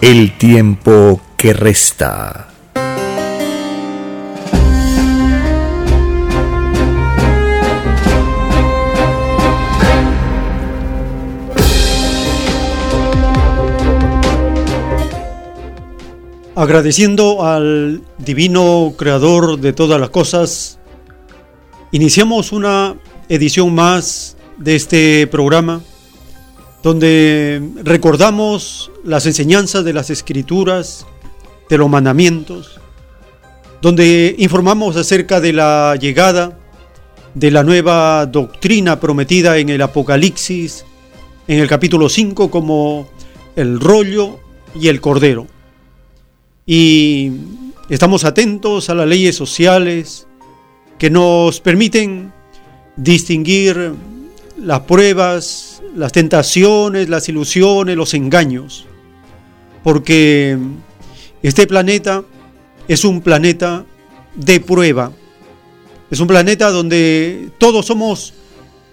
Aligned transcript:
el 0.00 0.36
tiempo 0.38 1.20
que 1.36 1.52
resta. 1.52 2.48
Agradeciendo 16.54 17.44
al 17.44 18.02
divino 18.18 18.94
creador 18.96 19.58
de 19.58 19.72
todas 19.72 20.00
las 20.00 20.10
cosas, 20.10 20.78
iniciamos 21.92 22.52
una 22.52 22.96
edición 23.28 23.74
más 23.74 24.36
de 24.58 24.76
este 24.76 25.26
programa 25.28 25.82
donde 26.82 27.62
recordamos 27.82 28.90
las 29.04 29.26
enseñanzas 29.26 29.84
de 29.84 29.92
las 29.92 30.10
escrituras, 30.10 31.06
de 31.68 31.78
los 31.78 31.88
mandamientos, 31.88 32.80
donde 33.82 34.34
informamos 34.38 34.96
acerca 34.96 35.40
de 35.40 35.52
la 35.52 35.96
llegada 35.96 36.58
de 37.34 37.50
la 37.50 37.62
nueva 37.62 38.26
doctrina 38.26 38.98
prometida 38.98 39.58
en 39.58 39.68
el 39.68 39.82
Apocalipsis, 39.82 40.84
en 41.46 41.60
el 41.60 41.68
capítulo 41.68 42.08
5, 42.08 42.50
como 42.50 43.08
el 43.54 43.80
rollo 43.80 44.40
y 44.74 44.88
el 44.88 45.00
cordero. 45.00 45.46
Y 46.66 47.32
estamos 47.88 48.24
atentos 48.24 48.90
a 48.90 48.94
las 48.94 49.06
leyes 49.06 49.36
sociales 49.36 50.26
que 50.98 51.10
nos 51.10 51.60
permiten 51.60 52.32
distinguir 52.96 53.92
las 54.60 54.80
pruebas, 54.80 55.77
las 55.94 56.12
tentaciones, 56.12 57.08
las 57.08 57.28
ilusiones, 57.28 57.96
los 57.96 58.14
engaños. 58.14 58.86
Porque 59.82 60.58
este 61.42 61.66
planeta 61.66 62.24
es 62.88 63.04
un 63.04 63.20
planeta 63.20 63.84
de 64.34 64.60
prueba. 64.60 65.12
Es 66.10 66.20
un 66.20 66.26
planeta 66.26 66.70
donde 66.70 67.50
todos 67.58 67.86
somos 67.86 68.34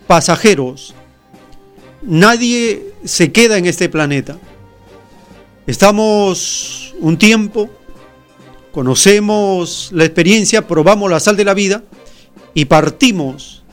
pasajeros. 0.07 0.93
Nadie 2.01 2.93
se 3.03 3.31
queda 3.31 3.57
en 3.57 3.65
este 3.65 3.89
planeta. 3.89 4.37
Estamos 5.65 6.93
un 6.99 7.17
tiempo, 7.17 7.69
conocemos 8.71 9.89
la 9.91 10.05
experiencia, 10.05 10.67
probamos 10.67 11.09
la 11.09 11.19
sal 11.19 11.35
de 11.35 11.45
la 11.45 11.55
vida 11.55 11.83
y 12.53 12.65
partimos 12.65 13.63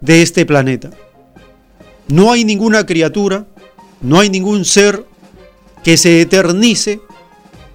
de 0.00 0.22
este 0.22 0.46
planeta. 0.46 0.90
No 2.08 2.32
hay 2.32 2.44
ninguna 2.44 2.84
criatura, 2.84 3.46
no 4.00 4.20
hay 4.20 4.30
ningún 4.30 4.64
ser 4.64 5.06
que 5.82 5.96
se 5.96 6.20
eternice 6.20 7.00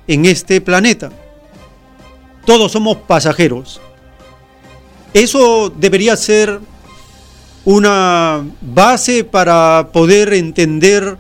en 0.08 0.26
este 0.26 0.62
planeta. 0.62 1.12
Todos 2.46 2.72
somos 2.72 2.98
pasajeros. 2.98 3.82
Eso 5.14 5.70
debería 5.70 6.16
ser 6.16 6.60
una 7.66 8.46
base 8.62 9.24
para 9.24 9.90
poder 9.92 10.34
entender 10.34 11.18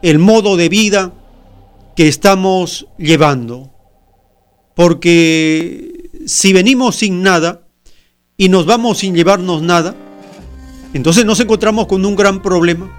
el 0.00 0.18
modo 0.18 0.56
de 0.56 0.68
vida 0.68 1.12
que 1.94 2.08
estamos 2.08 2.86
llevando. 2.96 3.70
Porque 4.74 6.10
si 6.26 6.52
venimos 6.52 6.96
sin 6.96 7.22
nada 7.22 7.66
y 8.36 8.48
nos 8.48 8.64
vamos 8.64 8.98
sin 8.98 9.14
llevarnos 9.14 9.60
nada, 9.60 9.94
entonces 10.94 11.24
nos 11.24 11.40
encontramos 11.40 11.86
con 11.86 12.04
un 12.04 12.16
gran 12.16 12.42
problema, 12.42 12.90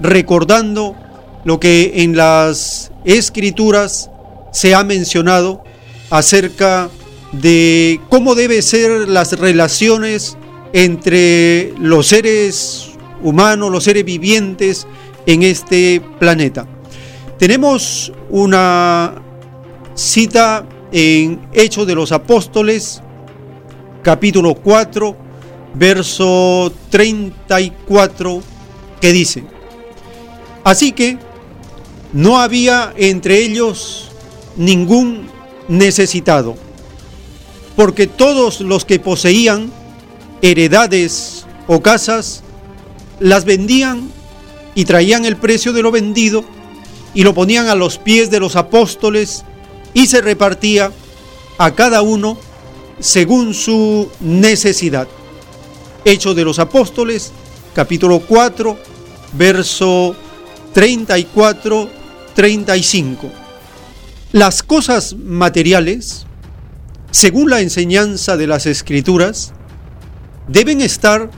recordando 0.01 0.97
lo 1.45 1.61
que 1.61 1.93
en 1.97 2.17
las 2.17 2.91
escrituras 3.05 4.11
se 4.53 4.75
ha 4.75 4.83
mencionado 4.85 5.63
acerca 6.11 6.89
de 7.33 8.01
cómo 8.09 8.35
deben 8.35 8.63
ser 8.63 9.09
las 9.09 9.39
relaciones 9.39 10.37
entre 10.73 11.75
los 11.79 12.07
seres 12.07 12.91
humanos, 13.23 13.71
los 13.71 13.85
seres 13.85 14.05
vivientes 14.05 14.87
en 15.27 15.43
este 15.43 16.01
planeta. 16.19 16.67
Tenemos 17.39 18.13
una 18.31 19.21
cita 19.97 20.65
en 20.93 21.41
Hechos 21.53 21.85
de 21.85 21.97
los 21.97 22.13
Apóstoles, 22.13 23.03
capítulo 24.03 24.55
4, 24.55 25.17
verso 25.75 26.73
34, 26.91 28.41
que 29.01 29.13
dice, 29.13 29.45
Así 30.63 30.93
que 30.93 31.19
no 32.13 32.39
había 32.39 32.95
entre 32.97 33.39
ellos 33.39 34.11
ningún 34.57 35.27
necesitado, 35.67 36.55
porque 37.75 38.07
todos 38.07 38.61
los 38.61 38.85
que 38.85 39.01
poseían 39.01 39.73
heredades 40.41 41.47
o 41.67 41.83
casas, 41.83 42.45
las 43.19 43.45
vendían 43.45 44.09
y 44.77 44.85
traían 44.85 45.25
el 45.25 45.37
precio 45.37 45.73
de 45.73 45.83
lo 45.83 45.91
vendido 45.91 46.45
y 47.15 47.23
lo 47.23 47.33
ponían 47.33 47.69
a 47.69 47.75
los 47.75 47.99
pies 47.99 48.31
de 48.31 48.41
los 48.41 48.57
apóstoles 48.57 49.45
y 49.95 50.09
se 50.09 50.21
repartía 50.21 50.91
a 51.57 51.75
cada 51.75 52.03
uno 52.03 52.37
según 52.99 53.55
su 53.55 54.11
necesidad. 54.21 55.09
Hechos 56.05 56.37
de 56.37 56.45
los 56.45 56.59
Apóstoles, 56.59 57.33
capítulo 57.75 58.21
4, 58.21 58.77
verso 59.33 60.15
34, 60.73 61.89
35. 62.35 63.31
Las 64.33 64.63
cosas 64.63 65.15
materiales, 65.15 66.27
según 67.11 67.49
la 67.49 67.61
enseñanza 67.61 68.37
de 68.37 68.49
las 68.49 68.67
Escrituras, 68.67 69.53
deben 70.49 70.81
estar 70.81 71.31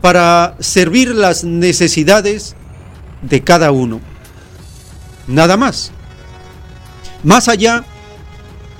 para 0.00 0.56
servir 0.60 1.14
las 1.14 1.44
necesidades 1.44 2.54
de 3.22 3.42
cada 3.42 3.72
uno. 3.72 4.00
Nada 5.28 5.56
más. 5.56 5.92
Más 7.22 7.48
allá 7.48 7.84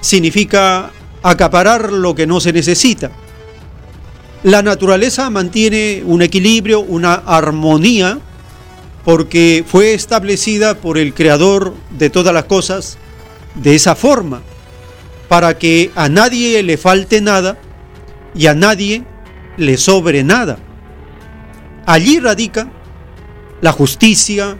significa 0.00 0.90
acaparar 1.22 1.92
lo 1.92 2.14
que 2.14 2.26
no 2.26 2.40
se 2.40 2.52
necesita. 2.52 3.10
La 4.42 4.62
naturaleza 4.62 5.30
mantiene 5.30 6.02
un 6.04 6.22
equilibrio, 6.22 6.80
una 6.80 7.14
armonía, 7.14 8.18
porque 9.04 9.64
fue 9.66 9.94
establecida 9.94 10.76
por 10.76 10.96
el 10.96 11.12
creador 11.12 11.74
de 11.90 12.10
todas 12.10 12.32
las 12.32 12.44
cosas 12.44 12.98
de 13.54 13.74
esa 13.74 13.94
forma, 13.94 14.42
para 15.28 15.58
que 15.58 15.90
a 15.94 16.08
nadie 16.08 16.62
le 16.62 16.76
falte 16.76 17.20
nada 17.20 17.58
y 18.34 18.46
a 18.46 18.54
nadie 18.54 19.04
le 19.56 19.76
sobre 19.76 20.22
nada. 20.22 20.58
Allí 21.84 22.20
radica 22.20 22.70
la 23.60 23.72
justicia, 23.72 24.56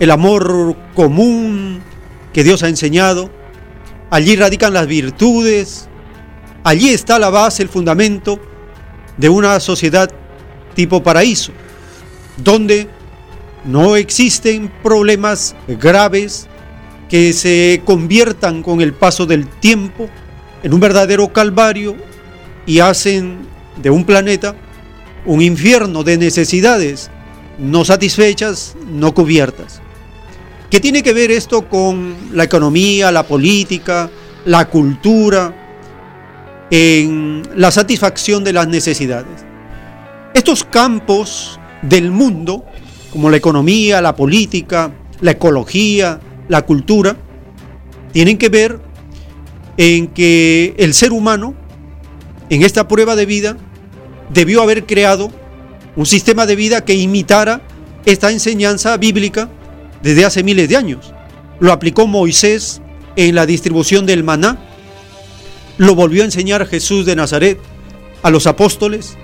el 0.00 0.10
amor 0.10 0.76
común 0.94 1.80
que 2.32 2.44
Dios 2.44 2.62
ha 2.62 2.68
enseñado, 2.68 3.30
allí 4.10 4.36
radican 4.36 4.72
las 4.72 4.86
virtudes, 4.86 5.88
allí 6.64 6.90
está 6.90 7.18
la 7.18 7.30
base, 7.30 7.62
el 7.62 7.68
fundamento 7.68 8.40
de 9.16 9.28
una 9.28 9.58
sociedad 9.60 10.10
tipo 10.74 11.02
paraíso, 11.02 11.52
donde 12.36 12.88
no 13.64 13.96
existen 13.96 14.72
problemas 14.82 15.56
graves 15.66 16.46
que 17.08 17.32
se 17.32 17.82
conviertan 17.84 18.62
con 18.62 18.80
el 18.80 18.92
paso 18.92 19.26
del 19.26 19.46
tiempo 19.48 20.08
en 20.62 20.74
un 20.74 20.80
verdadero 20.80 21.32
calvario 21.32 21.96
y 22.66 22.80
hacen 22.80 23.38
de 23.76 23.90
un 23.90 24.04
planeta 24.04 24.54
un 25.24 25.42
infierno 25.42 26.04
de 26.04 26.16
necesidades 26.18 27.10
no 27.58 27.84
satisfechas, 27.84 28.76
no 28.88 29.12
cubiertas. 29.12 29.82
¿Qué 30.70 30.80
tiene 30.80 31.02
que 31.02 31.14
ver 31.14 31.30
esto 31.30 31.66
con 31.66 32.14
la 32.34 32.44
economía, 32.44 33.10
la 33.10 33.22
política, 33.22 34.10
la 34.44 34.68
cultura, 34.68 36.66
en 36.70 37.42
la 37.56 37.70
satisfacción 37.70 38.44
de 38.44 38.52
las 38.52 38.68
necesidades? 38.68 39.46
Estos 40.34 40.64
campos 40.64 41.58
del 41.80 42.10
mundo, 42.10 42.66
como 43.10 43.30
la 43.30 43.38
economía, 43.38 44.02
la 44.02 44.14
política, 44.14 44.92
la 45.22 45.30
ecología, 45.30 46.20
la 46.48 46.60
cultura, 46.60 47.16
tienen 48.12 48.36
que 48.36 48.50
ver 48.50 48.78
en 49.78 50.08
que 50.08 50.74
el 50.76 50.92
ser 50.92 51.12
humano, 51.12 51.54
en 52.50 52.62
esta 52.62 52.88
prueba 52.88 53.16
de 53.16 53.24
vida, 53.24 53.56
debió 54.28 54.60
haber 54.60 54.84
creado 54.84 55.32
un 55.96 56.04
sistema 56.04 56.44
de 56.44 56.56
vida 56.56 56.84
que 56.84 56.92
imitara 56.94 57.62
esta 58.04 58.30
enseñanza 58.30 58.98
bíblica 58.98 59.48
desde 60.02 60.24
hace 60.24 60.42
miles 60.42 60.68
de 60.68 60.76
años. 60.76 61.12
Lo 61.60 61.72
aplicó 61.72 62.06
Moisés 62.06 62.80
en 63.16 63.34
la 63.34 63.46
distribución 63.46 64.06
del 64.06 64.24
maná, 64.24 64.58
lo 65.76 65.94
volvió 65.94 66.22
a 66.22 66.26
enseñar 66.26 66.66
Jesús 66.66 67.06
de 67.06 67.16
Nazaret 67.16 67.58
a 68.22 68.30
los 68.30 68.46
apóstoles. 68.46 69.16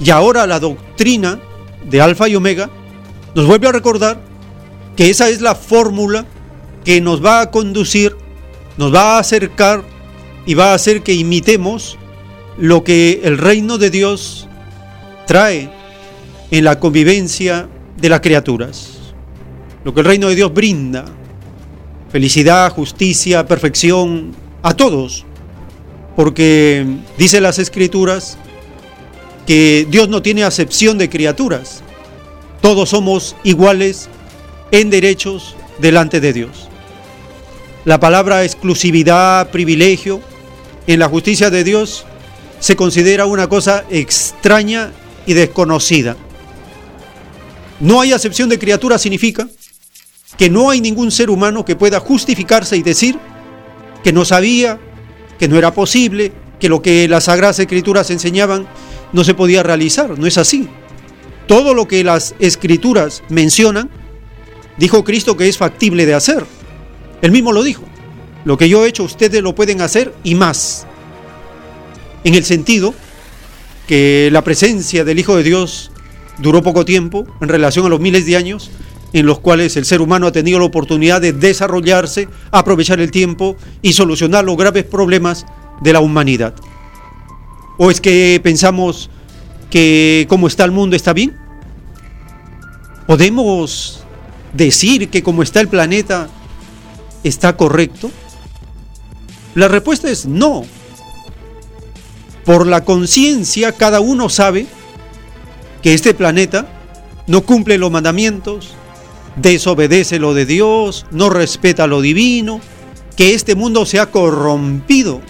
Y 0.00 0.10
ahora 0.10 0.46
la 0.46 0.60
doctrina 0.60 1.40
de 1.88 2.00
Alfa 2.00 2.28
y 2.28 2.36
Omega 2.36 2.70
nos 3.34 3.46
vuelve 3.46 3.68
a 3.68 3.72
recordar 3.72 4.20
que 4.96 5.10
esa 5.10 5.28
es 5.28 5.40
la 5.40 5.54
fórmula 5.54 6.26
que 6.84 7.00
nos 7.00 7.24
va 7.24 7.40
a 7.40 7.50
conducir, 7.50 8.16
nos 8.76 8.94
va 8.94 9.16
a 9.16 9.18
acercar 9.18 9.82
y 10.46 10.54
va 10.54 10.72
a 10.72 10.74
hacer 10.74 11.02
que 11.02 11.14
imitemos 11.14 11.98
lo 12.56 12.84
que 12.84 13.20
el 13.24 13.38
reino 13.38 13.78
de 13.78 13.90
Dios 13.90 14.48
trae 15.26 15.70
en 16.50 16.64
la 16.64 16.80
convivencia 16.80 17.68
de 17.96 18.08
las 18.08 18.20
criaturas 18.20 18.97
lo 19.84 19.94
que 19.94 20.00
el 20.00 20.06
reino 20.06 20.28
de 20.28 20.34
Dios 20.34 20.52
brinda, 20.52 21.04
felicidad, 22.10 22.72
justicia, 22.72 23.46
perfección, 23.46 24.34
a 24.62 24.74
todos, 24.74 25.24
porque 26.16 26.84
dice 27.16 27.40
las 27.40 27.58
escrituras 27.58 28.38
que 29.46 29.86
Dios 29.88 30.08
no 30.08 30.20
tiene 30.20 30.44
acepción 30.44 30.98
de 30.98 31.08
criaturas, 31.08 31.82
todos 32.60 32.90
somos 32.90 33.36
iguales 33.44 34.08
en 34.72 34.90
derechos 34.90 35.56
delante 35.78 36.20
de 36.20 36.32
Dios. 36.32 36.68
La 37.84 38.00
palabra 38.00 38.44
exclusividad, 38.44 39.50
privilegio, 39.50 40.20
en 40.86 40.98
la 40.98 41.08
justicia 41.08 41.50
de 41.50 41.64
Dios 41.64 42.04
se 42.58 42.76
considera 42.76 43.26
una 43.26 43.48
cosa 43.48 43.84
extraña 43.88 44.90
y 45.26 45.34
desconocida. 45.34 46.16
No 47.80 48.00
hay 48.00 48.12
acepción 48.12 48.48
de 48.48 48.58
criaturas 48.58 49.00
significa 49.00 49.48
que 50.38 50.48
no 50.48 50.70
hay 50.70 50.80
ningún 50.80 51.10
ser 51.10 51.28
humano 51.28 51.64
que 51.64 51.76
pueda 51.76 51.98
justificarse 51.98 52.76
y 52.76 52.82
decir 52.82 53.18
que 54.04 54.12
no 54.12 54.24
sabía, 54.24 54.78
que 55.38 55.48
no 55.48 55.58
era 55.58 55.74
posible, 55.74 56.32
que 56.60 56.68
lo 56.68 56.80
que 56.80 57.08
las 57.08 57.24
Sagradas 57.24 57.58
Escrituras 57.58 58.10
enseñaban 58.10 58.66
no 59.12 59.24
se 59.24 59.34
podía 59.34 59.64
realizar. 59.64 60.16
No 60.16 60.26
es 60.26 60.38
así. 60.38 60.68
Todo 61.48 61.74
lo 61.74 61.88
que 61.88 62.04
las 62.04 62.36
Escrituras 62.38 63.24
mencionan, 63.28 63.90
dijo 64.76 65.02
Cristo 65.02 65.36
que 65.36 65.48
es 65.48 65.58
factible 65.58 66.06
de 66.06 66.14
hacer. 66.14 66.46
Él 67.20 67.32
mismo 67.32 67.52
lo 67.52 67.64
dijo. 67.64 67.82
Lo 68.44 68.56
que 68.56 68.68
yo 68.68 68.84
he 68.84 68.88
hecho, 68.88 69.02
ustedes 69.02 69.42
lo 69.42 69.56
pueden 69.56 69.80
hacer 69.80 70.14
y 70.22 70.36
más. 70.36 70.86
En 72.22 72.34
el 72.34 72.44
sentido 72.44 72.94
que 73.88 74.28
la 74.30 74.44
presencia 74.44 75.04
del 75.04 75.18
Hijo 75.18 75.36
de 75.36 75.42
Dios 75.42 75.90
duró 76.38 76.62
poco 76.62 76.84
tiempo 76.84 77.26
en 77.40 77.48
relación 77.48 77.86
a 77.86 77.88
los 77.88 78.00
miles 78.00 78.24
de 78.26 78.36
años 78.36 78.70
en 79.12 79.26
los 79.26 79.40
cuales 79.40 79.76
el 79.76 79.84
ser 79.84 80.00
humano 80.00 80.26
ha 80.26 80.32
tenido 80.32 80.58
la 80.58 80.66
oportunidad 80.66 81.20
de 81.20 81.32
desarrollarse, 81.32 82.28
aprovechar 82.50 83.00
el 83.00 83.10
tiempo 83.10 83.56
y 83.82 83.92
solucionar 83.94 84.44
los 84.44 84.56
graves 84.56 84.84
problemas 84.84 85.46
de 85.80 85.92
la 85.92 86.00
humanidad. 86.00 86.54
¿O 87.78 87.90
es 87.90 88.00
que 88.00 88.40
pensamos 88.42 89.10
que 89.70 90.26
como 90.28 90.46
está 90.46 90.64
el 90.64 90.72
mundo 90.72 90.96
está 90.96 91.12
bien? 91.12 91.36
¿Podemos 93.06 94.04
decir 94.52 95.08
que 95.08 95.22
como 95.22 95.42
está 95.42 95.60
el 95.60 95.68
planeta 95.68 96.28
está 97.24 97.56
correcto? 97.56 98.10
La 99.54 99.68
respuesta 99.68 100.10
es 100.10 100.26
no. 100.26 100.64
Por 102.44 102.66
la 102.66 102.84
conciencia 102.84 103.72
cada 103.72 104.00
uno 104.00 104.28
sabe 104.28 104.66
que 105.82 105.94
este 105.94 106.14
planeta 106.14 106.66
no 107.26 107.42
cumple 107.42 107.78
los 107.78 107.90
mandamientos, 107.90 108.74
desobedece 109.40 110.18
lo 110.18 110.34
de 110.34 110.46
Dios, 110.46 111.06
no 111.10 111.30
respeta 111.30 111.86
lo 111.86 112.00
divino, 112.00 112.60
que 113.16 113.34
este 113.34 113.54
mundo 113.54 113.86
se 113.86 113.98
ha 113.98 114.06
corrompido. 114.06 115.20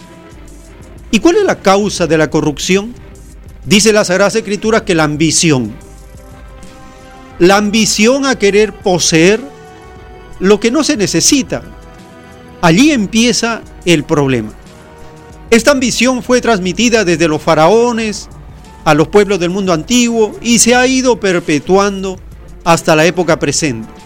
¿Y 1.11 1.21
cuál 1.21 1.37
es 1.37 1.45
la 1.45 1.57
causa 1.57 2.07
de 2.07 2.19
la 2.19 2.31
corrupción? 2.31 2.95
Dice 3.65 3.93
la 3.93 4.05
Sagrada 4.05 4.37
Escritura 4.39 4.85
que 4.85 4.95
la 4.95 5.05
ambición. 5.05 5.75
La 7.39 7.57
ambición 7.57 8.27
a 8.27 8.39
querer 8.39 8.73
poseer 8.73 9.41
lo 10.41 10.61
que 10.61 10.71
no 10.71 10.85
se 10.85 10.97
necesita. 10.97 11.63
Allí 12.61 12.91
empieza 12.91 13.63
el 13.85 14.05
problema. 14.05 14.53
Esta 15.51 15.71
ambición 15.71 16.23
fue 16.23 16.41
transmitida 16.41 17.05
desde 17.05 17.29
los 17.29 17.41
faraones 17.41 18.29
a 18.85 18.95
los 18.95 19.09
pueblos 19.09 19.39
del 19.39 19.51
mundo 19.51 19.73
antiguo 19.73 20.37
y 20.43 20.59
se 20.59 20.75
ha 20.75 20.87
ido 20.87 21.21
perpetuando 21.21 22.19
hasta 22.65 22.95
la 22.95 23.07
época 23.07 23.39
presente. 23.39 23.98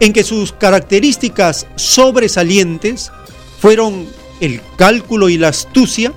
en 0.00 0.12
que 0.12 0.24
sus 0.24 0.52
características 0.52 1.66
sobresalientes 1.76 3.12
fueron 3.60 4.06
el 4.40 4.60
cálculo 4.76 5.28
y 5.28 5.38
la 5.38 5.48
astucia, 5.48 6.12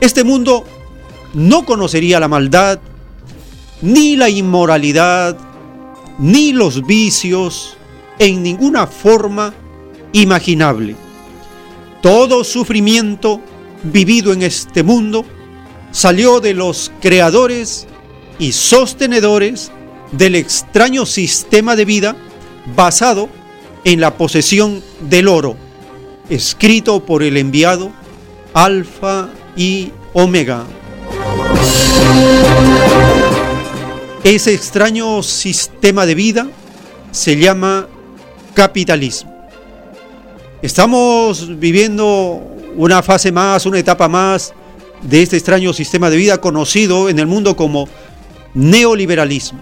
este 0.00 0.24
mundo 0.24 0.64
no 1.34 1.64
conocería 1.64 2.20
la 2.20 2.28
maldad, 2.28 2.80
ni 3.82 4.16
la 4.16 4.28
inmoralidad, 4.28 5.36
ni 6.18 6.52
los 6.52 6.86
vicios 6.86 7.76
en 8.18 8.42
ninguna 8.42 8.86
forma 8.86 9.54
imaginable. 10.12 10.96
Todo 12.02 12.44
sufrimiento 12.44 13.40
vivido 13.82 14.32
en 14.32 14.42
este 14.42 14.82
mundo 14.82 15.24
salió 15.90 16.40
de 16.40 16.54
los 16.54 16.92
creadores 17.00 17.86
y 18.38 18.52
sostenedores 18.52 19.70
del 20.12 20.34
extraño 20.34 21.06
sistema 21.06 21.76
de 21.76 21.84
vida 21.84 22.16
basado 22.76 23.28
en 23.84 24.00
la 24.00 24.16
posesión 24.16 24.82
del 25.08 25.28
oro, 25.28 25.56
escrito 26.30 27.04
por 27.04 27.22
el 27.22 27.36
enviado 27.36 27.90
Alfa 28.54 29.28
y 29.56 29.92
Omega. 30.14 30.64
Ese 34.22 34.54
extraño 34.54 35.22
sistema 35.22 36.06
de 36.06 36.14
vida 36.14 36.46
se 37.10 37.36
llama 37.36 37.88
capitalismo. 38.54 39.48
Estamos 40.62 41.58
viviendo 41.58 42.40
una 42.76 43.02
fase 43.02 43.32
más, 43.32 43.66
una 43.66 43.78
etapa 43.78 44.08
más 44.08 44.54
de 45.02 45.22
este 45.22 45.36
extraño 45.36 45.72
sistema 45.72 46.10
de 46.10 46.16
vida 46.16 46.38
conocido 46.38 47.08
en 47.08 47.18
el 47.18 47.26
mundo 47.26 47.56
como 47.56 47.88
neoliberalismo. 48.54 49.60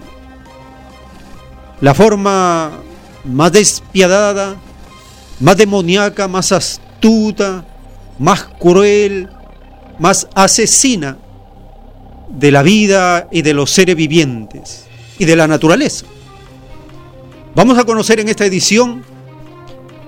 La 1.81 1.93
forma 1.93 2.71
más 3.23 3.51
despiadada, 3.53 4.57
más 5.39 5.57
demoníaca, 5.57 6.27
más 6.27 6.51
astuta, 6.51 7.65
más 8.17 8.43
cruel, 8.59 9.29
más 9.97 10.27
asesina 10.35 11.17
de 12.29 12.51
la 12.51 12.61
vida 12.61 13.27
y 13.31 13.41
de 13.41 13.53
los 13.53 13.71
seres 13.71 13.95
vivientes 13.95 14.85
y 15.17 15.25
de 15.25 15.35
la 15.35 15.47
naturaleza. 15.47 16.05
Vamos 17.55 17.77
a 17.77 17.83
conocer 17.83 18.19
en 18.19 18.29
esta 18.29 18.45
edición 18.45 19.03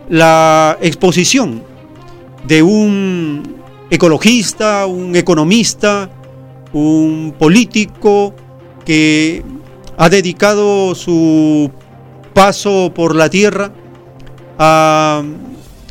la 0.09 0.77
exposición 0.81 1.63
de 2.45 2.61
un 2.63 3.61
ecologista, 3.89 4.85
un 4.85 5.15
economista, 5.15 6.09
un 6.73 7.33
político 7.37 8.33
que 8.85 9.43
ha 9.97 10.09
dedicado 10.09 10.95
su 10.95 11.71
paso 12.33 12.91
por 12.93 13.15
la 13.15 13.29
tierra 13.29 13.73
a 14.57 15.23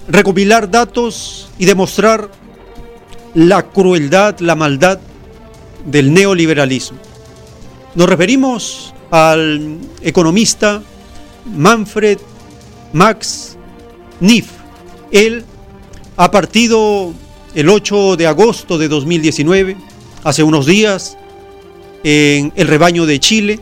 recopilar 0.08 0.70
datos 0.70 1.48
y 1.58 1.64
demostrar 1.64 2.30
la 3.34 3.62
crueldad, 3.62 4.38
la 4.40 4.54
maldad 4.54 4.98
del 5.86 6.12
neoliberalismo. 6.12 6.98
Nos 7.94 8.08
referimos 8.08 8.94
al 9.10 9.78
economista 10.02 10.82
Manfred 11.54 12.18
Max 12.92 13.56
NIF. 14.20 14.50
Él 15.10 15.44
ha 16.16 16.30
partido 16.30 17.12
el 17.54 17.68
8 17.68 18.16
de 18.16 18.26
agosto 18.26 18.78
de 18.78 18.88
2019, 18.88 19.76
hace 20.22 20.42
unos 20.42 20.66
días, 20.66 21.16
en 22.04 22.52
el 22.56 22.68
rebaño 22.68 23.06
de 23.06 23.18
Chile, 23.18 23.60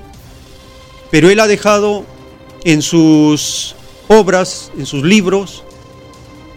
pero 1.11 1.31
él 1.31 1.40
ha 1.40 1.47
dejado 1.47 2.05
en 2.64 2.83
sus 2.83 3.75
obras, 4.08 4.72
en 4.76 4.86
sus 4.86 5.04
libros, 5.04 5.64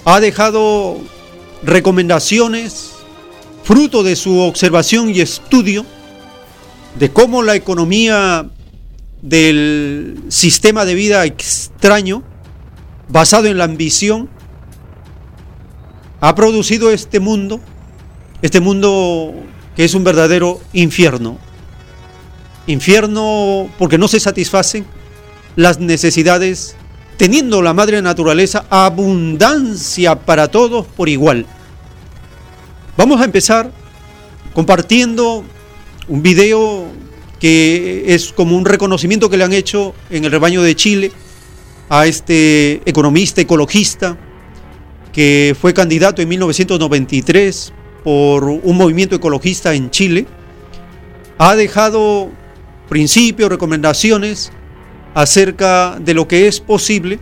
ha 0.05 0.19
dejado 0.19 0.97
recomendaciones, 1.63 2.91
fruto 3.63 4.03
de 4.03 4.15
su 4.15 4.39
observación 4.39 5.09
y 5.09 5.21
estudio, 5.21 5.85
de 6.97 7.11
cómo 7.11 7.43
la 7.43 7.55
economía 7.55 8.49
del 9.21 10.23
sistema 10.29 10.83
de 10.85 10.95
vida 10.95 11.25
extraño 11.25 12.23
basado 13.11 13.47
en 13.47 13.57
la 13.57 13.65
ambición, 13.65 14.29
ha 16.21 16.35
producido 16.35 16.91
este 16.91 17.19
mundo, 17.19 17.59
este 18.41 18.59
mundo 18.59 19.33
que 19.75 19.83
es 19.83 19.93
un 19.93 20.03
verdadero 20.03 20.61
infierno. 20.73 21.37
Infierno 22.67 23.69
porque 23.77 23.97
no 23.97 24.07
se 24.07 24.19
satisfacen 24.19 24.85
las 25.55 25.79
necesidades, 25.79 26.75
teniendo 27.21 27.61
la 27.61 27.75
madre 27.75 28.01
naturaleza 28.01 28.65
abundancia 28.67 30.15
para 30.15 30.47
todos 30.47 30.87
por 30.87 31.07
igual. 31.07 31.45
Vamos 32.97 33.21
a 33.21 33.25
empezar 33.25 33.71
compartiendo 34.55 35.43
un 36.07 36.23
video 36.23 36.87
que 37.39 38.05
es 38.07 38.33
como 38.33 38.57
un 38.57 38.65
reconocimiento 38.65 39.29
que 39.29 39.37
le 39.37 39.43
han 39.43 39.53
hecho 39.53 39.93
en 40.09 40.25
el 40.25 40.31
rebaño 40.31 40.63
de 40.63 40.75
Chile 40.75 41.11
a 41.89 42.07
este 42.07 42.81
economista, 42.89 43.39
ecologista, 43.39 44.17
que 45.13 45.55
fue 45.61 45.75
candidato 45.75 46.23
en 46.23 46.29
1993 46.29 47.71
por 48.03 48.45
un 48.45 48.77
movimiento 48.77 49.15
ecologista 49.15 49.75
en 49.75 49.91
Chile, 49.91 50.25
ha 51.37 51.53
dejado 51.55 52.31
principios, 52.89 53.51
recomendaciones 53.51 54.51
acerca 55.13 55.97
de 55.99 56.13
lo 56.13 56.27
que 56.27 56.47
es 56.47 56.59
posible 56.59 57.19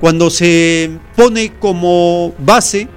cuando 0.00 0.30
se 0.30 0.90
pone 1.16 1.52
como 1.58 2.32
base 2.38 2.88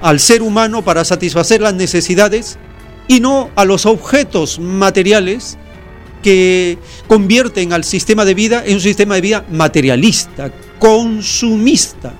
al 0.00 0.18
ser 0.18 0.42
humano 0.42 0.82
para 0.82 1.04
satisfacer 1.04 1.60
las 1.60 1.74
necesidades 1.74 2.58
y 3.06 3.20
no 3.20 3.50
a 3.54 3.64
los 3.64 3.86
objetos 3.86 4.58
materiales 4.58 5.56
que 6.22 6.78
convierten 7.06 7.72
al 7.72 7.84
sistema 7.84 8.24
de 8.24 8.34
vida 8.34 8.62
en 8.64 8.74
un 8.74 8.80
sistema 8.80 9.16
de 9.16 9.20
vida 9.20 9.44
materialista, 9.50 10.52
consumista, 10.78 12.14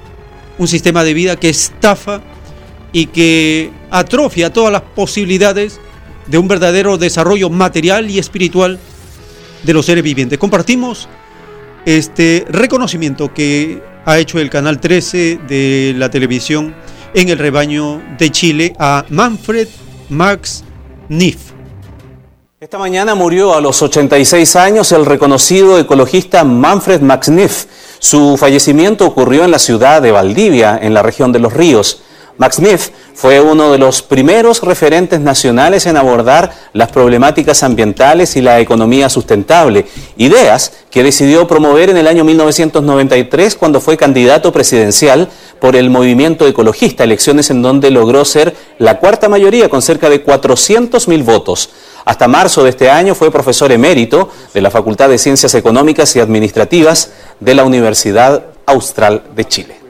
un 0.59 0.69
sistema 0.69 1.05
de 1.05 1.15
vida 1.15 1.37
que 1.37 1.49
estafa 1.49 2.23
y 2.93 3.07
que 3.07 3.71
atrofia 3.91 4.53
todas 4.53 4.73
las 4.73 4.83
posibilidades 4.83 5.81
de 6.27 6.39
un 6.39 6.47
verdadero 6.47 6.99
desarrollo 6.99 7.51
material 7.51 8.11
y 8.11 8.19
espiritual 8.19 8.79
de 9.63 9.73
los 9.73 9.87
seres 9.87 10.05
vivientes. 10.05 10.39
Compartimos 10.39 11.09
este 11.85 12.45
reconocimiento 12.49 13.33
que 13.33 13.83
ha 14.05 14.19
hecho 14.19 14.39
el 14.39 14.51
Canal 14.51 14.81
13 14.81 15.41
de 15.49 15.95
la 15.97 16.11
televisión 16.11 16.75
en 17.15 17.29
el 17.29 17.39
rebaño 17.39 18.03
de 18.19 18.31
Chile 18.31 18.75
a 18.79 19.05
Manfred 19.09 19.69
Max 20.09 20.65
Niff. 21.09 21.53
Esta 22.61 22.79
mañana 22.79 23.17
murió 23.17 23.55
a 23.57 23.61
los 23.61 23.83
86 23.83 24.55
años 24.55 24.93
el 24.93 25.05
reconocido 25.05 25.79
ecologista 25.79 26.45
Manfred 26.45 27.01
Maxniff. 27.01 27.67
Su 27.99 28.37
fallecimiento 28.37 29.05
ocurrió 29.05 29.45
en 29.45 29.51
la 29.51 29.59
ciudad 29.59 30.01
de 30.01 30.13
Valdivia, 30.13 30.79
en 30.81 30.95
la 30.95 31.03
región 31.03 31.33
de 31.33 31.41
los 31.41 31.53
ríos. 31.53 32.03
Maxniff 32.39 32.91
fue 33.15 33.41
uno 33.41 33.71
de 33.71 33.79
los 33.79 34.03
primeros 34.03 34.63
referentes 34.63 35.21
nacionales 35.21 35.87
en 35.87 35.97
abordar 35.97 36.53
las 36.73 36.91
problemáticas 36.91 37.63
ambientales 37.63 38.37
y 38.37 38.41
la 38.41 38.59
economía 38.59 39.09
sustentable, 39.09 39.87
ideas 40.17 40.73
que 40.91 41.03
decidió 41.03 41.47
promover 41.47 41.91
en 41.91 41.99
el 41.99 42.07
año 42.07 42.25
1993 42.25 43.55
cuando 43.57 43.81
fue 43.81 43.97
candidato 43.97 44.51
presidencial 44.51 45.29
por 45.61 45.77
el 45.77 45.91
movimiento 45.91 46.47
ecologista, 46.47 47.05
elecciones 47.05 47.51
en 47.51 47.63
donde 47.63 47.91
logró 47.91 48.25
ser 48.25 48.55
la 48.79 48.99
cuarta 48.99 49.29
mayoría 49.29 49.69
con 49.69 49.83
cerca 49.83 50.09
de 50.09 50.25
400.000 50.25 51.25
votos. 51.25 51.71
Hasta 52.05 52.29
marzo 52.29 52.65
de 52.65 52.71
este 52.71 52.91
año 52.91 53.15
fue 53.15 53.31
profesor 53.31 53.71
emérito 53.71 54.31
de 54.55 54.61
la 54.61 54.71
Facultad 54.71 55.09
de 55.09 55.19
Ciencias 55.19 55.55
Económicas 55.55 56.17
y 56.17 56.21
Administrativas 56.21 57.11
de 57.39 57.55
la 57.55 57.65
Universidad 57.65 58.47
Austral 58.67 59.23
de 59.37 59.45
Chile. 59.45 59.82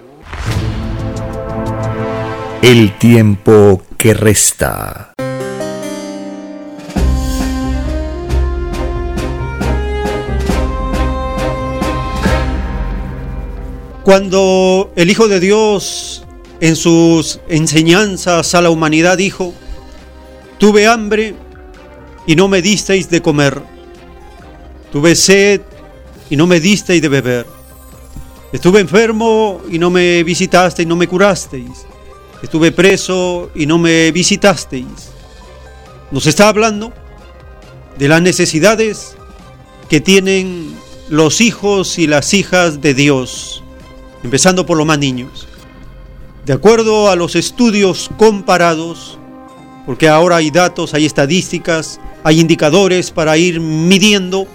El 2.62 2.97
tiempo 2.97 3.83
que 3.99 4.14
resta. 4.14 5.14
Cuando 14.04 14.92
el 14.95 15.11
Hijo 15.11 15.26
de 15.26 15.40
Dios 15.40 16.25
en 16.61 16.76
sus 16.76 17.40
enseñanzas 17.49 18.54
a 18.54 18.62
la 18.62 18.71
humanidad 18.71 19.19
dijo, 19.19 19.52
tuve 20.59 20.87
hambre 20.87 21.35
y 22.28 22.37
no 22.37 22.47
me 22.47 22.62
disteis 22.62 23.11
de 23.11 23.21
comer, 23.21 23.61
tuve 24.92 25.16
sed 25.16 25.62
y 26.31 26.37
no 26.37 26.47
me 26.47 26.61
disteis 26.61 27.02
de 27.02 27.09
beber, 27.09 27.45
estuve 28.52 28.78
enfermo 28.78 29.61
y 29.69 29.81
no 29.81 29.90
me 29.90 30.23
visitasteis, 30.23 30.87
no 30.87 30.95
me 30.95 31.09
curasteis, 31.09 31.87
estuve 32.42 32.72
preso 32.72 33.50
y 33.54 33.66
no 33.66 33.78
me 33.78 34.11
visitasteis. 34.12 35.11
Nos 36.11 36.26
está 36.26 36.49
hablando 36.49 36.92
de 37.99 38.08
las 38.08 38.20
necesidades 38.20 39.16
que 39.88 40.00
tienen 40.00 40.75
los 41.08 41.40
hijos 41.40 41.99
y 41.99 42.06
las 42.06 42.34
hijas 42.34 42.80
de 42.80 42.94
Dios 42.94 43.62
empezando 44.22 44.66
por 44.66 44.76
los 44.76 44.87
más 44.87 44.99
niños. 44.99 45.49
De 46.46 46.52
acuerdo 46.52 47.11
a 47.11 47.16
los 47.16 47.37
estudios 47.37 48.11
comparados, 48.16 49.18
porque 49.87 50.08
ahora 50.08 50.37
hay 50.37 50.50
datos, 50.50 50.94
hay 50.94 51.06
estadísticas, 51.06 52.00
hay 52.25 52.40
indicadores 52.40 53.11
para 53.11 53.37
ir 53.37 53.61
midiendo 53.61 54.46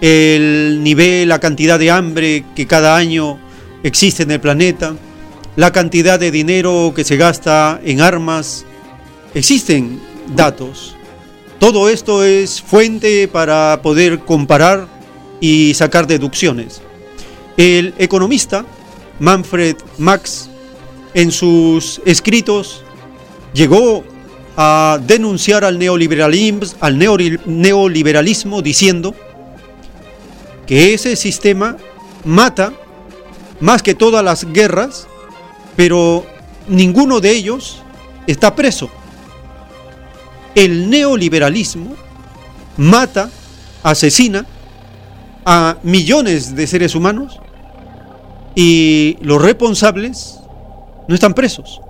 el 0.00 0.80
nivel, 0.82 1.28
la 1.28 1.38
cantidad 1.38 1.78
de 1.78 1.90
hambre 1.90 2.44
que 2.54 2.66
cada 2.66 2.96
año 2.96 3.38
existe 3.82 4.22
en 4.22 4.30
el 4.30 4.40
planeta, 4.40 4.94
la 5.56 5.72
cantidad 5.72 6.18
de 6.18 6.30
dinero 6.30 6.92
que 6.94 7.04
se 7.04 7.16
gasta 7.16 7.80
en 7.84 8.00
armas. 8.00 8.64
Existen 9.34 10.00
datos. 10.34 10.96
Todo 11.58 11.88
esto 11.88 12.24
es 12.24 12.62
fuente 12.62 13.28
para 13.28 13.80
poder 13.82 14.20
comparar 14.20 14.88
y 15.40 15.74
sacar 15.74 16.06
deducciones. 16.06 16.80
El 17.56 17.94
economista 17.98 18.64
Manfred 19.18 19.76
Max 19.98 20.48
en 21.12 21.30
sus 21.30 22.00
escritos 22.04 22.82
llegó 23.52 24.04
a 24.56 24.98
denunciar 25.06 25.64
al 25.64 25.78
neoliberalismo, 25.78 26.60
al 26.80 26.98
neoliberalismo 26.98 28.62
diciendo 28.62 29.14
que 30.66 30.94
ese 30.94 31.16
sistema 31.16 31.76
mata 32.24 32.72
más 33.60 33.82
que 33.82 33.94
todas 33.94 34.24
las 34.24 34.50
guerras, 34.52 35.06
pero 35.76 36.26
ninguno 36.68 37.20
de 37.20 37.30
ellos 37.30 37.82
está 38.26 38.54
preso. 38.54 38.90
El 40.54 40.90
neoliberalismo 40.90 41.94
mata, 42.76 43.30
asesina 43.82 44.46
a 45.44 45.78
millones 45.82 46.54
de 46.54 46.66
seres 46.66 46.94
humanos 46.94 47.40
y 48.54 49.16
los 49.20 49.40
responsables 49.40 50.40
no 51.08 51.14
están 51.14 51.34
presos. 51.34 51.80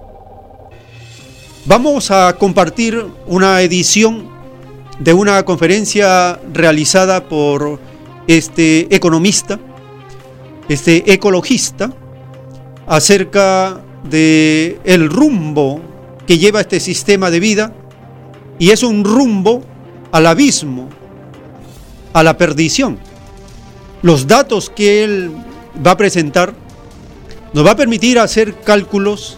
Vamos 1.66 2.10
a 2.10 2.36
compartir 2.38 3.06
una 3.26 3.60
edición 3.60 4.28
de 4.98 5.12
una 5.12 5.42
conferencia 5.44 6.40
realizada 6.52 7.28
por 7.28 7.80
este 8.26 8.94
economista, 8.94 9.58
este 10.68 11.12
ecologista, 11.12 11.92
acerca 12.90 13.80
de 14.02 14.80
el 14.82 15.08
rumbo 15.08 15.80
que 16.26 16.38
lleva 16.38 16.60
este 16.60 16.80
sistema 16.80 17.30
de 17.30 17.38
vida 17.38 17.72
y 18.58 18.70
es 18.70 18.82
un 18.82 19.04
rumbo 19.04 19.62
al 20.10 20.26
abismo, 20.26 20.88
a 22.12 22.24
la 22.24 22.36
perdición. 22.36 22.98
Los 24.02 24.26
datos 24.26 24.70
que 24.70 25.04
él 25.04 25.30
va 25.86 25.92
a 25.92 25.96
presentar 25.96 26.52
nos 27.52 27.64
va 27.64 27.70
a 27.70 27.76
permitir 27.76 28.18
hacer 28.18 28.56
cálculos 28.60 29.36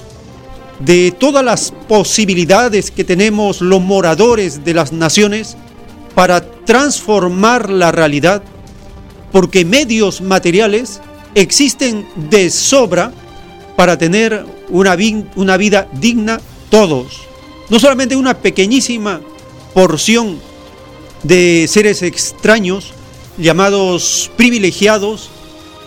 de 0.79 1.13
todas 1.13 1.45
las 1.45 1.75
posibilidades 1.89 2.91
que 2.91 3.05
tenemos 3.05 3.61
los 3.61 3.83
moradores 3.83 4.65
de 4.65 4.73
las 4.73 4.95
naciones 4.95 5.59
para 6.15 6.41
transformar 6.41 7.69
la 7.69 7.93
realidad, 7.93 8.43
porque 9.31 9.67
medios 9.67 10.23
materiales 10.23 11.03
existen 11.35 12.09
de 12.31 12.49
sobra 12.49 13.13
para 13.77 13.99
tener 13.99 14.45
una, 14.69 14.97
vida 14.97 15.89
digna 15.93 16.41
todos, 16.71 17.21
no 17.69 17.79
solamente 17.79 18.17
una 18.17 18.39
pequeñísima 18.39 19.21
porción 19.75 20.39
de 21.23 21.67
seres 21.69 22.03
extraños 22.03 22.93
llamados 23.39 24.31
privilegiados 24.37 25.31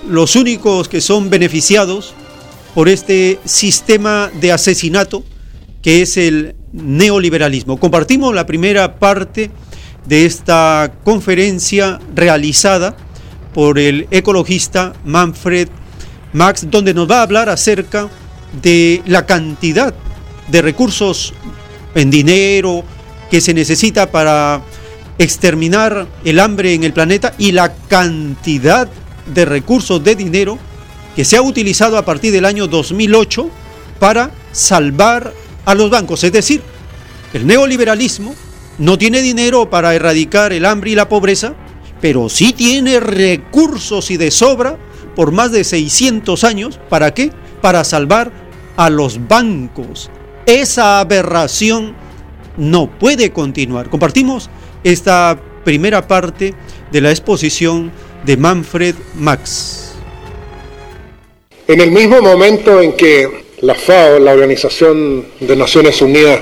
los 0.07 0.35
únicos 0.35 0.87
que 0.87 1.01
son 1.01 1.29
beneficiados 1.29 2.13
por 2.73 2.89
este 2.89 3.39
sistema 3.45 4.31
de 4.39 4.51
asesinato 4.51 5.23
que 5.81 6.01
es 6.01 6.17
el 6.17 6.55
neoliberalismo. 6.73 7.77
Compartimos 7.77 8.33
la 8.33 8.45
primera 8.45 8.99
parte 8.99 9.51
de 10.05 10.25
esta 10.25 10.93
conferencia 11.03 11.99
realizada 12.13 12.95
por 13.53 13.79
el 13.79 14.07
ecologista 14.11 14.93
Manfred 15.05 15.69
Max, 16.35 16.67
donde 16.69 16.93
nos 16.93 17.09
va 17.09 17.19
a 17.19 17.23
hablar 17.23 17.49
acerca 17.49 18.09
de 18.61 19.01
la 19.05 19.25
cantidad 19.25 19.93
de 20.49 20.61
recursos 20.61 21.33
en 21.95 22.11
dinero 22.11 22.83
que 23.31 23.39
se 23.39 23.53
necesita 23.53 24.11
para 24.11 24.61
exterminar 25.17 26.07
el 26.25 26.39
hambre 26.39 26.73
en 26.73 26.83
el 26.83 26.91
planeta 26.91 27.33
y 27.37 27.53
la 27.53 27.73
cantidad 27.73 28.89
de 29.33 29.45
recursos 29.45 30.03
de 30.03 30.15
dinero 30.15 30.59
que 31.15 31.23
se 31.23 31.37
ha 31.37 31.41
utilizado 31.41 31.97
a 31.97 32.03
partir 32.03 32.33
del 32.33 32.43
año 32.43 32.67
2008 32.67 33.49
para 33.99 34.31
salvar 34.51 35.33
a 35.63 35.73
los 35.73 35.89
bancos. 35.89 36.23
Es 36.25 36.33
decir, 36.33 36.61
el 37.33 37.47
neoliberalismo 37.47 38.35
no 38.77 38.97
tiene 38.97 39.21
dinero 39.21 39.69
para 39.69 39.95
erradicar 39.95 40.51
el 40.51 40.65
hambre 40.65 40.91
y 40.91 40.95
la 40.95 41.07
pobreza, 41.07 41.53
pero 42.01 42.27
sí 42.27 42.51
tiene 42.51 42.99
recursos 42.99 44.11
y 44.11 44.17
de 44.17 44.31
sobra 44.31 44.77
por 45.15 45.31
más 45.31 45.51
de 45.51 45.63
600 45.63 46.43
años. 46.43 46.79
¿Para 46.89 47.13
qué? 47.13 47.31
Para 47.61 47.83
salvar 47.83 48.31
a 48.75 48.89
los 48.89 49.27
bancos. 49.27 50.09
Esa 50.45 50.99
aberración 50.99 51.95
no 52.57 52.89
puede 52.99 53.31
continuar. 53.31 53.89
Compartimos 53.89 54.49
esta 54.83 55.39
primera 55.63 56.07
parte 56.07 56.53
de 56.91 57.01
la 57.01 57.09
exposición 57.09 57.91
de 58.25 58.37
Manfred 58.37 58.95
Max. 59.15 59.93
En 61.67 61.81
el 61.81 61.91
mismo 61.91 62.21
momento 62.21 62.79
en 62.81 62.93
que 62.93 63.45
la 63.61 63.73
FAO, 63.73 64.19
la 64.19 64.33
Organización 64.33 65.25
de 65.39 65.55
Naciones 65.55 66.01
Unidas 66.01 66.39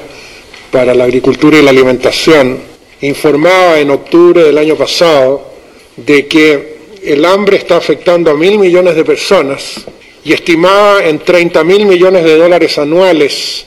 para 0.72 0.94
la 0.94 1.06
Agricultura 1.06 1.58
y 1.58 1.62
la 1.62 1.70
Alimentación, 1.70 2.60
informaba 3.02 3.80
en 3.80 3.92
octubre 3.92 4.44
del 4.44 4.58
año 4.58 4.76
pasado 4.76 5.54
de 5.96 6.28
que 6.28 6.73
el 7.06 7.26
hambre 7.26 7.58
está 7.58 7.78
afectando 7.78 8.32
a 8.32 8.36
mil 8.36 8.58
millones 8.58 8.96
de 8.96 9.04
personas 9.04 9.82
y 10.24 10.34
estimaba 10.34 11.04
en 11.04 11.20
30 11.20 11.63
mil 11.63 11.86
millones 11.86 12.24
de 12.24 12.38
dólares 12.38 12.78
anuales 12.78 13.66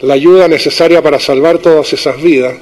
la 0.00 0.14
ayuda 0.14 0.48
necesaria 0.48 1.02
para 1.02 1.20
salvar 1.20 1.58
todas 1.58 1.92
esas 1.92 2.20
vidas, 2.20 2.54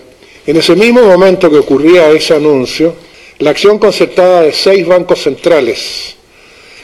en 0.46 0.56
ese 0.56 0.74
mismo 0.74 1.02
momento 1.02 1.50
que 1.50 1.58
ocurría 1.58 2.10
ese 2.10 2.34
anuncio, 2.34 2.94
la 3.38 3.50
acción 3.50 3.78
concertada 3.78 4.42
de 4.42 4.52
seis 4.52 4.86
bancos 4.86 5.22
centrales, 5.22 6.14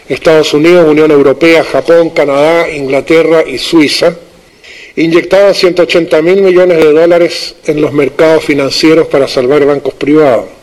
Estados 0.09 0.55
Unidos, 0.55 0.89
Unión 0.89 1.11
Europea, 1.11 1.63
Japón, 1.65 2.11
Canadá, 2.11 2.71
Inglaterra 2.71 3.45
y 3.47 3.59
Suiza, 3.59 4.17
inyectaban 4.97 5.55
180 5.55 6.23
mil 6.23 6.43
millones 6.43 6.79
de 6.79 6.93
dólares 6.93 7.55
en 7.67 7.81
los 7.81 7.93
mercados 7.93 8.45
financieros 8.45 9.07
para 9.09 9.29
salvar 9.29 9.65
bancos 9.65 9.95
privados. 9.95 10.58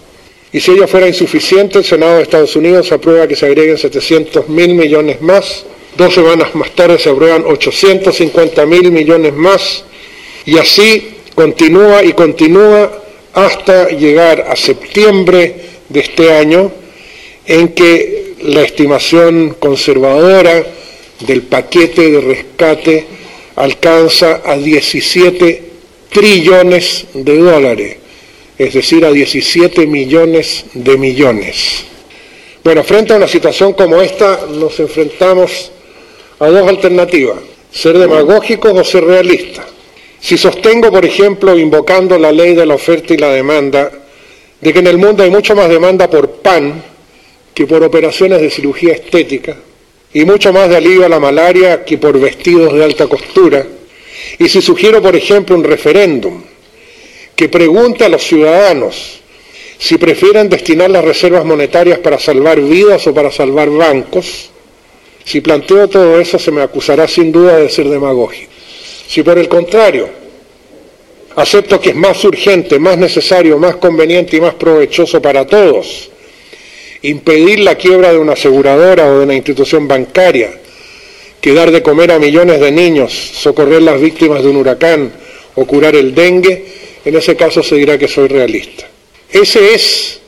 Y 0.55 0.61
si 0.61 0.71
ello 0.71 0.87
fuera 0.87 1.05
insuficiente, 1.05 1.79
el 1.79 1.83
Senado 1.83 2.15
de 2.15 2.23
Estados 2.23 2.55
Unidos 2.55 2.89
aprueba 2.93 3.27
que 3.27 3.35
se 3.35 3.45
agreguen 3.45 3.77
700 3.77 4.47
mil 4.47 4.73
millones 4.73 5.19
más. 5.19 5.65
Dos 5.97 6.13
semanas 6.13 6.55
más 6.55 6.71
tarde 6.73 6.97
se 6.97 7.09
aprueban 7.09 7.43
850 7.45 8.65
mil 8.65 8.89
millones 8.89 9.33
más. 9.33 9.83
Y 10.45 10.57
así 10.57 11.17
continúa 11.35 12.05
y 12.05 12.13
continúa 12.13 13.03
hasta 13.33 13.89
llegar 13.89 14.45
a 14.49 14.55
septiembre 14.55 15.55
de 15.89 15.99
este 15.99 16.31
año 16.31 16.71
en 17.45 17.67
que 17.73 18.35
la 18.43 18.61
estimación 18.61 19.57
conservadora 19.59 20.65
del 21.27 21.41
paquete 21.41 22.11
de 22.11 22.21
rescate 22.21 23.05
alcanza 23.57 24.41
a 24.45 24.55
17 24.55 25.63
trillones 26.13 27.07
de 27.13 27.37
dólares. 27.39 28.04
Es 28.57 28.73
decir, 28.73 29.05
a 29.05 29.11
17 29.11 29.85
millones 29.85 30.65
de 30.73 30.97
millones. 30.97 31.85
Bueno, 32.63 32.83
frente 32.83 33.13
a 33.13 33.17
una 33.17 33.27
situación 33.27 33.73
como 33.73 34.01
esta 34.01 34.47
nos 34.51 34.79
enfrentamos 34.79 35.71
a 36.39 36.47
dos 36.47 36.67
alternativas, 36.67 37.37
ser 37.71 37.97
demagógicos 37.97 38.73
o 38.73 38.83
ser 38.83 39.03
realistas. 39.03 39.65
Si 40.19 40.37
sostengo, 40.37 40.91
por 40.91 41.05
ejemplo, 41.05 41.57
invocando 41.57 42.17
la 42.17 42.31
ley 42.31 42.55
de 42.55 42.65
la 42.65 42.75
oferta 42.75 43.13
y 43.13 43.17
la 43.17 43.29
demanda, 43.29 43.91
de 44.59 44.73
que 44.73 44.79
en 44.79 44.87
el 44.87 44.97
mundo 44.97 45.23
hay 45.23 45.29
mucho 45.29 45.55
más 45.55 45.69
demanda 45.69 46.09
por 46.09 46.31
pan 46.41 46.81
que 47.53 47.67
por 47.67 47.83
operaciones 47.83 48.41
de 48.41 48.49
cirugía 48.49 48.93
estética, 48.93 49.55
y 50.13 50.25
mucho 50.25 50.51
más 50.51 50.69
de 50.69 50.77
alivio 50.77 51.05
a 51.05 51.09
la 51.09 51.19
malaria 51.19 51.83
que 51.83 51.97
por 51.97 52.19
vestidos 52.19 52.73
de 52.73 52.83
alta 52.83 53.05
costura, 53.07 53.65
y 54.39 54.49
si 54.49 54.61
sugiero, 54.61 55.01
por 55.01 55.15
ejemplo, 55.15 55.55
un 55.55 55.63
referéndum 55.63 56.41
que 57.35 57.49
pregunte 57.49 58.05
a 58.05 58.09
los 58.09 58.23
ciudadanos 58.23 59.21
si 59.77 59.97
prefieren 59.97 60.49
destinar 60.49 60.89
las 60.89 61.03
reservas 61.03 61.43
monetarias 61.45 61.99
para 61.99 62.17
salvar 62.17 62.61
vidas 62.61 63.05
o 63.07 63.13
para 63.13 63.31
salvar 63.31 63.69
bancos, 63.69 64.49
si 65.23 65.41
planteo 65.41 65.89
todo 65.89 66.19
eso 66.19 66.39
se 66.39 66.51
me 66.51 66.61
acusará 66.61 67.07
sin 67.07 67.31
duda 67.31 67.57
de 67.57 67.69
ser 67.69 67.89
demagógico. 67.89 68.51
Si 69.07 69.21
por 69.21 69.37
el 69.37 69.49
contrario 69.49 70.07
acepto 71.35 71.81
que 71.81 71.89
es 71.89 71.95
más 71.95 72.23
urgente, 72.23 72.79
más 72.79 72.97
necesario, 72.97 73.57
más 73.57 73.75
conveniente 73.75 74.37
y 74.37 74.41
más 74.41 74.53
provechoso 74.55 75.21
para 75.21 75.45
todos 75.45 76.09
impedir 77.01 77.59
la 77.59 77.75
quiebra 77.75 78.11
de 78.11 78.17
una 78.17 78.33
aseguradora 78.33 79.05
o 79.05 79.19
de 79.19 79.25
una 79.25 79.35
institución 79.35 79.87
bancaria, 79.87 80.51
que 81.39 81.53
dar 81.53 81.69
de 81.69 81.83
comer 81.83 82.11
a 82.11 82.19
millones 82.19 82.59
de 82.59 82.71
niños, 82.71 83.13
socorrer 83.13 83.83
las 83.83 84.01
víctimas 84.01 84.41
de 84.41 84.49
un 84.49 84.57
huracán 84.57 85.11
o 85.53 85.65
curar 85.65 85.95
el 85.95 86.15
dengue, 86.15 86.65
en 87.05 87.15
ese 87.15 87.35
caso 87.35 87.61
se 87.61 87.75
dirá 87.75 87.97
que 87.97 88.07
soy 88.07 88.27
realista. 88.27 88.87
Ese 89.31 89.73
es 89.73 90.19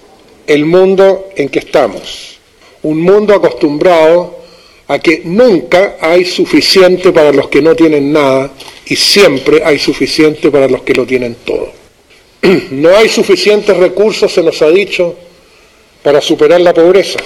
el 0.45 0.65
mundo 0.65 1.29
en 1.35 1.49
que 1.49 1.59
estamos, 1.59 2.37
un 2.83 3.01
mundo 3.01 3.33
acostumbrado 3.33 4.37
a 4.87 4.99
que 4.99 5.21
nunca 5.25 5.97
hay 5.99 6.23
suficiente 6.23 7.11
para 7.11 7.33
los 7.33 7.49
que 7.49 7.61
no 7.61 7.75
tienen 7.75 8.13
nada 8.13 8.51
y 8.85 8.95
siempre 8.95 9.61
hay 9.63 9.79
suficiente 9.79 10.49
para 10.49 10.67
los 10.67 10.83
que 10.83 10.93
lo 10.93 11.05
tienen 11.05 11.35
todo. 11.43 11.71
No 12.71 12.95
hay 12.95 13.09
suficientes 13.09 13.75
recursos, 13.75 14.31
se 14.31 14.43
nos 14.43 14.61
ha 14.61 14.69
dicho, 14.69 15.15
para 16.03 16.21
superar 16.21 16.61
la 16.61 16.73
pobreza, 16.73 17.19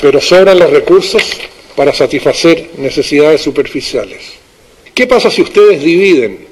pero 0.00 0.20
sobran 0.20 0.58
los 0.58 0.70
recursos 0.70 1.22
para 1.74 1.92
satisfacer 1.92 2.70
necesidades 2.76 3.40
superficiales. 3.40 4.18
¿Qué 4.94 5.06
pasa 5.06 5.30
si 5.30 5.42
ustedes 5.42 5.82
dividen 5.82 6.49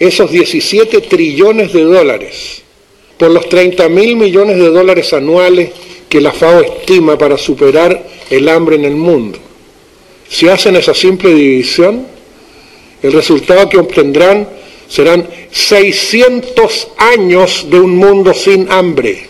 esos 0.00 0.30
17 0.30 1.02
trillones 1.02 1.72
de 1.72 1.82
dólares 1.82 2.62
por 3.18 3.30
los 3.30 3.48
30 3.48 3.88
mil 3.90 4.16
millones 4.16 4.56
de 4.56 4.70
dólares 4.70 5.12
anuales 5.12 5.70
que 6.08 6.20
la 6.20 6.32
FAO 6.32 6.62
estima 6.62 7.16
para 7.16 7.36
superar 7.36 8.02
el 8.30 8.48
hambre 8.48 8.76
en 8.76 8.86
el 8.86 8.96
mundo? 8.96 9.38
Si 10.28 10.48
hacen 10.48 10.74
esa 10.76 10.94
simple 10.94 11.34
división, 11.34 12.06
el 13.02 13.12
resultado 13.12 13.68
que 13.68 13.78
obtendrán 13.78 14.48
serán 14.88 15.28
600 15.50 16.88
años 16.96 17.66
de 17.70 17.78
un 17.78 17.96
mundo 17.96 18.32
sin 18.32 18.70
hambre. 18.72 19.26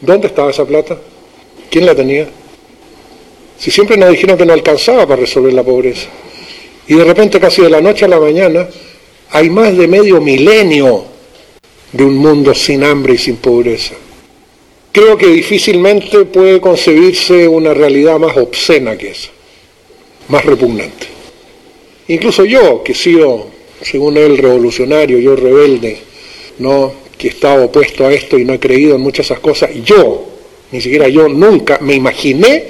¿Dónde 0.00 0.26
estaba 0.26 0.50
esa 0.50 0.66
plata? 0.66 0.98
¿Quién 1.70 1.86
la 1.86 1.94
tenía? 1.94 2.28
Si 3.58 3.70
siempre 3.70 3.96
nos 3.96 4.10
dijeron 4.10 4.36
que 4.36 4.44
no 4.44 4.52
alcanzaba 4.52 5.06
para 5.06 5.22
resolver 5.22 5.52
la 5.52 5.62
pobreza. 5.62 6.08
Y 6.88 6.94
de 6.94 7.04
repente, 7.04 7.40
casi 7.40 7.62
de 7.62 7.70
la 7.70 7.80
noche 7.80 8.04
a 8.04 8.08
la 8.08 8.20
mañana, 8.20 8.68
hay 9.30 9.50
más 9.50 9.76
de 9.76 9.88
medio 9.88 10.20
milenio 10.20 11.04
de 11.92 12.04
un 12.04 12.16
mundo 12.16 12.54
sin 12.54 12.84
hambre 12.84 13.14
y 13.14 13.18
sin 13.18 13.36
pobreza. 13.36 13.94
Creo 14.92 15.16
que 15.16 15.26
difícilmente 15.26 16.24
puede 16.24 16.60
concebirse 16.60 17.46
una 17.46 17.74
realidad 17.74 18.18
más 18.18 18.36
obscena 18.36 18.96
que 18.96 19.10
esa, 19.10 19.30
más 20.28 20.44
repugnante. 20.44 21.06
Incluso 22.08 22.44
yo, 22.44 22.82
que 22.82 22.92
he 22.92 22.94
sido, 22.94 23.48
según 23.82 24.16
él, 24.16 24.38
revolucionario, 24.38 25.18
yo 25.18 25.36
rebelde, 25.36 25.98
no 26.58 27.06
que 27.18 27.28
estaba 27.28 27.64
opuesto 27.64 28.06
a 28.06 28.12
esto 28.12 28.38
y 28.38 28.44
no 28.44 28.54
he 28.54 28.60
creído 28.60 28.94
en 28.96 29.00
muchas 29.00 29.28
de 29.28 29.34
esas 29.34 29.40
cosas, 29.40 29.70
yo, 29.84 30.26
ni 30.72 30.80
siquiera 30.80 31.08
yo 31.08 31.28
nunca 31.28 31.78
me 31.80 31.94
imaginé 31.94 32.64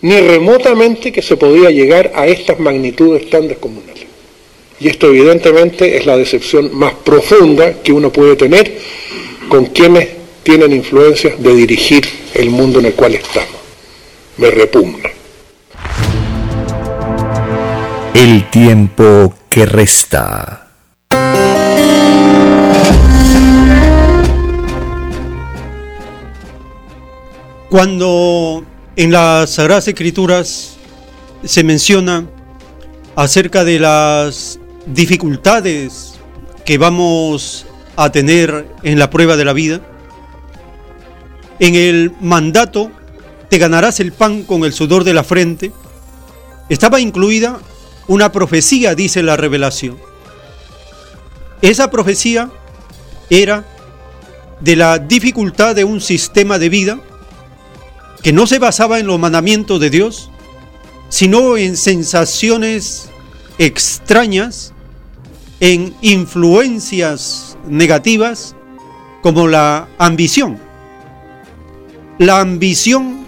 ni 0.00 0.20
remotamente 0.20 1.12
que 1.12 1.22
se 1.22 1.36
podía 1.36 1.70
llegar 1.70 2.12
a 2.14 2.26
estas 2.26 2.58
magnitudes 2.58 3.28
tan 3.30 3.48
descomunales. 3.48 3.87
Y 4.80 4.88
esto 4.88 5.08
evidentemente 5.08 5.96
es 5.96 6.06
la 6.06 6.16
decepción 6.16 6.76
más 6.76 6.94
profunda 7.04 7.82
que 7.82 7.92
uno 7.92 8.12
puede 8.12 8.36
tener 8.36 8.78
con 9.48 9.66
quienes 9.66 10.08
tienen 10.44 10.72
influencia 10.72 11.34
de 11.36 11.54
dirigir 11.54 12.06
el 12.34 12.50
mundo 12.50 12.78
en 12.78 12.86
el 12.86 12.94
cual 12.94 13.14
estamos. 13.14 13.56
Me 14.36 14.50
repugna. 14.50 15.10
El 18.14 18.48
tiempo 18.50 19.34
que 19.48 19.66
resta. 19.66 20.68
Cuando 27.68 28.64
en 28.96 29.12
las 29.12 29.50
Sagradas 29.50 29.88
Escrituras 29.88 30.76
se 31.44 31.64
menciona 31.64 32.26
acerca 33.14 33.64
de 33.64 33.80
las 33.80 34.57
dificultades 34.92 36.14
que 36.64 36.78
vamos 36.78 37.66
a 37.96 38.10
tener 38.10 38.68
en 38.82 38.98
la 38.98 39.10
prueba 39.10 39.36
de 39.36 39.44
la 39.44 39.52
vida, 39.52 39.80
en 41.58 41.74
el 41.74 42.12
mandato 42.20 42.90
te 43.48 43.58
ganarás 43.58 44.00
el 44.00 44.12
pan 44.12 44.42
con 44.42 44.64
el 44.64 44.72
sudor 44.72 45.04
de 45.04 45.14
la 45.14 45.24
frente, 45.24 45.72
estaba 46.68 47.00
incluida 47.00 47.58
una 48.06 48.30
profecía, 48.30 48.94
dice 48.94 49.22
la 49.22 49.36
revelación. 49.36 49.98
Esa 51.62 51.90
profecía 51.90 52.50
era 53.30 53.64
de 54.60 54.76
la 54.76 54.98
dificultad 54.98 55.74
de 55.74 55.84
un 55.84 56.00
sistema 56.00 56.58
de 56.58 56.68
vida 56.68 57.00
que 58.22 58.32
no 58.32 58.46
se 58.46 58.58
basaba 58.58 58.98
en 58.98 59.06
los 59.06 59.18
mandamientos 59.18 59.80
de 59.80 59.90
Dios, 59.90 60.30
sino 61.08 61.56
en 61.56 61.76
sensaciones 61.76 63.10
extrañas, 63.58 64.72
en 65.60 65.94
influencias 66.00 67.56
negativas 67.66 68.54
como 69.22 69.48
la 69.48 69.88
ambición. 69.98 70.58
La 72.18 72.40
ambición 72.40 73.26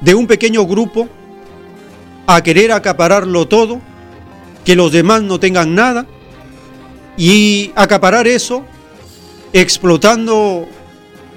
de 0.00 0.14
un 0.14 0.26
pequeño 0.26 0.66
grupo 0.66 1.08
a 2.26 2.42
querer 2.42 2.72
acapararlo 2.72 3.48
todo, 3.48 3.80
que 4.64 4.76
los 4.76 4.92
demás 4.92 5.22
no 5.22 5.40
tengan 5.40 5.74
nada, 5.74 6.06
y 7.16 7.72
acaparar 7.74 8.26
eso 8.26 8.64
explotando 9.52 10.66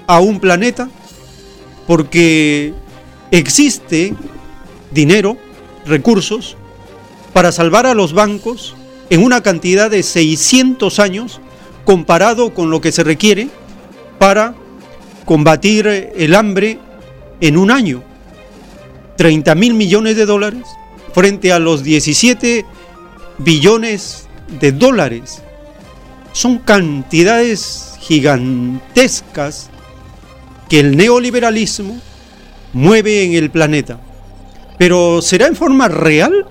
a 0.06 0.20
un 0.20 0.40
planeta 0.40 0.88
porque 1.86 2.72
existe 3.30 4.14
dinero, 4.90 5.36
recursos, 5.84 6.56
para 7.32 7.52
salvar 7.52 7.86
a 7.86 7.94
los 7.94 8.12
bancos 8.12 8.75
en 9.10 9.22
una 9.22 9.42
cantidad 9.42 9.90
de 9.90 10.02
600 10.02 10.98
años 10.98 11.40
comparado 11.84 12.52
con 12.52 12.70
lo 12.70 12.80
que 12.80 12.92
se 12.92 13.04
requiere 13.04 13.48
para 14.18 14.54
combatir 15.24 15.86
el 15.86 16.34
hambre 16.34 16.78
en 17.40 17.56
un 17.56 17.70
año. 17.70 18.02
30 19.16 19.54
mil 19.54 19.74
millones 19.74 20.16
de 20.16 20.26
dólares 20.26 20.64
frente 21.14 21.52
a 21.52 21.58
los 21.58 21.82
17 21.82 22.66
billones 23.38 24.28
de 24.60 24.72
dólares. 24.72 25.42
Son 26.32 26.58
cantidades 26.58 27.94
gigantescas 28.00 29.70
que 30.68 30.80
el 30.80 30.96
neoliberalismo 30.96 31.98
mueve 32.72 33.24
en 33.24 33.34
el 33.34 33.50
planeta. 33.50 33.98
Pero 34.78 35.22
¿será 35.22 35.46
en 35.46 35.56
forma 35.56 35.88
real 35.88 36.46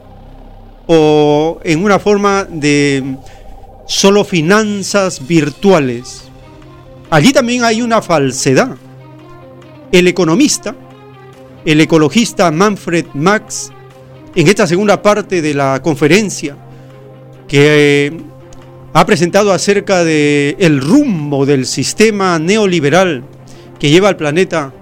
o 0.88 1.60
en 1.64 1.84
una 1.84 2.00
forma 2.00 2.46
de 2.50 3.18
solo 3.88 4.24
finanzas 4.24 5.26
virtuales? 5.26 6.24
Allí 7.10 7.32
también 7.32 7.64
hay 7.64 7.82
una 7.82 8.02
falsedad. 8.02 8.76
El 9.92 10.08
economista, 10.08 10.76
el 11.64 11.82
ecologista 11.82 12.52
Manfred 12.52 13.06
Max, 13.14 13.72
en 14.36 14.48
esta 14.48 14.68
segunda 14.68 15.02
parte 15.02 15.42
de 15.42 15.54
la 15.54 15.82
conferencia 15.82 16.58
que 17.48 18.08
eh, 18.08 18.18
ha 18.94 19.06
presentado 19.06 19.52
acerca 19.52 20.04
de 20.04 20.56
el 20.60 20.82
rumbo 20.82 21.46
del 21.46 21.66
sistema 21.66 22.40
neoliberal 22.40 23.24
que 23.80 23.90
lleva 23.90 24.10
al 24.10 24.18
planeta 24.18 24.74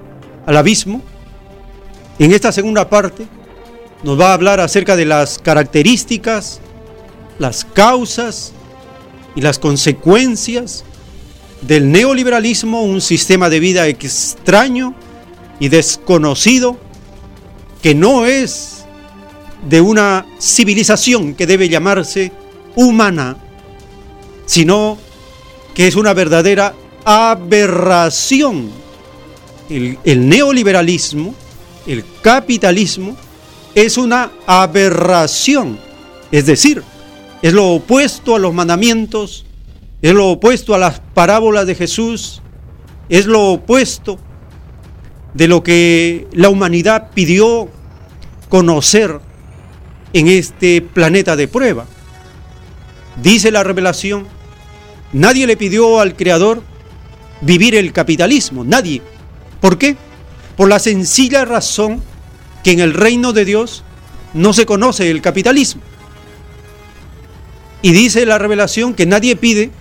al 0.45 0.57
abismo, 0.57 1.01
en 2.19 2.31
esta 2.31 2.51
segunda 2.51 2.89
parte 2.89 3.25
nos 4.03 4.19
va 4.19 4.29
a 4.29 4.33
hablar 4.33 4.59
acerca 4.59 4.95
de 4.95 5.05
las 5.05 5.39
características, 5.39 6.59
las 7.39 7.65
causas 7.65 8.53
y 9.35 9.41
las 9.41 9.59
consecuencias 9.59 10.83
del 11.61 11.91
neoliberalismo 11.91 12.83
un 12.83 13.01
sistema 13.01 13.49
de 13.49 13.59
vida 13.59 13.87
extraño 13.87 14.93
y 15.59 15.69
desconocido 15.69 16.77
que 17.81 17.95
no 17.95 18.25
es 18.25 18.85
de 19.69 19.79
una 19.79 20.25
civilización 20.39 21.35
que 21.35 21.47
debe 21.47 21.69
llamarse 21.69 22.31
humana, 22.75 23.37
sino 24.45 24.97
que 25.73 25.87
es 25.87 25.95
una 25.95 26.13
verdadera 26.13 26.73
aberración. 27.05 28.69
El, 29.69 29.97
el, 30.03 30.27
neoliberalismo, 30.27 31.33
el 31.87 32.03
capitalismo, 32.21 33.15
es 33.75 33.97
una 33.97 34.31
aberración, 34.45 35.79
es 36.31 36.45
decir, 36.45 36.83
es 37.41 37.53
lo 37.53 37.69
opuesto 37.69 38.35
a 38.35 38.39
los 38.39 38.53
mandamientos, 38.53 39.45
es 40.01 40.13
lo 40.13 40.29
opuesto 40.29 40.75
a 40.75 40.77
las 40.77 40.99
parábolas 41.13 41.65
de 41.65 41.75
Jesús, 41.75 42.41
es 43.09 43.25
lo 43.25 43.51
opuesto 43.51 44.19
de 45.33 45.47
lo 45.47 45.63
que 45.63 46.27
la 46.31 46.49
humanidad 46.49 47.09
pidió 47.13 47.69
conocer 48.49 49.19
en 50.13 50.27
este 50.27 50.81
planeta 50.81 51.35
de 51.35 51.47
prueba. 51.47 51.85
Dice 53.21 53.51
la 53.51 53.63
revelación, 53.63 54.27
nadie 55.11 55.47
le 55.47 55.57
pidió 55.57 55.99
al 55.99 56.15
Creador 56.15 56.61
vivir 57.41 57.75
el 57.75 57.91
capitalismo, 57.91 58.63
nadie. 58.63 59.01
¿Por 59.59 59.77
qué? 59.77 59.97
Por 60.55 60.69
la 60.69 60.79
sencilla 60.79 61.45
razón 61.45 62.01
que 62.63 62.71
en 62.71 62.79
el 62.79 62.93
reino 62.93 63.33
de 63.33 63.45
Dios 63.45 63.83
no 64.33 64.53
se 64.53 64.65
conoce 64.65 65.09
el 65.11 65.21
capitalismo. 65.21 65.81
Y 67.81 67.91
dice 67.91 68.25
la 68.25 68.37
revelación 68.37 68.93
que 68.93 69.05
nadie 69.05 69.35
pide 69.35 69.71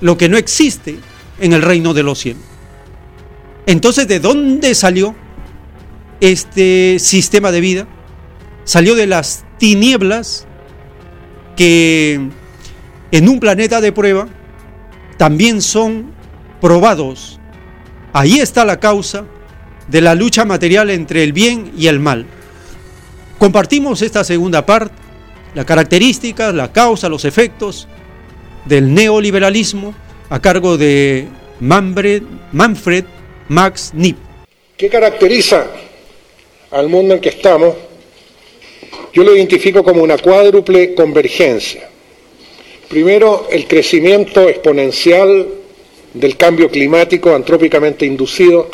lo 0.00 0.18
que 0.18 0.28
no 0.28 0.36
existe 0.36 0.98
en 1.40 1.52
el 1.52 1.62
reino 1.62 1.94
de 1.94 2.02
los 2.02 2.18
cielos. 2.18 2.42
Entonces, 3.66 4.06
¿de 4.06 4.20
dónde 4.20 4.74
salió 4.74 5.14
este 6.20 6.98
sistema 6.98 7.50
de 7.50 7.60
vida? 7.60 7.88
Salió 8.64 8.94
de 8.94 9.06
las 9.06 9.44
tinieblas 9.58 10.46
que 11.56 12.28
en 13.10 13.28
un 13.28 13.40
planeta 13.40 13.80
de 13.80 13.92
prueba 13.92 14.28
también 15.16 15.62
son 15.62 16.12
probados. 16.60 17.40
Ahí 18.12 18.40
está 18.40 18.64
la 18.64 18.78
causa 18.78 19.24
de 19.88 20.00
la 20.00 20.14
lucha 20.14 20.44
material 20.44 20.90
entre 20.90 21.24
el 21.24 21.32
bien 21.32 21.72
y 21.76 21.86
el 21.86 21.98
mal. 21.98 22.26
Compartimos 23.38 24.02
esta 24.02 24.24
segunda 24.24 24.64
parte, 24.66 24.94
las 25.54 25.64
características, 25.64 26.54
la 26.54 26.72
causa, 26.72 27.08
los 27.08 27.24
efectos 27.24 27.88
del 28.64 28.92
neoliberalismo 28.92 29.94
a 30.28 30.40
cargo 30.40 30.76
de 30.76 31.26
Manfred, 31.60 32.22
Max 33.48 33.92
Nipp. 33.94 34.18
¿Qué 34.76 34.88
caracteriza 34.88 35.66
al 36.70 36.88
mundo 36.88 37.14
en 37.14 37.20
que 37.20 37.30
estamos? 37.30 37.74
Yo 39.12 39.24
lo 39.24 39.34
identifico 39.34 39.82
como 39.82 40.02
una 40.02 40.18
cuádruple 40.18 40.94
convergencia. 40.94 41.88
Primero, 42.88 43.48
el 43.50 43.66
crecimiento 43.66 44.48
exponencial 44.48 45.46
del 46.14 46.36
cambio 46.36 46.70
climático 46.70 47.34
antrópicamente 47.34 48.06
inducido 48.06 48.70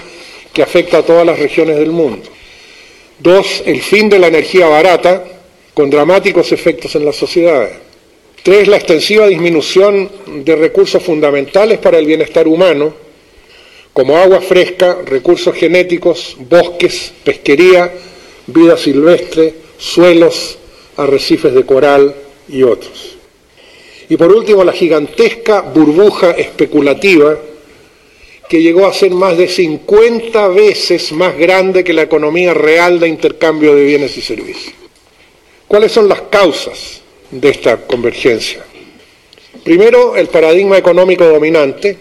que 0.55 0.63
afecta 0.63 0.99
a 0.99 1.03
todas 1.03 1.27
las 1.27 1.39
regiones 1.39 1.77
del 1.77 1.91
mundo. 1.91 2.31
Dos, 3.19 3.63
el 3.67 3.83
fin 3.83 4.09
de 4.09 4.19
la 4.19 4.29
energía 4.29 4.69
barata 4.69 5.25
con 5.75 5.91
dramáticos 5.91 6.53
efectos 6.53 6.95
en 6.95 7.05
las 7.05 7.17
sociedades. 7.17 7.73
Tres, 8.43 8.69
la 8.69 8.77
extensiva 8.77 9.27
disminución 9.27 10.09
de 10.45 10.55
recursos 10.55 11.03
fundamentales 11.03 11.79
para 11.79 11.99
el 11.99 12.07
bienestar 12.07 12.47
humano, 12.47 12.95
como 13.93 14.17
agua 14.17 14.41
fresca, 14.41 14.99
recursos 15.05 15.55
genéticos, 15.57 16.37
bosques, 16.39 17.13
pesquería, 17.25 17.93
vida 18.47 18.77
silvestre, 18.77 19.55
suelos, 19.79 20.59
arrecifes 20.97 21.55
de 21.55 21.65
coral 21.65 22.15
y 22.49 22.63
otros. 22.63 23.17
Y 24.09 24.17
por 24.17 24.31
último, 24.33 24.63
la 24.63 24.73
gigantesca 24.73 25.63
burbuja 25.63 26.33
especulativa 26.33 27.39
que 28.49 28.63
llegó 28.63 28.87
a 28.87 28.93
ser 28.93 29.11
más 29.13 29.37
de 29.37 29.49
50 29.49 30.49
veces 30.49 31.13
más 31.13 31.37
grande 31.37 31.83
que 31.83 31.93
la 31.93 32.03
economía 32.03 32.55
real 32.55 33.01
de 33.01 33.09
intercambio 33.09 33.75
de 33.75 33.85
bienes 33.85 34.17
y 34.17 34.21
servicios. 34.21 34.75
¿Cuáles 35.67 35.93
son 35.93 36.09
las 36.09 36.23
causas 36.23 37.01
de 37.31 37.49
esta 37.49 37.79
convergencia? 37.87 38.65
Primero, 39.63 40.15
el 40.15 40.29
paradigma 40.29 40.77
económico 40.77 41.25
dominante, 41.25 41.97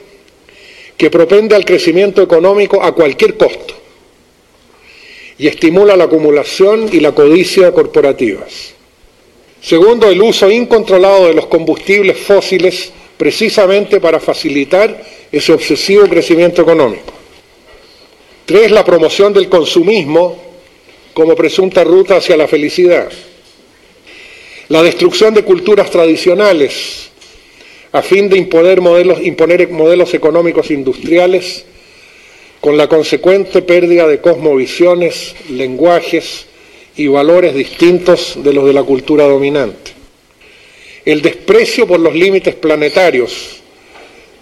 que 0.98 1.10
propende 1.10 1.56
al 1.56 1.66
crecimiento 1.66 2.22
económico 2.22 2.84
a 2.84 2.94
cualquier 2.94 3.36
costo 3.36 3.74
y 5.38 5.48
estimula 5.48 5.96
la 5.96 6.06
acumulación 6.06 6.90
y 6.92 7.00
la 7.00 7.14
codicia 7.14 7.72
corporativas. 7.72 8.74
Segundo, 9.62 10.10
el 10.10 10.22
uso 10.22 10.52
incontrolado 10.52 11.28
de 11.28 11.34
los 11.34 11.48
combustibles 11.48 12.18
fósiles 12.18 12.92
precisamente 13.24 14.02
para 14.02 14.20
facilitar 14.20 15.02
ese 15.32 15.54
obsesivo 15.54 16.10
crecimiento 16.10 16.62
económico. 16.62 17.14
Tres, 18.44 18.70
la 18.70 18.84
promoción 18.84 19.32
del 19.32 19.48
consumismo 19.48 20.36
como 21.14 21.34
presunta 21.34 21.86
ruta 21.86 22.18
hacia 22.18 22.36
la 22.36 22.50
felicidad. 22.50 23.10
La 24.68 24.84
destrucción 24.84 25.34
de 25.34 25.44
culturas 25.44 25.90
tradicionales 25.90 27.12
a 27.94 28.02
fin 28.02 28.28
de 28.28 28.38
imponer 28.40 28.82
modelos, 28.82 30.14
económicos 30.14 30.70
industriales 30.70 31.64
con 32.60 32.76
la 32.76 32.90
consecuente 32.90 33.62
pérdida 33.62 34.06
de 34.06 34.20
cosmovisiones, 34.20 35.34
lenguajes 35.50 36.46
y 36.98 37.08
valores 37.08 37.56
distintos 37.56 38.34
de 38.44 38.52
los 38.52 38.66
de 38.66 38.74
la 38.74 38.84
cultura 38.84 39.24
dominante. 39.24 39.93
El 41.06 41.22
desprecio 41.22 41.86
por 41.86 42.00
los 42.00 42.14
límites 42.14 42.56
planetarios 42.56 43.62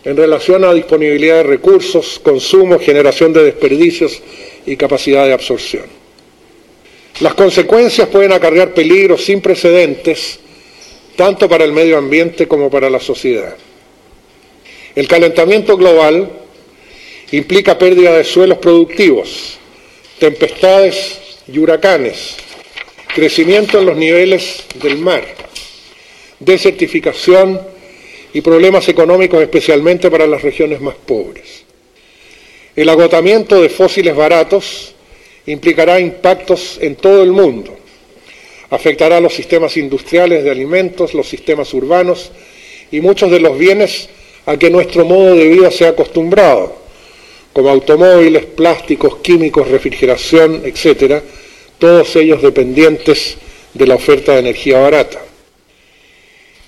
en 0.04 0.18
relación 0.18 0.64
a 0.64 0.74
disponibilidad 0.74 1.38
de 1.38 1.44
recursos, 1.44 2.20
consumo, 2.20 2.80
generación 2.80 3.34
de 3.34 3.44
desperdicios 3.44 4.22
y 4.66 4.76
capacidad 4.76 5.26
de 5.26 5.34
absorción. 5.34 5.86
Las 7.20 7.34
consecuencias 7.36 8.08
pueden 8.10 8.32
acarrear 8.32 8.74
peligros 8.74 9.24
sin 9.24 9.42
precedentes 9.42 10.40
tanto 11.16 11.48
para 11.48 11.64
el 11.64 11.72
medio 11.72 11.98
ambiente 11.98 12.48
como 12.48 12.70
para 12.70 12.90
la 12.90 13.00
sociedad. 13.00 13.56
El 14.96 15.08
calentamiento 15.08 15.78
global 15.78 16.30
implica 17.32 17.78
pérdida 17.78 18.18
de 18.18 18.24
suelos 18.24 18.58
productivos, 18.58 19.58
tempestades 20.20 21.20
y 21.48 21.60
huracanes, 21.60 22.36
crecimiento 23.14 23.80
en 23.80 23.86
los 23.86 23.98
niveles 23.98 24.64
del 24.82 24.98
mar, 24.98 25.24
desertificación 26.42 27.62
y 28.34 28.42
problemas 28.42 28.88
económicos 28.90 29.42
especialmente 29.42 30.10
para 30.10 30.28
las 30.28 30.42
regiones 30.42 30.82
más 30.82 30.96
pobres. 30.96 31.64
El 32.76 32.90
agotamiento 32.90 33.62
de 33.62 33.70
fósiles 33.70 34.16
baratos 34.16 34.94
implicará 35.46 36.00
impactos 36.00 36.78
en 36.82 36.96
todo 36.96 37.24
el 37.24 37.32
mundo. 37.32 37.78
Afectará 38.70 39.20
los 39.20 39.34
sistemas 39.34 39.76
industriales 39.78 40.44
de 40.44 40.52
alimentos, 40.52 41.14
los 41.14 41.28
sistemas 41.28 41.74
urbanos 41.74 42.32
y 42.92 43.02
muchos 43.02 43.30
de 43.30 43.40
los 43.40 43.58
bienes 43.58 44.10
a 44.46 44.58
que 44.58 44.70
nuestro 44.70 45.06
modo 45.06 45.36
de 45.36 45.48
vida 45.48 45.70
se 45.70 45.86
ha 45.86 45.90
acostumbrado, 45.90 46.76
como 47.54 47.70
automóviles, 47.70 48.46
plásticos, 48.46 49.18
químicos, 49.18 49.68
refrigeración, 49.68 50.62
etcétera, 50.66 51.22
todos 51.78 52.16
ellos 52.16 52.42
dependientes 52.42 53.38
de 53.74 53.88
la 53.88 53.96
oferta 53.96 54.34
de 54.34 54.40
energía 54.40 54.80
barata 54.80 55.22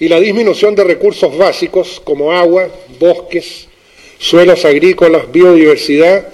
y 0.03 0.09
la 0.09 0.19
disminución 0.19 0.75
de 0.75 0.83
recursos 0.83 1.37
básicos 1.37 2.01
como 2.03 2.33
agua, 2.33 2.67
bosques, 2.99 3.69
suelos 4.19 4.65
agrícolas, 4.65 5.31
biodiversidad, 5.31 6.27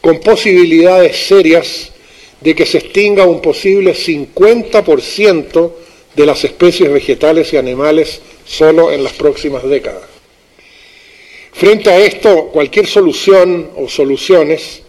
con 0.00 0.18
posibilidades 0.18 1.16
serias 1.28 1.92
de 2.40 2.52
que 2.52 2.66
se 2.66 2.78
extinga 2.78 3.26
un 3.26 3.40
posible 3.40 3.94
50% 3.94 5.72
de 6.16 6.26
las 6.26 6.42
especies 6.42 6.92
vegetales 6.92 7.52
y 7.52 7.58
animales 7.58 8.22
solo 8.44 8.90
en 8.90 9.04
las 9.04 9.12
próximas 9.12 9.62
décadas. 9.62 10.02
Frente 11.52 11.90
a 11.90 11.98
esto, 12.00 12.46
cualquier 12.46 12.88
solución 12.88 13.70
o 13.76 13.88
soluciones 13.88 14.82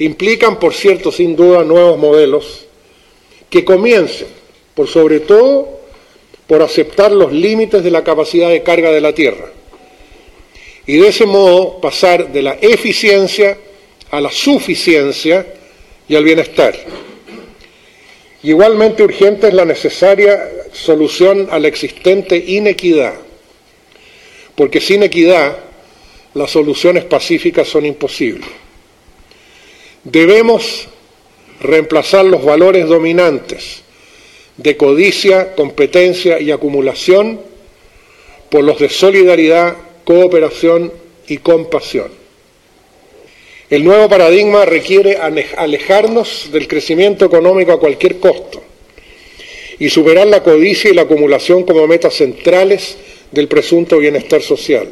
implican, 0.00 0.58
por 0.58 0.74
cierto, 0.74 1.10
sin 1.10 1.34
duda, 1.34 1.64
nuevos 1.64 1.98
modelos 1.98 2.66
que 3.48 3.64
comiencen, 3.64 4.28
por 4.74 4.86
sobre 4.86 5.20
todo, 5.20 5.79
por 6.50 6.62
aceptar 6.62 7.12
los 7.12 7.32
límites 7.32 7.84
de 7.84 7.92
la 7.92 8.02
capacidad 8.02 8.48
de 8.48 8.64
carga 8.64 8.90
de 8.90 9.00
la 9.00 9.14
Tierra 9.14 9.52
y 10.84 10.96
de 10.96 11.06
ese 11.06 11.24
modo 11.24 11.80
pasar 11.80 12.32
de 12.32 12.42
la 12.42 12.58
eficiencia 12.60 13.56
a 14.10 14.20
la 14.20 14.32
suficiencia 14.32 15.46
y 16.08 16.16
al 16.16 16.24
bienestar. 16.24 16.74
Igualmente 18.42 19.04
urgente 19.04 19.46
es 19.46 19.54
la 19.54 19.64
necesaria 19.64 20.42
solución 20.72 21.46
a 21.52 21.60
la 21.60 21.68
existente 21.68 22.36
inequidad, 22.36 23.14
porque 24.56 24.80
sin 24.80 25.04
equidad 25.04 25.56
las 26.34 26.50
soluciones 26.50 27.04
pacíficas 27.04 27.68
son 27.68 27.86
imposibles. 27.86 28.50
Debemos 30.02 30.88
reemplazar 31.60 32.24
los 32.24 32.44
valores 32.44 32.88
dominantes 32.88 33.84
de 34.62 34.76
codicia, 34.76 35.54
competencia 35.54 36.38
y 36.38 36.50
acumulación 36.50 37.40
por 38.50 38.62
los 38.62 38.78
de 38.78 38.90
solidaridad, 38.90 39.74
cooperación 40.04 40.92
y 41.28 41.38
compasión. 41.38 42.08
El 43.70 43.84
nuevo 43.84 44.08
paradigma 44.08 44.66
requiere 44.66 45.16
alejarnos 45.16 46.50
del 46.52 46.68
crecimiento 46.68 47.24
económico 47.24 47.72
a 47.72 47.80
cualquier 47.80 48.18
costo 48.18 48.60
y 49.78 49.88
superar 49.88 50.26
la 50.26 50.42
codicia 50.42 50.90
y 50.90 50.94
la 50.94 51.02
acumulación 51.02 51.62
como 51.64 51.86
metas 51.86 52.14
centrales 52.14 52.98
del 53.30 53.48
presunto 53.48 53.96
bienestar 53.96 54.42
social. 54.42 54.88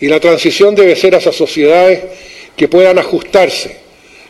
Y 0.00 0.08
la 0.08 0.18
transición 0.18 0.74
debe 0.74 0.96
ser 0.96 1.14
hacia 1.14 1.30
sociedades 1.30 2.02
que 2.56 2.66
puedan 2.66 2.98
ajustarse 2.98 3.76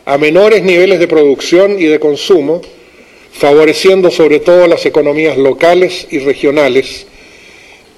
a 0.05 0.17
menores 0.17 0.61
niveles 0.61 0.99
de 0.99 1.07
producción 1.07 1.81
y 1.81 1.85
de 1.85 1.99
consumo, 1.99 2.61
favoreciendo 3.37 4.09
sobre 4.09 4.39
todo 4.39 4.67
las 4.67 4.85
economías 4.85 5.37
locales 5.37 6.07
y 6.09 6.19
regionales, 6.19 7.07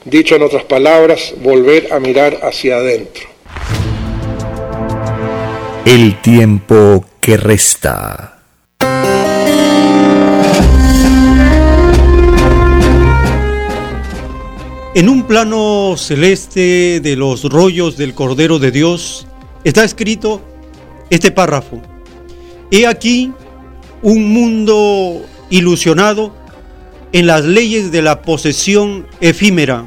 dicho 0.06 0.36
en 0.36 0.44
otras 0.44 0.66
palabras, 0.66 1.34
volver 1.42 1.94
a 1.94 2.00
mirar 2.00 2.40
hacia 2.44 2.78
adentro. 2.78 3.24
El 5.86 6.22
tiempo 6.22 7.06
que 7.22 7.38
resta. 7.38 8.36
En 14.96 15.08
un 15.08 15.24
plano 15.24 15.96
celeste 15.98 17.00
de 17.00 17.16
los 17.16 17.44
rollos 17.44 17.96
del 17.96 18.14
Cordero 18.14 18.60
de 18.60 18.72
Dios 18.72 19.28
está 19.64 19.84
escrito 19.84 20.42
este 21.10 21.32
párrafo. 21.32 21.82
He 22.72 22.86
aquí 22.86 23.32
un 24.02 24.32
mundo 24.32 25.26
ilusionado 25.50 26.34
en 27.12 27.28
las 27.28 27.44
leyes 27.44 27.92
de 27.92 28.02
la 28.02 28.22
posesión 28.22 29.08
efímera. 29.20 29.86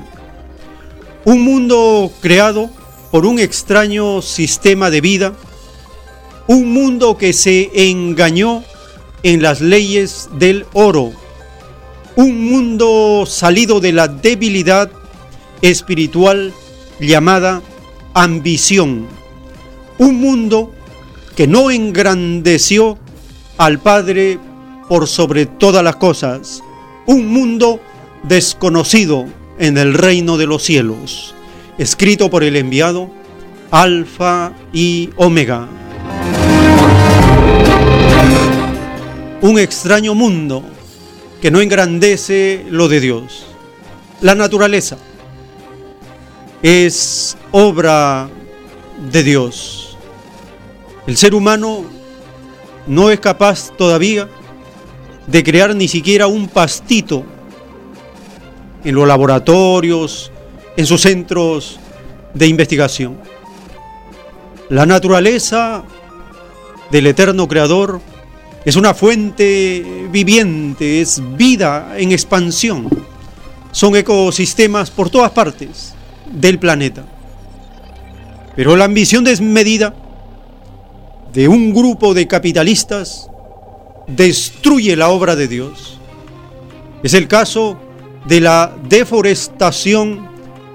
Un 1.24 1.42
mundo 1.42 2.10
creado 2.20 2.70
por 3.10 3.26
un 3.26 3.38
extraño 3.38 4.22
sistema 4.22 4.90
de 4.90 5.00
vida. 5.00 5.34
Un 6.46 6.72
mundo 6.72 7.16
que 7.16 7.32
se 7.32 7.70
engañó 7.90 8.64
en 9.22 9.42
las 9.42 9.60
leyes 9.60 10.28
del 10.38 10.66
oro. 10.72 11.12
Un 12.16 12.50
mundo 12.50 13.24
salido 13.26 13.80
de 13.80 13.92
la 13.92 14.08
debilidad 14.08 14.90
espiritual 15.62 16.52
llamada 17.00 17.62
ambición. 18.14 19.06
Un 19.98 20.16
mundo 20.16 20.72
que 21.36 21.46
no 21.46 21.70
engrandeció 21.70 22.98
al 23.64 23.78
Padre 23.78 24.40
por 24.88 25.06
sobre 25.06 25.46
todas 25.46 25.84
las 25.84 25.96
cosas. 25.96 26.62
Un 27.06 27.28
mundo 27.28 27.80
desconocido 28.24 29.26
en 29.56 29.78
el 29.78 29.94
reino 29.94 30.36
de 30.36 30.46
los 30.46 30.64
cielos. 30.64 31.32
Escrito 31.78 32.28
por 32.28 32.42
el 32.42 32.56
enviado 32.56 33.08
Alfa 33.70 34.52
y 34.72 35.10
Omega. 35.16 35.68
Un 39.40 39.58
extraño 39.60 40.16
mundo 40.16 40.64
que 41.40 41.52
no 41.52 41.60
engrandece 41.60 42.66
lo 42.68 42.88
de 42.88 43.00
Dios. 43.00 43.46
La 44.20 44.34
naturaleza 44.34 44.98
es 46.62 47.36
obra 47.52 48.28
de 49.12 49.22
Dios. 49.22 49.96
El 51.06 51.16
ser 51.16 51.34
humano 51.34 52.01
no 52.86 53.10
es 53.10 53.20
capaz 53.20 53.70
todavía 53.76 54.28
de 55.26 55.44
crear 55.44 55.74
ni 55.74 55.88
siquiera 55.88 56.26
un 56.26 56.48
pastito 56.48 57.24
en 58.84 58.94
los 58.94 59.06
laboratorios, 59.06 60.32
en 60.76 60.86
sus 60.86 61.02
centros 61.02 61.78
de 62.34 62.46
investigación. 62.46 63.18
La 64.68 64.86
naturaleza 64.86 65.84
del 66.90 67.06
eterno 67.06 67.46
creador 67.46 68.00
es 68.64 68.76
una 68.76 68.94
fuente 68.94 70.06
viviente, 70.10 71.00
es 71.00 71.20
vida 71.36 71.94
en 71.96 72.12
expansión. 72.12 72.88
Son 73.70 73.96
ecosistemas 73.96 74.90
por 74.90 75.10
todas 75.10 75.30
partes 75.30 75.94
del 76.30 76.58
planeta. 76.58 77.04
Pero 78.54 78.76
la 78.76 78.84
ambición 78.84 79.24
desmedida 79.24 79.94
de 81.32 81.48
un 81.48 81.72
grupo 81.72 82.14
de 82.14 82.26
capitalistas 82.26 83.28
destruye 84.06 84.96
la 84.96 85.08
obra 85.08 85.36
de 85.36 85.48
Dios. 85.48 85.98
Es 87.02 87.14
el 87.14 87.28
caso 87.28 87.78
de 88.26 88.40
la 88.40 88.74
deforestación 88.88 90.28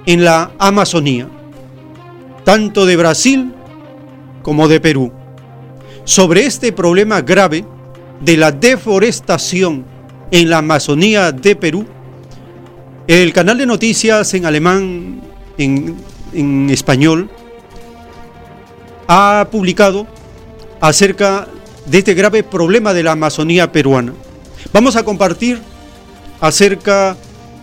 en 0.06 0.24
la 0.24 0.52
Amazonía, 0.58 1.28
tanto 2.44 2.86
de 2.86 2.98
Brasil 2.98 3.54
como 4.42 4.68
de 4.68 4.80
Perú. 4.80 5.12
Sobre 6.04 6.46
este 6.46 6.72
problema 6.72 7.22
grave 7.22 7.66
de 8.22 8.38
la 8.38 8.52
deforestación 8.52 9.86
en 10.32 10.50
la 10.50 10.60
Amazonía 10.60 11.32
de 11.32 11.56
Perú, 11.56 11.86
el 13.08 13.32
canal 13.32 13.58
de 13.58 13.66
noticias 13.66 14.34
en 14.34 14.46
alemán 14.46 15.22
en, 15.58 16.70
español 16.70 17.30
ha 19.08 19.48
publicado 19.50 20.06
acerca 20.80 21.48
de 21.86 22.00
este 22.00 22.14
grave 22.14 22.44
problema 22.44 22.94
de 22.94 23.04
la 23.04 23.14
Amazonía 23.14 23.72
peruana. 23.72 24.14
Vamos 24.74 24.96
a 24.96 25.04
compartir 25.04 25.60
acerca 26.40 27.16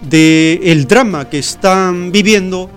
del 0.02 0.60
el 0.62 0.86
drama 0.86 1.28
que 1.28 1.38
están 1.38 2.10
viviendo 2.12 2.70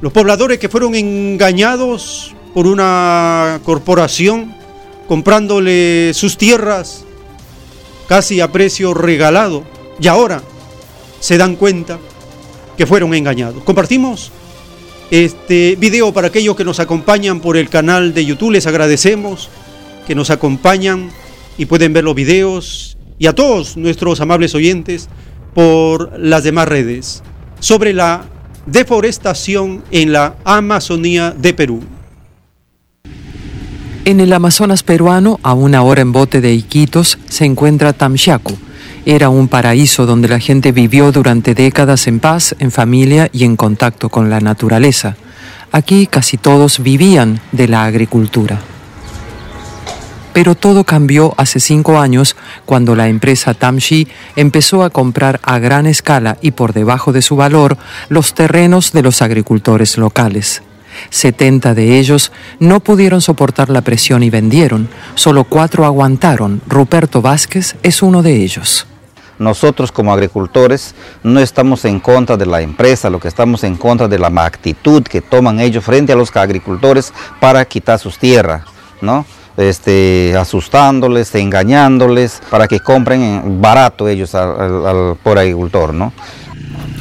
los 0.00 0.12
pobladores 0.12 0.58
que 0.58 0.68
fueron 0.68 0.94
engañados 0.94 2.34
por 2.54 2.66
una 2.66 3.60
corporación 3.64 4.54
comprándole 5.06 6.12
sus 6.14 6.36
tierras 6.36 7.04
casi 8.06 8.40
a 8.40 8.50
precio 8.50 8.94
regalado 8.94 9.64
y 10.00 10.06
ahora 10.06 10.42
se 11.20 11.36
dan 11.36 11.56
cuenta 11.56 11.98
que 12.76 12.86
fueron 12.86 13.14
engañados. 13.14 13.62
Compartimos 13.64 14.30
este 15.10 15.76
video 15.76 16.12
para 16.12 16.28
aquellos 16.28 16.56
que 16.56 16.64
nos 16.64 16.80
acompañan 16.80 17.40
por 17.40 17.56
el 17.56 17.68
canal 17.68 18.14
de 18.14 18.24
YouTube. 18.24 18.52
Les 18.52 18.66
agradecemos 18.66 19.48
que 20.08 20.14
nos 20.14 20.30
acompañan 20.30 21.10
y 21.58 21.66
pueden 21.66 21.92
ver 21.92 22.02
los 22.02 22.14
videos 22.14 22.96
y 23.18 23.26
a 23.26 23.34
todos 23.34 23.76
nuestros 23.76 24.22
amables 24.22 24.54
oyentes 24.54 25.08
por 25.54 26.18
las 26.18 26.42
demás 26.42 26.66
redes 26.66 27.22
sobre 27.60 27.92
la 27.92 28.24
deforestación 28.64 29.84
en 29.90 30.12
la 30.12 30.36
Amazonía 30.44 31.32
de 31.36 31.52
Perú. 31.52 31.82
En 34.06 34.20
el 34.20 34.32
Amazonas 34.32 34.82
peruano, 34.82 35.38
a 35.42 35.52
una 35.52 35.82
hora 35.82 36.00
en 36.00 36.12
bote 36.12 36.40
de 36.40 36.54
Iquitos, 36.54 37.18
se 37.28 37.44
encuentra 37.44 37.92
Tamshaku, 37.92 38.56
era 39.04 39.28
un 39.28 39.48
paraíso 39.48 40.06
donde 40.06 40.28
la 40.28 40.40
gente 40.40 40.72
vivió 40.72 41.12
durante 41.12 41.54
décadas 41.54 42.06
en 42.06 42.18
paz, 42.18 42.56
en 42.58 42.70
familia 42.70 43.28
y 43.32 43.44
en 43.44 43.56
contacto 43.56 44.08
con 44.08 44.30
la 44.30 44.40
naturaleza. 44.40 45.16
Aquí 45.70 46.06
casi 46.06 46.38
todos 46.38 46.82
vivían 46.82 47.40
de 47.52 47.68
la 47.68 47.84
agricultura. 47.84 48.58
Pero 50.38 50.54
todo 50.54 50.84
cambió 50.84 51.34
hace 51.36 51.58
cinco 51.58 51.98
años 51.98 52.36
cuando 52.64 52.94
la 52.94 53.08
empresa 53.08 53.54
Tamshi 53.54 54.06
empezó 54.36 54.84
a 54.84 54.90
comprar 54.90 55.40
a 55.42 55.58
gran 55.58 55.84
escala 55.84 56.38
y 56.40 56.52
por 56.52 56.74
debajo 56.74 57.12
de 57.12 57.22
su 57.22 57.34
valor 57.34 57.76
los 58.08 58.34
terrenos 58.34 58.92
de 58.92 59.02
los 59.02 59.20
agricultores 59.20 59.98
locales. 59.98 60.62
70 61.10 61.74
de 61.74 61.98
ellos 61.98 62.30
no 62.60 62.78
pudieron 62.78 63.20
soportar 63.20 63.68
la 63.68 63.80
presión 63.80 64.22
y 64.22 64.30
vendieron. 64.30 64.88
Solo 65.16 65.42
cuatro 65.42 65.84
aguantaron. 65.84 66.62
Ruperto 66.68 67.20
Vázquez 67.20 67.74
es 67.82 68.00
uno 68.00 68.22
de 68.22 68.36
ellos. 68.36 68.86
Nosotros 69.40 69.90
como 69.90 70.12
agricultores 70.12 70.94
no 71.24 71.40
estamos 71.40 71.84
en 71.84 71.98
contra 71.98 72.36
de 72.36 72.46
la 72.46 72.60
empresa, 72.60 73.10
lo 73.10 73.18
que 73.18 73.26
estamos 73.26 73.64
en 73.64 73.74
contra 73.74 74.06
de 74.06 74.20
la 74.20 74.28
actitud 74.28 75.02
que 75.02 75.20
toman 75.20 75.58
ellos 75.58 75.82
frente 75.82 76.12
a 76.12 76.16
los 76.16 76.36
agricultores 76.36 77.12
para 77.40 77.64
quitar 77.64 77.98
sus 77.98 78.18
tierras, 78.18 78.62
¿no? 79.00 79.26
Este, 79.58 80.36
asustándoles, 80.38 81.34
engañándoles, 81.34 82.40
para 82.48 82.68
que 82.68 82.78
compren 82.78 83.60
barato 83.60 84.08
ellos 84.08 84.36
al, 84.36 85.16
por 85.20 85.36
agricultor, 85.36 85.92
¿no? 85.92 86.12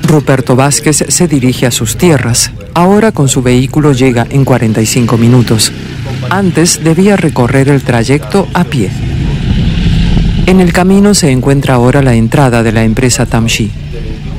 Ruperto 0.01 0.55
Vázquez 0.55 1.05
se 1.07 1.27
dirige 1.27 1.67
a 1.67 1.71
sus 1.71 1.97
tierras. 1.97 2.51
Ahora 2.73 3.11
con 3.11 3.29
su 3.29 3.43
vehículo 3.43 3.91
llega 3.91 4.25
en 4.29 4.43
45 4.43 5.17
minutos. 5.17 5.71
Antes 6.31 6.83
debía 6.83 7.15
recorrer 7.15 7.69
el 7.69 7.83
trayecto 7.83 8.47
a 8.55 8.63
pie. 8.63 8.89
En 10.47 10.59
el 10.59 10.73
camino 10.73 11.13
se 11.13 11.29
encuentra 11.29 11.75
ahora 11.75 12.01
la 12.01 12.15
entrada 12.15 12.63
de 12.63 12.71
la 12.71 12.83
empresa 12.83 13.27
Tamshi. 13.27 13.69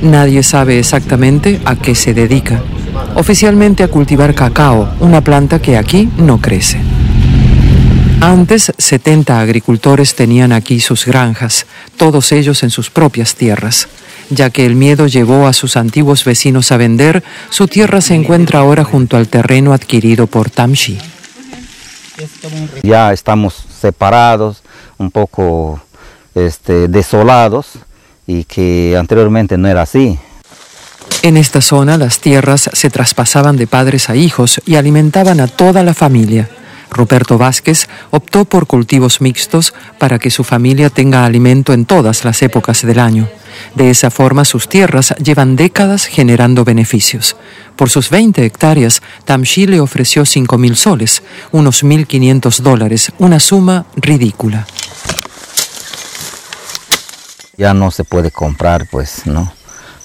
Nadie 0.01 0.43
sabe 0.43 0.77
exactamente 0.77 1.61
a 1.63 1.77
qué 1.77 1.95
se 1.95 2.13
dedica. 2.13 2.61
oficialmente 3.15 3.83
a 3.83 3.87
cultivar 3.87 4.33
cacao, 4.35 4.89
una 4.99 5.21
planta 5.21 5.59
que 5.59 5.77
aquí 5.77 6.09
no 6.17 6.41
crece. 6.41 6.79
Antes, 8.21 8.73
70 8.77 9.39
agricultores 9.39 10.13
tenían 10.13 10.51
aquí 10.51 10.81
sus 10.81 11.05
granjas, 11.05 11.65
todos 11.95 12.33
ellos 12.33 12.63
en 12.63 12.69
sus 12.69 12.89
propias 12.89 13.35
tierras. 13.35 13.87
Ya 14.29 14.49
que 14.49 14.65
el 14.65 14.75
miedo 14.75 15.07
llevó 15.07 15.47
a 15.47 15.53
sus 15.53 15.77
antiguos 15.77 16.25
vecinos 16.25 16.71
a 16.73 16.77
vender, 16.77 17.23
su 17.49 17.67
tierra 17.67 18.01
se 18.01 18.15
encuentra 18.15 18.59
ahora 18.59 18.83
junto 18.83 19.15
al 19.15 19.29
terreno 19.29 19.73
adquirido 19.73 20.27
por 20.27 20.49
Tamshi. 20.49 20.99
Ya 22.83 23.13
estamos 23.13 23.65
separados, 23.79 24.63
un 24.97 25.11
poco 25.11 25.81
este, 26.35 26.89
desolados 26.89 27.79
y 28.27 28.43
que 28.43 28.97
anteriormente 28.99 29.57
no 29.57 29.69
era 29.69 29.83
así. 29.83 30.19
En 31.21 31.37
esta 31.37 31.61
zona 31.61 31.97
las 31.97 32.19
tierras 32.19 32.69
se 32.73 32.89
traspasaban 32.89 33.55
de 33.55 33.65
padres 33.65 34.09
a 34.09 34.15
hijos 34.17 34.61
y 34.65 34.75
alimentaban 34.75 35.39
a 35.39 35.47
toda 35.47 35.83
la 35.83 35.93
familia. 35.93 36.49
Ruperto 36.91 37.37
Vázquez 37.37 37.87
optó 38.11 38.45
por 38.45 38.67
cultivos 38.67 39.21
mixtos 39.21 39.73
para 39.97 40.19
que 40.19 40.29
su 40.29 40.43
familia 40.43 40.89
tenga 40.89 41.25
alimento 41.25 41.73
en 41.73 41.85
todas 41.85 42.25
las 42.25 42.41
épocas 42.41 42.81
del 42.81 42.99
año. 42.99 43.27
De 43.75 43.89
esa 43.89 44.09
forma 44.09 44.45
sus 44.45 44.67
tierras 44.67 45.13
llevan 45.23 45.55
décadas 45.55 46.05
generando 46.05 46.63
beneficios. 46.63 47.35
Por 47.75 47.89
sus 47.89 48.09
20 48.09 48.45
hectáreas, 48.45 49.01
Tamshi 49.25 49.67
le 49.67 49.79
ofreció 49.79 50.23
5.000 50.23 50.75
soles, 50.75 51.23
unos 51.51 51.83
1.500 51.83 52.59
dólares, 52.59 53.11
una 53.19 53.39
suma 53.39 53.85
ridícula. 53.95 54.67
Ya 57.57 57.73
no 57.73 57.91
se 57.91 58.03
puede 58.03 58.31
comprar, 58.31 58.87
pues, 58.89 59.25
¿no? 59.25 59.51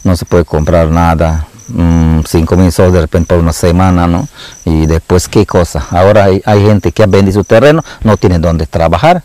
No 0.02 0.16
se 0.16 0.24
puede 0.24 0.44
comprar 0.44 0.88
nada. 0.88 1.46
5 1.68 2.56
mil 2.56 2.72
soles 2.72 2.92
de 2.92 3.00
repente 3.00 3.34
por 3.34 3.38
una 3.38 3.52
semana, 3.52 4.06
¿no? 4.06 4.28
Y 4.64 4.86
después, 4.86 5.28
¿qué 5.28 5.46
cosa? 5.46 5.86
Ahora 5.90 6.24
hay, 6.24 6.62
gente 6.62 6.92
que 6.92 7.02
ha 7.02 7.06
vendido 7.06 7.40
su 7.40 7.44
terreno, 7.44 7.82
no 8.02 8.16
tiene 8.16 8.38
dónde 8.38 8.66
trabajar, 8.66 9.22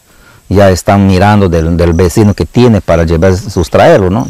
ya 0.48 0.70
están 0.70 1.06
mirando 1.08 1.50
del, 1.50 1.78
del 1.78 1.94
vecino 1.94 2.34
que 2.34 2.46
tiene 2.46 2.82
para 2.82 3.04
llevar, 3.04 3.36
sustraerlo, 3.36 4.10
¿no? 4.10 4.28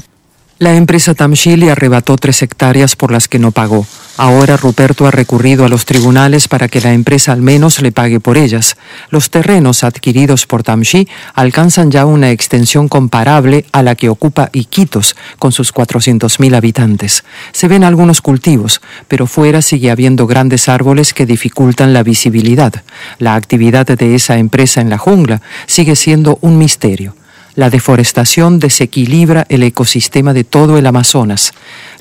La 0.59 0.75
empresa 0.75 1.13
Tamshi 1.13 1.55
le 1.55 1.71
arrebató 1.71 2.17
tres 2.17 2.41
hectáreas 2.41 2.97
por 2.97 3.13
las 3.13 3.29
que 3.29 3.39
no 3.39 3.51
pagó. 3.51 3.87
Ahora 4.17 4.57
Ruperto 4.57 5.07
ha 5.07 5.11
recurrido 5.11 5.63
a 5.63 5.69
los 5.69 5.85
tribunales 5.85 6.49
para 6.49 6.67
que 6.67 6.81
la 6.81 6.91
empresa 6.91 7.31
al 7.31 7.41
menos 7.41 7.81
le 7.81 7.93
pague 7.93 8.19
por 8.19 8.37
ellas. 8.37 8.75
Los 9.09 9.29
terrenos 9.29 9.85
adquiridos 9.85 10.45
por 10.45 10.63
Tamshi 10.63 11.07
alcanzan 11.33 11.91
ya 11.91 12.05
una 12.05 12.31
extensión 12.31 12.89
comparable 12.89 13.67
a 13.71 13.83
la 13.83 13.95
que 13.95 14.09
ocupa 14.09 14.49
Iquitos, 14.51 15.15
con 15.37 15.53
sus 15.53 15.73
400.000 15.73 16.53
habitantes. 16.53 17.23
Se 17.53 17.69
ven 17.69 17.85
algunos 17.85 18.19
cultivos, 18.19 18.81
pero 19.07 19.27
fuera 19.27 19.61
sigue 19.61 19.91
habiendo 19.91 20.27
grandes 20.27 20.67
árboles 20.67 21.13
que 21.13 21.25
dificultan 21.25 21.93
la 21.93 22.03
visibilidad. 22.03 22.83
La 23.17 23.35
actividad 23.35 23.85
de 23.85 24.13
esa 24.13 24.37
empresa 24.37 24.81
en 24.81 24.89
la 24.89 24.97
jungla 24.97 25.41
sigue 25.67 25.95
siendo 25.95 26.37
un 26.41 26.57
misterio. 26.57 27.15
La 27.59 27.69
deforestación 27.69 28.57
desequilibra 28.57 29.45
el 29.49 29.63
ecosistema 29.63 30.31
de 30.31 30.45
todo 30.45 30.77
el 30.77 30.87
Amazonas. 30.87 31.51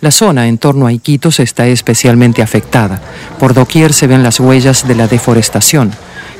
La 0.00 0.12
zona 0.12 0.46
en 0.46 0.56
torno 0.56 0.86
a 0.86 0.92
Iquitos 0.92 1.40
está 1.40 1.66
especialmente 1.66 2.42
afectada. 2.42 3.02
Por 3.40 3.54
doquier 3.54 3.92
se 3.92 4.06
ven 4.06 4.22
las 4.22 4.38
huellas 4.38 4.86
de 4.86 4.94
la 4.94 5.08
deforestación. 5.08 5.90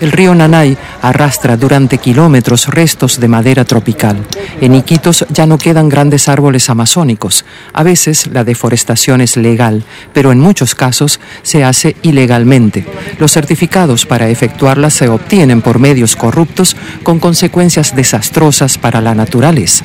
El 0.01 0.13
río 0.13 0.35
Nanay 0.35 0.77
arrastra 1.03 1.57
durante 1.57 1.99
kilómetros 1.99 2.69
restos 2.69 3.19
de 3.19 3.27
madera 3.27 3.65
tropical. 3.65 4.17
En 4.61 4.75
Iquitos 4.75 5.27
ya 5.31 5.47
no 5.47 5.59
quedan 5.59 5.89
grandes 5.89 6.29
árboles 6.29 6.71
amazónicos. 6.71 7.45
A 7.73 7.83
veces 7.83 8.29
la 8.29 8.45
deforestación 8.45 9.21
es 9.21 9.37
legal, 9.37 9.83
pero 10.13 10.31
en 10.31 10.39
muchos 10.39 10.77
casos 10.77 11.19
se 11.43 11.65
hace 11.65 11.97
ilegalmente. 12.03 12.87
Los 13.19 13.33
certificados 13.33 14.07
para 14.07 14.29
efectuarla 14.29 14.91
se 14.91 15.09
obtienen 15.09 15.63
por 15.63 15.81
medios 15.81 16.15
corruptos 16.15 16.77
con 17.03 17.19
consecuencias 17.19 17.97
desastrosas 17.97 18.79
para 18.79 19.01
la 19.01 19.17
naturaleza. 19.17 19.85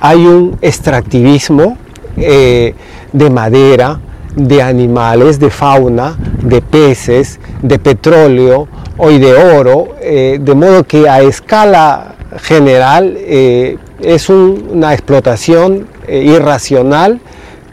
Hay 0.00 0.24
un 0.24 0.56
extractivismo 0.62 1.76
eh, 2.16 2.74
de 3.12 3.30
madera, 3.30 4.00
de 4.36 4.62
animales, 4.62 5.40
de 5.40 5.50
fauna, 5.50 6.16
de 6.42 6.62
peces, 6.62 7.40
de 7.62 7.78
petróleo 7.78 8.68
y 9.10 9.18
de 9.18 9.34
oro, 9.34 9.96
eh, 10.00 10.38
de 10.40 10.54
modo 10.54 10.84
que 10.84 11.08
a 11.08 11.22
escala 11.22 12.14
general 12.42 13.16
eh, 13.18 13.78
es 14.00 14.28
una 14.28 14.92
explotación 14.92 15.88
irracional 16.08 17.20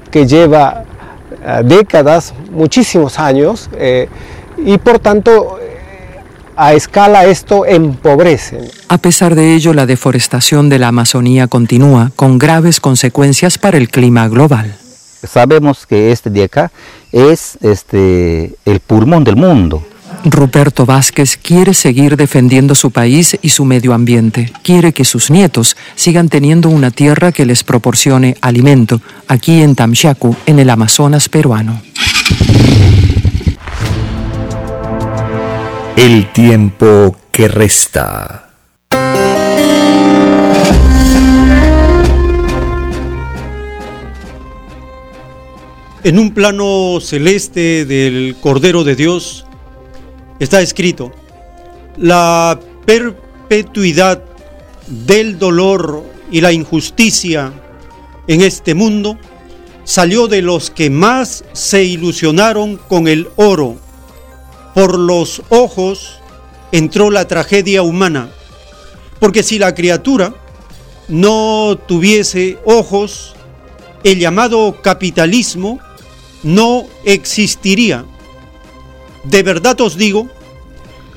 que 0.09 0.25
lleva 0.25 0.85
décadas, 1.65 2.33
muchísimos 2.51 3.19
años, 3.19 3.69
y 4.57 4.77
por 4.79 4.97
tanto 4.97 5.59
a 6.55 6.73
escala 6.73 7.25
esto 7.25 7.65
empobrece. 7.65 8.59
A 8.87 8.97
pesar 8.97 9.35
de 9.35 9.55
ello, 9.55 9.73
la 9.73 9.85
deforestación 9.85 10.69
de 10.69 10.79
la 10.79 10.89
Amazonía 10.89 11.47
continúa 11.47 12.11
con 12.15 12.37
graves 12.37 12.79
consecuencias 12.79 13.57
para 13.57 13.77
el 13.77 13.89
clima 13.89 14.27
global. 14.27 14.75
Sabemos 15.23 15.85
que 15.85 16.11
este 16.11 16.29
de 16.29 16.43
acá 16.43 16.71
es 17.11 17.57
este, 17.61 18.55
el 18.65 18.79
pulmón 18.79 19.23
del 19.23 19.35
mundo. 19.35 19.83
Ruperto 20.25 20.85
Vázquez 20.85 21.37
quiere 21.37 21.73
seguir 21.73 22.15
defendiendo 22.15 22.75
su 22.75 22.91
país 22.91 23.37
y 23.41 23.49
su 23.49 23.65
medio 23.65 23.93
ambiente. 23.93 24.51
Quiere 24.63 24.93
que 24.93 25.03
sus 25.03 25.29
nietos 25.29 25.75
sigan 25.95 26.29
teniendo 26.29 26.69
una 26.69 26.91
tierra 26.91 27.31
que 27.31 27.45
les 27.45 27.63
proporcione 27.63 28.37
alimento 28.41 29.01
aquí 29.27 29.61
en 29.61 29.75
Tamchacu, 29.75 30.35
en 30.45 30.59
el 30.59 30.69
Amazonas 30.69 31.27
peruano. 31.27 31.81
El 35.97 36.31
tiempo 36.31 37.17
que 37.31 37.47
resta. 37.47 38.49
En 46.03 46.19
un 46.19 46.33
plano 46.33 46.99
celeste 46.99 47.85
del 47.85 48.35
Cordero 48.41 48.83
de 48.83 48.97
Dios 48.97 49.45
está 50.37 50.59
escrito, 50.59 51.13
la 51.95 52.59
perpetuidad 52.85 54.21
del 54.87 55.39
dolor 55.39 56.03
y 56.29 56.41
la 56.41 56.51
injusticia 56.51 57.53
en 58.27 58.41
este 58.41 58.73
mundo 58.73 59.17
salió 59.85 60.27
de 60.27 60.41
los 60.41 60.71
que 60.71 60.89
más 60.89 61.45
se 61.53 61.85
ilusionaron 61.85 62.75
con 62.75 63.07
el 63.07 63.29
oro 63.37 63.77
por 64.73 64.99
los 64.99 65.41
ojos 65.47 66.19
entró 66.73 67.11
la 67.11 67.29
tragedia 67.29 67.81
humana. 67.81 68.29
Porque 69.21 69.41
si 69.41 69.57
la 69.57 69.73
criatura 69.73 70.33
no 71.07 71.77
tuviese 71.87 72.57
ojos, 72.65 73.35
el 74.03 74.19
llamado 74.19 74.81
capitalismo 74.81 75.79
no 76.43 76.85
existiría. 77.05 78.05
De 79.23 79.43
verdad 79.43 79.79
os 79.81 79.97
digo 79.97 80.27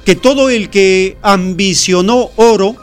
que 0.05 0.15
todo 0.15 0.51
el 0.51 0.71
que 0.71 1.17
ambicionó 1.23 2.31
oro 2.37 2.77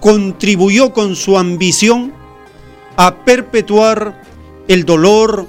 contribuyó 0.00 0.92
con 0.92 1.16
su 1.16 1.36
ambición 1.36 2.12
a 2.96 3.24
perpetuar 3.24 4.22
el 4.68 4.84
dolor, 4.84 5.46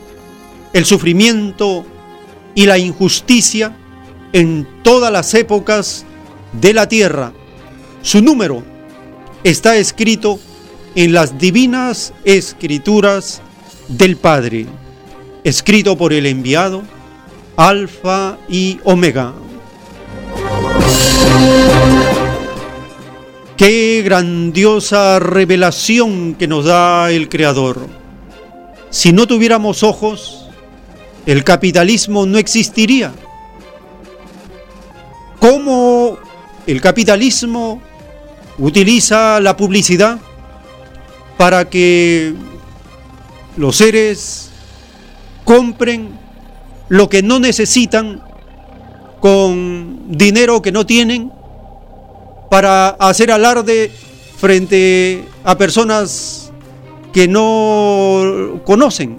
el 0.73 0.85
sufrimiento 0.85 1.85
y 2.55 2.65
la 2.65 2.77
injusticia 2.77 3.75
en 4.31 4.67
todas 4.83 5.11
las 5.11 5.33
épocas 5.33 6.05
de 6.53 6.73
la 6.73 6.87
tierra. 6.87 7.33
Su 8.01 8.21
número 8.21 8.63
está 9.43 9.75
escrito 9.77 10.39
en 10.95 11.13
las 11.13 11.37
divinas 11.37 12.13
escrituras 12.23 13.41
del 13.87 14.17
Padre, 14.17 14.67
escrito 15.43 15.97
por 15.97 16.13
el 16.13 16.25
enviado, 16.25 16.83
Alfa 17.57 18.37
y 18.49 18.79
Omega. 18.83 19.33
Qué 23.57 24.01
grandiosa 24.03 25.19
revelación 25.19 26.35
que 26.35 26.47
nos 26.47 26.65
da 26.65 27.11
el 27.11 27.29
Creador. 27.29 27.87
Si 28.89 29.11
no 29.11 29.27
tuviéramos 29.27 29.83
ojos, 29.83 30.47
el 31.25 31.43
capitalismo 31.43 32.25
no 32.25 32.37
existiría 32.37 33.13
cómo 35.43 36.17
el 36.65 36.79
capitalismo 36.79 37.81
utiliza 38.57 39.41
la 39.41 39.57
publicidad 39.57 40.17
para 41.37 41.69
que 41.69 42.33
los 43.57 43.75
seres 43.75 44.52
compren 45.43 46.09
lo 46.89 47.09
que 47.09 47.23
no 47.23 47.39
necesitan 47.39 48.21
con 49.19 50.17
dinero 50.17 50.61
que 50.61 50.71
no 50.71 50.85
tienen 50.85 51.31
para 52.49 52.89
hacer 52.89 53.31
alarde 53.31 53.89
frente 54.37 55.23
a 55.43 55.57
personas 55.57 56.51
que 57.13 57.27
no 57.27 58.61
conocen. 58.65 59.17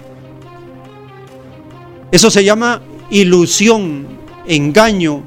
Eso 2.13 2.31
se 2.31 2.45
llama 2.45 2.83
ilusión, 3.11 4.07
engaño, 4.47 5.25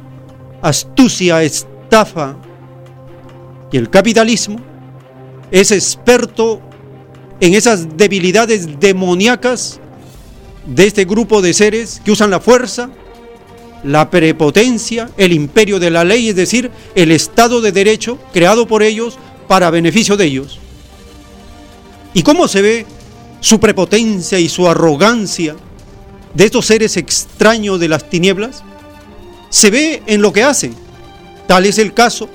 astucia, 0.62 1.41
estafa. 1.43 2.36
Y 3.72 3.78
el 3.78 3.89
capitalismo 3.89 4.60
es 5.52 5.72
experto 5.72 6.62
en 7.39 7.54
esas 7.54 7.98
debilidades 7.98 8.80
demoníacas 8.80 9.80
de 10.68 10.86
este 10.86 11.05
grupo 11.05 11.41
de 11.41 11.53
seres 11.53 12.01
que 12.03 12.11
usan 12.11 12.30
la 12.30 12.39
fuerza, 12.39 12.89
la 13.84 14.09
prepotencia, 14.09 15.09
el 15.18 15.32
imperio 15.34 15.80
de 15.80 15.89
la 15.89 16.03
ley, 16.03 16.30
es 16.30 16.36
decir, 16.36 16.70
el 16.93 17.11
Estado 17.11 17.61
de 17.61 17.72
Derecho 17.72 18.20
creado 18.34 18.68
por 18.68 18.84
ellos 18.84 19.18
para 19.47 19.70
beneficio 19.70 20.18
de 20.18 20.26
ellos. 20.26 20.59
¿Y 22.13 22.22
cómo 22.22 22.47
se 22.47 22.61
ve 22.61 22.86
su 23.39 23.59
prepotencia 23.59 24.39
y 24.39 24.49
su 24.49 24.68
arrogancia 24.68 25.55
de 26.34 26.45
estos 26.45 26.65
seres 26.65 26.97
extraños 26.97 27.80
de 27.80 27.88
las 27.88 28.09
tinieblas? 28.09 28.63
Se 29.49 29.72
ve 29.72 30.03
en 30.05 30.22
lo 30.22 30.34
que 30.34 30.43
hacen. 30.43 30.76
Tal 31.47 31.65
es 31.65 31.78
el 31.78 31.93
caso 31.93 32.30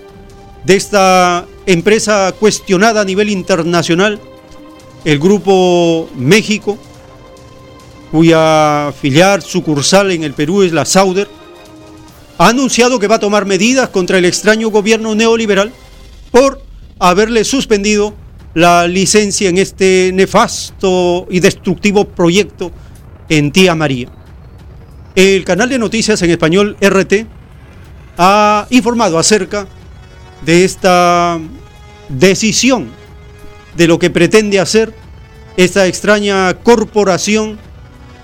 de 0.65 0.77
esta 0.77 1.47
empresa 1.67 2.33
cuestionada 2.39 3.03
a 3.03 3.05
nivel 3.05 3.29
internacional, 3.29 4.21
el 5.05 5.19
Grupo 5.19 6.09
México, 6.17 6.79
cuya 8.13 8.93
filial 9.01 9.41
sucursal 9.41 10.11
en 10.11 10.23
el 10.23 10.35
Perú 10.35 10.63
es 10.63 10.73
la 10.73 10.85
Sauder, 10.85 11.29
ha 12.37 12.49
anunciado 12.49 12.99
que 12.99 13.09
va 13.09 13.15
a 13.15 13.21
tomar 13.21 13.47
medidas 13.47 13.89
contra 13.89 14.19
el 14.19 14.27
extraño 14.27 14.69
gobierno 14.69 15.15
neoliberal 15.15 15.73
por 16.31 16.63
haberle 16.99 17.43
suspendido 17.45 18.15
la 18.53 18.87
licencia 18.87 19.49
en 19.49 19.57
este 19.57 20.11
nefasto 20.13 21.27
y 21.31 21.41
destructivo 21.41 22.05
proyecto 22.05 22.71
en 23.31 23.51
Tía 23.51 23.75
María. 23.75 24.09
El 25.15 25.45
canal 25.47 25.71
de 25.71 25.79
noticias 25.79 26.21
en 26.21 26.31
español 26.31 26.77
RT 26.83 27.27
ha 28.19 28.67
informado 28.69 29.19
acerca 29.19 29.67
de 30.45 30.67
esta 30.67 31.41
decisión 32.11 32.91
de 33.75 33.89
lo 33.89 33.99
que 33.99 34.11
pretende 34.11 34.61
hacer 34.61 34.93
esta 35.57 35.87
extraña 35.87 36.53
corporación 36.59 37.59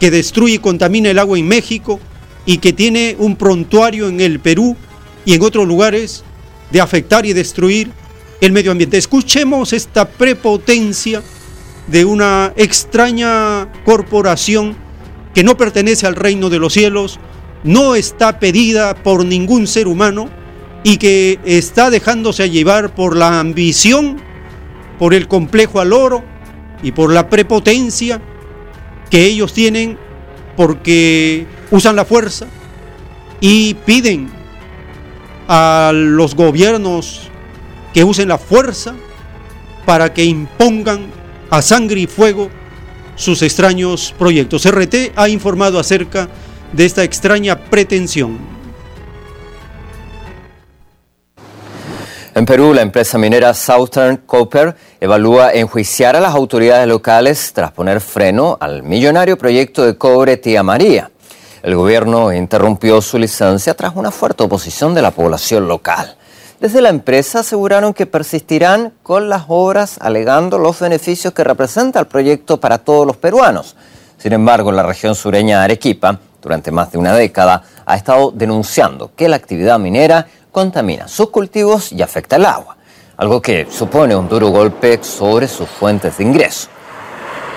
que 0.01 0.11
destruye 0.11 0.55
y 0.55 0.59
contamina 0.59 1.11
el 1.11 1.19
agua 1.19 1.39
en 1.39 1.49
México 1.49 2.01
y 2.47 2.59
que 2.59 2.73
tiene 2.73 3.17
un 3.19 3.37
prontuario 3.37 4.09
en 4.09 4.21
el 4.21 4.41
Perú 4.41 4.77
y 5.25 5.35
en 5.35 5.43
otros 5.43 5.67
lugares 5.67 6.25
de 6.71 6.81
afectar 6.81 7.27
y 7.27 7.33
destruir 7.33 7.91
el 8.41 8.53
medio 8.53 8.71
ambiente. 8.71 8.97
Escuchemos 8.97 9.73
esta 9.73 10.09
prepotencia 10.09 11.23
de 11.89 12.05
una 12.05 12.53
extraña 12.57 13.71
corporación 13.85 14.77
que 15.35 15.43
no 15.43 15.57
pertenece 15.57 16.07
al 16.07 16.17
reino 16.17 16.51
de 16.51 16.59
los 16.59 16.73
cielos, 16.73 17.19
no 17.65 17.95
está 17.95 18.39
pedida 18.39 18.95
por 18.95 19.25
ningún 19.25 19.67
ser 19.67 19.89
humano 19.89 20.29
y 20.85 20.97
que 20.99 21.39
está 21.45 21.91
dejándose 21.91 22.51
llevar 22.51 22.95
por 22.95 23.17
la 23.17 23.41
ambición, 23.41 24.21
por 24.99 25.15
el 25.15 25.29
complejo 25.29 25.81
al 25.81 25.93
oro 25.93 26.25
y 26.83 26.93
por 26.93 27.13
la 27.13 27.29
prepotencia 27.29 28.23
que 29.11 29.25
ellos 29.25 29.53
tienen 29.53 29.99
porque 30.57 31.47
usan 31.71 31.97
la 31.97 32.05
fuerza 32.05 32.47
y 33.41 33.75
piden 33.75 34.29
a 35.47 35.93
los 35.95 36.35
gobiernos 36.35 37.31
que 37.95 38.05
usen 38.05 38.29
la 38.29 38.39
fuerza 38.39 38.95
para 39.87 40.13
que 40.13 40.25
impongan 40.25 41.07
a 41.51 41.63
sangre 41.63 42.01
y 42.01 42.07
fuego 42.07 42.51
sus 43.17 43.43
extraños 43.43 44.15
proyectos. 44.19 44.71
RT 44.71 45.13
ha 45.17 45.29
informado 45.29 45.79
acerca 45.79 46.29
de 46.73 46.85
esta 46.85 47.03
extraña 47.05 47.57
pretensión. 47.57 48.58
En 52.39 52.47
Perú, 52.47 52.73
la 52.73 52.83
empresa 52.83 53.19
minera 53.19 53.53
Southern 53.53 54.19
Copper 54.19 54.77
evalúa 55.01 55.53
enjuiciar 55.53 56.15
a 56.15 56.21
las 56.21 56.37
autoridades 56.37 56.87
locales 56.87 57.53
tras 57.53 57.73
poner 57.73 58.01
freno 58.01 58.57
al 58.61 58.85
millonario 58.85 59.37
proyecto 59.37 59.85
de 59.85 59.97
cobre 59.99 60.37
Tía 60.37 60.63
María. 60.63 61.11
El 61.65 61.75
gobierno 61.75 62.33
interrumpió 62.33 63.03
su 63.03 63.19
licencia 63.19 63.75
tras 63.75 63.97
una 63.97 64.13
fuerte 64.13 64.45
oposición 64.45 64.95
de 64.95 65.03
la 65.03 65.11
población 65.11 65.67
local. 65.67 66.17
Desde 66.61 66.81
la 66.81 66.91
empresa 66.91 67.41
aseguraron 67.41 67.93
que 67.93 68.07
persistirán 68.07 68.93
con 69.03 69.29
las 69.29 69.47
obras 69.49 69.99
alegando 70.01 70.59
los 70.59 70.79
beneficios 70.79 71.35
que 71.35 71.43
representa 71.43 71.99
el 71.99 72.07
proyecto 72.07 72.61
para 72.61 72.79
todos 72.79 73.05
los 73.05 73.17
peruanos. 73.17 73.75
Sin 74.17 74.33
embargo, 74.33 74.71
la 74.71 74.85
región 74.85 75.17
sureña 75.17 75.59
de 75.59 75.65
Arequipa, 75.65 76.21
durante 76.41 76.71
más 76.71 76.93
de 76.93 76.99
una 76.99 77.15
década, 77.15 77.65
ha 77.85 77.97
estado 77.97 78.31
denunciando 78.31 79.11
que 79.17 79.29
la 79.29 79.35
actividad 79.35 79.81
minera 79.81 80.29
contamina 80.51 81.09
sus 81.09 81.31
cultivos 81.31 81.93
y 81.93 82.03
afecta 82.03 82.37
el 82.37 82.47
agua, 82.47 82.77
algo 83.17 83.41
que 83.41 83.67
supone 83.71 84.15
un 84.15 84.29
duro 84.29 84.49
golpe 84.49 85.03
sobre 85.03 85.49
sus 85.49 85.69
fuentes 85.69 86.19
de 86.19 86.25
ingreso. 86.25 86.69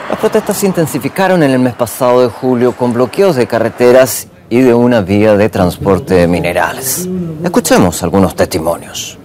Las 0.10 0.20
protestas 0.20 0.58
se 0.58 0.66
intensificaron 0.66 1.42
en 1.42 1.52
el 1.52 1.60
mes 1.60 1.74
pasado 1.74 2.22
de 2.22 2.28
julio 2.28 2.76
con 2.76 2.94
bloqueos 2.94 3.36
de 3.36 3.48
carreteras 3.48 4.28
y 4.50 4.60
de 4.60 4.74
una 4.74 5.00
vía 5.00 5.36
de 5.36 5.48
transporte 5.48 6.14
de 6.16 6.28
minerales. 6.28 7.08
Escuchemos 7.42 8.04
algunos 8.04 8.36
testimonios. 8.36 9.18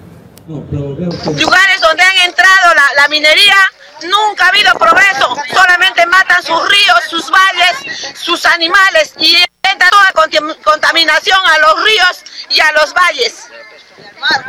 Lugares 0.47 1.81
donde 1.81 2.03
han 2.05 2.29
entrado 2.29 2.73
la, 2.97 3.09
minería, 3.09 3.57
nunca 4.05 4.47
ha 4.47 4.49
habido 4.51 4.73
progreso, 4.75 5.37
solamente 5.53 6.07
matan 6.07 6.41
sus 6.45 6.61
ríos, 6.69 6.99
sus 7.11 7.29
valles, 7.33 8.14
sus 8.14 8.47
animales 8.47 9.12
y 9.19 9.37
toda 9.79 10.55
contaminación 10.62 11.39
a 11.45 11.59
los 11.59 11.85
ríos 11.85 12.24
y 12.51 12.61
a 12.61 12.72
los 12.72 12.93
valles, 12.93 13.47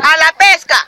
a 0.03 0.17
la 0.17 0.34
pesca. 0.34 0.88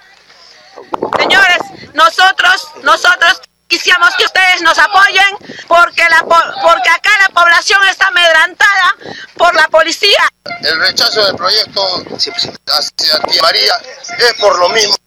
Señores, 1.18 1.60
nosotros, 1.94 2.68
nosotros 2.84 3.42
Quisiéramos 3.70 4.16
que 4.16 4.26
ustedes 4.26 4.64
nos 4.64 4.80
apoyen 4.80 5.38
porque, 5.68 6.02
la, 6.10 6.24
porque 6.24 6.90
acá 6.90 7.12
la 7.20 7.30
población 7.30 7.80
está 7.88 8.08
amedrantada 8.08 8.96
por 9.38 9.54
la 9.54 9.68
policía. 9.68 10.28
El 10.64 10.80
rechazo 10.80 11.24
del 11.24 11.36
proyecto 11.36 11.80
hacia 12.18 13.42
María 13.44 13.74
es 14.18 14.34
por 14.40 14.58
lo 14.58 14.70
mismo 14.70 14.98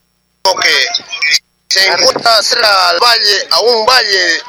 que 0.63 0.87
se 1.73 1.87
encuentra 1.87 2.39
al 2.89 2.99
valle, 2.99 3.49
a 3.51 3.61
un 3.61 3.87
valle 3.87 4.43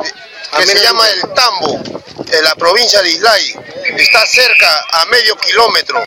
que 0.57 0.67
se 0.67 0.80
llama 0.80 1.07
el 1.09 1.34
Tambo, 1.34 1.82
en 2.32 2.43
la 2.43 2.55
provincia 2.55 3.01
de 3.01 3.09
Islay. 3.09 3.55
Está 3.97 4.26
cerca, 4.26 4.86
a 4.91 5.05
medio 5.05 5.38
kilómetro, 5.38 6.03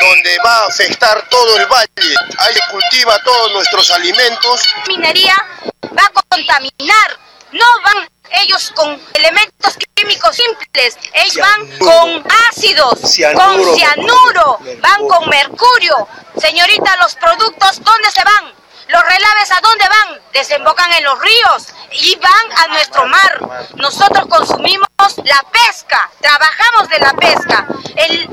donde 0.00 0.38
va 0.44 0.64
a 0.64 0.66
afectar 0.66 1.28
todo 1.28 1.56
el 1.56 1.66
valle. 1.66 2.14
Ahí 2.38 2.54
se 2.54 2.60
cultiva 2.70 3.22
todos 3.22 3.52
nuestros 3.52 3.90
alimentos. 3.90 4.62
Minería 4.86 5.36
va 5.84 6.10
a 6.14 6.22
contaminar 6.28 7.18
no 7.52 7.64
van 7.82 8.08
ellos 8.42 8.72
con 8.74 9.00
elementos 9.14 9.76
químicos 9.94 10.36
simples, 10.36 10.98
ellos 11.14 11.36
van 11.36 11.78
con 11.78 12.24
ácidos, 12.50 13.00
con 13.34 13.74
cianuro, 13.74 14.58
van 14.80 15.08
con 15.08 15.28
mercurio. 15.30 16.08
Señorita, 16.38 16.96
los 16.96 17.14
productos, 17.14 17.82
¿dónde 17.82 18.10
se 18.10 18.22
van? 18.22 18.52
Los 18.88 19.02
relaves, 19.02 19.50
¿a 19.52 19.60
dónde 19.60 19.84
van? 19.84 20.18
Desembocan 20.32 20.90
en 20.94 21.04
los 21.04 21.18
ríos 21.20 21.74
y 21.92 22.16
van 22.16 22.58
a 22.64 22.72
nuestro 22.72 23.06
mar. 23.06 23.66
Nosotros 23.76 24.26
consumimos 24.28 24.88
la 25.24 25.44
pesca, 25.52 26.10
trabajamos 26.20 26.88
de 26.88 26.98
la 26.98 27.12
pesca. 27.12 27.66
El, 27.96 28.30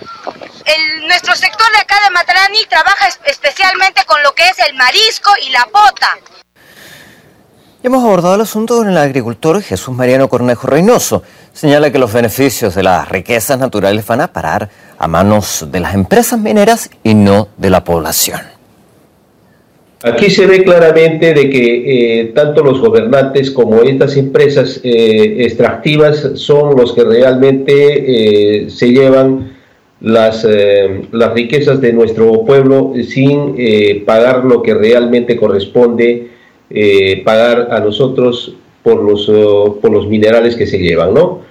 nuestro 1.07 1.35
sector 1.35 1.69
de 1.73 1.79
acá 1.79 1.95
de 2.05 2.09
Matrani 2.09 2.65
trabaja 2.69 3.07
especialmente 3.25 4.05
con 4.05 4.23
lo 4.23 4.33
que 4.33 4.47
es 4.47 4.57
el 4.59 4.75
marisco 4.75 5.29
y 5.45 5.49
la 5.49 5.65
pota. 5.65 6.17
Hemos 7.83 8.03
abordado 8.03 8.35
el 8.35 8.41
asunto 8.41 8.77
con 8.77 8.89
el 8.89 8.97
agricultor 8.97 9.61
Jesús 9.61 9.93
Mariano 9.93 10.29
Cornejo 10.29 10.67
Reynoso. 10.67 11.21
Señala 11.53 11.91
que 11.91 11.99
los 11.99 12.13
beneficios 12.13 12.73
de 12.75 12.81
las 12.81 13.09
riquezas 13.09 13.59
naturales 13.59 14.07
van 14.07 14.21
a 14.21 14.31
parar 14.31 14.69
a 14.97 15.07
manos 15.07 15.65
de 15.67 15.81
las 15.81 15.93
empresas 15.93 16.39
mineras 16.39 16.89
y 17.03 17.13
no 17.13 17.49
de 17.57 17.69
la 17.69 17.83
población. 17.83 18.54
Aquí 20.05 20.29
se 20.29 20.45
ve 20.45 20.63
claramente 20.63 21.33
de 21.33 21.49
que 21.49 22.19
eh, 22.19 22.25
tanto 22.35 22.63
los 22.63 22.79
gobernantes 22.79 23.49
como 23.49 23.81
estas 23.81 24.15
empresas 24.17 24.79
eh, 24.83 25.37
extractivas 25.39 26.29
son 26.35 26.75
los 26.75 26.93
que 26.93 27.03
realmente 27.03 27.73
eh, 28.65 28.69
se 28.69 28.91
llevan 28.91 29.55
las, 30.01 30.47
las 31.11 31.33
riquezas 31.33 31.81
de 31.81 31.91
nuestro 31.91 32.45
pueblo 32.45 32.93
sin 33.01 33.55
pagar 34.05 34.45
lo 34.45 34.61
que 34.61 34.75
realmente 34.75 35.35
corresponde 35.35 36.27
pagar 37.23 37.69
a 37.71 37.79
nosotros 37.79 38.55
por 38.83 39.01
los, 39.01 39.25
por 39.81 39.91
los 39.91 40.07
minerales 40.07 40.55
que 40.55 40.67
se 40.67 40.77
llevan, 40.77 41.15
¿no? 41.15 41.41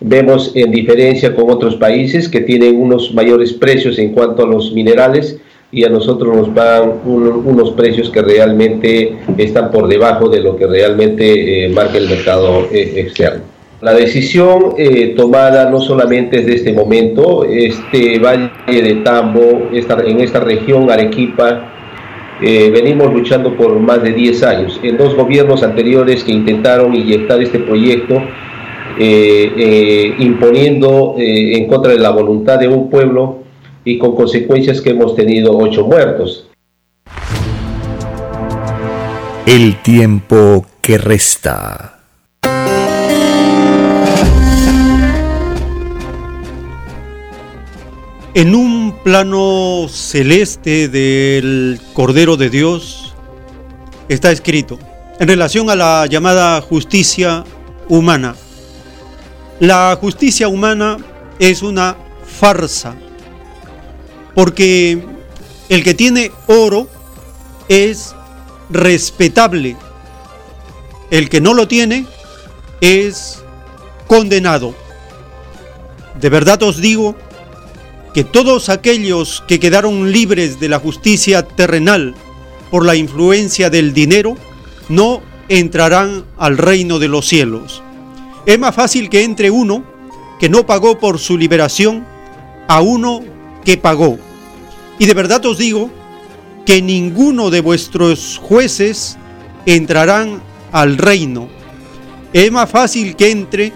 Vemos 0.00 0.50
en 0.56 0.72
diferencia 0.72 1.36
con 1.36 1.50
otros 1.50 1.76
países 1.76 2.28
que 2.28 2.40
tienen 2.40 2.80
unos 2.80 3.14
mayores 3.14 3.52
precios 3.52 3.98
en 4.00 4.12
cuanto 4.12 4.42
a 4.42 4.46
los 4.46 4.72
minerales 4.72 5.38
y 5.72 5.84
a 5.84 5.88
nosotros 5.88 6.36
nos 6.36 6.48
pagan 6.48 6.94
unos 7.04 7.70
precios 7.72 8.10
que 8.10 8.22
realmente 8.22 9.18
están 9.38 9.70
por 9.70 9.86
debajo 9.86 10.28
de 10.28 10.40
lo 10.40 10.56
que 10.56 10.66
realmente 10.66 11.64
eh, 11.64 11.68
marca 11.68 11.96
el 11.96 12.08
mercado 12.08 12.66
eh, 12.72 12.94
externo. 12.96 13.42
La 13.80 13.94
decisión 13.94 14.74
eh, 14.76 15.14
tomada 15.16 15.70
no 15.70 15.80
solamente 15.80 16.38
desde 16.38 16.56
este 16.56 16.72
momento, 16.72 17.44
este 17.44 18.18
Valle 18.18 18.50
de 18.66 18.96
Tambo, 18.96 19.68
en 19.72 20.20
esta 20.20 20.40
región, 20.40 20.90
Arequipa, 20.90 21.66
venimos 22.40 23.12
luchando 23.12 23.54
por 23.54 23.78
más 23.80 24.02
de 24.02 24.12
10 24.12 24.42
años. 24.42 24.80
En 24.82 24.96
dos 24.96 25.14
gobiernos 25.14 25.62
anteriores 25.62 26.24
que 26.24 26.32
intentaron 26.32 26.94
inyectar 26.94 27.40
este 27.42 27.58
proyecto, 27.58 28.20
imponiendo 30.18 31.14
en 31.18 31.66
contra 31.66 31.92
de 31.92 31.98
la 31.98 32.10
voluntad 32.10 32.58
de 32.58 32.68
un 32.68 32.90
pueblo 32.90 33.39
y 33.84 33.98
con 33.98 34.14
consecuencias 34.14 34.80
que 34.80 34.90
hemos 34.90 35.14
tenido 35.14 35.56
ocho 35.56 35.86
muertos. 35.86 36.48
El 39.46 39.80
tiempo 39.82 40.66
que 40.80 40.98
resta. 40.98 42.00
En 48.32 48.54
un 48.54 48.94
plano 49.02 49.86
celeste 49.88 50.88
del 50.88 51.80
Cordero 51.94 52.36
de 52.36 52.48
Dios 52.48 53.12
está 54.08 54.30
escrito 54.30 54.78
en 55.18 55.26
relación 55.26 55.68
a 55.68 55.74
la 55.74 56.06
llamada 56.06 56.60
justicia 56.60 57.44
humana. 57.88 58.36
La 59.58 59.98
justicia 60.00 60.46
humana 60.46 60.96
es 61.40 61.62
una 61.62 61.96
farsa, 62.24 62.94
porque 64.34 65.02
el 65.68 65.84
que 65.84 65.94
tiene 65.94 66.32
oro 66.46 66.88
es 67.68 68.14
respetable, 68.70 69.76
el 71.10 71.28
que 71.28 71.40
no 71.40 71.54
lo 71.54 71.68
tiene 71.68 72.06
es 72.80 73.42
condenado. 74.06 74.74
De 76.20 76.28
verdad 76.28 76.62
os 76.62 76.80
digo 76.80 77.16
que 78.12 78.24
todos 78.24 78.68
aquellos 78.68 79.42
que 79.46 79.60
quedaron 79.60 80.10
libres 80.10 80.58
de 80.58 80.68
la 80.68 80.78
justicia 80.78 81.42
terrenal 81.42 82.14
por 82.70 82.84
la 82.84 82.96
influencia 82.96 83.70
del 83.70 83.92
dinero 83.92 84.36
no 84.88 85.22
entrarán 85.48 86.24
al 86.36 86.58
reino 86.58 86.98
de 86.98 87.08
los 87.08 87.26
cielos. 87.26 87.82
Es 88.46 88.58
más 88.58 88.74
fácil 88.74 89.08
que 89.08 89.22
entre 89.22 89.50
uno 89.50 89.84
que 90.38 90.48
no 90.48 90.66
pagó 90.66 90.98
por 90.98 91.18
su 91.18 91.36
liberación 91.36 92.06
a 92.66 92.80
uno 92.80 93.20
que 93.64 93.76
pagó. 93.76 94.18
Y 94.98 95.06
de 95.06 95.14
verdad 95.14 95.44
os 95.46 95.58
digo 95.58 95.90
que 96.66 96.82
ninguno 96.82 97.50
de 97.50 97.60
vuestros 97.60 98.38
jueces 98.42 99.16
entrarán 99.66 100.42
al 100.72 100.98
reino. 100.98 101.48
Es 102.32 102.50
más 102.52 102.70
fácil 102.70 103.16
que 103.16 103.30
entre 103.30 103.72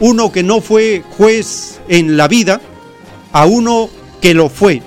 uno 0.00 0.32
que 0.32 0.42
no 0.42 0.60
fue 0.60 1.04
juez 1.16 1.80
en 1.88 2.16
la 2.16 2.26
vida 2.26 2.60
a 3.32 3.46
uno 3.46 3.88
que 4.20 4.34
lo 4.34 4.48
fue, 4.48 4.82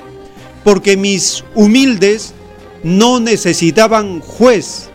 porque 0.63 0.97
mis 0.97 1.43
humildes 1.55 2.33
no 2.83 3.19
necesitaban 3.19 4.19
juez. 4.19 4.89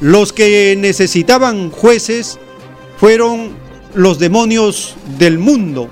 Los 0.00 0.32
que 0.32 0.74
necesitaban 0.78 1.70
jueces 1.70 2.38
fueron 2.96 3.52
los 3.94 4.18
demonios 4.18 4.94
del 5.18 5.38
mundo, 5.38 5.88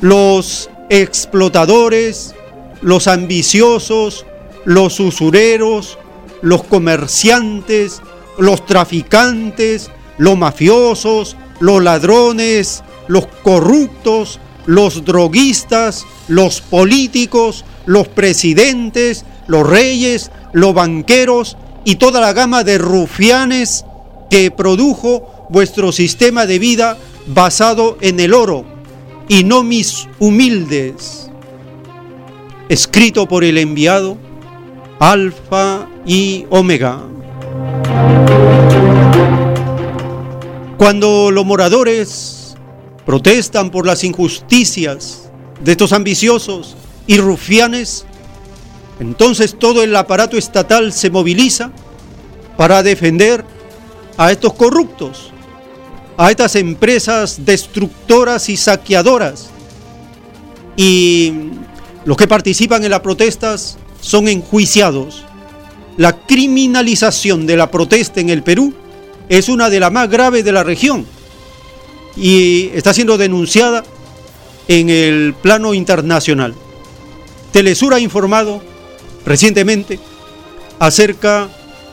los 0.00 0.70
explotadores, 0.92 2.34
los 2.82 3.08
ambiciosos, 3.08 4.26
los 4.66 5.00
usureros, 5.00 5.98
los 6.42 6.64
comerciantes, 6.64 8.02
los 8.36 8.66
traficantes, 8.66 9.90
los 10.18 10.36
mafiosos, 10.36 11.34
los 11.60 11.82
ladrones, 11.82 12.84
los 13.08 13.26
corruptos, 13.42 14.38
los 14.66 15.02
droguistas, 15.06 16.04
los 16.28 16.60
políticos, 16.60 17.64
los 17.86 18.08
presidentes, 18.08 19.24
los 19.46 19.66
reyes, 19.66 20.30
los 20.52 20.74
banqueros 20.74 21.56
y 21.86 21.96
toda 21.96 22.20
la 22.20 22.34
gama 22.34 22.64
de 22.64 22.76
rufianes 22.76 23.86
que 24.28 24.50
produjo 24.50 25.46
vuestro 25.48 25.90
sistema 25.90 26.44
de 26.44 26.58
vida 26.58 26.98
basado 27.28 27.96
en 28.02 28.20
el 28.20 28.34
oro 28.34 28.71
y 29.32 29.44
no 29.44 29.62
mis 29.62 30.08
humildes. 30.18 31.30
Escrito 32.68 33.26
por 33.26 33.44
el 33.44 33.56
enviado 33.56 34.18
Alfa 35.00 35.88
y 36.04 36.44
Omega. 36.50 37.00
Cuando 40.76 41.30
los 41.30 41.46
moradores 41.46 42.56
protestan 43.06 43.70
por 43.70 43.86
las 43.86 44.04
injusticias 44.04 45.30
de 45.64 45.72
estos 45.72 45.94
ambiciosos 45.94 46.76
y 47.06 47.16
rufianes, 47.16 48.04
entonces 49.00 49.58
todo 49.58 49.82
el 49.82 49.96
aparato 49.96 50.36
estatal 50.36 50.92
se 50.92 51.08
moviliza 51.08 51.72
para 52.58 52.82
defender 52.82 53.46
a 54.18 54.30
estos 54.30 54.52
corruptos, 54.52 55.32
a 56.16 56.30
estas 56.30 56.56
empresas 56.56 57.44
destructoras 57.44 58.48
y 58.48 58.56
saqueadoras. 58.56 59.50
Y 60.76 61.32
los 62.04 62.16
que 62.16 62.28
participan 62.28 62.84
en 62.84 62.90
las 62.90 63.00
protestas 63.00 63.78
son 64.00 64.28
enjuiciados. 64.28 65.24
La 65.96 66.18
criminalización 66.26 67.46
de 67.46 67.56
la 67.56 67.70
protesta 67.70 68.20
en 68.20 68.30
el 68.30 68.42
Perú 68.42 68.74
es 69.28 69.48
una 69.48 69.70
de 69.70 69.80
las 69.80 69.92
más 69.92 70.08
graves 70.08 70.44
de 70.44 70.52
la 70.52 70.62
región 70.62 71.06
y 72.16 72.70
está 72.74 72.92
siendo 72.92 73.18
denunciada 73.18 73.84
en 74.68 74.90
el 74.90 75.34
plano 75.34 75.74
internacional. 75.74 76.54
Telesur 77.52 77.94
ha 77.94 78.00
informado 78.00 78.62
recientemente 79.24 79.98
acerca 80.78 81.48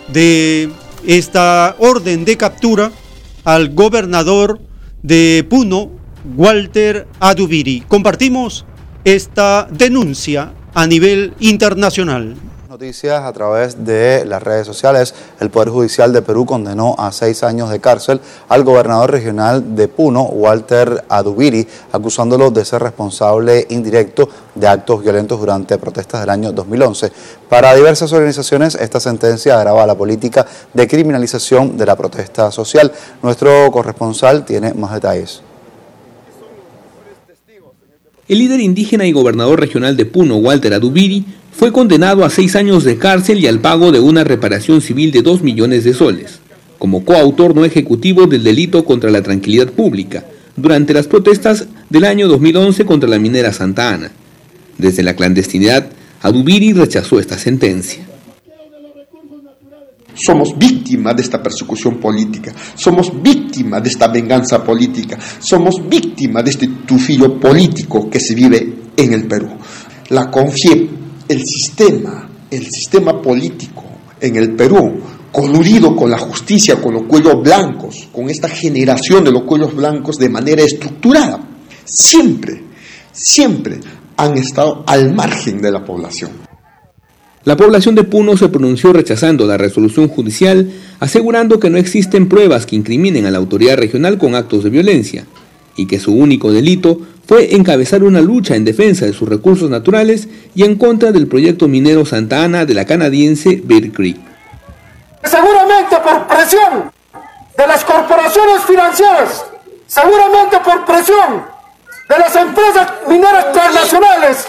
de 0.07 0.69
esta 1.05 1.75
orden 1.79 2.25
de 2.25 2.37
captura 2.37 2.91
al 3.43 3.69
gobernador 3.69 4.59
de 5.03 5.45
Puno, 5.49 5.91
Walter 6.35 7.07
Adubiri. 7.19 7.83
Compartimos 7.87 8.65
esta 9.05 9.67
denuncia 9.71 10.51
a 10.73 10.87
nivel 10.87 11.33
internacional 11.39 12.35
noticias 12.69 13.23
a 13.23 13.33
través 13.33 13.83
de 13.83 14.25
las 14.25 14.43
redes 14.43 14.67
sociales. 14.67 15.15
El 15.39 15.49
Poder 15.49 15.69
Judicial 15.69 16.13
de 16.13 16.21
Perú 16.21 16.45
condenó 16.45 16.93
a 16.99 17.11
seis 17.11 17.41
años 17.41 17.71
de 17.71 17.79
cárcel 17.79 18.21
al 18.47 18.63
gobernador 18.63 19.09
regional 19.09 19.75
de 19.75 19.87
Puno, 19.87 20.25
Walter 20.25 21.03
Adubiri, 21.09 21.67
acusándolo 21.91 22.51
de 22.51 22.63
ser 22.63 22.83
responsable 22.83 23.65
indirecto 23.71 24.29
de 24.53 24.67
actos 24.67 25.01
violentos 25.01 25.39
durante 25.39 25.79
protestas 25.79 26.21
del 26.21 26.29
año 26.29 26.51
2011. 26.51 27.11
Para 27.49 27.73
diversas 27.73 28.13
organizaciones, 28.13 28.75
esta 28.75 28.99
sentencia 28.99 29.57
agrava 29.57 29.87
la 29.87 29.97
política 29.97 30.45
de 30.71 30.87
criminalización 30.87 31.75
de 31.75 31.87
la 31.87 31.95
protesta 31.95 32.51
social. 32.51 32.91
Nuestro 33.23 33.71
corresponsal 33.71 34.45
tiene 34.45 34.75
más 34.75 34.93
detalles. 34.93 35.41
El 38.27 38.37
líder 38.37 38.59
indígena 38.59 39.07
y 39.07 39.11
gobernador 39.11 39.59
regional 39.59 39.97
de 39.97 40.05
Puno, 40.05 40.35
Walter 40.35 40.71
Adubiri, 40.75 41.25
fue 41.59 41.73
condenado 41.73 42.23
a 42.23 42.29
seis 42.29 42.55
años 42.55 42.85
de 42.85 42.97
cárcel 42.97 43.37
y 43.39 43.47
al 43.47 43.59
pago 43.59 43.91
de 43.91 43.99
una 43.99 44.23
reparación 44.23 44.79
civil 44.79 45.11
de 45.11 45.21
dos 45.21 45.41
millones 45.41 45.83
de 45.83 45.93
soles, 45.93 46.39
como 46.77 47.03
coautor 47.03 47.53
no 47.53 47.65
ejecutivo 47.65 48.27
del 48.27 48.45
delito 48.45 48.85
contra 48.85 49.11
la 49.11 49.21
tranquilidad 49.21 49.67
pública, 49.67 50.23
durante 50.55 50.93
las 50.93 51.07
protestas 51.07 51.67
del 51.89 52.05
año 52.05 52.29
2011 52.29 52.85
contra 52.85 53.09
la 53.09 53.19
minera 53.19 53.51
Santa 53.51 53.93
Ana. 53.93 54.09
Desde 54.77 55.03
la 55.03 55.17
clandestinidad, 55.17 55.87
Adubiri 56.21 56.71
rechazó 56.71 57.19
esta 57.19 57.37
sentencia. 57.37 58.07
Somos 60.13 60.57
víctimas 60.57 61.17
de 61.17 61.23
esta 61.23 61.43
persecución 61.43 61.97
política, 61.97 62.55
somos 62.75 63.11
víctimas 63.21 63.83
de 63.83 63.89
esta 63.89 64.07
venganza 64.07 64.63
política, 64.63 65.19
somos 65.39 65.89
víctimas 65.89 66.45
de 66.45 66.51
este 66.51 66.67
tufillo 66.87 67.37
político 67.37 68.09
que 68.09 68.21
se 68.21 68.33
vive 68.33 68.75
en 68.95 69.11
el 69.11 69.27
Perú. 69.27 69.49
La 70.07 70.31
confié 70.31 71.08
el 71.29 71.45
sistema, 71.45 72.27
el 72.49 72.65
sistema 72.71 73.21
político 73.21 73.83
en 74.19 74.35
el 74.35 74.55
Perú, 74.55 74.99
coludido 75.31 75.95
con 75.95 76.09
la 76.09 76.17
justicia, 76.17 76.81
con 76.81 76.95
los 76.95 77.03
cuellos 77.03 77.41
blancos, 77.41 78.09
con 78.11 78.29
esta 78.29 78.49
generación 78.49 79.23
de 79.23 79.31
los 79.31 79.43
cuellos 79.43 79.73
blancos 79.75 80.17
de 80.17 80.27
manera 80.27 80.63
estructurada, 80.63 81.39
siempre, 81.85 82.63
siempre 83.11 83.79
han 84.17 84.37
estado 84.37 84.83
al 84.87 85.13
margen 85.13 85.61
de 85.61 85.71
la 85.71 85.85
población. 85.85 86.31
La 87.45 87.55
población 87.55 87.95
de 87.95 88.03
Puno 88.03 88.35
se 88.35 88.49
pronunció 88.49 88.91
rechazando 88.91 89.45
la 89.45 89.57
resolución 89.57 90.09
judicial, 90.09 90.69
asegurando 90.99 91.59
que 91.59 91.69
no 91.69 91.77
existen 91.77 92.27
pruebas 92.27 92.65
que 92.65 92.75
incriminen 92.75 93.25
a 93.25 93.31
la 93.31 93.37
autoridad 93.37 93.77
regional 93.77 94.17
con 94.17 94.35
actos 94.35 94.63
de 94.63 94.71
violencia 94.71 95.25
y 95.77 95.85
que 95.85 95.99
su 95.99 96.13
único 96.13 96.51
delito 96.51 96.99
fue 97.29 97.55
encabezar 97.55 98.03
una 98.03 98.21
lucha 98.21 98.55
en 98.55 98.65
defensa 98.65 99.05
de 99.05 99.13
sus 99.13 99.29
recursos 99.29 99.69
naturales 99.69 100.27
y 100.55 100.63
en 100.63 100.75
contra 100.75 101.11
del 101.11 101.27
proyecto 101.27 101.67
minero 101.67 102.03
Santa 102.03 102.43
Ana 102.43 102.65
de 102.65 102.73
la 102.73 102.85
canadiense 102.85 103.61
Bear 103.63 103.91
Creek. 103.91 104.17
Seguramente 105.23 105.95
por 105.97 106.25
presión 106.25 106.91
de 107.55 107.67
las 107.67 107.85
corporaciones 107.85 108.63
financieras 108.65 109.45
Seguramente 109.85 110.59
por 110.59 110.85
presión 110.85 111.45
de 112.07 112.17
las 112.17 112.35
empresas 112.35 112.87
mineras 113.07 113.51
transnacionales, 113.51 114.47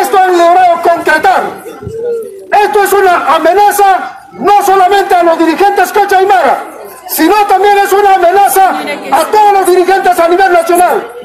esto 0.00 0.18
han 0.18 0.38
logrado 0.38 0.82
concretar. 0.82 1.42
Esto 2.64 2.84
es 2.84 2.92
una 2.92 3.34
amenaza 3.34 4.28
no 4.32 4.64
solamente 4.64 5.12
a 5.12 5.24
los 5.24 5.38
dirigentes 5.40 5.92
Cochaimara, 5.92 6.64
sino 7.08 7.34
también 7.48 7.78
es 7.78 7.92
una 7.92 8.14
amenaza 8.14 8.80
a 9.10 9.24
todos 9.24 9.52
los 9.54 9.66
dirigentes 9.66 10.18
a 10.20 10.28
nivel 10.28 10.52
nacional. 10.52 11.21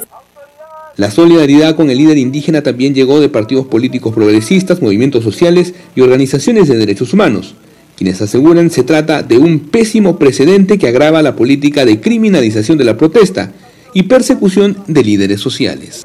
La 0.98 1.12
solidaridad 1.12 1.76
con 1.76 1.92
el 1.92 2.00
líder 2.00 2.18
indígena 2.18 2.64
también 2.64 2.96
llegó 2.96 3.20
de 3.20 3.30
partidos 3.30 3.68
políticos 3.68 4.16
progresistas, 4.16 4.82
movimientos 4.82 5.24
sociales 5.24 5.76
y 5.96 6.02
organizaciones 6.02 6.68
de 6.68 6.76
derechos 6.76 7.14
humanos, 7.14 7.54
quienes 7.96 8.20
aseguran 8.20 8.72
se 8.72 8.82
trata 8.82 9.22
de 9.22 9.38
un 9.38 9.60
pésimo 9.60 10.18
precedente 10.18 10.80
que 10.80 10.88
agrava 10.88 11.22
la 11.22 11.36
política 11.36 11.86
de 11.86 12.02
criminalización 12.02 12.80
de 12.80 12.84
la 12.84 12.98
protesta 12.98 13.54
y 13.94 14.04
persecución 14.04 14.76
de 14.88 15.04
líderes 15.04 15.40
sociales. 15.40 16.02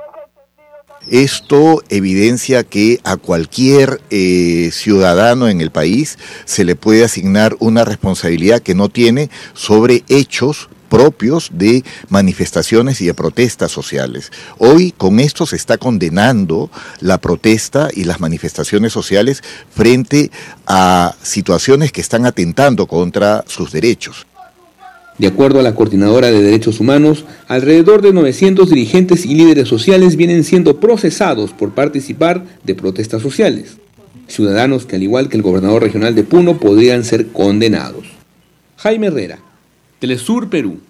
Esto 1.10 1.82
evidencia 1.88 2.62
que 2.62 3.00
a 3.02 3.16
cualquier 3.16 4.00
eh, 4.10 4.68
ciudadano 4.72 5.48
en 5.48 5.62
el 5.62 5.70
país 5.70 6.18
se 6.44 6.64
le 6.64 6.76
puede 6.76 7.02
asignar 7.02 7.56
una 7.60 7.86
responsabilidad 7.86 8.60
que 8.60 8.74
no 8.74 8.90
tiene 8.90 9.30
sobre 9.54 10.04
hechos 10.08 10.68
propios 10.92 11.50
de 11.54 11.84
manifestaciones 12.10 13.00
y 13.00 13.06
de 13.06 13.14
protestas 13.14 13.72
sociales. 13.72 14.30
Hoy 14.58 14.92
con 14.94 15.20
esto 15.20 15.46
se 15.46 15.56
está 15.56 15.78
condenando 15.78 16.70
la 17.00 17.16
protesta 17.16 17.88
y 17.90 18.04
las 18.04 18.20
manifestaciones 18.20 18.92
sociales 18.92 19.42
frente 19.74 20.30
a 20.66 21.14
situaciones 21.22 21.92
que 21.92 22.02
están 22.02 22.26
atentando 22.26 22.86
contra 22.86 23.42
sus 23.46 23.72
derechos. 23.72 24.26
De 25.16 25.28
acuerdo 25.28 25.60
a 25.60 25.62
la 25.62 25.74
Coordinadora 25.74 26.30
de 26.30 26.42
Derechos 26.42 26.78
Humanos, 26.78 27.24
alrededor 27.48 28.02
de 28.02 28.12
900 28.12 28.68
dirigentes 28.68 29.24
y 29.24 29.34
líderes 29.34 29.68
sociales 29.68 30.16
vienen 30.16 30.44
siendo 30.44 30.78
procesados 30.78 31.52
por 31.52 31.70
participar 31.70 32.44
de 32.64 32.74
protestas 32.74 33.22
sociales. 33.22 33.78
Ciudadanos 34.26 34.84
que 34.84 34.96
al 34.96 35.02
igual 35.02 35.30
que 35.30 35.38
el 35.38 35.42
gobernador 35.42 35.84
regional 35.84 36.14
de 36.14 36.24
Puno 36.24 36.58
podrían 36.58 37.02
ser 37.02 37.28
condenados. 37.28 38.04
Jaime 38.76 39.06
Herrera, 39.06 39.38
Telesur 40.02 40.50
Perú. 40.50 40.80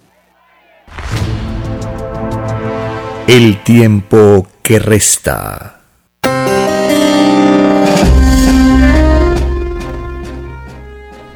El 3.27 3.61
tiempo 3.61 4.47
que 4.63 4.79
resta. 4.79 5.81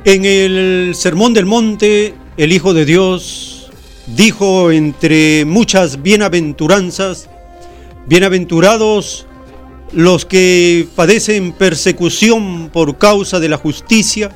En 0.04 0.26
el 0.26 0.94
Sermón 0.96 1.36
del 1.36 1.46
Monte, 1.46 2.16
el 2.36 2.52
Hijo 2.52 2.74
de 2.74 2.86
Dios 2.86 3.70
dijo 4.08 4.72
entre 4.72 5.46
muchas 5.46 6.02
bienaventuranzas, 6.02 7.30
bienaventurados 8.08 9.28
los 9.92 10.26
que 10.26 10.88
padecen 10.96 11.52
persecución 11.52 12.72
por 12.74 12.98
causa 12.98 13.40
de 13.40 13.50
la 13.50 13.58
justicia, 13.58 14.36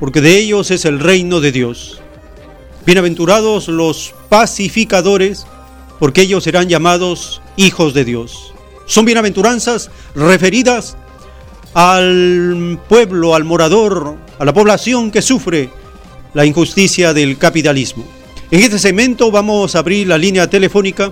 porque 0.00 0.20
de 0.20 0.38
ellos 0.38 0.72
es 0.72 0.84
el 0.84 0.98
reino 0.98 1.40
de 1.40 1.52
Dios. 1.52 2.00
Bienaventurados 2.86 3.68
los 3.68 4.14
pacificadores, 4.28 5.46
porque 5.98 6.20
ellos 6.20 6.44
serán 6.44 6.68
llamados 6.68 7.40
hijos 7.56 7.94
de 7.94 8.04
Dios. 8.04 8.52
Son 8.84 9.06
bienaventuranzas 9.06 9.90
referidas 10.14 10.98
al 11.72 12.78
pueblo, 12.86 13.34
al 13.34 13.44
morador, 13.44 14.18
a 14.38 14.44
la 14.44 14.52
población 14.52 15.10
que 15.10 15.22
sufre 15.22 15.70
la 16.34 16.44
injusticia 16.44 17.14
del 17.14 17.38
capitalismo. 17.38 18.04
En 18.50 18.60
este 18.60 18.78
segmento 18.78 19.30
vamos 19.30 19.74
a 19.74 19.78
abrir 19.78 20.06
la 20.06 20.18
línea 20.18 20.50
telefónica 20.50 21.10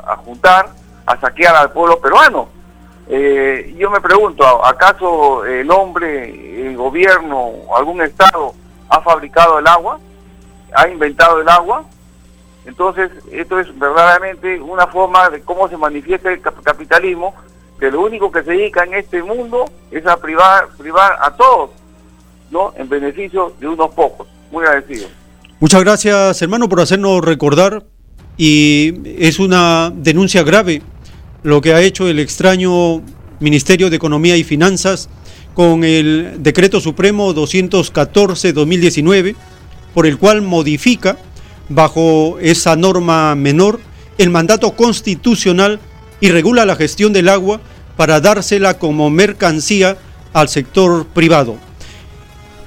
a 0.07 0.17
juntar, 0.19 0.69
a 1.07 1.17
saquear 1.19 1.57
al 1.57 1.73
pueblo 1.73 1.99
peruano 2.01 2.62
eh, 3.09 3.75
yo 3.79 3.91
me 3.91 4.01
pregunto, 4.01 4.65
¿acaso 4.65 5.45
el 5.45 5.71
hombre, 5.71 6.69
el 6.69 6.77
gobierno, 6.77 7.53
algún 7.77 8.01
Estado 8.03 8.55
ha 8.89 9.01
fabricado 9.01 9.59
el 9.59 9.67
agua? 9.67 9.99
¿Ha 10.75 10.89
inventado 10.89 11.41
el 11.41 11.49
agua? 11.49 11.85
Entonces, 12.65 13.11
esto 13.33 13.59
es 13.59 13.77
verdaderamente 13.79 14.61
una 14.61 14.87
forma 14.87 15.29
de 15.31 15.43
cómo 15.43 15.69
se 15.69 15.77
manifiesta 15.77 16.31
el 16.31 16.41
capitalismo, 16.41 17.35
que 17.81 17.91
lo 17.91 18.01
único 18.03 18.31
que 18.31 18.45
se 18.45 18.53
dedica 18.53 18.85
en 18.85 18.95
este 18.95 19.23
mundo 19.23 19.65
es 19.91 20.07
a 20.07 20.17
privar, 20.17 20.69
privar 20.79 21.19
a 21.21 21.33
todos, 21.33 21.71
¿no? 22.51 22.73
En 22.77 22.89
beneficio 22.89 23.53
de 23.59 23.67
unos 23.67 23.93
pocos. 23.95 24.29
Muy 24.53 24.65
agradecido. 24.65 25.09
Muchas 25.59 25.83
gracias, 25.83 26.41
hermano, 26.41 26.69
por 26.69 26.81
hacernos 26.81 27.25
recordar. 27.25 27.85
Y 28.37 28.95
es 29.23 29.39
una 29.39 29.91
denuncia 29.95 30.43
grave 30.43 30.83
lo 31.43 31.61
que 31.61 31.75
ha 31.75 31.83
hecho 31.83 32.09
el 32.09 32.19
extraño 32.19 33.03
Ministerio 33.41 33.91
de 33.91 33.97
Economía 33.97 34.35
y 34.37 34.45
Finanzas 34.45 35.11
con 35.55 35.85
el 35.85 36.37
Decreto 36.39 36.81
Supremo 36.81 37.35
214-2019, 37.35 39.35
por 39.93 40.07
el 40.07 40.17
cual 40.19 40.41
modifica, 40.43 41.19
bajo 41.69 42.39
esa 42.41 42.77
norma 42.77 43.35
menor, 43.35 43.81
el 44.19 44.31
mandato 44.31 44.77
constitucional 44.77 45.81
y 46.21 46.31
regula 46.31 46.65
la 46.65 46.77
gestión 46.77 47.13
del 47.13 47.29
agua 47.29 47.61
para 47.97 48.21
dársela 48.21 48.79
como 48.79 49.11
mercancía 49.11 49.99
al 50.33 50.49
sector 50.49 51.07
privado. 51.07 51.57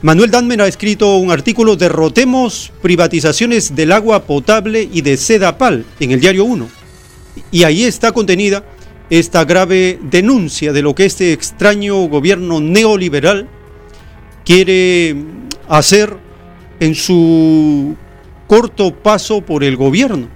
Manuel 0.02 0.30
Danmer 0.30 0.60
ha 0.62 0.68
escrito 0.68 1.16
un 1.16 1.32
artículo 1.32 1.78
Derrotemos 1.78 2.74
privatizaciones 2.82 3.74
del 3.76 3.94
agua 3.94 4.24
potable 4.24 4.90
y 4.92 5.02
de 5.02 5.16
Sedapal 5.18 5.86
en 6.00 6.12
el 6.12 6.20
diario 6.20 6.46
1 6.46 6.85
y 7.52 7.64
ahí 7.64 7.84
está 7.84 8.12
contenida 8.12 8.64
esta 9.10 9.46
grave 9.46 10.00
denuncia 10.02 10.74
de 10.74 10.82
lo 10.82 10.96
que 10.96 11.06
este 11.06 11.32
extraño 11.34 11.96
gobierno 12.08 12.60
neoliberal 12.60 13.48
quiere 14.44 15.16
hacer 15.68 16.18
en 16.80 16.96
su 16.96 17.96
corto 18.48 18.94
paso 18.96 19.42
por 19.42 19.64
el 19.64 19.76
gobierno. 19.76 20.28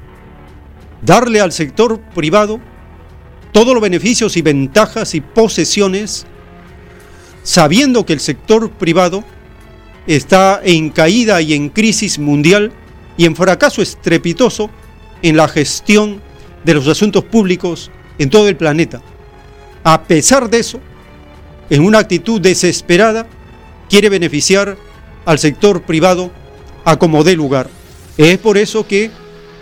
Darle 1.02 1.42
al 1.42 1.52
sector 1.52 2.00
privado 2.14 2.60
todos 3.52 3.74
los 3.74 3.82
beneficios 3.82 4.38
y 4.38 4.42
ventajas 4.42 5.16
y 5.16 5.22
posesiones 5.22 6.26
sabiendo 7.44 8.06
que 8.06 8.14
el 8.14 8.20
sector 8.20 8.70
privado 8.72 9.24
está 10.06 10.62
en 10.64 10.90
caída 10.90 11.42
y 11.42 11.54
en 11.54 11.70
crisis 11.70 12.20
mundial 12.20 12.72
y 13.18 13.26
en 13.26 13.36
fracaso 13.36 13.82
estrepitoso 13.82 14.70
en 15.22 15.38
la 15.38 15.48
gestión 15.48 16.22
de 16.64 16.74
los 16.74 16.88
asuntos 16.88 17.24
públicos 17.24 17.92
en 18.18 18.30
todo 18.30 18.48
el 18.48 18.56
planeta. 18.56 19.02
A 19.84 20.04
pesar 20.04 20.50
de 20.50 20.60
eso, 20.60 20.80
en 21.70 21.84
una 21.84 22.00
actitud 22.00 22.42
desesperada, 22.42 23.28
quiere 23.90 24.10
beneficiar 24.10 24.78
al 25.26 25.40
sector 25.40 25.84
privado 25.84 26.32
a 26.86 26.98
como 26.98 27.24
dé 27.24 27.36
lugar. 27.36 27.68
Es 28.18 28.38
por 28.38 28.58
eso 28.58 28.88
que 28.88 29.12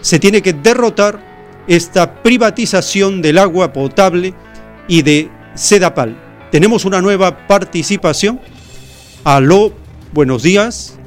se 0.01 0.19
tiene 0.19 0.41
que 0.41 0.53
derrotar 0.53 1.19
esta 1.67 2.21
privatización 2.23 3.21
del 3.21 3.37
agua 3.37 3.73
potable 3.73 4.33
y 4.87 5.01
de 5.01 5.29
Sedapal. 5.53 6.15
Tenemos 6.51 6.85
una 6.85 7.01
nueva 7.01 7.45
participación. 7.47 8.39
Aló, 9.23 9.73
buenos 10.13 10.43
días. 10.43 10.97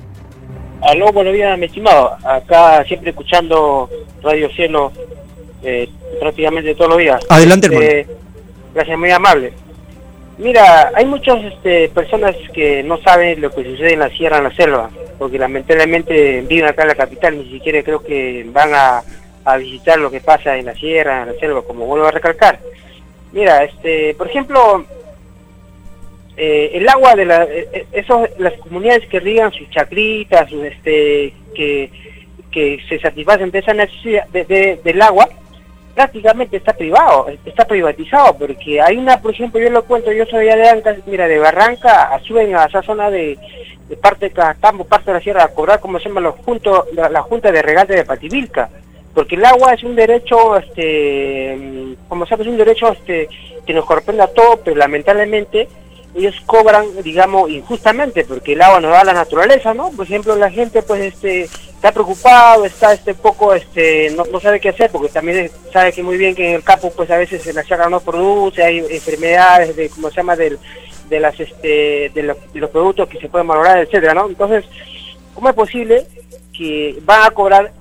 Aló, 0.83 1.13
buenos 1.13 1.33
días, 1.33 1.59
mi 1.59 1.67
estimado. 1.67 2.17
Acá 2.25 2.85
siempre 2.87 3.11
escuchando 3.11 3.89
Radio 4.23 4.51
Cielo 4.51 4.93
eh, 5.63 5.89
prácticamente 6.19 6.75
todos 6.75 6.91
los 6.91 6.99
días. 6.99 7.21
Adelante, 7.29 7.67
hermano. 7.67 7.87
Eh, 7.87 8.07
gracias, 8.75 8.99
muy 8.99 9.11
amable. 9.11 9.53
Mira, 10.39 10.91
hay 10.95 11.05
muchas 11.05 11.45
este, 11.45 11.91
personas 11.91 12.35
que 12.55 12.83
no 12.83 12.97
saben 13.03 13.43
lo 13.43 13.51
que 13.51 13.63
sucede 13.63 13.93
en 13.93 13.99
la 13.99 14.09
sierra, 14.09 14.39
en 14.39 14.45
la 14.45 14.57
selva, 14.57 14.91
porque 15.19 15.39
lamentablemente 15.39 16.41
viven 16.49 16.65
acá 16.65 16.83
en 16.83 16.89
la 16.89 16.95
capital, 16.95 17.37
ni 17.37 17.51
siquiera 17.51 17.83
creo 17.83 18.03
que 18.03 18.47
van 18.51 18.73
a, 18.73 19.03
a 19.45 19.57
visitar 19.59 19.99
lo 19.99 20.11
que 20.11 20.21
pasa 20.21 20.57
en 20.57 20.65
la 20.65 20.75
sierra, 20.75 21.23
en 21.23 21.35
la 21.35 21.39
selva, 21.39 21.61
como 21.63 21.85
vuelvo 21.85 22.07
a 22.07 22.11
recalcar. 22.11 22.59
Mira, 23.33 23.65
este, 23.65 24.15
por 24.15 24.29
ejemplo, 24.29 24.87
eh, 26.39 26.71
el 26.73 26.89
agua 26.89 27.15
de 27.15 27.25
la, 27.27 27.45
eh, 27.45 27.87
esos, 27.93 28.31
las 28.39 28.55
comunidades 28.55 29.07
que 29.09 29.21
riegan 29.21 29.53
sus 29.53 29.69
chacritas, 29.69 30.49
sus, 30.49 30.65
este, 30.65 31.35
que, 31.55 31.91
que 32.51 32.79
se 32.89 32.99
satisfacen 32.99 33.51
de 33.51 33.59
esa 33.59 33.75
necesidad 33.75 34.27
de, 34.29 34.81
del 34.83 35.03
agua, 35.03 35.29
prácticamente 36.01 36.57
está 36.57 36.73
privado, 36.73 37.27
está 37.45 37.67
privatizado, 37.67 38.35
porque 38.39 38.81
hay 38.81 38.97
una, 38.97 39.21
por 39.21 39.33
ejemplo, 39.35 39.61
yo 39.61 39.69
lo 39.69 39.85
cuento, 39.85 40.11
yo 40.11 40.25
soy 40.25 40.47
de 40.47 40.67
Anca, 40.67 40.97
mira, 41.05 41.29
de 41.29 41.39
Barranca, 41.39 42.19
suben 42.27 42.57
a 42.57 42.65
esa 42.65 42.81
zona 42.81 43.11
de, 43.11 43.39
parte 44.01 44.31
de 44.31 44.33
Castambo, 44.33 44.85
parte 44.85 45.11
de 45.11 45.19
la 45.19 45.23
sierra, 45.23 45.45
a 45.45 45.49
cobrar, 45.49 45.79
como 45.79 45.99
se 45.99 46.09
llama, 46.09 46.23
los 46.23 46.37
juntos, 46.37 46.87
la, 46.95 47.21
Junta 47.21 47.53
de 47.53 47.61
Regate 47.61 47.95
de 47.95 48.07
Pativilca 48.07 48.71
porque 49.13 49.35
el 49.35 49.45
agua 49.45 49.75
es 49.75 49.83
un 49.83 49.95
derecho, 49.95 50.57
este, 50.57 51.97
como 52.09 52.25
sabes, 52.27 52.47
es 52.47 52.53
un 52.53 52.59
derecho 52.59 52.93
este, 52.93 53.29
que 53.67 53.75
nos 53.75 53.85
corresponde 53.85 54.23
a 54.23 54.29
todos, 54.29 54.61
pero 54.65 54.77
lamentablemente 54.77 55.69
ellos 56.15 56.35
cobran, 56.47 56.87
digamos, 57.03 57.51
injustamente, 57.51 58.25
porque 58.25 58.55
el 58.55 58.63
agua 58.63 58.81
nos 58.81 58.91
da 58.91 59.05
la 59.05 59.13
naturaleza, 59.13 59.75
¿no? 59.75 59.91
Por 59.91 60.07
ejemplo, 60.07 60.35
la 60.37 60.51
gente, 60.51 60.83
pues, 60.83 61.01
este, 61.03 61.43
está 61.43 61.93
preocupado, 61.93 62.65
está, 62.65 62.93
este, 62.93 63.15
poco, 63.15 63.55
este, 63.55 64.11
no, 64.11 64.25
no 64.25 64.41
sabe 64.41 64.61
qué 64.61 64.71
hacer, 64.71 64.91
porque 64.91 65.09
también 65.09 65.51
sabe 65.73 65.93
que 65.93 66.03
muy 66.03 66.17
bien 66.17 66.35
que 66.35 66.49
en 66.49 66.57
el 66.57 66.65
campo, 66.65 66.93
pues, 66.95 67.11
a 67.11 67.17
veces 67.17 67.47
en 67.47 67.57
la 67.57 67.63
sierra 67.63 67.89
no 67.89 68.01
produce, 68.01 68.63
hay 68.63 68.79
enfermedades, 68.79 69.77
de, 69.77 69.89
como 69.89 70.11
se 70.11 70.17
llama, 70.17 70.35
del, 70.35 70.59
de 71.09 71.21
las, 71.21 71.39
este, 71.39 72.11
de 72.13 72.23
los, 72.23 72.37
de 72.53 72.67
productos 72.69 73.09
que 73.09 73.19
se 73.19 73.29
pueden 73.29 73.47
valorar, 73.47 73.79
etcétera, 73.79 74.15
¿no? 74.15 74.29
Entonces, 74.29 74.65
¿cómo 75.35 75.49
es 75.49 75.55
posible 75.55 76.07
que 76.53 76.99
van 77.03 77.25
a 77.25 77.31
cobrar 77.31 77.73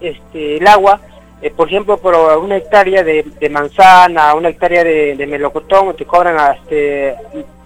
este, 0.00 0.56
el 0.56 0.66
agua, 0.66 1.00
eh, 1.42 1.50
por 1.50 1.68
ejemplo, 1.68 1.98
por 1.98 2.14
una 2.38 2.56
hectárea 2.56 3.02
de, 3.02 3.24
manzana, 3.50 4.34
una 4.34 4.48
hectárea 4.48 4.82
de, 4.82 5.26
melocotón, 5.26 5.94
te 5.96 6.04
cobran 6.04 6.36
este, 6.56 7.14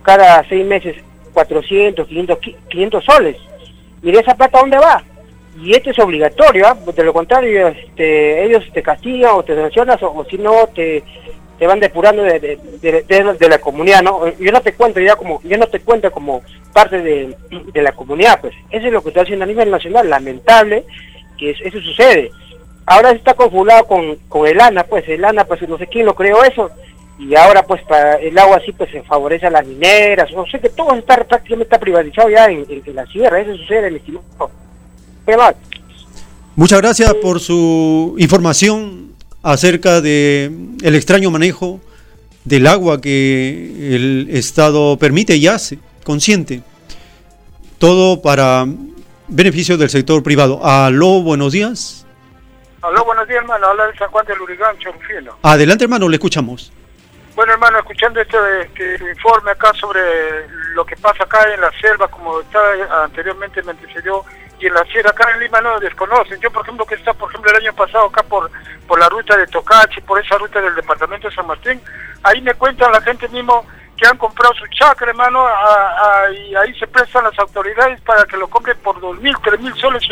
cada 0.02 0.42
seis 0.48 0.66
meses 0.66 0.96
400, 1.32 2.06
500, 2.06 2.38
500 2.68 3.04
soles. 3.04 3.36
Mire 4.02 4.20
esa 4.20 4.34
plata 4.34 4.60
dónde 4.60 4.78
va. 4.78 5.02
Y 5.62 5.74
esto 5.74 5.90
es 5.90 5.98
obligatorio, 5.98 6.66
¿ah? 6.66 6.74
de 6.74 7.04
lo 7.04 7.12
contrario, 7.12 7.68
este, 7.68 8.44
ellos 8.44 8.64
te 8.72 8.82
castigan 8.82 9.32
o 9.34 9.42
te 9.42 9.54
sancionan 9.54 9.98
o, 10.00 10.24
si 10.24 10.38
no 10.38 10.68
te, 10.68 11.02
te 11.58 11.66
van 11.66 11.80
depurando 11.80 12.22
de, 12.22 12.38
de, 12.80 13.48
la 13.48 13.58
comunidad, 13.58 14.02
¿no? 14.02 14.28
Yo 14.38 14.52
no 14.52 14.62
te 14.62 14.72
cuento 14.72 15.00
ya 15.00 15.16
como, 15.16 15.42
yo 15.42 15.58
no 15.58 15.66
te 15.66 15.80
cuento 15.80 16.10
como 16.12 16.42
parte 16.72 17.02
de, 17.02 17.36
la 17.74 17.92
comunidad, 17.92 18.40
pues. 18.40 18.54
Eso 18.70 18.86
es 18.86 18.92
lo 18.92 19.02
que 19.02 19.08
está 19.08 19.22
haciendo 19.22 19.44
a 19.44 19.48
nivel 19.48 19.70
nacional, 19.70 20.08
lamentable, 20.08 20.84
que 21.36 21.50
eso 21.50 21.80
sucede. 21.80 22.30
Ahora 22.86 23.10
está 23.10 23.34
confundado 23.34 23.86
con, 23.86 24.16
con 24.28 24.46
el 24.46 24.60
ANA, 24.60 24.84
pues 24.84 25.06
el 25.08 25.24
ANA, 25.24 25.44
pues 25.44 25.68
no 25.68 25.76
sé 25.78 25.88
quién 25.88 26.06
lo 26.06 26.14
creó 26.14 26.42
eso, 26.44 26.70
y 27.20 27.34
ahora 27.34 27.62
pues 27.62 27.82
para 27.82 28.14
el 28.14 28.36
agua 28.38 28.56
así 28.56 28.72
pues 28.72 28.90
se 28.90 29.02
favorece 29.02 29.46
a 29.46 29.50
las 29.50 29.66
mineras, 29.66 30.32
no 30.32 30.46
sé 30.46 30.58
que 30.58 30.70
todo 30.70 30.94
está 30.94 31.16
prácticamente 31.16 31.64
está 31.64 31.78
privatizado 31.78 32.30
ya 32.30 32.46
en, 32.46 32.66
la 32.94 33.06
sierra, 33.06 33.40
eso 33.40 33.54
sucede, 33.56 33.90
mi 33.90 33.98
estimado. 33.98 34.50
Muchas 36.56 36.80
gracias 36.80 37.14
por 37.14 37.38
su 37.38 38.16
información 38.18 39.12
acerca 39.42 40.00
de 40.00 40.50
el 40.82 40.94
extraño 40.94 41.30
manejo 41.30 41.80
del 42.44 42.66
agua 42.66 43.00
que 43.00 43.94
el 43.94 44.28
Estado 44.30 44.96
permite 44.96 45.36
y 45.36 45.46
hace, 45.46 45.78
consciente. 46.04 46.62
Todo 47.78 48.22
para 48.22 48.66
beneficio 49.28 49.76
del 49.76 49.90
sector 49.90 50.22
privado. 50.22 50.64
Aló, 50.64 51.22
buenos 51.22 51.52
días. 51.52 52.06
Aló, 52.82 53.04
buenos 53.04 53.28
días, 53.28 53.40
hermano. 53.42 53.66
Habla 53.66 53.86
de 53.88 53.96
San 53.96 54.10
Juan 54.10 54.26
de 54.26 54.36
Lurigán, 54.36 54.76
Chorufino. 54.78 55.36
Adelante, 55.42 55.84
hermano, 55.84 56.08
le 56.08 56.16
escuchamos. 56.16 56.72
Bueno, 57.40 57.54
hermano, 57.54 57.78
escuchando 57.78 58.20
este, 58.20 58.36
este, 58.60 59.02
informe 59.12 59.52
acá 59.52 59.72
sobre 59.72 60.46
lo 60.74 60.84
que 60.84 60.94
pasa 60.96 61.24
acá 61.24 61.42
en 61.50 61.62
la 61.62 61.70
selva, 61.80 62.06
como 62.08 62.38
estaba 62.38 63.04
anteriormente 63.04 63.62
me 63.62 63.70
antecedió, 63.70 64.22
y 64.58 64.66
en 64.66 64.74
la 64.74 64.84
sierra 64.84 65.08
acá 65.08 65.26
en 65.32 65.40
Lima 65.40 65.58
no 65.62 65.70
lo 65.70 65.80
desconocen. 65.80 66.38
Yo, 66.38 66.50
por 66.50 66.64
ejemplo, 66.64 66.84
que 66.84 66.96
está, 66.96 67.14
por 67.14 67.30
ejemplo, 67.30 67.50
el 67.50 67.64
año 67.64 67.72
pasado 67.72 68.08
acá 68.08 68.22
por, 68.24 68.50
por 68.86 69.00
la 69.00 69.08
ruta 69.08 69.38
de 69.38 69.46
Tocachi, 69.46 70.02
por 70.02 70.22
esa 70.22 70.36
ruta 70.36 70.60
del 70.60 70.74
departamento 70.74 71.30
de 71.30 71.34
San 71.34 71.46
Martín, 71.46 71.80
ahí 72.24 72.42
me 72.42 72.52
cuentan 72.52 72.92
la 72.92 73.00
gente 73.00 73.26
mismo 73.30 73.64
que 73.96 74.06
han 74.06 74.18
comprado 74.18 74.52
su 74.56 74.66
chacra, 74.66 75.08
hermano, 75.08 75.48
y 76.44 76.54
ahí 76.56 76.78
se 76.78 76.88
prestan 76.88 77.24
las 77.24 77.38
autoridades 77.38 78.02
para 78.02 78.26
que 78.26 78.36
lo 78.36 78.48
compren 78.48 78.76
por 78.80 79.00
dos 79.00 79.18
mil, 79.18 79.34
tres 79.42 79.58
mil 79.60 79.74
soles 79.76 80.02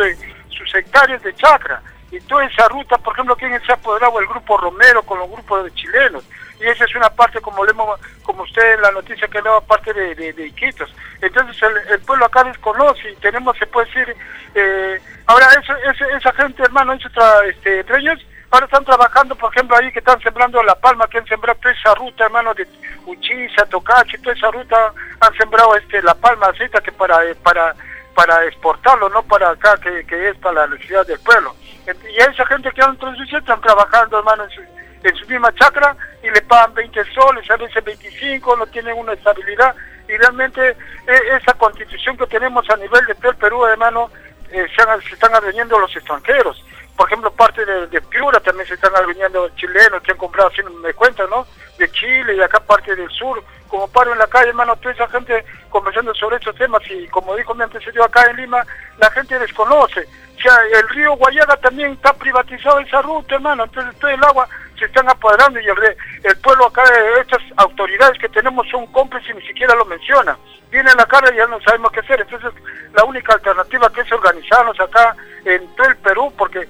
sus 0.48 0.74
hectáreas 0.74 1.22
de 1.22 1.34
chacra. 1.34 1.82
Y 2.10 2.20
toda 2.20 2.46
esa 2.46 2.68
ruta, 2.68 2.96
por 2.96 3.12
ejemplo, 3.12 3.36
¿quién 3.36 3.52
se 3.66 3.72
ha 3.72 3.74
apoderado? 3.74 4.18
El 4.18 4.28
grupo 4.28 4.56
Romero 4.56 5.02
con 5.02 5.18
los 5.18 5.30
grupos 5.30 5.64
de 5.64 5.74
chilenos. 5.74 6.24
Y 6.60 6.66
esa 6.66 6.84
es 6.84 6.94
una 6.94 7.10
parte, 7.10 7.40
como 7.40 7.64
leemos, 7.64 8.00
como 8.22 8.42
usted 8.42 8.74
en 8.74 8.82
la 8.82 8.90
noticia 8.90 9.28
que 9.28 9.40
daba 9.40 9.60
parte 9.60 9.92
de, 9.92 10.14
de, 10.14 10.46
Iquitos. 10.46 10.92
Entonces 11.20 11.56
el, 11.88 12.00
pueblo 12.00 12.26
acá 12.26 12.44
desconoce 12.44 13.10
y 13.10 13.16
tenemos, 13.16 13.56
se 13.58 13.66
puede 13.66 13.86
decir, 13.86 14.16
eh, 14.54 15.00
ahora 15.26 15.46
esa 16.16 16.32
gente, 16.32 16.62
hermano, 16.62 16.94
esos 16.94 17.12
este, 17.46 17.84
treños, 17.84 18.18
ahora 18.50 18.66
están 18.66 18.84
trabajando, 18.84 19.36
por 19.36 19.52
ejemplo, 19.52 19.76
ahí 19.76 19.92
que 19.92 20.00
están 20.00 20.20
sembrando 20.20 20.62
La 20.62 20.74
Palma, 20.74 21.06
que 21.08 21.18
han 21.18 21.26
sembrado 21.26 21.58
toda 21.60 21.74
esa 21.74 21.94
ruta, 21.94 22.24
hermano, 22.24 22.54
de 22.54 22.66
Uchiza, 23.06 23.66
Tocachi, 23.66 24.18
toda 24.18 24.34
esa 24.34 24.50
ruta, 24.50 24.92
han 25.20 25.34
sembrado 25.34 25.76
este 25.76 26.02
La 26.02 26.14
Palma, 26.14 26.48
aceite 26.48 26.80
que 26.82 26.92
para, 26.92 27.24
eh, 27.24 27.36
para, 27.36 27.74
para 28.14 28.44
exportarlo, 28.46 29.08
no 29.10 29.22
para 29.22 29.50
acá, 29.50 29.78
que, 29.80 30.04
que 30.04 30.30
es 30.30 30.36
para 30.38 30.66
la 30.66 30.74
necesidad 30.74 31.06
del 31.06 31.20
pueblo. 31.20 31.54
Y 31.86 32.20
esa 32.20 32.44
gente 32.46 32.70
que 32.72 32.82
han 32.82 32.98
transición 32.98 33.40
están 33.40 33.60
trabajando, 33.60 34.18
hermano, 34.18 34.44
en 34.44 34.77
en 35.02 35.16
su 35.16 35.26
misma 35.26 35.54
chacra 35.54 35.96
y 36.22 36.30
le 36.30 36.42
pagan 36.42 36.74
20 36.74 37.04
soles, 37.12 37.50
a 37.50 37.56
veces 37.56 37.84
25, 37.84 38.56
no 38.56 38.66
tienen 38.66 38.96
una 38.96 39.12
estabilidad. 39.12 39.74
Y 40.08 40.16
realmente 40.16 40.70
e, 40.70 41.36
esa 41.40 41.54
constitución 41.54 42.16
que 42.16 42.26
tenemos 42.26 42.68
a 42.70 42.76
nivel 42.76 43.04
de 43.06 43.14
todo 43.16 43.30
el 43.30 43.36
Perú, 43.36 43.64
hermano, 43.66 44.10
eh, 44.50 44.66
se, 44.74 45.08
se 45.08 45.14
están 45.14 45.34
adveniendo 45.34 45.78
los 45.78 45.94
extranjeros 45.94 46.64
por 46.98 47.06
ejemplo, 47.06 47.30
parte 47.30 47.64
de, 47.64 48.00
Piura 48.00 48.40
también 48.40 48.66
se 48.66 48.74
están 48.74 48.90
viniendo 49.06 49.48
chilenos 49.50 50.02
que 50.02 50.10
han 50.10 50.18
comprado, 50.18 50.48
así 50.48 50.60
me 50.82 50.92
cuentan, 50.94 51.30
¿no? 51.30 51.46
De 51.78 51.88
Chile 51.92 52.34
y 52.34 52.40
acá 52.40 52.58
parte 52.58 52.96
del 52.96 53.08
sur. 53.10 53.40
Como 53.68 53.86
paro 53.86 54.12
en 54.12 54.18
la 54.18 54.26
calle, 54.26 54.48
hermano, 54.48 54.74
toda 54.74 54.94
esa 54.94 55.06
gente 55.06 55.44
conversando 55.68 56.12
sobre 56.16 56.38
estos 56.38 56.56
temas 56.56 56.82
y 56.90 57.06
como 57.06 57.36
dijo 57.36 57.54
mi 57.54 57.62
antecedió 57.62 58.02
acá 58.02 58.28
en 58.28 58.38
Lima, 58.38 58.66
la 58.98 59.08
gente 59.12 59.38
desconoce. 59.38 60.08
O 60.38 60.40
sea, 60.40 60.58
el 60.74 60.88
río 60.88 61.14
Guayaga 61.14 61.56
también 61.58 61.92
está 61.92 62.12
privatizado 62.14 62.80
esa 62.80 63.00
ruta, 63.00 63.36
hermano, 63.36 63.62
entonces 63.62 63.96
todo 64.00 64.10
el 64.10 64.24
agua 64.24 64.48
se 64.78 64.86
están 64.86 65.08
apoderando 65.08 65.60
y 65.60 65.66
el, 65.66 65.96
el 66.24 66.36
pueblo 66.38 66.66
acá, 66.66 66.82
estas 67.20 67.42
autoridades 67.56 68.18
que 68.18 68.28
tenemos 68.28 68.66
son 68.68 68.86
cómplices 68.88 69.30
y 69.30 69.34
ni 69.34 69.46
siquiera 69.46 69.74
lo 69.74 69.84
mencionan. 69.84 70.36
Viene 70.70 70.90
la 70.96 71.06
cara 71.06 71.32
y 71.32 71.36
ya 71.36 71.46
no 71.46 71.60
sabemos 71.60 71.90
qué 71.92 72.00
hacer. 72.00 72.20
Entonces, 72.20 72.52
la 72.94 73.04
única 73.04 73.34
alternativa 73.34 73.90
que 73.92 74.02
es 74.02 74.12
organizarnos 74.12 74.78
acá 74.80 75.16
en 75.44 75.66
todo 75.76 75.88
el 75.88 75.96
Perú, 75.96 76.32
porque 76.36 76.68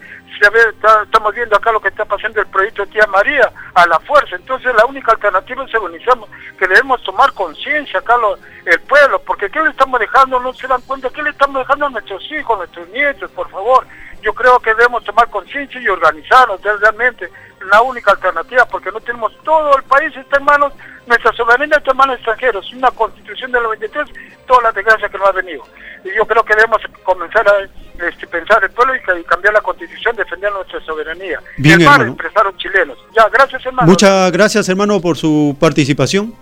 estamos 1.04 1.34
viendo 1.34 1.56
acá 1.56 1.72
lo 1.72 1.80
que 1.80 1.88
está 1.88 2.04
pasando 2.04 2.40
el 2.40 2.46
proyecto 2.46 2.84
de 2.84 2.92
Tía 2.92 3.06
María 3.06 3.50
a 3.74 3.86
la 3.86 3.98
fuerza. 4.00 4.36
Entonces 4.36 4.74
la 4.74 4.86
única 4.86 5.12
alternativa 5.12 5.64
es 5.64 5.74
organizarnos, 5.74 6.28
que 6.58 6.68
debemos 6.68 7.02
tomar 7.02 7.32
conciencia 7.32 7.98
acá 8.00 8.16
el 8.64 8.80
pueblo, 8.80 9.20
porque 9.22 9.50
¿qué 9.50 9.60
le 9.60 9.70
estamos 9.70 9.98
dejando? 9.98 10.40
No 10.40 10.52
se 10.52 10.66
dan 10.66 10.80
cuenta, 10.82 11.10
¿qué 11.10 11.22
le 11.22 11.30
estamos 11.30 11.60
dejando 11.60 11.86
a 11.86 11.90
nuestros 11.90 12.22
hijos, 12.30 12.54
a 12.54 12.58
nuestros 12.58 12.88
nietos, 12.88 13.30
por 13.32 13.50
favor? 13.50 13.86
Yo 14.22 14.32
creo 14.34 14.58
que 14.60 14.74
debemos 14.74 15.04
tomar 15.04 15.28
conciencia 15.28 15.80
y 15.80 15.88
organizarnos 15.88 16.60
realmente 16.62 17.30
la 17.70 17.82
única 17.82 18.12
alternativa, 18.12 18.64
porque 18.66 18.90
no 18.92 19.00
tenemos 19.00 19.32
todo 19.42 19.76
el 19.76 19.82
país 19.84 20.16
está 20.16 20.38
en 20.38 20.44
manos 20.44 20.72
nuestra 21.06 21.32
soberanía 21.32 21.78
está 21.78 21.90
en 21.90 21.96
manos 21.96 22.16
extranjeros, 22.16 22.72
una 22.74 22.90
constitución 22.90 23.50
del 23.50 23.62
93, 23.62 24.08
toda 24.46 24.64
la 24.64 24.72
desgracia 24.72 25.08
que 25.08 25.18
nos 25.18 25.28
ha 25.28 25.32
venido. 25.32 25.62
Y 26.04 26.14
yo 26.14 26.26
creo 26.26 26.44
que 26.44 26.54
debemos 26.54 26.82
comenzar 27.02 27.48
a 27.48 28.06
este, 28.06 28.26
pensar 28.26 28.62
el 28.62 28.70
pueblo 28.70 28.94
y, 28.94 29.24
cambiar 29.24 29.54
la 29.54 29.60
constitución, 29.60 30.14
defender 30.14 30.52
nuestra 30.52 30.80
soberanía. 30.82 31.40
Bien, 31.56 31.80
hermano. 31.80 32.04
empresarios 32.04 32.56
chilenos. 32.58 32.98
Ya, 33.16 33.28
gracias 33.28 33.64
hermano. 33.64 33.88
Muchas 33.88 34.30
gracias 34.30 34.68
hermano 34.68 35.00
por 35.00 35.16
su 35.16 35.56
participación. 35.58 36.34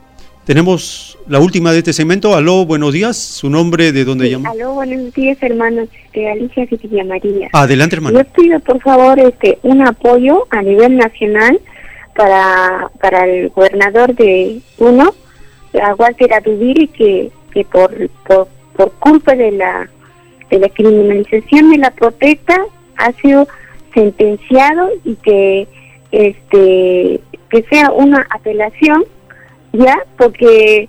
Tenemos 0.47 1.19
la 1.27 1.41
última 1.41 1.73
de 1.73 1.79
este 1.79 1.93
segmento. 1.93 2.37
Aló, 2.37 2.65
buenos 2.65 2.93
días. 2.93 3.17
¿Su 3.17 3.51
nombre 3.51 3.91
de 3.91 4.05
dónde 4.05 4.31
llama? 4.31 4.51
Aló, 4.51 4.75
buenos 4.75 5.13
días, 5.13 5.37
hermanos. 5.41 5.89
Este, 6.05 6.31
Alicia 6.31 6.69
Cecilia 6.69 7.05
María. 7.05 7.49
Adelante, 7.53 7.97
hermano. 7.97 8.17
Yo 8.17 8.25
pido, 8.27 8.61
por 8.61 8.81
favor, 8.81 9.19
este, 9.19 9.59
un 9.65 9.85
apoyo 9.85 10.47
a 10.51 10.63
nivel 10.63 10.99
nacional 10.99 11.59
para, 12.15 12.89
para 13.01 13.25
el 13.25 13.49
gobernador 13.49 14.15
de 14.15 14.61
uno, 14.79 15.17
a 15.83 15.95
Walter 15.97 16.33
Adubiri, 16.33 16.87
que, 16.87 17.33
que 17.51 17.65
por, 17.65 18.09
por, 18.25 18.47
por 18.77 18.93
culpa 19.01 19.35
de 19.35 19.51
la, 19.51 19.91
de 20.49 20.61
la 20.61 20.69
criminalización 20.69 21.71
de 21.71 21.79
la 21.79 21.91
protesta 21.91 22.57
ha 22.99 23.11
sido 23.15 23.49
sentenciado 23.93 24.91
y 25.05 25.17
que 25.17 25.67
este 26.13 27.21
que 27.51 27.63
sea 27.69 27.91
una 27.91 28.27
apelación 28.31 29.05
ya 29.79 29.99
porque 30.17 30.89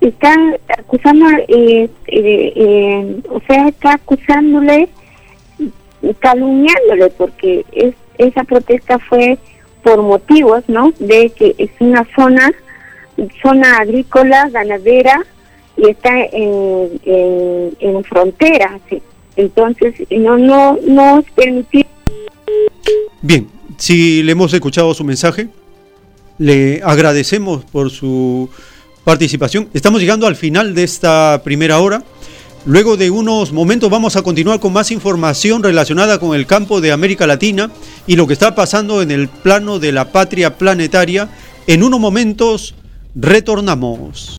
están 0.00 0.56
acusando 0.68 1.26
eh, 1.48 1.90
eh, 2.06 2.52
eh, 2.56 3.20
o 3.30 3.40
sea 3.46 3.68
está 3.68 3.94
acusándole 3.94 4.88
calumniándole 6.20 7.10
porque 7.16 7.64
es 7.72 7.94
esa 8.18 8.44
protesta 8.44 8.98
fue 8.98 9.38
por 9.82 10.02
motivos 10.02 10.64
no 10.68 10.92
de 10.98 11.30
que 11.30 11.54
es 11.58 11.70
una 11.80 12.06
zona 12.14 12.52
zona 13.42 13.78
agrícola 13.78 14.48
ganadera 14.50 15.24
y 15.76 15.90
está 15.90 16.10
en, 16.32 17.00
en, 17.04 18.04
frontera 18.04 18.78
entonces 19.36 19.94
no 20.10 20.38
no 20.38 20.78
no 20.86 21.20
es 21.20 21.30
permitido. 21.32 21.88
Bien 23.22 23.48
si 23.76 24.22
le 24.22 24.32
hemos 24.32 24.52
escuchado 24.52 24.92
su 24.94 25.04
mensaje 25.04 25.48
le 26.38 26.80
agradecemos 26.84 27.64
por 27.64 27.90
su 27.90 28.48
participación. 29.04 29.68
Estamos 29.74 30.00
llegando 30.00 30.26
al 30.26 30.36
final 30.36 30.74
de 30.74 30.84
esta 30.84 31.42
primera 31.44 31.78
hora. 31.80 32.04
Luego 32.64 32.96
de 32.96 33.10
unos 33.10 33.52
momentos 33.52 33.88
vamos 33.88 34.16
a 34.16 34.22
continuar 34.22 34.60
con 34.60 34.72
más 34.72 34.90
información 34.90 35.62
relacionada 35.62 36.18
con 36.18 36.36
el 36.36 36.46
campo 36.46 36.80
de 36.80 36.92
América 36.92 37.26
Latina 37.26 37.70
y 38.06 38.16
lo 38.16 38.26
que 38.26 38.32
está 38.32 38.54
pasando 38.54 39.00
en 39.00 39.10
el 39.10 39.28
plano 39.28 39.78
de 39.78 39.92
la 39.92 40.12
patria 40.12 40.58
planetaria. 40.58 41.28
En 41.66 41.82
unos 41.82 42.00
momentos 42.00 42.74
retornamos. 43.14 44.38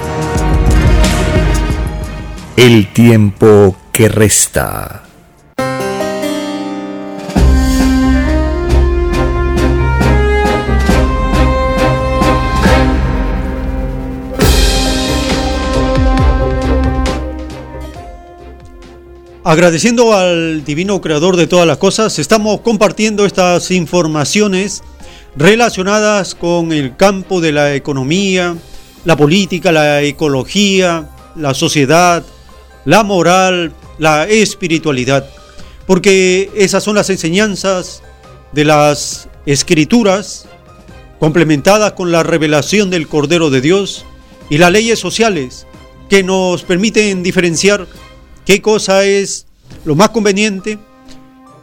el 2.61 2.93
tiempo 2.93 3.75
que 3.91 4.07
resta. 4.07 5.01
Agradeciendo 19.43 20.13
al 20.13 20.63
divino 20.63 21.01
creador 21.01 21.37
de 21.37 21.47
todas 21.47 21.65
las 21.65 21.77
cosas, 21.77 22.19
estamos 22.19 22.61
compartiendo 22.61 23.25
estas 23.25 23.71
informaciones 23.71 24.83
relacionadas 25.35 26.35
con 26.35 26.71
el 26.71 26.95
campo 26.95 27.41
de 27.41 27.53
la 27.53 27.73
economía, 27.73 28.55
la 29.03 29.17
política, 29.17 29.71
la 29.71 30.03
ecología, 30.03 31.09
la 31.35 31.55
sociedad, 31.55 32.23
la 32.85 33.03
moral, 33.03 33.73
la 33.97 34.27
espiritualidad, 34.27 35.29
porque 35.85 36.49
esas 36.55 36.83
son 36.83 36.95
las 36.95 37.09
enseñanzas 37.09 38.01
de 38.51 38.65
las 38.65 39.29
escrituras 39.45 40.47
complementadas 41.19 41.93
con 41.93 42.11
la 42.11 42.23
revelación 42.23 42.89
del 42.89 43.07
Cordero 43.07 43.49
de 43.49 43.61
Dios 43.61 44.05
y 44.49 44.57
las 44.57 44.71
leyes 44.71 44.99
sociales 44.99 45.67
que 46.09 46.23
nos 46.23 46.63
permiten 46.63 47.23
diferenciar 47.23 47.87
qué 48.45 48.61
cosa 48.61 49.05
es 49.05 49.45
lo 49.85 49.95
más 49.95 50.09
conveniente, 50.09 50.77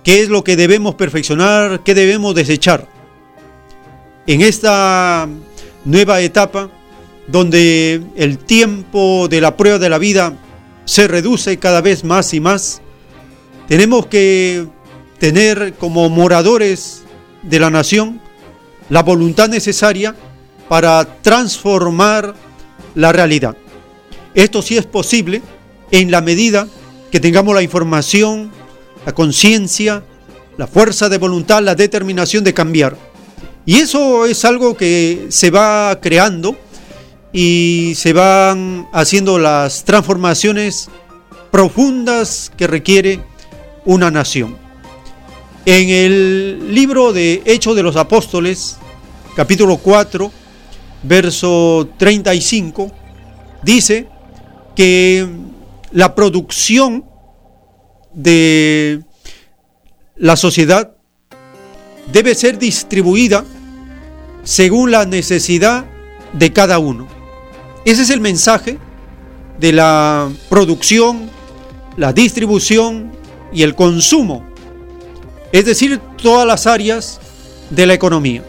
qué 0.04 0.22
es 0.22 0.28
lo 0.28 0.44
que 0.44 0.56
debemos 0.56 0.94
perfeccionar, 0.94 1.82
qué 1.84 1.94
debemos 1.94 2.34
desechar. 2.34 2.88
En 4.26 4.40
esta 4.40 5.28
nueva 5.84 6.20
etapa, 6.20 6.70
donde 7.26 8.02
el 8.16 8.38
tiempo 8.38 9.28
de 9.28 9.40
la 9.40 9.56
prueba 9.56 9.78
de 9.78 9.90
la 9.90 9.98
vida 9.98 10.34
se 10.88 11.06
reduce 11.06 11.58
cada 11.58 11.82
vez 11.82 12.02
más 12.02 12.32
y 12.32 12.40
más, 12.40 12.80
tenemos 13.68 14.06
que 14.06 14.66
tener 15.18 15.74
como 15.74 16.08
moradores 16.08 17.02
de 17.42 17.60
la 17.60 17.68
nación 17.68 18.22
la 18.88 19.02
voluntad 19.02 19.50
necesaria 19.50 20.16
para 20.66 21.20
transformar 21.20 22.34
la 22.94 23.12
realidad. 23.12 23.54
Esto 24.34 24.62
sí 24.62 24.78
es 24.78 24.86
posible 24.86 25.42
en 25.90 26.10
la 26.10 26.22
medida 26.22 26.66
que 27.10 27.20
tengamos 27.20 27.54
la 27.54 27.62
información, 27.62 28.50
la 29.04 29.14
conciencia, 29.14 30.02
la 30.56 30.66
fuerza 30.66 31.10
de 31.10 31.18
voluntad, 31.18 31.62
la 31.62 31.74
determinación 31.74 32.44
de 32.44 32.54
cambiar. 32.54 32.96
Y 33.66 33.76
eso 33.76 34.24
es 34.24 34.42
algo 34.46 34.74
que 34.74 35.26
se 35.28 35.50
va 35.50 35.98
creando 36.00 36.56
y 37.40 37.94
se 37.94 38.12
van 38.12 38.88
haciendo 38.92 39.38
las 39.38 39.84
transformaciones 39.84 40.88
profundas 41.52 42.50
que 42.56 42.66
requiere 42.66 43.20
una 43.84 44.10
nación. 44.10 44.56
En 45.64 45.88
el 45.88 46.74
libro 46.74 47.12
de 47.12 47.42
Hechos 47.44 47.76
de 47.76 47.84
los 47.84 47.94
Apóstoles, 47.94 48.76
capítulo 49.36 49.76
4, 49.76 50.32
verso 51.04 51.88
35, 51.96 52.90
dice 53.62 54.08
que 54.74 55.28
la 55.92 56.16
producción 56.16 57.04
de 58.14 59.04
la 60.16 60.34
sociedad 60.34 60.96
debe 62.12 62.34
ser 62.34 62.58
distribuida 62.58 63.44
según 64.42 64.90
la 64.90 65.06
necesidad 65.06 65.84
de 66.32 66.52
cada 66.52 66.80
uno. 66.80 67.17
Ese 67.88 68.02
es 68.02 68.10
el 68.10 68.20
mensaje 68.20 68.78
de 69.58 69.72
la 69.72 70.28
producción, 70.48 71.30
la 71.96 72.12
distribución 72.12 73.12
y 73.52 73.62
el 73.62 73.74
consumo 73.74 74.48
es 75.52 75.64
decir, 75.64 76.00
todas 76.20 76.46
las 76.46 76.66
áreas 76.66 77.20
de 77.70 77.86
la 77.86 77.94
economía. 77.94 78.44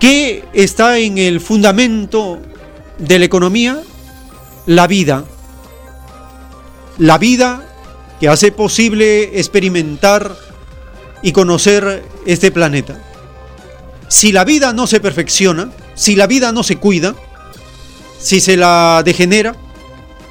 ¿Qué 0.00 0.44
está 0.52 0.98
en 0.98 1.18
el 1.18 1.40
fundamento 1.40 2.40
de 2.98 3.18
la 3.18 3.24
economía? 3.24 3.82
La 4.66 4.86
vida. 4.86 5.24
La 6.98 7.18
vida 7.18 7.62
que 8.20 8.28
hace 8.28 8.52
posible 8.52 9.38
experimentar 9.38 10.34
y 11.22 11.32
conocer 11.32 12.02
este 12.26 12.50
planeta. 12.50 12.98
Si 14.08 14.32
la 14.32 14.44
vida 14.44 14.72
no 14.72 14.86
se 14.86 15.00
perfecciona, 15.00 15.70
si 15.94 16.16
la 16.16 16.26
vida 16.26 16.52
no 16.52 16.62
se 16.62 16.76
cuida, 16.76 17.14
si 18.18 18.40
se 18.40 18.56
la 18.56 19.02
degenera, 19.04 19.54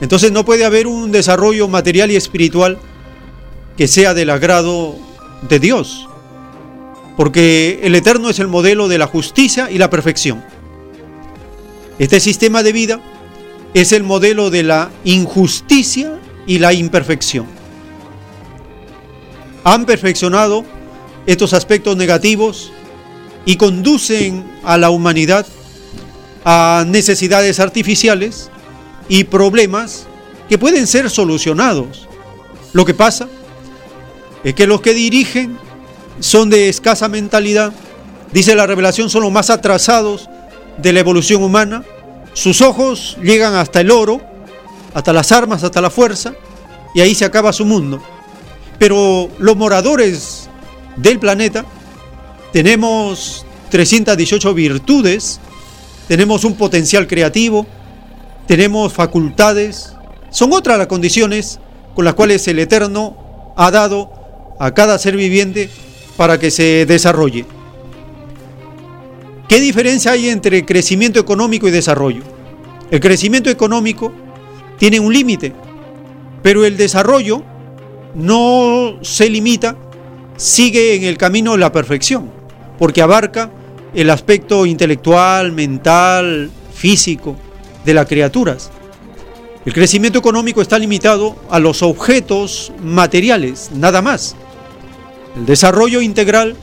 entonces 0.02 0.32
no 0.32 0.46
puede 0.46 0.66
haber 0.66 0.88
un 0.88 1.12
desarrollo 1.12 1.68
material 1.68 2.12
y 2.12 2.16
espiritual 2.16 2.78
que 3.78 3.88
sea 3.88 4.14
del 4.14 4.30
agrado 4.30 4.96
de 5.48 5.60
Dios. 5.60 6.08
Porque 7.16 7.80
el 7.84 7.96
Eterno 7.96 8.30
es 8.30 8.40
el 8.40 8.48
modelo 8.48 8.88
de 8.88 8.98
la 8.98 9.08
justicia 9.08 9.70
y 9.70 9.78
la 9.78 9.90
perfección. 9.90 10.44
Este 12.00 12.20
sistema 12.20 12.64
de 12.64 12.74
vida 12.74 13.00
es 13.74 13.92
el 13.92 14.04
modelo 14.04 14.50
de 14.50 14.64
la 14.64 14.92
injusticia 15.04 16.20
y 16.46 16.60
la 16.60 16.74
imperfección. 16.74 17.46
Han 19.64 19.86
perfeccionado 19.86 20.66
estos 21.26 21.54
aspectos 21.54 21.96
negativos 21.96 22.72
y 23.46 23.58
conducen 23.58 24.44
a 24.64 24.78
la 24.78 24.90
humanidad 24.90 25.46
a 26.46 26.84
necesidades 26.88 27.60
artificiales 27.60 28.50
y 29.08 29.26
problemas 29.26 30.06
que 30.50 30.58
pueden 30.58 30.88
ser 30.88 31.10
solucionados. 31.10 32.08
Lo 32.74 32.86
que 32.86 32.94
pasa 32.94 33.28
es 34.44 34.54
que 34.54 34.68
los 34.68 34.82
que 34.82 34.94
dirigen 34.94 35.58
son 36.20 36.50
de 36.50 36.70
escasa 36.70 37.08
mentalidad, 37.08 37.74
dice 38.32 38.56
la 38.56 38.68
revelación, 38.68 39.10
son 39.10 39.24
los 39.24 39.32
más 39.32 39.50
atrasados 39.50 40.30
de 40.78 40.94
la 40.94 41.00
evolución 41.00 41.44
humana, 41.44 41.84
sus 42.34 42.62
ojos 42.62 43.18
llegan 43.22 43.56
hasta 43.56 43.82
el 43.82 43.92
oro, 43.92 44.22
hasta 44.94 45.14
las 45.14 45.32
armas, 45.32 45.64
hasta 45.64 45.82
la 45.82 45.90
fuerza, 45.90 46.34
y 46.94 47.02
ahí 47.02 47.16
se 47.16 47.26
acaba 47.26 47.54
su 47.54 47.66
mundo. 47.66 48.02
Pero 48.80 49.30
los 49.38 49.56
moradores 49.56 50.50
del 50.98 51.20
planeta 51.20 51.66
tenemos 52.54 53.48
318 53.72 54.54
virtudes, 54.54 55.40
tenemos 56.08 56.46
un 56.46 56.54
potencial 56.54 57.08
creativo, 57.08 57.66
tenemos 58.46 58.94
facultades, 58.94 59.96
son 60.30 60.54
otras 60.54 60.78
las 60.78 60.86
condiciones 60.86 61.60
con 61.96 62.06
las 62.06 62.14
cuales 62.14 62.48
el 62.48 62.60
Eterno 62.60 63.54
ha 63.58 63.72
dado 63.72 64.56
a 64.60 64.72
cada 64.72 65.00
ser 65.00 65.18
viviente 65.18 65.68
para 66.16 66.40
que 66.40 66.52
se 66.52 66.86
desarrolle. 66.86 67.46
¿Qué 69.50 69.60
diferencia 69.60 70.12
hay 70.12 70.30
entre 70.30 70.64
crecimiento 70.64 71.20
económico 71.20 71.68
y 71.68 71.72
desarrollo? 71.72 72.22
El 72.92 73.00
crecimiento 73.00 73.50
económico 73.50 74.14
tiene 74.78 75.00
un 75.00 75.12
límite, 75.12 75.54
pero 76.44 76.66
el 76.66 76.78
desarrollo 76.78 77.44
no 78.14 79.00
se 79.02 79.28
limita, 79.28 79.76
sigue 80.38 80.94
en 80.94 81.04
el 81.04 81.18
camino 81.18 81.54
de 81.54 81.58
la 81.58 81.72
perfección, 81.72 82.43
porque 82.78 83.02
abarca 83.02 83.52
el 83.94 84.10
aspecto 84.10 84.66
intelectual, 84.66 85.52
mental, 85.52 86.50
físico 86.74 87.36
de 87.86 87.94
las 87.94 88.08
criaturas. 88.08 88.72
El 89.66 89.74
crecimiento 89.74 90.20
económico 90.20 90.62
está 90.62 90.78
limitado 90.78 91.38
a 91.50 91.60
los 91.60 91.84
objetos 91.84 92.72
materiales, 92.84 93.72
nada 93.74 94.02
más. 94.02 94.36
El 95.38 95.46
desarrollo 95.46 96.02
integral 96.02 96.56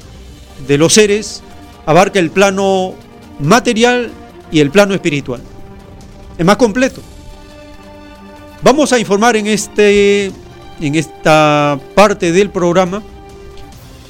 de 0.66 0.78
los 0.78 0.92
seres 0.94 1.42
abarca 1.86 2.18
el 2.18 2.30
plano 2.30 2.94
material 3.38 4.11
y 4.52 4.61
el 4.61 4.70
plano 4.70 4.94
espiritual. 4.94 5.40
Es 6.36 6.44
más 6.44 6.56
completo. 6.56 7.00
Vamos 8.62 8.92
a 8.92 8.98
informar 8.98 9.36
en, 9.36 9.46
este, 9.46 10.26
en 10.80 10.94
esta 10.94 11.80
parte 11.94 12.32
del 12.32 12.50
programa 12.50 13.02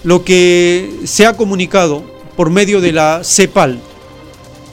lo 0.05 0.25
que 0.25 1.01
se 1.05 1.27
ha 1.27 1.37
comunicado 1.37 2.05
por 2.37 2.51
medio 2.51 2.81
de 2.81 2.93
la 2.93 3.23
CEPAL, 3.23 3.81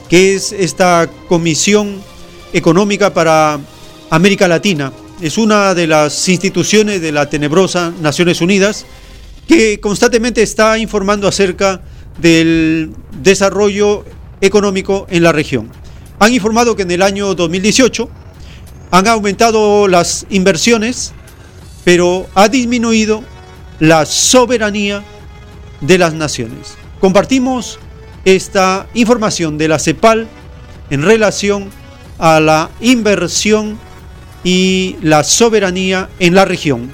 que 0.08 0.34
es 0.34 0.52
esta 0.52 1.08
Comisión 1.28 2.00
Económica 2.52 3.12
para 3.12 3.60
América 4.10 4.48
Latina. 4.48 4.92
Es 5.20 5.36
una 5.36 5.74
de 5.74 5.86
las 5.86 6.28
instituciones 6.28 7.02
de 7.02 7.12
la 7.12 7.28
tenebrosa 7.28 7.92
Naciones 8.00 8.40
Unidas 8.40 8.86
que 9.46 9.80
constantemente 9.80 10.42
está 10.42 10.78
informando 10.78 11.28
acerca 11.28 11.82
del 12.18 12.92
desarrollo 13.22 14.04
económico 14.40 15.06
en 15.10 15.22
la 15.22 15.32
región. 15.32 15.70
Han 16.20 16.32
informado 16.32 16.74
que 16.74 16.82
en 16.82 16.90
el 16.90 17.02
año 17.02 17.34
2018 17.34 18.08
han 18.90 19.06
aumentado 19.08 19.88
las 19.88 20.26
inversiones, 20.30 21.12
pero 21.84 22.26
ha 22.34 22.48
disminuido 22.48 23.22
la 23.78 24.06
soberanía 24.06 25.04
de 25.80 25.98
las 25.98 26.14
naciones. 26.14 26.76
Compartimos 27.00 27.78
esta 28.24 28.86
información 28.94 29.58
de 29.58 29.68
la 29.68 29.78
CEPAL 29.78 30.26
en 30.90 31.02
relación 31.02 31.70
a 32.18 32.40
la 32.40 32.70
inversión 32.80 33.78
y 34.44 34.96
la 35.02 35.24
soberanía 35.24 36.08
en 36.18 36.34
la 36.34 36.44
región. 36.44 36.90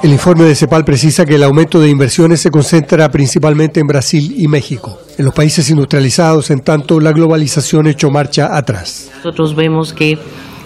El 0.00 0.12
informe 0.12 0.44
de 0.44 0.54
CEPAL 0.54 0.84
precisa 0.84 1.26
que 1.26 1.34
el 1.34 1.42
aumento 1.42 1.80
de 1.80 1.88
inversiones 1.88 2.40
se 2.40 2.50
concentra 2.50 3.10
principalmente 3.10 3.80
en 3.80 3.88
Brasil 3.88 4.34
y 4.38 4.46
México, 4.46 4.98
en 5.18 5.24
los 5.24 5.34
países 5.34 5.68
industrializados, 5.68 6.50
en 6.50 6.60
tanto 6.60 7.00
la 7.00 7.12
globalización 7.12 7.88
hecho 7.88 8.10
marcha 8.10 8.56
atrás. 8.56 9.10
Nosotros 9.16 9.56
vemos 9.56 9.92
que 9.92 10.16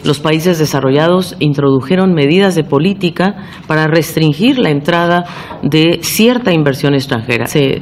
los 0.04 0.18
países 0.18 0.58
desarrollados 0.58 1.36
introdujeron 1.38 2.12
medidas 2.12 2.54
de 2.54 2.64
política 2.64 3.36
para 3.66 3.86
restringir 3.86 4.58
la 4.58 4.70
entrada 4.70 5.24
de 5.62 6.00
cierta 6.02 6.52
inversión 6.52 6.94
extranjera. 6.94 7.46
Se, 7.46 7.78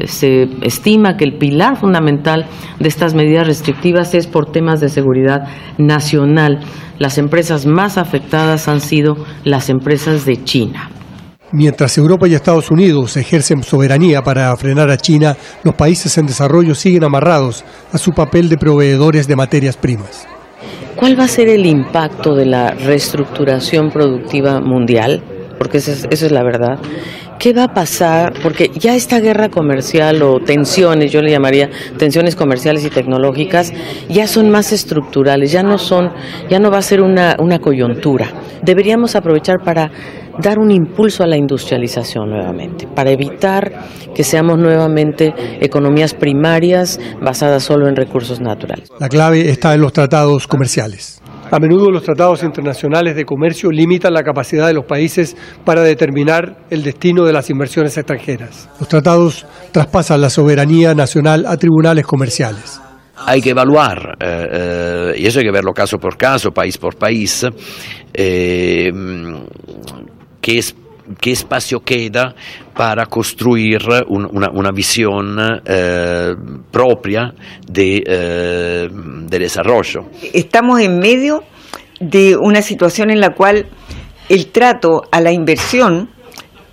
estima 0.62 1.16
que 1.16 1.24
el 1.24 1.38
pilar 1.38 1.76
fundamental 1.76 2.46
de 2.78 2.88
estas 2.88 3.14
medidas 3.14 3.46
restrictivas 3.46 4.14
es 4.14 4.26
por 4.26 4.52
temas 4.52 4.80
de 4.80 4.90
seguridad 4.90 5.48
nacional. 5.78 6.60
Las 6.98 7.16
empresas 7.16 7.64
más 7.64 7.96
afectadas 7.96 8.68
han 8.68 8.80
sido 8.80 9.16
las 9.44 9.70
empresas 9.70 10.26
de 10.26 10.44
China. 10.44 10.90
Mientras 11.52 11.98
Europa 11.98 12.28
y 12.28 12.34
Estados 12.34 12.70
Unidos 12.70 13.16
ejercen 13.16 13.64
soberanía 13.64 14.22
para 14.22 14.56
frenar 14.56 14.88
a 14.88 14.96
China, 14.96 15.36
los 15.64 15.74
países 15.74 16.16
en 16.16 16.26
desarrollo 16.26 16.76
siguen 16.76 17.02
amarrados 17.02 17.64
a 17.92 17.98
su 17.98 18.12
papel 18.12 18.48
de 18.48 18.56
proveedores 18.56 19.26
de 19.26 19.34
materias 19.34 19.76
primas. 19.76 20.28
¿Cuál 20.94 21.18
va 21.18 21.24
a 21.24 21.28
ser 21.28 21.48
el 21.48 21.66
impacto 21.66 22.36
de 22.36 22.46
la 22.46 22.70
reestructuración 22.70 23.90
productiva 23.90 24.60
mundial? 24.60 25.22
Porque 25.58 25.78
esa 25.78 25.90
es, 25.90 26.06
es 26.10 26.30
la 26.30 26.44
verdad. 26.44 26.78
¿Qué 27.40 27.52
va 27.52 27.64
a 27.64 27.74
pasar? 27.74 28.34
Porque 28.42 28.70
ya 28.74 28.94
esta 28.94 29.18
guerra 29.18 29.48
comercial 29.48 30.22
o 30.22 30.38
tensiones, 30.38 31.10
yo 31.10 31.20
le 31.20 31.30
llamaría 31.30 31.70
tensiones 31.96 32.36
comerciales 32.36 32.84
y 32.84 32.90
tecnológicas, 32.90 33.72
ya 34.08 34.26
son 34.26 34.50
más 34.50 34.72
estructurales, 34.72 35.50
ya 35.50 35.62
no 35.62 35.78
son, 35.78 36.12
ya 36.48 36.60
no 36.60 36.70
va 36.70 36.78
a 36.78 36.82
ser 36.82 37.00
una, 37.00 37.36
una 37.40 37.58
coyuntura. 37.58 38.28
Deberíamos 38.62 39.16
aprovechar 39.16 39.56
para 39.64 39.90
dar 40.40 40.58
un 40.58 40.70
impulso 40.70 41.22
a 41.22 41.26
la 41.26 41.36
industrialización 41.36 42.30
nuevamente, 42.30 42.86
para 42.86 43.10
evitar 43.10 43.72
que 44.14 44.24
seamos 44.24 44.58
nuevamente 44.58 45.32
economías 45.60 46.14
primarias 46.14 46.98
basadas 47.20 47.62
solo 47.62 47.88
en 47.88 47.96
recursos 47.96 48.40
naturales. 48.40 48.88
La 48.98 49.08
clave 49.08 49.50
está 49.50 49.74
en 49.74 49.80
los 49.80 49.92
tratados 49.92 50.46
comerciales. 50.46 51.20
A 51.50 51.58
menudo 51.58 51.90
los 51.90 52.04
tratados 52.04 52.44
internacionales 52.44 53.16
de 53.16 53.24
comercio 53.24 53.72
limitan 53.72 54.14
la 54.14 54.22
capacidad 54.22 54.68
de 54.68 54.72
los 54.72 54.84
países 54.84 55.36
para 55.64 55.82
determinar 55.82 56.58
el 56.70 56.84
destino 56.84 57.24
de 57.24 57.32
las 57.32 57.50
inversiones 57.50 57.96
extranjeras. 57.98 58.68
Los 58.78 58.88
tratados 58.88 59.46
traspasan 59.72 60.20
la 60.20 60.30
soberanía 60.30 60.94
nacional 60.94 61.46
a 61.46 61.56
tribunales 61.56 62.06
comerciales. 62.06 62.80
Hay 63.26 63.42
que 63.42 63.50
evaluar, 63.50 64.16
eh, 64.20 64.46
eh, 64.52 65.12
y 65.18 65.26
eso 65.26 65.40
hay 65.40 65.44
que 65.44 65.50
verlo 65.50 65.72
caso 65.72 65.98
por 65.98 66.16
caso, 66.16 66.52
país 66.52 66.78
por 66.78 66.96
país, 66.96 67.44
eh, 68.14 68.90
qué, 70.40 70.58
es, 70.58 70.74
qué 71.20 71.32
espacio 71.32 71.80
queda 71.80 72.34
para 72.74 73.06
construir 73.06 73.80
un, 74.08 74.26
una, 74.26 74.70
visión 74.70 75.36
eh, 75.64 76.34
propia 76.70 77.34
de, 77.66 78.02
eh, 78.06 78.88
de, 78.90 79.38
desarrollo. 79.38 80.06
Estamos 80.32 80.80
en 80.80 80.98
medio 80.98 81.42
de 82.00 82.36
una 82.36 82.62
situación 82.62 83.10
en 83.10 83.20
la 83.20 83.34
cual 83.34 83.66
el 84.28 84.46
trato 84.46 85.02
a 85.10 85.20
la 85.20 85.32
inversión 85.32 86.08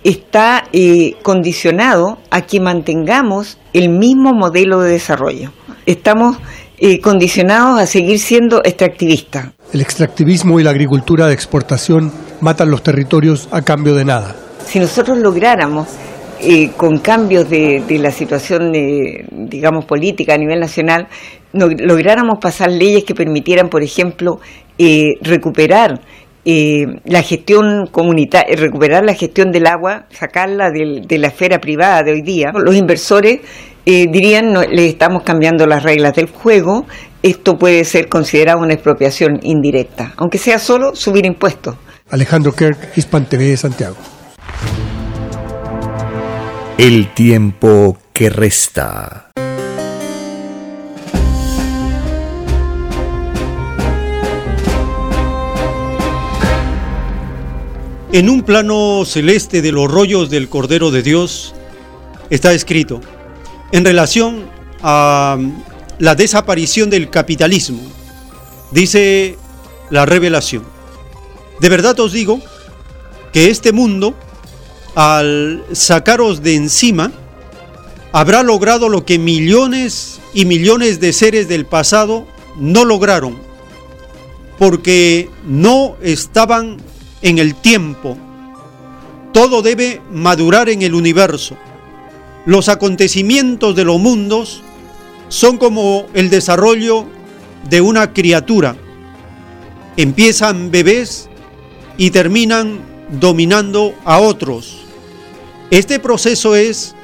está 0.04 0.64
eh, 0.72 1.16
condicionado 1.22 2.18
a 2.30 2.42
que 2.42 2.60
mantengamos 2.60 3.58
el 3.72 3.88
mismo 3.88 4.32
modelo 4.32 4.80
de 4.80 4.92
desarrollo. 4.92 5.52
Estamos 5.86 6.38
eh, 6.78 7.00
condicionados 7.00 7.80
a 7.80 7.86
seguir 7.86 8.18
siendo 8.18 8.62
extractivistas. 8.64 9.52
El 9.72 9.80
extractivismo 9.80 10.58
y 10.60 10.62
la 10.62 10.70
agricultura 10.70 11.26
de 11.26 11.34
exportación 11.34 12.10
matan 12.40 12.70
los 12.70 12.82
territorios 12.82 13.48
a 13.50 13.62
cambio 13.62 13.94
de 13.94 14.04
nada. 14.04 14.34
Si 14.64 14.78
nosotros 14.80 15.18
lográramos 15.18 15.88
eh, 16.40 16.70
con 16.76 16.98
cambios 16.98 17.50
de, 17.50 17.82
la 18.00 18.10
situación, 18.10 18.72
digamos, 18.72 19.84
política 19.84 20.34
a 20.34 20.38
nivel 20.38 20.60
nacional, 20.60 21.08
lográramos 21.52 22.38
pasar 22.40 22.70
leyes 22.70 23.04
que 23.04 23.14
permitieran, 23.14 23.68
por 23.68 23.82
ejemplo, 23.82 24.40
recuperar 25.22 26.00
eh, 26.50 26.86
la 27.04 27.22
gestión 27.22 27.88
comunitaria, 27.90 28.56
recuperar 28.56 29.04
la 29.04 29.12
gestión 29.12 29.52
del 29.52 29.66
agua, 29.66 30.06
sacarla 30.08 30.70
de 30.70 31.18
la 31.18 31.26
esfera 31.26 31.58
privada 31.58 32.02
de 32.02 32.12
hoy 32.12 32.22
día. 32.22 32.52
Los 32.54 32.74
inversores 32.74 33.40
eh, 33.84 34.06
dirían, 34.10 34.52
no, 34.52 34.62
le 34.62 34.86
estamos 34.86 35.24
cambiando 35.24 35.66
las 35.66 35.82
reglas 35.82 36.14
del 36.14 36.28
juego, 36.28 36.86
esto 37.22 37.58
puede 37.58 37.84
ser 37.84 38.08
considerado 38.08 38.60
una 38.60 38.74
expropiación 38.74 39.40
indirecta, 39.42 40.14
aunque 40.16 40.38
sea 40.38 40.58
solo 40.58 40.94
subir 40.94 41.26
impuestos. 41.26 41.76
Alejandro 42.10 42.52
Kirk, 42.52 42.92
Hispan 42.96 43.26
TV 43.26 43.44
de 43.44 43.56
Santiago. 43.56 43.96
El 46.78 47.12
tiempo 47.12 47.98
que 48.12 48.30
resta. 48.30 49.30
En 58.10 58.30
un 58.30 58.42
plano 58.42 59.04
celeste 59.04 59.60
de 59.60 59.70
los 59.70 59.90
rollos 59.90 60.30
del 60.30 60.48
Cordero 60.48 60.90
de 60.90 61.02
Dios 61.02 61.54
está 62.30 62.52
escrito, 62.52 63.00
en 63.70 63.84
relación 63.84 64.46
a 64.82 65.36
la 65.98 66.14
desaparición 66.14 66.90
del 66.90 67.10
capitalismo, 67.10 67.80
dice 68.70 69.36
la 69.90 70.06
revelación. 70.06 70.64
De 71.60 71.68
verdad 71.68 71.98
os 72.00 72.12
digo 72.12 72.40
que 73.32 73.50
este 73.50 73.72
mundo, 73.72 74.14
al 74.94 75.64
sacaros 75.72 76.42
de 76.42 76.54
encima, 76.54 77.12
habrá 78.12 78.42
logrado 78.42 78.88
lo 78.88 79.04
que 79.04 79.18
millones 79.18 80.20
y 80.34 80.44
millones 80.44 81.00
de 81.00 81.12
seres 81.12 81.48
del 81.48 81.66
pasado 81.66 82.26
no 82.56 82.84
lograron, 82.84 83.36
porque 84.58 85.30
no 85.44 85.96
estaban 86.02 86.78
en 87.22 87.38
el 87.38 87.54
tiempo. 87.54 88.16
Todo 89.32 89.62
debe 89.62 90.00
madurar 90.12 90.68
en 90.68 90.82
el 90.82 90.94
universo. 90.94 91.56
Los 92.46 92.68
acontecimientos 92.68 93.76
de 93.76 93.84
los 93.84 93.98
mundos 93.98 94.62
son 95.28 95.58
como 95.58 96.06
el 96.14 96.30
desarrollo 96.30 97.06
de 97.68 97.80
una 97.80 98.12
criatura. 98.12 98.76
Empiezan 99.96 100.70
bebés 100.70 101.28
y 101.96 102.10
terminan 102.10 102.80
dominando 103.20 103.94
a 104.04 104.18
otros. 104.20 104.84
Este 105.70 105.98
proceso 105.98 106.54
es 106.56 106.94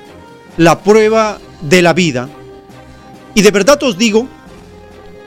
la 0.57 0.83
prueba 0.83 1.39
de 1.61 1.83
la 1.83 1.93
vida. 1.93 2.29
Y 3.35 3.43
de 3.43 3.51
verdad 3.51 3.83
os 3.83 3.99
digo, 3.99 4.29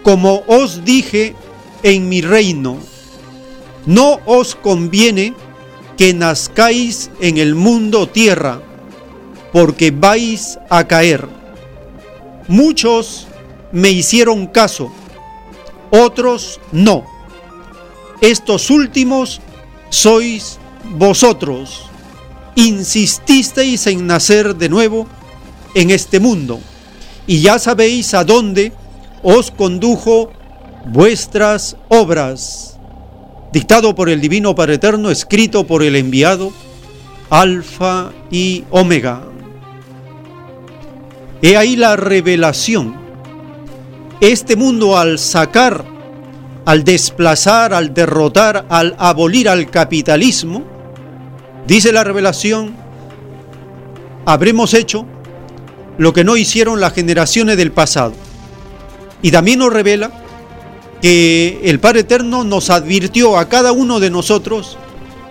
como 0.04 0.44
os 0.48 0.86
dije 0.86 1.36
en 1.84 2.08
mi 2.08 2.22
reino, 2.22 2.78
no 3.86 4.20
os 4.26 4.56
conviene 4.56 5.34
que 5.98 6.14
nazcáis 6.14 7.10
en 7.20 7.38
el 7.38 7.56
mundo 7.56 8.08
tierra, 8.08 8.62
porque 9.52 9.92
vais 9.92 10.58
a 10.70 10.88
caer. 10.88 11.37
Muchos 12.48 13.28
me 13.72 13.90
hicieron 13.90 14.48
caso, 14.48 14.92
otros 15.92 16.60
no. 16.72 17.06
Estos 18.22 18.70
últimos 18.70 19.42
sois 19.90 20.60
vosotros. 20.92 21.84
Insististeis 22.56 23.86
en 23.88 24.08
nacer 24.08 24.56
de 24.56 24.70
nuevo 24.70 25.08
en 25.76 25.92
este 25.92 26.20
mundo, 26.20 26.60
y 27.28 27.42
ya 27.42 27.60
sabéis 27.60 28.14
a 28.14 28.24
dónde 28.24 28.72
os 29.22 29.52
condujo 29.52 30.32
vuestras 30.86 31.76
obras 31.90 32.78
dictado 33.52 33.96
por 33.96 34.10
el 34.10 34.22
Divino 34.22 34.56
Padre 34.56 34.76
Eterno, 34.76 35.10
escrito 35.12 35.66
por 35.66 35.84
el 35.84 35.96
enviado, 35.96 36.52
Alfa 37.30 38.12
y 38.32 38.64
Omega. 38.72 39.24
He 41.42 41.56
ahí 41.56 41.76
la 41.76 41.96
revelación. 41.96 42.96
Este 44.22 44.56
mundo 44.56 44.98
al 44.98 45.20
sacar, 45.20 45.86
al 46.66 46.84
desplazar, 46.84 47.74
al 47.74 47.94
derrotar, 47.94 48.66
al 48.70 48.96
abolir 48.98 49.48
al 49.48 49.70
capitalismo, 49.70 50.64
dice 51.68 51.92
la 51.92 52.04
revelación, 52.04 52.76
habremos 54.26 54.74
hecho 54.74 55.06
lo 56.00 56.14
que 56.14 56.24
no 56.24 56.38
hicieron 56.38 56.80
las 56.80 56.94
generaciones 56.94 57.58
del 57.58 57.72
pasado. 57.72 58.14
Y 59.22 59.32
también 59.32 59.60
nos 59.60 59.72
revela 59.72 60.12
que 61.02 61.62
el 61.64 61.80
Padre 61.80 62.00
Eterno 62.00 62.44
nos 62.44 62.72
advirtió 62.72 63.38
a 63.38 63.48
cada 63.48 63.72
uno 63.72 64.00
de 64.00 64.10
nosotros 64.10 64.78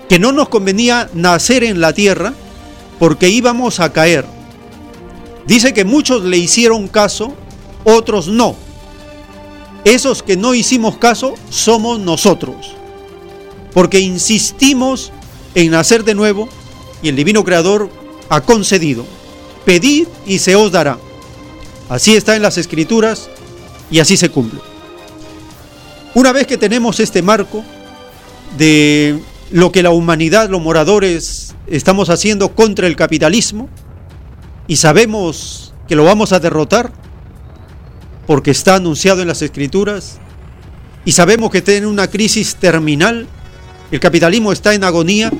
que 0.09 0.21
no 0.21 0.31
nos 0.31 0.49
convenía 0.49 1.09
nacer 1.15 1.65
en 1.65 1.81
la 1.81 1.93
tierra 1.93 2.33
porque 3.01 3.29
íbamos 3.29 3.81
a 3.81 3.93
caer. 3.93 4.36
Dice 5.47 5.73
que 5.73 5.85
muchos 5.85 6.25
le 6.25 6.39
hicieron 6.39 6.89
caso, 6.89 7.35
otros 7.85 8.29
no. 8.29 8.57
Esos 9.85 10.23
que 10.23 10.37
no 10.37 10.55
hicimos 10.55 10.99
caso 10.99 11.35
somos 11.49 12.01
nosotros, 12.01 12.75
porque 13.73 14.01
insistimos 14.01 15.13
en 15.55 15.71
nacer 15.71 16.03
de 16.03 16.15
nuevo 16.15 16.49
y 17.03 17.09
el 17.09 17.17
Divino 17.17 17.45
Creador 17.45 17.89
ha 18.29 18.41
concedido. 18.41 19.07
Pedid 19.65 20.09
y 20.27 20.41
se 20.41 20.57
os 20.57 20.73
dará. 20.73 20.99
Así 21.89 22.17
está 22.17 22.35
en 22.35 22.43
las 22.43 22.59
Escrituras 22.59 23.29
y 23.91 24.01
así 24.01 24.17
se 24.17 24.29
cumple. 24.29 24.61
Una 26.15 26.33
vez 26.33 26.47
que 26.47 26.57
tenemos 26.57 26.99
este 26.99 27.23
marco 27.23 27.63
de 28.59 29.21
lo 29.53 29.71
que 29.71 29.83
la 29.83 29.91
humanidad, 29.91 30.49
los 30.49 30.61
moradores, 30.61 31.55
estamos 31.69 32.11
haciendo 32.11 32.55
contra 32.55 32.87
el 32.87 32.97
capitalismo 32.97 33.69
y 34.67 34.77
sabemos 34.77 35.73
que 35.89 35.97
lo 35.97 36.05
vamos 36.05 36.33
a 36.33 36.41
derrotar 36.41 36.93
porque 38.27 38.51
está 38.51 38.75
anunciado 38.75 39.23
en 39.23 39.29
las 39.29 39.43
escrituras 39.43 40.19
y 41.05 41.13
sabemos 41.13 41.51
que 41.51 41.63
tiene 41.63 41.87
una 41.87 42.09
crisis 42.09 42.57
terminal, 42.57 43.29
el 43.93 44.01
capitalismo 44.01 44.53
está 44.53 44.75
en 44.75 44.83
agonía, 44.83 45.33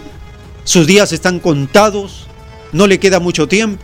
sus 0.63 0.87
días 0.87 1.13
están 1.13 1.41
contados, 1.41 2.29
no 2.73 2.87
le 2.87 3.01
queda 3.01 3.19
mucho 3.19 3.49
tiempo. 3.49 3.83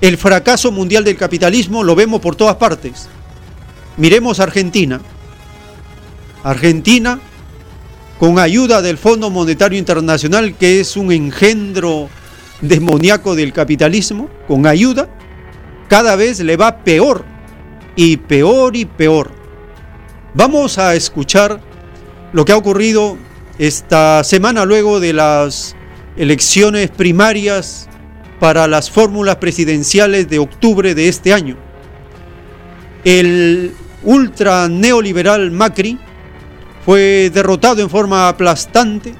El 0.00 0.16
fracaso 0.18 0.70
mundial 0.70 1.02
del 1.02 1.16
capitalismo 1.16 1.82
lo 1.82 1.96
vemos 1.96 2.20
por 2.20 2.36
todas 2.36 2.56
partes. 2.56 3.08
Miremos 3.96 4.38
Argentina. 4.38 5.00
Argentina, 6.44 7.18
con 8.20 8.38
ayuda 8.38 8.82
del 8.82 8.98
Fondo 8.98 9.30
Monetario 9.30 9.78
Internacional, 9.78 10.54
que 10.54 10.78
es 10.78 10.96
un 10.96 11.10
engendro 11.10 12.08
demoníaco 12.60 13.34
del 13.34 13.52
capitalismo, 13.52 14.30
con 14.46 14.66
ayuda, 14.66 15.08
cada 15.88 16.16
vez 16.16 16.40
le 16.40 16.56
va 16.56 16.78
peor 16.78 17.24
y 17.94 18.16
peor 18.16 18.76
y 18.76 18.84
peor. 18.84 19.30
Vamos 20.34 20.78
a 20.78 20.94
escuchar 20.94 21.60
lo 22.32 22.44
que 22.44 22.52
ha 22.52 22.56
ocurrido 22.56 23.16
esta 23.58 24.22
semana 24.24 24.64
luego 24.64 25.00
de 25.00 25.12
las 25.12 25.76
elecciones 26.16 26.90
primarias 26.90 27.88
para 28.38 28.66
las 28.66 28.90
fórmulas 28.90 29.36
presidenciales 29.36 30.28
de 30.28 30.38
octubre 30.38 30.94
de 30.94 31.08
este 31.08 31.32
año. 31.32 31.56
El 33.04 33.72
ultra 34.02 34.68
neoliberal 34.68 35.50
Macri 35.50 35.98
fue 36.84 37.30
derrotado 37.32 37.82
en 37.82 37.90
forma 37.90 38.28
aplastante 38.28 39.14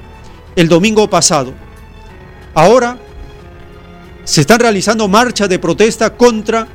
el 0.55 0.67
domingo 0.69 1.09
pasado. 1.09 1.53
Ahora 2.53 2.97
se 4.27 4.41
están 4.41 4.59
realizando 4.59 5.07
marchas 5.07 5.47
de 5.47 5.57
protesta 5.57 6.17
contra 6.17 6.67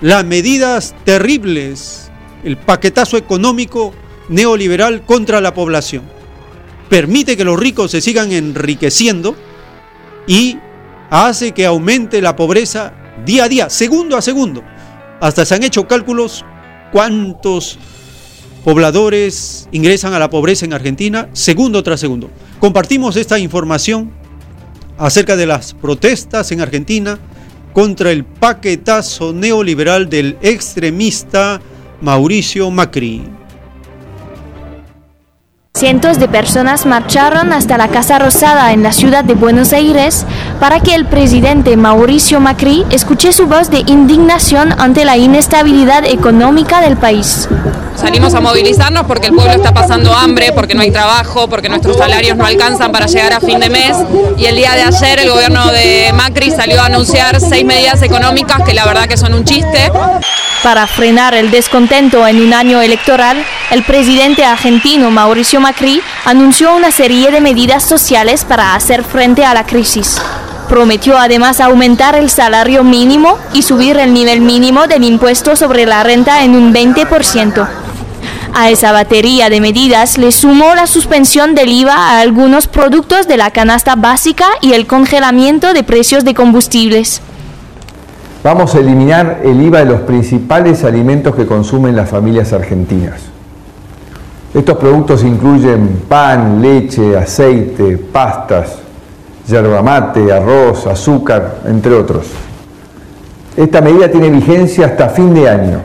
las 0.00 0.24
medidas 0.24 0.94
terribles, 1.04 2.10
el 2.42 2.56
paquetazo 2.56 3.18
económico 3.18 3.92
neoliberal 4.30 5.04
contra 5.04 5.42
la 5.42 5.52
población. 5.52 6.04
Permite 6.88 7.36
que 7.36 7.44
los 7.44 7.60
ricos 7.60 7.90
se 7.90 8.00
sigan 8.00 8.32
enriqueciendo 8.32 9.36
y 10.26 10.56
hace 11.10 11.52
que 11.52 11.66
aumente 11.66 12.22
la 12.22 12.34
pobreza 12.34 12.94
día 13.26 13.44
a 13.44 13.48
día, 13.50 13.68
segundo 13.68 14.16
a 14.16 14.22
segundo. 14.22 14.64
Hasta 15.20 15.44
se 15.44 15.54
han 15.54 15.64
hecho 15.64 15.86
cálculos 15.86 16.46
cuántos 16.92 17.78
pobladores 18.64 19.68
ingresan 19.70 20.14
a 20.14 20.18
la 20.18 20.30
pobreza 20.30 20.64
en 20.64 20.72
Argentina 20.72 21.28
segundo 21.34 21.82
tras 21.82 22.00
segundo. 22.00 22.30
Compartimos 22.58 23.16
esta 23.16 23.38
información 23.38 24.14
acerca 24.98 25.36
de 25.36 25.46
las 25.46 25.74
protestas 25.74 26.52
en 26.52 26.60
Argentina 26.60 27.18
contra 27.72 28.10
el 28.10 28.24
paquetazo 28.24 29.32
neoliberal 29.32 30.08
del 30.08 30.38
extremista 30.40 31.60
Mauricio 32.00 32.70
Macri. 32.70 33.22
Cientos 35.76 36.18
de 36.18 36.26
personas 36.26 36.86
marcharon 36.86 37.52
hasta 37.52 37.76
la 37.76 37.88
Casa 37.88 38.18
Rosada 38.18 38.72
en 38.72 38.82
la 38.82 38.92
ciudad 38.92 39.24
de 39.24 39.34
Buenos 39.34 39.74
Aires 39.74 40.24
para 40.58 40.80
que 40.80 40.94
el 40.94 41.04
presidente 41.04 41.76
Mauricio 41.76 42.40
Macri 42.40 42.86
escuche 42.90 43.30
su 43.30 43.46
voz 43.46 43.68
de 43.68 43.80
indignación 43.80 44.74
ante 44.78 45.04
la 45.04 45.18
inestabilidad 45.18 46.06
económica 46.06 46.80
del 46.80 46.96
país. 46.96 47.46
Salimos 47.94 48.32
a 48.34 48.40
movilizarnos 48.40 49.04
porque 49.04 49.26
el 49.26 49.34
pueblo 49.34 49.52
está 49.52 49.74
pasando 49.74 50.14
hambre, 50.14 50.52
porque 50.52 50.74
no 50.74 50.80
hay 50.80 50.90
trabajo, 50.90 51.46
porque 51.46 51.68
nuestros 51.68 51.98
salarios 51.98 52.38
no 52.38 52.46
alcanzan 52.46 52.90
para 52.90 53.04
llegar 53.04 53.34
a 53.34 53.40
fin 53.40 53.60
de 53.60 53.68
mes. 53.68 53.96
Y 54.38 54.46
el 54.46 54.56
día 54.56 54.72
de 54.72 54.82
ayer 54.82 55.18
el 55.20 55.28
gobierno 55.28 55.66
de 55.72 56.10
Macri 56.14 56.52
salió 56.52 56.80
a 56.80 56.86
anunciar 56.86 57.38
seis 57.38 57.66
medidas 57.66 58.00
económicas 58.00 58.62
que 58.62 58.72
la 58.72 58.86
verdad 58.86 59.06
que 59.06 59.18
son 59.18 59.34
un 59.34 59.44
chiste. 59.44 59.92
Para 60.62 60.86
frenar 60.86 61.34
el 61.34 61.50
descontento 61.50 62.26
en 62.26 62.40
un 62.40 62.52
año 62.52 62.80
electoral, 62.80 63.44
el 63.70 63.82
presidente 63.82 64.44
argentino 64.44 65.10
Mauricio 65.10 65.60
Macri 65.60 65.65
anunció 66.24 66.76
una 66.76 66.90
serie 66.90 67.30
de 67.30 67.40
medidas 67.40 67.82
sociales 67.82 68.44
para 68.44 68.74
hacer 68.74 69.02
frente 69.02 69.44
a 69.44 69.54
la 69.54 69.64
crisis. 69.64 70.20
Prometió 70.68 71.18
además 71.18 71.60
aumentar 71.60 72.14
el 72.14 72.30
salario 72.30 72.84
mínimo 72.84 73.38
y 73.52 73.62
subir 73.62 73.96
el 73.96 74.12
nivel 74.12 74.40
mínimo 74.40 74.86
del 74.86 75.04
impuesto 75.04 75.56
sobre 75.56 75.86
la 75.86 76.02
renta 76.02 76.44
en 76.44 76.54
un 76.54 76.72
20%. 76.72 77.68
A 78.54 78.70
esa 78.70 78.92
batería 78.92 79.50
de 79.50 79.60
medidas 79.60 80.18
le 80.18 80.32
sumó 80.32 80.74
la 80.74 80.86
suspensión 80.86 81.54
del 81.54 81.68
IVA 81.68 81.94
a 81.94 82.20
algunos 82.20 82.68
productos 82.68 83.28
de 83.28 83.36
la 83.36 83.50
canasta 83.50 83.96
básica 83.96 84.46
y 84.60 84.72
el 84.72 84.86
congelamiento 84.86 85.72
de 85.72 85.82
precios 85.82 86.24
de 86.24 86.34
combustibles. 86.34 87.20
Vamos 88.42 88.74
a 88.74 88.78
eliminar 88.78 89.40
el 89.44 89.60
IVA 89.60 89.80
de 89.80 89.86
los 89.86 90.00
principales 90.02 90.84
alimentos 90.84 91.34
que 91.34 91.46
consumen 91.46 91.96
las 91.96 92.08
familias 92.08 92.52
argentinas. 92.52 93.35
Estos 94.56 94.78
productos 94.78 95.22
incluyen 95.22 96.04
pan, 96.08 96.62
leche, 96.62 97.14
aceite, 97.14 97.98
pastas, 97.98 98.78
yerba 99.46 99.82
mate, 99.82 100.32
arroz, 100.32 100.86
azúcar, 100.86 101.58
entre 101.66 101.92
otros. 101.92 102.24
Esta 103.54 103.82
medida 103.82 104.10
tiene 104.10 104.30
vigencia 104.30 104.86
hasta 104.86 105.10
fin 105.10 105.34
de 105.34 105.50
año. 105.50 105.82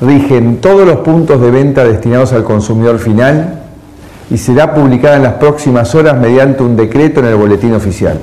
Rigen 0.00 0.62
todos 0.62 0.86
los 0.86 1.00
puntos 1.00 1.42
de 1.42 1.50
venta 1.50 1.84
destinados 1.84 2.32
al 2.32 2.42
consumidor 2.42 2.98
final 2.98 3.60
y 4.30 4.38
será 4.38 4.72
publicada 4.72 5.16
en 5.16 5.24
las 5.24 5.34
próximas 5.34 5.94
horas 5.94 6.16
mediante 6.16 6.62
un 6.62 6.76
decreto 6.76 7.20
en 7.20 7.26
el 7.26 7.34
boletín 7.34 7.74
oficial. 7.74 8.18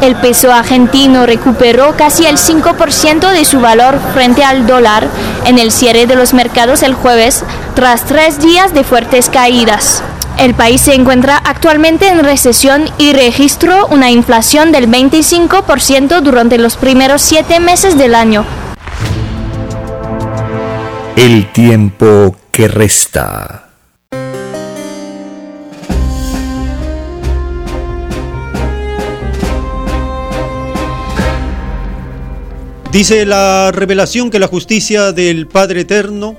El 0.00 0.16
peso 0.16 0.50
argentino 0.50 1.26
recuperó 1.26 1.94
casi 1.94 2.24
el 2.24 2.38
5% 2.38 3.32
de 3.32 3.44
su 3.44 3.60
valor 3.60 3.98
frente 4.14 4.42
al 4.44 4.66
dólar 4.66 5.08
en 5.44 5.58
el 5.58 5.72
cierre 5.72 6.06
de 6.06 6.16
los 6.16 6.32
mercados 6.32 6.82
el 6.82 6.94
jueves, 6.94 7.44
tras 7.80 8.04
tres 8.04 8.38
días 8.42 8.74
de 8.74 8.84
fuertes 8.84 9.30
caídas. 9.30 10.02
El 10.36 10.52
país 10.52 10.82
se 10.82 10.92
encuentra 10.92 11.38
actualmente 11.38 12.08
en 12.08 12.22
recesión 12.22 12.84
y 12.98 13.14
registró 13.14 13.86
una 13.86 14.10
inflación 14.10 14.70
del 14.70 14.86
25% 14.86 16.20
durante 16.20 16.58
los 16.58 16.76
primeros 16.76 17.22
siete 17.22 17.58
meses 17.58 17.96
del 17.96 18.14
año. 18.14 18.44
El 21.16 21.50
tiempo 21.52 22.36
que 22.52 22.68
resta. 22.68 23.70
Dice 32.92 33.24
la 33.24 33.72
revelación 33.72 34.28
que 34.28 34.38
la 34.38 34.48
justicia 34.48 35.12
del 35.12 35.46
Padre 35.46 35.80
Eterno 35.80 36.36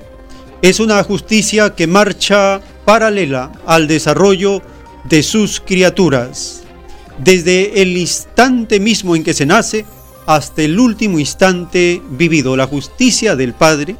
es 0.62 0.78
una 0.78 1.02
justicia 1.02 1.74
que 1.74 1.88
marcha 1.88 2.60
paralela 2.84 3.50
al 3.66 3.88
desarrollo 3.88 4.62
de 5.04 5.24
sus 5.24 5.60
criaturas, 5.60 6.62
desde 7.18 7.82
el 7.82 7.96
instante 7.96 8.78
mismo 8.78 9.16
en 9.16 9.24
que 9.24 9.34
se 9.34 9.44
nace 9.44 9.84
hasta 10.24 10.62
el 10.62 10.78
último 10.78 11.18
instante 11.18 12.00
vivido. 12.10 12.56
La 12.56 12.68
justicia 12.68 13.34
del 13.34 13.54
Padre, 13.54 13.96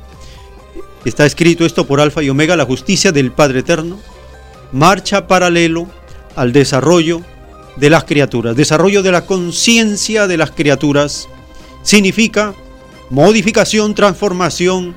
está 1.05 1.27
escrito 1.27 1.67
esto 1.67 1.85
por 1.85 2.01
Alfa 2.01 2.23
y 2.23 2.31
Omega, 2.31 2.57
la 2.57 2.65
justicia 2.65 3.11
del 3.11 3.33
Padre 3.33 3.61
Eterno, 3.61 3.99
marcha 4.71 5.27
paralelo 5.27 5.89
al 6.37 6.53
desarrollo 6.53 7.23
de 7.77 7.91
las 7.91 8.05
criaturas, 8.05 8.55
desarrollo 8.55 9.03
de 9.03 9.11
la 9.11 9.27
conciencia 9.27 10.29
de 10.29 10.37
las 10.37 10.53
criaturas 10.53 11.29
significa 11.83 12.55
modificación, 13.11 13.95
transformación 13.97 14.95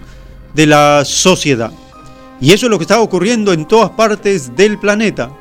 de 0.56 0.66
la 0.66 1.04
sociedad. 1.06 1.72
Y 2.40 2.52
eso 2.52 2.66
es 2.66 2.70
lo 2.70 2.78
que 2.78 2.84
está 2.84 3.00
ocurriendo 3.00 3.54
en 3.54 3.68
todas 3.68 3.92
partes 3.92 4.56
del 4.56 4.80
planeta. 4.80 5.32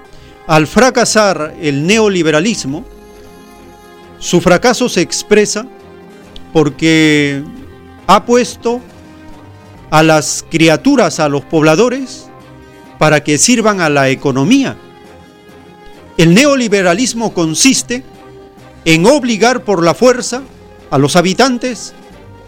Al 0.46 0.66
fracasar 0.66 1.54
el 1.60 1.86
neoliberalismo, 1.86 2.84
su 4.18 4.40
fracaso 4.40 4.88
se 4.88 5.00
expresa 5.00 5.66
porque 6.52 7.42
ha 8.06 8.24
puesto 8.24 8.80
a 9.90 10.02
las 10.02 10.44
criaturas, 10.50 11.20
a 11.20 11.28
los 11.28 11.44
pobladores, 11.44 12.26
para 12.98 13.22
que 13.22 13.38
sirvan 13.38 13.80
a 13.80 13.88
la 13.88 14.08
economía. 14.08 14.76
El 16.16 16.34
neoliberalismo 16.34 17.34
consiste 17.34 18.04
en 18.84 19.06
obligar 19.06 19.64
por 19.64 19.84
la 19.84 19.94
fuerza 19.94 20.42
a 20.90 20.98
los 20.98 21.16
habitantes 21.16 21.92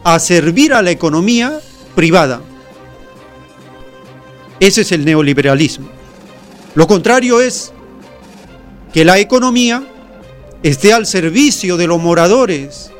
a 0.04 0.18
servir 0.18 0.72
a 0.72 0.82
la 0.82 0.90
economía 0.92 1.60
privada. 1.94 2.40
Ese 4.60 4.82
es 4.82 4.92
el 4.92 5.04
neoliberalismo. 5.04 5.88
Lo 6.74 6.86
contrario 6.86 7.40
es 7.40 7.72
que 8.92 9.04
la 9.04 9.18
economía 9.18 9.82
esté 10.62 10.92
al 10.92 11.06
servicio 11.06 11.76
de 11.76 11.86
los 11.86 12.00
moradores, 12.00 12.90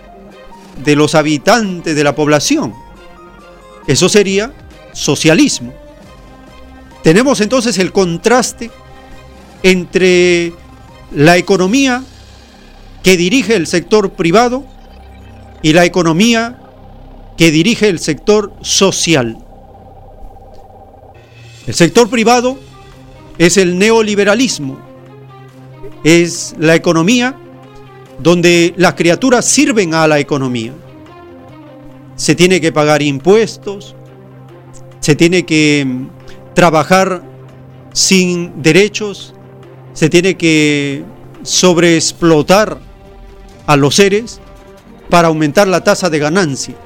de 0.85 0.97
los 0.97 1.15
habitantes 1.15 1.97
de 1.97 2.05
la 2.05 2.15
población. 2.15 2.75
Eso 3.87 4.09
sería 4.09 4.53
socialismo. 4.93 5.73
Tenemos 7.03 7.41
entonces 7.41 7.79
el 7.79 7.93
contraste 7.93 8.71
entre 9.63 10.53
la 11.13 11.37
economía 11.37 12.03
que 13.03 13.17
dirige 13.17 13.55
el 13.55 13.67
sector 13.67 14.11
privado 14.13 14.67
y 15.63 15.73
la 15.73 15.85
economía 15.85 16.59
que 17.37 17.51
dirige 17.51 17.89
el 17.89 18.01
sector 18.01 18.53
social. 18.63 19.46
El 21.67 21.75
sector 21.75 22.09
privado 22.09 22.57
es 23.39 23.57
el 23.57 23.79
neoliberalismo, 23.79 24.79
es 26.05 26.55
la 26.59 26.75
economía 26.75 27.37
donde 28.19 28.73
las 28.77 28.95
criaturas 28.95 29.45
sirven 29.45 29.93
a 29.95 30.07
la 30.07 30.19
economía. 30.19 30.73
Se 32.15 32.35
tiene 32.35 32.61
que 32.61 32.73
pagar 32.73 33.03
impuestos, 33.03 33.95
se 35.01 35.17
tiene 35.17 35.45
que 35.45 35.85
mm, 35.87 36.55
trabajar 36.55 37.23
sin 37.93 38.63
derechos, 38.63 39.35
se 39.93 40.09
tiene 40.09 40.37
que 40.37 41.05
sobreexplotar 41.43 42.79
a 43.67 43.77
los 43.77 43.97
seres 43.97 44.41
para 45.11 45.29
aumentar 45.29 45.67
la 45.69 45.83
tasa 45.83 46.11
de 46.11 46.19
ganancia. 46.19 46.77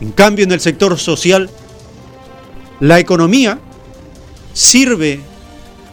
En 0.00 0.12
cambio, 0.12 0.44
en 0.44 0.52
el 0.52 0.60
sector 0.60 0.98
social, 0.98 1.48
la 2.80 2.98
economía 2.98 3.58
sirve 4.52 5.20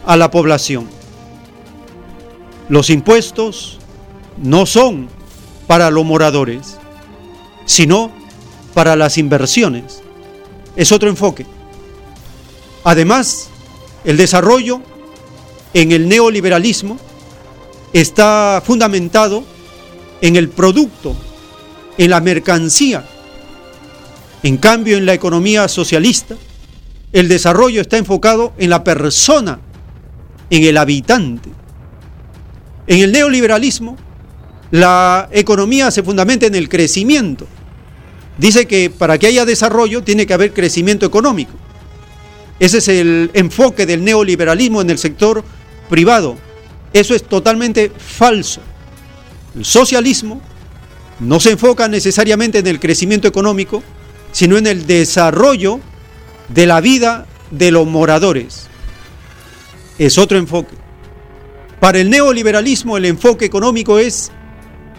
a 0.04 0.16
la 0.16 0.30
población. 0.30 0.88
Los 2.68 2.90
impuestos 2.90 3.78
no 4.42 4.66
son 4.66 5.08
para 5.66 5.90
los 5.90 6.04
moradores, 6.04 6.78
sino 7.66 8.10
para 8.74 8.96
las 8.96 9.18
inversiones. 9.18 10.02
Es 10.76 10.92
otro 10.92 11.08
enfoque. 11.08 11.46
Además, 12.84 13.48
el 14.04 14.16
desarrollo 14.16 14.80
en 15.74 15.92
el 15.92 16.08
neoliberalismo 16.08 16.98
está 17.92 18.62
fundamentado 18.64 19.44
en 20.20 20.36
el 20.36 20.48
producto, 20.48 21.14
en 21.98 22.10
la 22.10 22.20
mercancía. 22.20 23.04
En 24.42 24.56
cambio, 24.56 24.96
en 24.96 25.06
la 25.06 25.14
economía 25.14 25.68
socialista, 25.68 26.36
el 27.12 27.28
desarrollo 27.28 27.80
está 27.80 27.98
enfocado 27.98 28.52
en 28.58 28.70
la 28.70 28.84
persona, 28.84 29.60
en 30.50 30.64
el 30.64 30.76
habitante. 30.78 31.50
En 32.86 33.00
el 33.00 33.12
neoliberalismo, 33.12 33.96
la 34.70 35.28
economía 35.32 35.90
se 35.90 36.02
fundamenta 36.02 36.46
en 36.46 36.54
el 36.54 36.68
crecimiento. 36.68 37.46
Dice 38.38 38.66
que 38.66 38.90
para 38.90 39.18
que 39.18 39.26
haya 39.26 39.44
desarrollo 39.44 40.02
tiene 40.02 40.26
que 40.26 40.34
haber 40.34 40.54
crecimiento 40.54 41.04
económico. 41.04 41.52
Ese 42.58 42.78
es 42.78 42.88
el 42.88 43.30
enfoque 43.34 43.86
del 43.86 44.04
neoliberalismo 44.04 44.80
en 44.80 44.90
el 44.90 44.98
sector 44.98 45.44
privado. 45.90 46.36
Eso 46.92 47.14
es 47.14 47.24
totalmente 47.24 47.90
falso. 47.96 48.60
El 49.54 49.64
socialismo 49.64 50.40
no 51.20 51.40
se 51.40 51.50
enfoca 51.50 51.88
necesariamente 51.88 52.58
en 52.58 52.66
el 52.66 52.80
crecimiento 52.80 53.28
económico, 53.28 53.82
sino 54.32 54.56
en 54.56 54.66
el 54.66 54.86
desarrollo 54.86 55.80
de 56.54 56.66
la 56.66 56.80
vida 56.80 57.26
de 57.50 57.70
los 57.70 57.86
moradores. 57.86 58.68
Es 59.98 60.18
otro 60.18 60.38
enfoque. 60.38 60.76
Para 61.80 61.98
el 61.98 62.10
neoliberalismo 62.10 62.96
el 62.96 63.06
enfoque 63.06 63.44
económico 63.44 63.98
es 63.98 64.30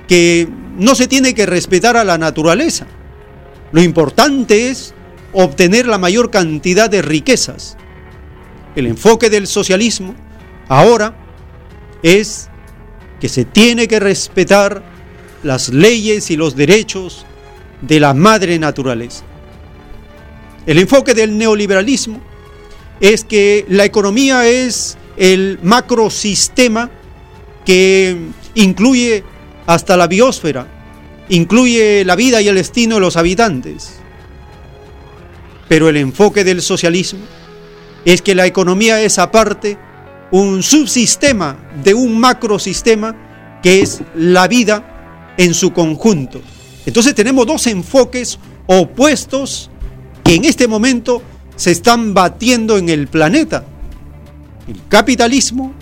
que 0.08 0.48
no 0.78 0.96
se 0.96 1.08
tiene 1.08 1.34
que 1.34 1.46
respetar 1.46 1.98
a 1.98 2.04
la 2.04 2.18
naturaleza. 2.18 2.88
Lo 3.72 3.82
importante 3.82 4.70
es 4.70 4.94
obtener 5.32 5.88
la 5.88 5.98
mayor 5.98 6.30
cantidad 6.30 6.90
de 6.90 7.02
riquezas. 7.02 7.78
El 8.76 8.88
enfoque 8.88 9.30
del 9.30 9.48
socialismo 9.48 10.16
ahora 10.68 11.16
es 12.02 12.50
que 13.20 13.30
se 13.30 13.46
tiene 13.46 13.88
que 13.88 14.00
respetar 14.00 14.84
las 15.44 15.70
leyes 15.70 16.30
y 16.32 16.36
los 16.36 16.56
derechos 16.56 17.26
de 17.82 18.00
la 18.00 18.14
madre 18.14 18.60
naturaleza. 18.60 19.24
El 20.66 20.80
enfoque 20.80 21.14
del 21.14 21.38
neoliberalismo 21.38 22.22
es 23.00 23.24
que 23.24 23.66
la 23.68 23.86
economía 23.86 24.48
es 24.48 24.98
el 25.18 25.60
macrosistema 25.62 26.90
que 27.66 28.18
incluye 28.56 29.24
hasta 29.66 29.98
la 29.98 30.08
biosfera, 30.08 30.68
incluye 31.30 32.06
la 32.06 32.16
vida 32.16 32.42
y 32.42 32.48
el 32.48 32.56
destino 32.56 32.96
de 32.96 33.02
los 33.02 33.18
habitantes. 33.18 33.96
Pero 35.68 35.90
el 35.90 35.98
enfoque 35.98 36.44
del 36.44 36.62
socialismo 36.62 37.26
es 38.06 38.22
que 38.22 38.36
la 38.36 38.46
economía 38.46 39.02
es 39.02 39.20
aparte 39.20 39.78
un 40.32 40.64
subsistema 40.64 41.58
de 41.84 41.94
un 41.94 42.20
macrosistema 42.20 43.60
que 43.62 43.82
es 43.82 44.02
la 44.16 44.48
vida 44.48 45.34
en 45.38 45.54
su 45.54 45.74
conjunto. 45.74 46.42
Entonces 46.86 47.16
tenemos 47.16 47.48
dos 47.48 47.68
enfoques 47.68 48.40
opuestos 48.66 49.70
que 50.24 50.36
en 50.36 50.46
este 50.46 50.68
momento 50.68 51.22
se 51.56 51.72
están 51.72 52.14
batiendo 52.14 52.78
en 52.78 52.90
el 52.90 53.08
planeta. 53.08 53.66
El 54.68 54.80
capitalismo 54.88 55.74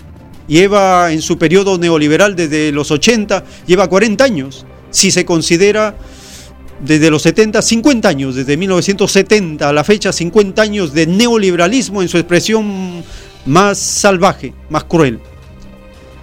lleva 0.48 1.12
en 1.12 1.22
su 1.22 1.38
periodo 1.38 1.78
neoliberal 1.78 2.34
desde 2.34 2.72
los 2.72 2.90
80, 2.90 3.44
lleva 3.66 3.88
40 3.88 4.24
años, 4.24 4.66
si 4.90 5.10
se 5.10 5.24
considera 5.24 5.96
desde 6.80 7.10
los 7.10 7.22
70, 7.22 7.62
50 7.62 8.08
años, 8.08 8.34
desde 8.34 8.56
1970 8.56 9.68
a 9.68 9.72
la 9.72 9.84
fecha, 9.84 10.12
50 10.12 10.60
años 10.60 10.92
de 10.92 11.06
neoliberalismo 11.06 12.02
en 12.02 12.08
su 12.08 12.18
expresión 12.18 13.04
más 13.46 13.78
salvaje, 13.78 14.52
más 14.68 14.84
cruel. 14.84 15.20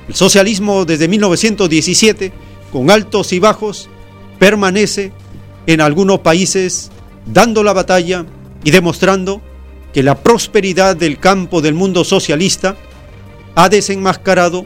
El 0.07 0.15
socialismo 0.15 0.85
desde 0.85 1.07
1917, 1.07 2.33
con 2.71 2.91
altos 2.91 3.31
y 3.31 3.39
bajos, 3.39 3.89
permanece 4.37 5.11
en 5.65 5.81
algunos 5.81 6.19
países 6.19 6.91
dando 7.33 7.63
la 7.63 7.73
batalla 7.73 8.25
y 8.63 8.71
demostrando 8.71 9.41
que 9.93 10.03
la 10.03 10.15
prosperidad 10.15 10.95
del 10.95 11.19
campo 11.19 11.61
del 11.61 11.73
mundo 11.73 12.03
socialista 12.03 12.75
ha 13.55 13.69
desenmascarado 13.69 14.65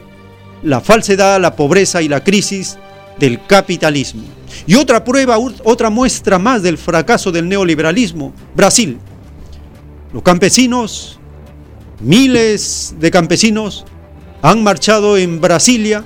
la 0.62 0.80
falsedad, 0.80 1.40
la 1.40 1.56
pobreza 1.56 2.02
y 2.02 2.08
la 2.08 2.22
crisis 2.22 2.78
del 3.18 3.44
capitalismo. 3.46 4.22
Y 4.66 4.76
otra 4.76 5.04
prueba, 5.04 5.38
otra 5.64 5.90
muestra 5.90 6.38
más 6.38 6.62
del 6.62 6.78
fracaso 6.78 7.32
del 7.32 7.48
neoliberalismo, 7.48 8.32
Brasil. 8.54 8.98
Los 10.12 10.22
campesinos, 10.22 11.18
miles 12.00 12.94
de 12.98 13.10
campesinos, 13.10 13.84
han 14.42 14.62
marchado 14.62 15.16
en 15.16 15.40
Brasilia 15.40 16.04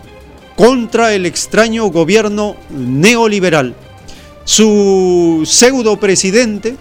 contra 0.57 1.15
el 1.15 1.27
extraño 1.27 1.87
gobierno 1.87 2.57
neoliberal. 2.71 3.75
Su 4.49 5.43
pseudo 5.45 6.01
presidente, 6.01 6.75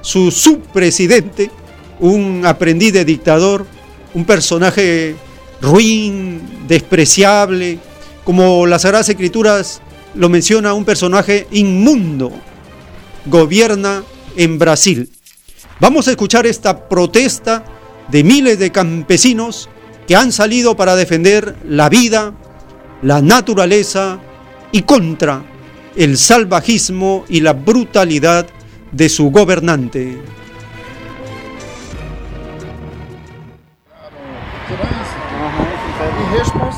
su 0.00 0.30
subpresidente, 0.30 1.50
un 1.98 2.46
aprendiz 2.46 2.94
de 2.94 3.04
dictador, 3.04 3.66
un 4.14 4.24
personaje 4.24 5.16
ruin, 5.60 6.40
despreciable, 6.66 7.78
como 8.24 8.64
las 8.66 8.82
Sagradas 8.82 9.10
Escrituras 9.10 9.82
lo 10.14 10.30
menciona, 10.30 10.72
un 10.72 10.86
personaje 10.86 11.46
inmundo, 11.50 12.32
gobierna 13.26 14.02
en 14.34 14.58
Brasil. 14.58 15.10
Vamos 15.78 16.08
a 16.08 16.12
escuchar 16.12 16.46
esta 16.46 16.88
protesta 16.88 17.66
de 18.08 18.24
miles 18.24 18.58
de 18.58 18.72
campesinos 18.72 19.68
que 20.08 20.16
han 20.16 20.32
salido 20.32 20.74
para 20.74 20.96
defender 20.96 21.54
la 21.68 21.90
vida, 21.90 22.32
la 23.02 23.20
naturaleza 23.20 24.18
y 24.72 24.82
contra 24.82 25.49
el 25.96 26.16
salvajismo 26.18 27.24
y 27.28 27.40
la 27.40 27.52
brutalidad 27.52 28.46
de 28.92 29.08
su 29.08 29.30
gobernante. 29.30 30.18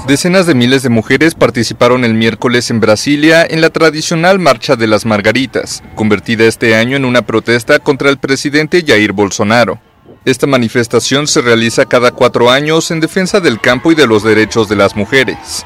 Decenas 0.06 0.47
de 0.47 0.55
miles 0.55 0.82
de 0.82 0.89
mujeres 0.89 1.34
participaron 1.34 2.05
el 2.05 2.14
miércoles 2.14 2.70
en 2.70 2.80
Brasilia 2.80 3.47
en 3.48 3.60
la 3.60 3.70
tradicional 3.70 4.39
Marcha 4.39 4.76
de 4.76 4.86
las 4.86 5.06
Margaritas, 5.06 5.82
convertida 5.94 6.44
este 6.44 6.74
año 6.74 6.97
en 6.97 7.05
una 7.05 7.22
protesta 7.22 7.78
contra 7.78 8.10
el 8.10 8.18
presidente 8.18 8.84
Jair 8.86 9.12
Bolsonaro. 9.12 9.80
Esta 10.24 10.47
manifestación 10.47 11.26
se 11.26 11.40
realiza 11.40 11.84
cada 11.84 12.10
cuatro 12.10 12.51
años 12.51 12.90
en 12.90 13.01
defensa 13.01 13.40
del 13.40 13.60
campo 13.60 13.93
y 13.93 13.94
de 13.94 14.06
los 14.06 14.22
derechos 14.22 14.68
de 14.68 14.76
las 14.76 14.97
mujeres. 14.97 15.64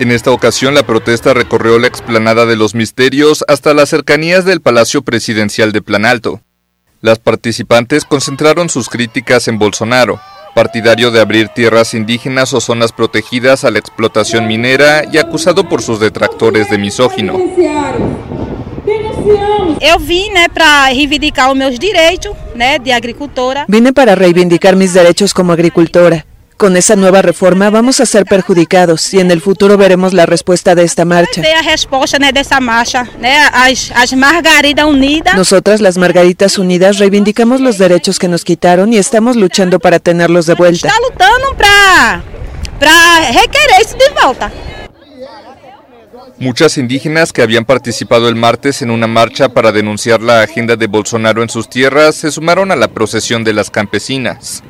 En 0.00 0.12
esta 0.12 0.30
ocasión 0.30 0.74
la 0.74 0.84
protesta 0.84 1.34
recorrió 1.34 1.76
la 1.80 1.88
explanada 1.88 2.46
de 2.46 2.54
los 2.54 2.76
misterios 2.76 3.44
hasta 3.48 3.74
las 3.74 3.88
cercanías 3.88 4.44
del 4.44 4.60
Palacio 4.60 5.02
Presidencial 5.02 5.72
de 5.72 5.82
Planalto. 5.82 6.40
Las 7.00 7.18
participantes 7.18 8.04
concentraron 8.04 8.68
sus 8.68 8.88
críticas 8.88 9.48
en 9.48 9.58
Bolsonaro, 9.58 10.20
partidario 10.54 11.10
de 11.10 11.20
abrir 11.20 11.48
tierras 11.48 11.94
indígenas 11.94 12.54
o 12.54 12.60
zonas 12.60 12.92
protegidas 12.92 13.64
a 13.64 13.72
la 13.72 13.80
explotación 13.80 14.46
minera 14.46 15.02
y 15.12 15.18
acusado 15.18 15.68
por 15.68 15.82
sus 15.82 15.98
detractores 15.98 16.70
de 16.70 16.78
misógino. 16.78 17.36
Vine 23.66 23.92
para 23.92 24.14
reivindicar 24.14 24.76
mis 24.76 24.94
derechos 24.94 25.34
como 25.34 25.52
agricultora. 25.52 26.24
Con 26.58 26.76
esa 26.76 26.96
nueva 26.96 27.22
reforma 27.22 27.70
vamos 27.70 28.00
a 28.00 28.06
ser 28.06 28.24
perjudicados 28.24 29.14
y 29.14 29.20
en 29.20 29.30
el 29.30 29.40
futuro 29.40 29.76
veremos 29.76 30.12
la 30.12 30.26
respuesta 30.26 30.74
de 30.74 30.82
esta 30.82 31.04
marcha. 31.04 31.40
Nosotras, 35.36 35.80
las 35.80 35.98
Margaritas 35.98 36.58
Unidas, 36.58 36.98
reivindicamos 36.98 37.60
los 37.60 37.78
derechos 37.78 38.18
que 38.18 38.26
nos 38.26 38.44
quitaron 38.44 38.92
y 38.92 38.98
estamos 38.98 39.36
luchando 39.36 39.78
para 39.78 40.00
tenerlos 40.00 40.46
de 40.46 40.54
vuelta. 40.54 40.88
Está 40.88 41.00
lutando 41.00 41.56
para 41.56 42.24
para 42.80 43.30
requerer 43.30 43.80
isso 43.80 43.96
de 43.96 44.20
volta. 44.20 44.50
Muchas 46.38 46.76
indígenas 46.76 47.32
que 47.32 47.42
habían 47.42 47.64
participado 47.64 48.28
el 48.28 48.34
martes 48.34 48.82
en 48.82 48.90
una 48.90 49.06
marcha 49.06 49.48
para 49.48 49.70
denunciar 49.70 50.22
la 50.22 50.42
agenda 50.42 50.74
de 50.74 50.88
Bolsonaro 50.88 51.42
en 51.42 51.48
sus 51.48 51.68
tierras 51.68 52.16
se 52.16 52.32
sumaron 52.32 52.72
a 52.72 52.76
la 52.76 52.88
procesión 52.88 53.44
de 53.44 53.52
las 53.52 53.70
campesinas. 53.70 54.64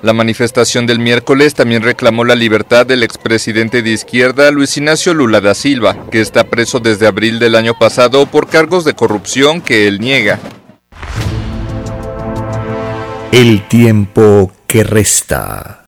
La 0.00 0.12
manifestación 0.12 0.86
del 0.86 1.00
miércoles 1.00 1.54
también 1.54 1.82
reclamó 1.82 2.24
la 2.24 2.36
libertad 2.36 2.86
del 2.86 3.02
expresidente 3.02 3.82
de 3.82 3.90
izquierda 3.90 4.52
Luis 4.52 4.76
Ignacio 4.76 5.12
Lula 5.12 5.40
da 5.40 5.56
Silva, 5.56 6.06
que 6.12 6.20
está 6.20 6.44
preso 6.44 6.78
desde 6.78 7.08
abril 7.08 7.40
del 7.40 7.56
año 7.56 7.76
pasado 7.76 8.26
por 8.26 8.48
cargos 8.48 8.84
de 8.84 8.94
corrupción 8.94 9.60
que 9.60 9.88
él 9.88 9.98
niega. 9.98 10.38
El 13.32 13.66
tiempo 13.66 14.52
que 14.68 14.84
resta. 14.84 15.84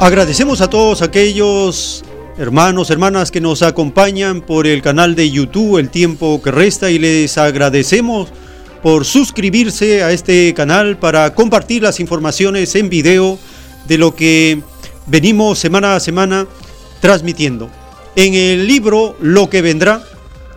Agradecemos 0.00 0.60
a 0.60 0.68
todos 0.68 1.00
aquellos 1.00 2.04
hermanos, 2.38 2.90
hermanas 2.90 3.30
que 3.30 3.40
nos 3.40 3.62
acompañan 3.62 4.42
por 4.42 4.66
el 4.66 4.82
canal 4.82 5.14
de 5.14 5.30
YouTube 5.30 5.78
El 5.78 5.90
tiempo 5.90 6.42
que 6.42 6.50
resta 6.50 6.90
y 6.90 6.98
les 6.98 7.38
agradecemos 7.38 8.28
por 8.82 9.04
suscribirse 9.04 10.02
a 10.02 10.12
este 10.12 10.52
canal 10.54 10.98
para 10.98 11.34
compartir 11.34 11.82
las 11.82 11.98
informaciones 11.98 12.74
en 12.74 12.88
video 12.88 13.38
de 13.88 13.98
lo 13.98 14.14
que 14.14 14.62
venimos 15.06 15.58
semana 15.58 15.96
a 15.96 16.00
semana 16.00 16.46
transmitiendo. 17.00 17.68
En 18.14 18.34
el 18.34 18.68
libro 18.68 19.16
Lo 19.20 19.50
que 19.50 19.62
vendrá, 19.62 20.04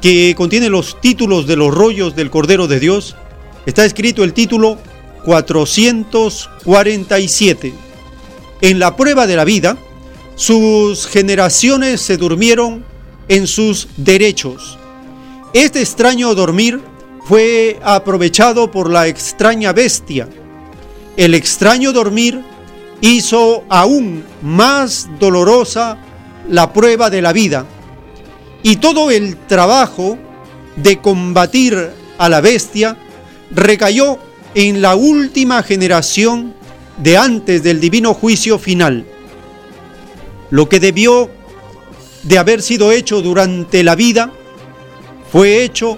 que 0.01 0.35
contiene 0.37 0.69
los 0.69 1.01
títulos 1.01 1.47
de 1.47 1.55
los 1.55 1.73
rollos 1.73 2.15
del 2.15 2.29
Cordero 2.29 2.67
de 2.67 2.79
Dios, 2.79 3.15
está 3.65 3.85
escrito 3.85 4.23
el 4.23 4.33
título 4.33 4.77
447. 5.23 7.73
En 8.61 8.79
la 8.79 8.95
prueba 8.95 9.25
de 9.25 9.37
la 9.37 9.45
vida, 9.45 9.77
sus 10.39 11.05
generaciones 11.05 11.99
se 11.99 12.15
durmieron 12.15 12.85
en 13.27 13.45
sus 13.45 13.89
derechos. 13.97 14.77
Este 15.53 15.81
extraño 15.81 16.33
dormir 16.33 16.79
fue 17.25 17.77
aprovechado 17.83 18.71
por 18.71 18.89
la 18.89 19.07
extraña 19.07 19.73
bestia 19.73 20.29
el 21.19 21.35
extraño 21.35 21.91
dormir 21.91 22.41
hizo 23.01 23.65
aún 23.67 24.23
más 24.41 25.09
dolorosa 25.19 25.97
la 26.47 26.71
prueba 26.71 27.09
de 27.09 27.21
la 27.21 27.33
vida 27.33 27.65
y 28.63 28.77
todo 28.77 29.11
el 29.11 29.35
trabajo 29.35 30.17
de 30.77 30.99
combatir 30.99 31.89
a 32.17 32.29
la 32.29 32.39
bestia 32.39 32.95
recayó 33.51 34.17
en 34.55 34.81
la 34.81 34.95
última 34.95 35.61
generación 35.61 36.53
de 36.97 37.17
antes 37.17 37.63
del 37.63 37.81
divino 37.81 38.13
juicio 38.13 38.57
final. 38.57 39.05
Lo 40.51 40.67
que 40.67 40.79
debió 40.79 41.29
de 42.23 42.37
haber 42.37 42.61
sido 42.61 42.91
hecho 42.91 43.21
durante 43.21 43.83
la 43.83 43.95
vida 43.95 44.31
fue 45.31 45.63
hecho 45.63 45.97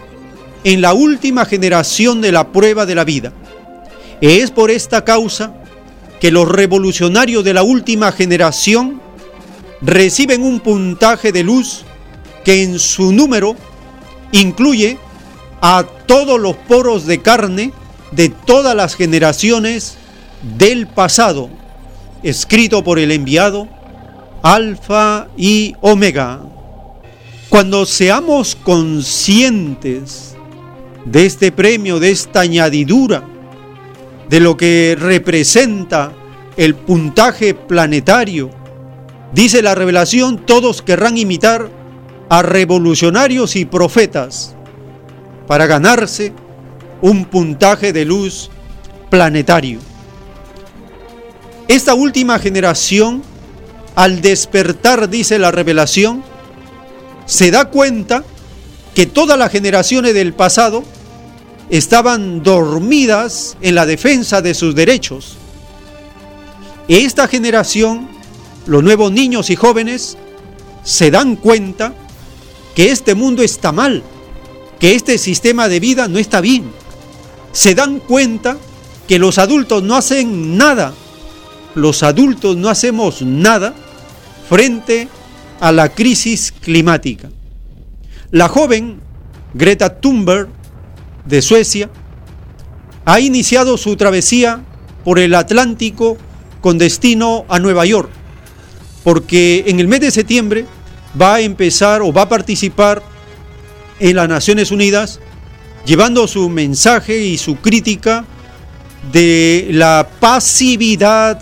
en 0.64 0.82
la 0.82 0.94
última 0.94 1.45
generación 1.45 2.22
de 2.22 2.32
la 2.32 2.52
prueba 2.52 2.86
de 2.86 2.95
la 2.95 3.03
vida. 3.03 3.34
Es 4.19 4.52
por 4.52 4.69
esta 4.69 5.03
causa 5.03 5.53
que 6.19 6.32
los 6.32 6.48
revolucionarios 6.48 7.44
de 7.44 7.53
la 7.53 7.64
última 7.64 8.11
generación 8.11 9.02
reciben 9.82 10.44
un 10.44 10.60
puntaje 10.60 11.32
de 11.32 11.44
luz 11.44 11.84
que 12.45 12.61
en 12.64 12.78
su 12.78 13.11
número 13.11 13.56
incluye 14.32 14.98
a 15.61 15.86
todos 16.06 16.40
los 16.40 16.56
poros 16.56 17.06
de 17.07 17.22
carne 17.22 17.73
de 18.11 18.30
todas 18.30 18.76
las 18.76 18.95
generaciones 18.95 19.98
del 20.57 20.88
pasado, 20.88 21.49
escrito 22.22 22.84
por 22.84 22.99
el 22.99 23.11
enviado 23.11 23.68
Alfa 24.44 25.28
y 25.38 25.76
Omega. 25.82 26.42
Cuando 27.50 27.86
seamos 27.86 28.56
conscientes 28.56 30.36
de 31.06 31.26
este 31.26 31.52
premio, 31.52 32.00
de 32.00 32.12
esta 32.12 32.42
añadidura, 32.42 33.24
de 34.30 34.40
lo 34.40 34.58
que 34.58 34.96
representa 35.00 36.14
el 36.58 36.76
puntaje 36.76 37.54
planetario, 37.54 38.50
dice 39.34 39.62
la 39.62 39.76
revelación, 39.76 40.46
todos 40.46 40.82
querrán 40.82 41.18
imitar 41.18 41.70
a 42.30 42.42
revolucionarios 42.42 43.56
y 43.56 43.66
profetas 43.66 44.56
para 45.48 45.68
ganarse 45.68 46.34
un 47.02 47.26
puntaje 47.26 47.94
de 47.94 48.06
luz 48.06 48.50
planetario. 49.10 49.80
Esta 51.68 51.94
última 51.94 52.40
generación, 52.40 53.22
al 53.96 54.22
despertar, 54.22 55.10
dice 55.10 55.40
la 55.40 55.52
revelación, 55.52 56.24
se 57.26 57.52
da 57.52 57.66
cuenta 57.66 58.24
que 58.96 59.06
todas 59.06 59.38
las 59.38 59.52
generaciones 59.52 60.14
del 60.14 60.34
pasado 60.34 60.84
estaban 61.70 62.44
dormidas 62.44 63.58
en 63.62 63.76
la 63.76 63.86
defensa 63.86 64.42
de 64.42 64.54
sus 64.54 64.76
derechos. 64.76 65.38
Esta 66.88 67.28
generación, 67.28 68.10
los 68.66 68.84
nuevos 68.84 69.12
niños 69.12 69.50
y 69.50 69.56
jóvenes, 69.56 70.18
se 70.84 71.12
dan 71.12 71.36
cuenta 71.36 71.94
que 72.76 72.92
este 72.92 73.16
mundo 73.16 73.44
está 73.44 73.72
mal, 73.72 74.04
que 74.80 74.96
este 74.96 75.18
sistema 75.18 75.70
de 75.70 75.80
vida 75.80 76.08
no 76.08 76.20
está 76.20 76.42
bien. 76.42 76.70
Se 77.54 77.76
dan 77.76 78.00
cuenta 78.00 78.58
que 79.08 79.20
los 79.20 79.38
adultos 79.38 79.84
no 79.84 79.96
hacen 79.96 80.58
nada, 80.58 80.94
los 81.76 82.03
adultos 82.03 82.57
no 82.57 82.69
hacemos 82.69 83.22
nada 83.22 83.73
frente 84.49 85.07
a 85.60 85.72
la 85.72 85.89
crisis 85.89 86.52
climática. 86.52 87.30
La 88.31 88.48
joven 88.48 88.99
Greta 89.53 89.99
Thunberg 89.99 90.49
de 91.26 91.41
Suecia 91.41 91.89
ha 93.06 93.19
iniciado 93.19 93.77
su 93.77 93.95
travesía 93.95 94.64
por 95.03 95.19
el 95.19 95.35
Atlántico 95.35 96.18
con 96.61 96.77
destino 96.77 97.45
a 97.49 97.60
Nueva 97.60 97.85
York, 97.85 98.10
porque 99.03 99.64
en 99.68 99.80
el 99.80 99.88
mes 99.88 100.02
de 100.02 100.11
septiembre 100.11 100.65
va 101.19 101.35
a 101.35 101.41
empezar 101.41 102.02
o 102.02 102.14
va 102.14 102.23
a 102.23 102.30
participar 102.30 103.02
en 103.99 104.15
las 104.15 104.30
Naciones 104.30 104.72
Unidas 104.72 105.19
llevando 105.85 106.27
su 106.27 106.49
mensaje 106.49 107.23
y 107.23 107.38
su 107.38 107.56
crítica 107.57 108.26
de 109.11 109.69
la 109.72 110.07
pasividad, 110.19 111.41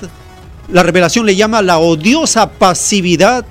la 0.72 0.84
revelación 0.84 1.26
le 1.26 1.36
llama 1.36 1.62
la 1.62 1.80
odiosa 1.80 2.52
pasividad 2.52 3.46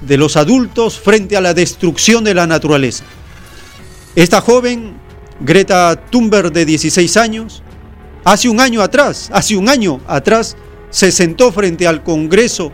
de 0.00 0.16
los 0.16 0.36
adultos 0.36 0.98
frente 0.98 1.36
a 1.36 1.40
la 1.40 1.54
destrucción 1.54 2.24
de 2.24 2.34
la 2.34 2.46
naturaleza. 2.46 3.04
Esta 4.14 4.40
joven, 4.40 4.94
Greta 5.40 5.96
Thunberg 6.10 6.52
de 6.52 6.64
16 6.64 7.16
años, 7.16 7.62
hace 8.24 8.48
un 8.48 8.60
año 8.60 8.80
atrás, 8.80 9.30
hace 9.32 9.56
un 9.56 9.68
año 9.68 10.00
atrás, 10.06 10.56
se 10.90 11.10
sentó 11.10 11.52
frente 11.52 11.86
al 11.86 12.02
Congreso 12.02 12.72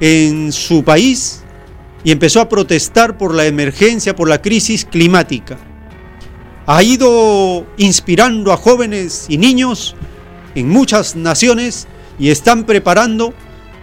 en 0.00 0.52
su 0.52 0.84
país 0.84 1.42
y 2.04 2.12
empezó 2.12 2.40
a 2.40 2.48
protestar 2.48 3.16
por 3.16 3.34
la 3.34 3.46
emergencia, 3.46 4.14
por 4.14 4.28
la 4.28 4.42
crisis 4.42 4.84
climática. 4.84 5.58
Ha 6.66 6.82
ido 6.82 7.66
inspirando 7.78 8.52
a 8.52 8.56
jóvenes 8.56 9.26
y 9.28 9.38
niños 9.38 9.96
en 10.54 10.68
muchas 10.68 11.16
naciones 11.16 11.88
y 12.20 12.30
están 12.30 12.64
preparando 12.64 13.32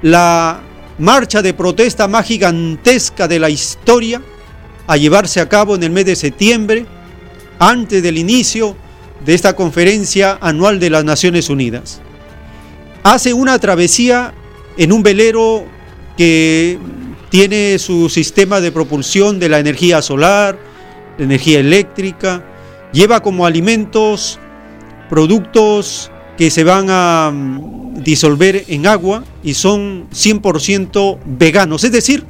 la 0.03 0.61
marcha 0.99 1.41
de 1.41 1.55
protesta 1.55 2.07
más 2.07 2.27
gigantesca 2.27 3.27
de 3.27 3.39
la 3.39 3.49
historia 3.49 4.21
a 4.85 4.95
llevarse 4.95 5.41
a 5.41 5.49
cabo 5.49 5.75
en 5.75 5.83
el 5.83 5.91
mes 5.91 6.05
de 6.05 6.15
septiembre, 6.15 6.85
antes 7.59 8.01
del 8.03 8.17
inicio 8.17 8.77
de 9.25 9.33
esta 9.33 9.55
conferencia 9.55 10.37
anual 10.39 10.79
de 10.79 10.91
las 10.91 11.03
Naciones 11.03 11.49
Unidas. 11.49 11.99
Hace 13.03 13.33
una 13.33 13.57
travesía 13.57 14.33
en 14.77 14.91
un 14.91 15.01
velero 15.01 15.65
que 16.15 16.77
tiene 17.29 17.79
su 17.79 18.07
sistema 18.07 18.61
de 18.61 18.71
propulsión 18.71 19.39
de 19.39 19.49
la 19.49 19.59
energía 19.59 20.01
solar, 20.03 20.57
la 21.17 21.25
energía 21.25 21.59
eléctrica, 21.59 22.45
lleva 22.93 23.21
como 23.21 23.45
alimentos 23.45 24.39
productos 25.09 26.11
que 26.37 26.51
se 26.51 26.63
van 26.63 26.87
a 26.89 27.31
mm, 27.33 28.03
disolver 28.03 28.65
en 28.67 28.87
agua 28.87 29.23
y 29.43 29.55
son 29.55 30.07
100% 30.11 31.17
veganos. 31.25 31.83
Es 31.83 31.91
decir, 31.91 32.23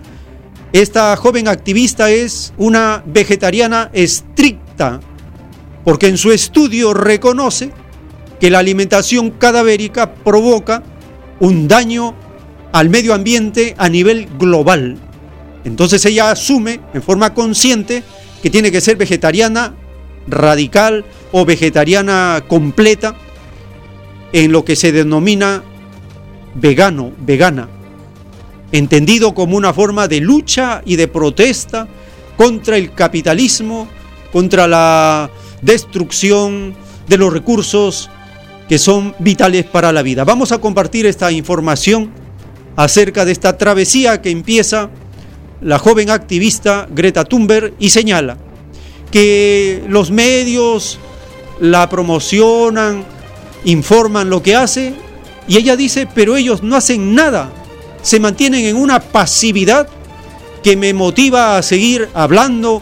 esta 0.73 1.15
joven 1.17 1.47
activista 1.47 2.09
es 2.09 2.53
una 2.57 3.03
vegetariana 3.05 3.89
estricta 3.93 4.99
porque 5.83 6.07
en 6.07 6.17
su 6.17 6.31
estudio 6.31 6.93
reconoce 6.93 7.71
que 8.39 8.49
la 8.49 8.59
alimentación 8.59 9.31
cadavérica 9.31 10.13
provoca 10.13 10.83
un 11.39 11.67
daño 11.67 12.13
al 12.71 12.89
medio 12.89 13.13
ambiente 13.13 13.75
a 13.77 13.89
nivel 13.89 14.27
global. 14.37 14.97
Entonces 15.63 16.05
ella 16.05 16.31
asume 16.31 16.79
en 16.93 17.01
forma 17.01 17.33
consciente 17.33 18.03
que 18.41 18.49
tiene 18.49 18.71
que 18.71 18.81
ser 18.81 18.97
vegetariana 18.97 19.75
radical 20.27 21.05
o 21.31 21.45
vegetariana 21.45 22.43
completa 22.47 23.15
en 24.31 24.51
lo 24.51 24.65
que 24.65 24.75
se 24.75 24.91
denomina 24.91 25.63
vegano, 26.55 27.11
vegana, 27.19 27.69
entendido 28.71 29.33
como 29.33 29.57
una 29.57 29.73
forma 29.73 30.07
de 30.07 30.21
lucha 30.21 30.81
y 30.85 30.95
de 30.95 31.07
protesta 31.07 31.87
contra 32.35 32.77
el 32.77 32.93
capitalismo, 32.93 33.87
contra 34.31 34.67
la 34.67 35.29
destrucción 35.61 36.75
de 37.07 37.17
los 37.17 37.31
recursos 37.31 38.09
que 38.67 38.77
son 38.77 39.15
vitales 39.19 39.65
para 39.65 39.91
la 39.91 40.01
vida. 40.01 40.25
Vamos 40.25 40.51
a 40.51 40.59
compartir 40.59 41.05
esta 41.05 41.31
información 41.31 42.11
acerca 42.75 43.25
de 43.25 43.31
esta 43.31 43.57
travesía 43.57 44.21
que 44.21 44.29
empieza 44.29 44.89
la 45.61 45.79
joven 45.79 46.09
activista 46.09 46.87
Greta 46.93 47.23
Thunberg 47.23 47.73
y 47.79 47.89
señala 47.89 48.37
que 49.09 49.83
los 49.87 50.11
medios 50.11 50.99
la 51.59 51.89
promocionan, 51.89 53.05
informan 53.65 54.29
lo 54.29 54.41
que 54.41 54.55
hace 54.55 54.93
y 55.47 55.57
ella 55.57 55.75
dice, 55.75 56.07
pero 56.13 56.35
ellos 56.35 56.63
no 56.63 56.75
hacen 56.75 57.15
nada, 57.15 57.51
se 58.01 58.19
mantienen 58.19 58.65
en 58.65 58.75
una 58.75 58.99
pasividad 58.99 59.87
que 60.63 60.75
me 60.75 60.93
motiva 60.93 61.57
a 61.57 61.63
seguir 61.63 62.09
hablando 62.13 62.81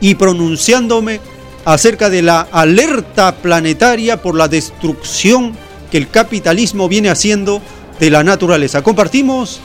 y 0.00 0.14
pronunciándome 0.14 1.20
acerca 1.64 2.10
de 2.10 2.22
la 2.22 2.40
alerta 2.40 3.36
planetaria 3.36 4.20
por 4.20 4.34
la 4.34 4.48
destrucción 4.48 5.56
que 5.90 5.98
el 5.98 6.08
capitalismo 6.08 6.88
viene 6.88 7.10
haciendo 7.10 7.60
de 7.98 8.10
la 8.10 8.24
naturaleza. 8.24 8.82
Compartimos 8.82 9.60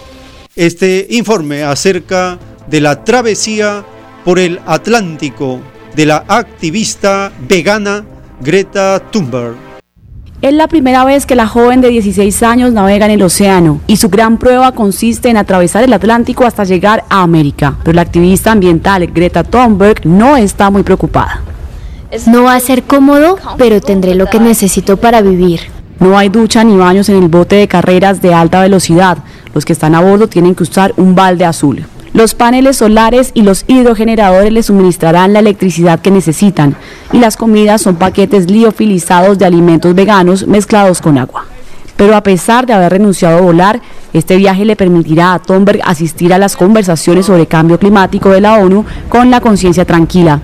este 0.56 1.08
informe 1.12 1.64
acerca 1.64 2.38
de 2.68 2.82
la 2.82 3.04
travesía 3.04 3.86
por 4.24 4.40
el 4.40 4.60
Atlántico 4.66 5.62
de 5.96 6.06
la 6.06 6.26
activista 6.28 7.32
vegana 7.48 8.06
Greta 8.42 9.00
Thunberg. 9.12 9.65
Es 10.42 10.54
la 10.54 10.68
primera 10.68 11.06
vez 11.06 11.26
que 11.26 11.34
la 11.34 11.48
joven 11.48 11.80
de 11.80 11.90
16 11.90 12.44
años 12.44 12.74
navega 12.74 13.06
en 13.06 13.14
el 13.14 13.22
océano 13.22 13.80
y 13.88 13.98
su 13.98 14.10
gran 14.10 14.38
prueba 14.38 14.74
consiste 14.74 15.30
en 15.30 15.38
atravesar 15.38 15.84
el 15.84 15.94
Atlántico 15.94 16.46
hasta 16.46 16.66
llegar 16.66 17.06
a 17.10 17.24
América. 17.24 17.76
Pero 17.84 17.96
la 17.96 18.02
activista 18.02 18.52
ambiental 18.52 19.08
Greta 19.08 19.44
Thunberg 19.44 20.06
no 20.06 20.36
está 20.36 20.70
muy 20.70 20.84
preocupada. 20.84 21.42
No 22.28 22.44
va 22.44 22.56
a 22.56 22.60
ser 22.60 22.84
cómodo, 22.84 23.38
pero 23.58 23.80
tendré 23.82 24.14
lo 24.14 24.28
que 24.28 24.40
necesito 24.40 24.98
para 24.98 25.22
vivir. 25.22 25.62
No 26.00 26.18
hay 26.18 26.30
ducha 26.30 26.64
ni 26.64 26.76
baños 26.76 27.08
en 27.10 27.24
el 27.24 27.30
bote 27.30 27.56
de 27.56 27.68
carreras 27.68 28.22
de 28.22 28.34
alta 28.34 28.62
velocidad. 28.62 29.18
Los 29.54 29.64
que 29.64 29.74
están 29.74 29.96
a 29.96 30.02
bordo 30.02 30.28
tienen 30.28 30.54
que 30.54 30.64
usar 30.64 30.94
un 30.98 31.16
balde 31.16 31.46
azul. 31.46 31.86
Los 32.16 32.34
paneles 32.34 32.78
solares 32.78 33.32
y 33.34 33.42
los 33.42 33.66
hidrogeneradores 33.68 34.50
les 34.50 34.68
suministrarán 34.68 35.34
la 35.34 35.40
electricidad 35.40 36.00
que 36.00 36.12
necesitan 36.12 36.78
y 37.12 37.20
las 37.20 37.36
comidas 37.36 37.82
son 37.82 37.98
paquetes 37.98 38.50
liofilizados 38.50 39.38
de 39.38 39.44
alimentos 39.44 39.94
veganos 39.94 40.48
mezclados 40.48 41.02
con 41.02 41.18
agua. 41.18 41.44
Pero 41.98 42.16
a 42.16 42.24
pesar 42.24 42.66
de 42.66 42.72
haber 42.72 42.94
renunciado 42.94 43.40
a 43.40 43.42
volar, 43.42 43.82
este 44.14 44.38
viaje 44.38 44.64
le 44.64 44.78
permitirá 44.78 45.34
a 45.34 45.40
Thunberg 45.40 45.82
asistir 45.84 46.34
a 46.34 46.38
las 46.38 46.56
conversaciones 46.56 47.26
sobre 47.26 47.48
cambio 47.48 47.80
climático 47.80 48.30
de 48.30 48.40
la 48.40 48.60
ONU 48.60 48.86
con 49.10 49.30
la 49.30 49.42
conciencia 49.42 49.84
tranquila. 49.84 50.40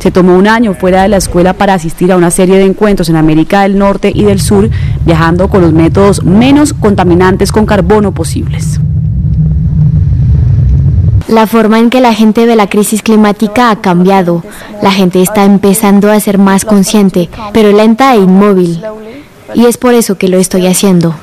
Se 0.00 0.10
tomó 0.10 0.34
un 0.34 0.48
año 0.48 0.74
fuera 0.74 1.02
de 1.02 1.08
la 1.08 1.18
escuela 1.18 1.52
para 1.52 1.74
asistir 1.74 2.10
a 2.10 2.16
una 2.16 2.32
serie 2.32 2.56
de 2.56 2.64
encuentros 2.64 3.08
en 3.08 3.14
América 3.14 3.62
del 3.62 3.78
Norte 3.78 4.10
y 4.12 4.24
del 4.24 4.40
Sur, 4.40 4.68
viajando 5.06 5.46
con 5.46 5.62
los 5.62 5.72
métodos 5.72 6.24
menos 6.24 6.72
contaminantes 6.72 7.52
con 7.52 7.64
carbono 7.64 8.10
posibles. 8.10 8.80
La 11.32 11.46
forma 11.46 11.78
en 11.78 11.88
que 11.88 12.02
la 12.02 12.12
gente 12.12 12.44
ve 12.44 12.56
la 12.56 12.66
crisis 12.66 13.00
climática 13.00 13.70
ha 13.70 13.80
cambiado. 13.80 14.44
La 14.82 14.92
gente 14.92 15.22
está 15.22 15.44
empezando 15.44 16.10
a 16.10 16.20
ser 16.20 16.36
más 16.36 16.66
consciente, 16.66 17.30
pero 17.54 17.72
lenta 17.72 18.14
e 18.14 18.18
inmóvil. 18.18 18.84
Y 19.54 19.64
es 19.64 19.78
por 19.78 19.94
eso 19.94 20.18
que 20.18 20.28
lo 20.28 20.36
estoy 20.36 20.66
haciendo. 20.66 21.14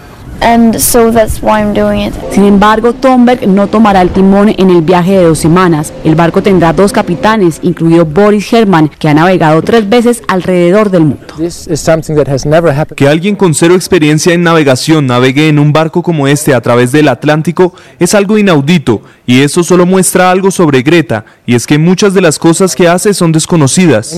Sin 2.32 2.46
embargo, 2.46 2.94
Thunberg 2.94 3.48
no 3.48 3.68
tomará 3.68 4.02
el 4.02 4.10
timón 4.10 4.50
en 4.58 4.70
el 4.70 4.82
viaje 4.82 5.18
de 5.18 5.24
dos 5.24 5.40
semanas. 5.40 5.94
El 6.04 6.16
barco 6.16 6.42
tendrá 6.42 6.74
dos 6.74 6.92
capitanes, 6.92 7.60
incluido 7.62 8.06
Boris 8.06 8.52
Herman, 8.52 8.90
que 8.90 9.10
ha 9.10 9.14
navegado 9.14 9.62
tres 9.62 9.88
veces 9.88 10.24
alrededor 10.28 10.90
del 10.90 11.02
mundo. 11.02 11.26
Que 12.96 13.08
alguien 13.08 13.36
con 13.36 13.54
cero 13.54 13.76
experiencia 13.76 14.34
en 14.34 14.44
navegación 14.44 15.08
navegue 15.08 15.50
en 15.50 15.60
un 15.60 15.74
barco 15.74 16.02
como 16.04 16.28
este 16.28 16.54
a 16.54 16.62
través 16.62 16.92
del 16.92 17.08
Atlántico 17.08 17.74
es 18.00 18.16
algo 18.16 18.38
inaudito, 18.38 19.02
y 19.26 19.42
eso 19.42 19.64
solo 19.64 19.86
muestra 19.86 20.32
algo 20.32 20.52
sobre 20.52 20.82
Greta, 20.82 21.26
y 21.46 21.56
es 21.56 21.68
que 21.68 21.78
muchas 21.78 22.14
de 22.14 22.22
las 22.22 22.40
cosas 22.40 22.76
que 22.76 22.88
hace 22.88 23.14
son 23.14 23.32
desconocidas. 23.32 24.16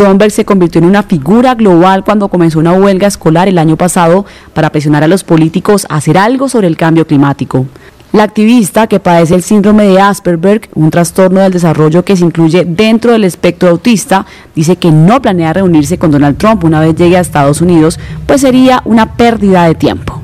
Thunberg 0.00 0.30
se 0.30 0.46
convirtió 0.46 0.78
en 0.78 0.86
una 0.86 1.02
figura 1.02 1.54
global 1.54 2.04
cuando 2.04 2.28
comenzó 2.28 2.58
una 2.58 2.72
huelga 2.72 3.06
escolar 3.06 3.48
el 3.48 3.58
año 3.58 3.76
pasado 3.76 4.24
para 4.54 4.72
presionar 4.72 5.04
a 5.04 5.08
los 5.08 5.24
políticos 5.24 5.86
a 5.90 5.96
hacer 5.96 6.16
algo 6.16 6.48
sobre 6.48 6.68
el 6.68 6.78
cambio 6.78 7.06
climático. 7.06 7.66
La 8.14 8.22
activista, 8.22 8.86
que 8.86 8.98
padece 8.98 9.34
el 9.34 9.42
síndrome 9.42 9.84
de 9.84 10.00
Asperger, 10.00 10.70
un 10.74 10.90
trastorno 10.90 11.40
del 11.40 11.52
desarrollo 11.52 12.02
que 12.02 12.16
se 12.16 12.24
incluye 12.24 12.64
dentro 12.64 13.12
del 13.12 13.24
espectro 13.24 13.68
autista, 13.68 14.24
dice 14.54 14.76
que 14.76 14.90
no 14.90 15.20
planea 15.20 15.52
reunirse 15.52 15.98
con 15.98 16.10
Donald 16.10 16.38
Trump 16.38 16.64
una 16.64 16.80
vez 16.80 16.94
llegue 16.94 17.18
a 17.18 17.20
Estados 17.20 17.60
Unidos, 17.60 18.00
pues 18.24 18.40
sería 18.40 18.80
una 18.86 19.16
pérdida 19.16 19.64
de 19.64 19.74
tiempo. 19.74 20.22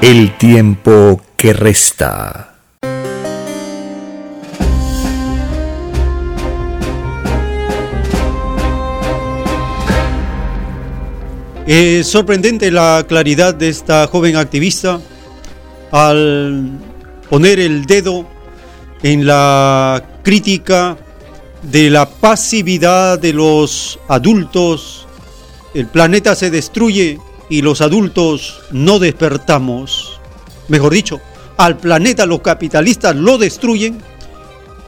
El 0.00 0.36
tiempo 0.38 1.20
que 1.36 1.52
resta. 1.52 2.51
Es 11.66 12.08
sorprendente 12.08 12.72
la 12.72 13.04
claridad 13.08 13.54
de 13.54 13.68
esta 13.68 14.08
joven 14.08 14.34
activista 14.34 15.00
al 15.92 16.72
poner 17.30 17.60
el 17.60 17.86
dedo 17.86 18.26
en 19.04 19.26
la 19.26 20.04
crítica 20.24 20.96
de 21.62 21.88
la 21.88 22.10
pasividad 22.10 23.20
de 23.20 23.32
los 23.32 24.00
adultos. 24.08 25.06
El 25.72 25.86
planeta 25.86 26.34
se 26.34 26.50
destruye 26.50 27.20
y 27.48 27.62
los 27.62 27.80
adultos 27.80 28.60
no 28.72 28.98
despertamos. 28.98 30.20
Mejor 30.66 30.92
dicho, 30.92 31.20
al 31.58 31.76
planeta 31.76 32.26
los 32.26 32.40
capitalistas 32.40 33.14
lo 33.14 33.38
destruyen 33.38 34.02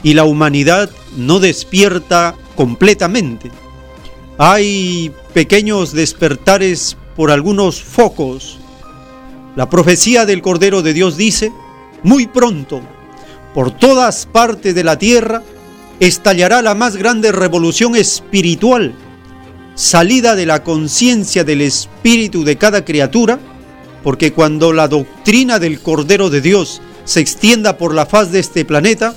y 0.02 0.14
la 0.14 0.24
humanidad 0.24 0.90
no 1.16 1.38
despierta 1.38 2.34
completamente. 2.56 3.52
Hay 4.36 5.12
pequeños 5.32 5.93
despertares 5.93 6.97
por 7.15 7.31
algunos 7.31 7.81
focos. 7.81 8.59
La 9.55 9.70
profecía 9.70 10.27
del 10.27 10.43
Cordero 10.43 10.82
de 10.82 10.93
Dios 10.93 11.16
dice, 11.16 11.52
muy 12.02 12.27
pronto, 12.27 12.81
por 13.55 13.70
todas 13.70 14.27
partes 14.27 14.74
de 14.74 14.82
la 14.82 14.98
tierra, 14.98 15.44
estallará 16.01 16.62
la 16.62 16.74
más 16.74 16.97
grande 16.97 17.31
revolución 17.31 17.94
espiritual, 17.94 18.93
salida 19.77 20.35
de 20.35 20.47
la 20.47 20.65
conciencia 20.65 21.44
del 21.44 21.61
espíritu 21.61 22.43
de 22.43 22.56
cada 22.56 22.85
criatura, 22.85 23.39
porque 24.02 24.32
cuando 24.32 24.73
la 24.73 24.89
doctrina 24.89 25.61
del 25.61 25.78
Cordero 25.78 26.28
de 26.28 26.40
Dios 26.40 26.82
se 27.05 27.20
extienda 27.20 27.78
por 27.78 27.94
la 27.94 28.05
faz 28.05 28.32
de 28.32 28.40
este 28.40 28.65
planeta, 28.65 29.15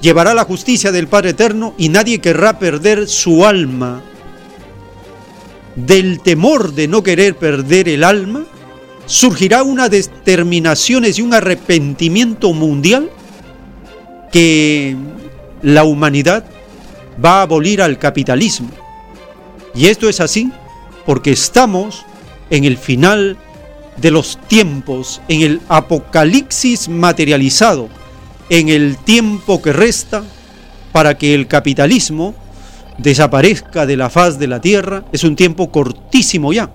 llevará 0.00 0.34
la 0.34 0.44
justicia 0.44 0.90
del 0.90 1.06
Padre 1.06 1.30
Eterno 1.30 1.72
y 1.78 1.88
nadie 1.88 2.18
querrá 2.18 2.58
perder 2.58 3.06
su 3.06 3.46
alma 3.46 4.02
del 5.86 6.20
temor 6.20 6.72
de 6.72 6.88
no 6.88 7.02
querer 7.02 7.36
perder 7.36 7.88
el 7.88 8.04
alma, 8.04 8.44
surgirá 9.06 9.62
una 9.62 9.88
determinación 9.88 11.04
y 11.04 11.20
un 11.20 11.34
arrepentimiento 11.34 12.52
mundial 12.52 13.10
que 14.32 14.96
la 15.62 15.84
humanidad 15.84 16.44
va 17.22 17.40
a 17.40 17.42
abolir 17.42 17.82
al 17.82 17.98
capitalismo. 17.98 18.70
Y 19.74 19.86
esto 19.86 20.08
es 20.08 20.20
así 20.20 20.50
porque 21.06 21.32
estamos 21.32 22.04
en 22.50 22.64
el 22.64 22.76
final 22.76 23.36
de 23.96 24.10
los 24.10 24.38
tiempos, 24.48 25.20
en 25.28 25.42
el 25.42 25.60
apocalipsis 25.68 26.88
materializado, 26.88 27.88
en 28.48 28.68
el 28.68 28.96
tiempo 28.96 29.60
que 29.60 29.72
resta 29.72 30.22
para 30.92 31.16
que 31.18 31.34
el 31.34 31.46
capitalismo 31.46 32.34
desaparezca 33.02 33.86
de 33.86 33.96
la 33.96 34.10
faz 34.10 34.38
de 34.38 34.46
la 34.46 34.60
tierra. 34.60 35.04
Es 35.12 35.24
un 35.24 35.36
tiempo 35.36 35.70
cortísimo 35.70 36.52
ya. 36.52 36.70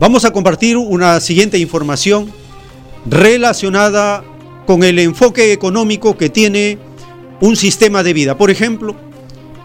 Vamos 0.00 0.24
a 0.24 0.32
compartir 0.32 0.76
una 0.76 1.20
siguiente 1.20 1.58
información 1.58 2.32
relacionada 3.06 4.24
con 4.66 4.82
el 4.82 4.98
enfoque 4.98 5.52
económico 5.52 6.16
que 6.16 6.30
tiene 6.30 6.78
un 7.40 7.56
sistema 7.56 8.02
de 8.02 8.12
vida. 8.12 8.36
Por 8.36 8.50
ejemplo, 8.50 8.96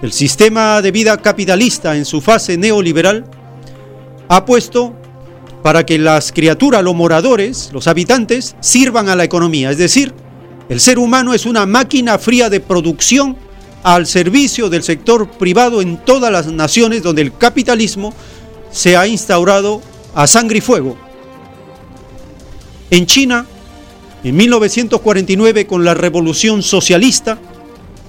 el 0.02 0.12
sistema 0.12 0.82
de 0.82 0.92
vida 0.92 1.18
capitalista 1.18 1.96
en 1.96 2.06
su 2.06 2.22
fase 2.22 2.58
neoliberal 2.58 3.26
ha 4.30 4.46
puesto 4.46 4.94
para 5.64 5.86
que 5.86 5.98
las 5.98 6.32
criaturas, 6.32 6.84
los 6.84 6.96
moradores, 6.96 7.72
los 7.74 7.88
habitantes, 7.88 8.56
sirvan 8.60 9.10
a 9.10 9.16
la 9.16 9.24
economía. 9.24 9.72
Es 9.72 9.78
decir, 9.78 10.14
el 10.70 10.80
ser 10.80 11.00
humano 11.00 11.34
es 11.34 11.46
una 11.46 11.66
máquina 11.66 12.18
fría 12.20 12.50
de 12.50 12.60
producción 12.60 13.38
al 13.96 14.06
servicio 14.06 14.70
del 14.70 14.84
sector 14.84 15.30
privado 15.30 15.82
en 15.82 16.04
todas 16.04 16.30
las 16.30 16.48
naciones 16.48 17.04
donde 17.04 17.22
el 17.22 17.38
capitalismo 17.38 18.14
se 18.70 18.98
ha 18.98 19.08
instaurado 19.08 19.82
a 20.14 20.28
sangre 20.28 20.58
y 20.58 20.62
fuego. 20.62 20.98
En 22.92 23.06
China, 23.06 23.46
en 24.26 24.36
1949, 24.36 25.68
con 25.68 25.86
la 25.86 25.94
revolución 25.94 26.64
socialista, 26.64 27.40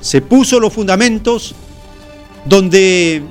se 0.00 0.20
puso 0.20 0.58
los 0.58 0.72
fundamentos 0.72 1.54
donde 2.44 3.22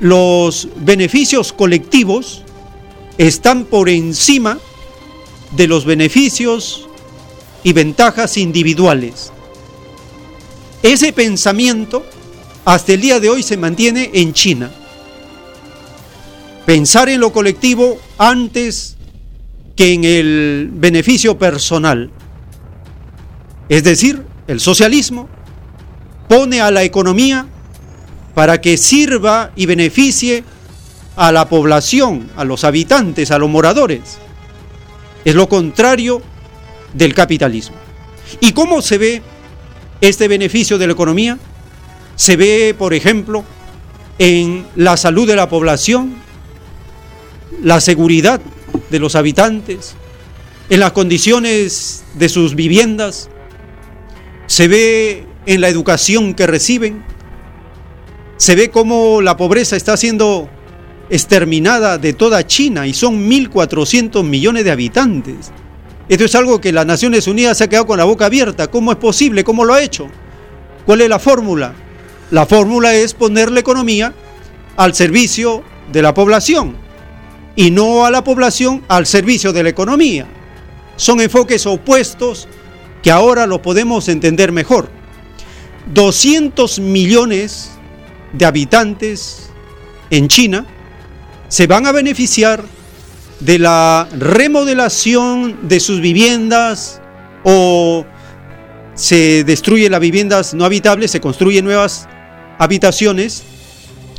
los 0.00 0.68
beneficios 0.76 1.52
colectivos 1.52 2.44
están 3.18 3.66
por 3.66 3.90
encima 3.90 4.58
de 5.54 5.66
los 5.66 5.84
beneficios 5.84 6.88
y 7.62 7.74
ventajas 7.74 8.38
individuales. 8.38 9.32
Ese 10.82 11.12
pensamiento 11.12 12.04
hasta 12.64 12.92
el 12.92 13.00
día 13.00 13.20
de 13.20 13.28
hoy 13.28 13.42
se 13.42 13.56
mantiene 13.56 14.10
en 14.14 14.32
China. 14.32 14.70
Pensar 16.66 17.08
en 17.08 17.20
lo 17.20 17.32
colectivo 17.32 18.00
antes 18.18 18.96
que 19.76 19.92
en 19.92 20.04
el 20.04 20.70
beneficio 20.72 21.38
personal. 21.38 22.10
Es 23.68 23.84
decir, 23.84 24.24
el 24.48 24.60
socialismo 24.60 25.28
pone 26.28 26.60
a 26.60 26.70
la 26.70 26.82
economía 26.82 27.46
para 28.34 28.60
que 28.60 28.76
sirva 28.76 29.52
y 29.54 29.66
beneficie 29.66 30.44
a 31.16 31.30
la 31.30 31.48
población, 31.48 32.30
a 32.36 32.44
los 32.44 32.64
habitantes, 32.64 33.30
a 33.30 33.38
los 33.38 33.48
moradores. 33.48 34.18
Es 35.24 35.34
lo 35.34 35.48
contrario 35.48 36.22
del 36.92 37.14
capitalismo. 37.14 37.76
¿Y 38.40 38.52
cómo 38.52 38.82
se 38.82 38.98
ve 38.98 39.22
este 40.02 40.26
beneficio 40.28 40.78
de 40.78 40.88
la 40.88 40.92
economía 40.92 41.38
se 42.16 42.36
ve, 42.36 42.74
por 42.76 42.92
ejemplo, 42.92 43.44
en 44.18 44.66
la 44.76 44.96
salud 44.96 45.26
de 45.26 45.36
la 45.36 45.48
población, 45.48 46.16
la 47.62 47.80
seguridad 47.80 48.40
de 48.90 48.98
los 48.98 49.14
habitantes, 49.14 49.94
en 50.68 50.80
las 50.80 50.92
condiciones 50.92 52.04
de 52.14 52.28
sus 52.28 52.54
viviendas, 52.54 53.30
se 54.46 54.68
ve 54.68 55.24
en 55.46 55.60
la 55.60 55.68
educación 55.68 56.34
que 56.34 56.46
reciben, 56.46 57.04
Se 58.36 58.56
ve 58.56 58.70
cómo 58.70 59.22
la 59.22 59.36
pobreza 59.36 59.76
está 59.76 59.96
siendo 59.96 60.50
exterminada 61.10 61.96
de 61.96 62.12
toda 62.12 62.44
China 62.44 62.88
y 62.88 62.92
son 62.92 63.30
1.400 63.30 64.24
millones 64.24 64.64
de 64.64 64.72
habitantes. 64.72 65.52
Esto 66.12 66.26
es 66.26 66.34
algo 66.34 66.60
que 66.60 66.72
las 66.72 66.84
Naciones 66.84 67.26
Unidas 67.26 67.56
se 67.56 67.64
ha 67.64 67.68
quedado 67.70 67.86
con 67.86 67.96
la 67.96 68.04
boca 68.04 68.26
abierta. 68.26 68.70
¿Cómo 68.70 68.92
es 68.92 68.98
posible? 68.98 69.44
¿Cómo 69.44 69.64
lo 69.64 69.72
ha 69.72 69.80
hecho? 69.82 70.08
¿Cuál 70.84 71.00
es 71.00 71.08
la 71.08 71.18
fórmula? 71.18 71.72
La 72.30 72.44
fórmula 72.44 72.94
es 72.94 73.14
poner 73.14 73.50
la 73.50 73.60
economía 73.60 74.12
al 74.76 74.94
servicio 74.94 75.64
de 75.90 76.02
la 76.02 76.12
población 76.12 76.76
y 77.56 77.70
no 77.70 78.04
a 78.04 78.10
la 78.10 78.22
población 78.22 78.84
al 78.88 79.06
servicio 79.06 79.54
de 79.54 79.62
la 79.62 79.70
economía. 79.70 80.26
Son 80.96 81.18
enfoques 81.18 81.64
opuestos 81.64 82.46
que 83.02 83.10
ahora 83.10 83.46
lo 83.46 83.62
podemos 83.62 84.06
entender 84.10 84.52
mejor. 84.52 84.90
200 85.94 86.78
millones 86.80 87.70
de 88.34 88.44
habitantes 88.44 89.48
en 90.10 90.28
China 90.28 90.66
se 91.48 91.66
van 91.66 91.86
a 91.86 91.92
beneficiar 91.92 92.62
de 93.44 93.58
la 93.58 94.08
remodelación 94.18 95.68
de 95.68 95.80
sus 95.80 96.00
viviendas 96.00 97.00
o 97.44 98.04
se 98.94 99.42
destruyen 99.44 99.90
las 99.92 100.00
viviendas 100.00 100.54
no 100.54 100.64
habitables, 100.64 101.10
se 101.10 101.20
construyen 101.20 101.64
nuevas 101.64 102.08
habitaciones. 102.58 103.42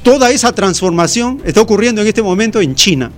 Toda 0.03 0.31
esa 0.31 0.51
transformación 0.51 1.41
está 1.45 1.61
ocurriendo 1.61 2.01
en 2.01 2.07
este 2.07 2.21
momento 2.21 2.59
en 2.59 2.75
China. 2.75 3.11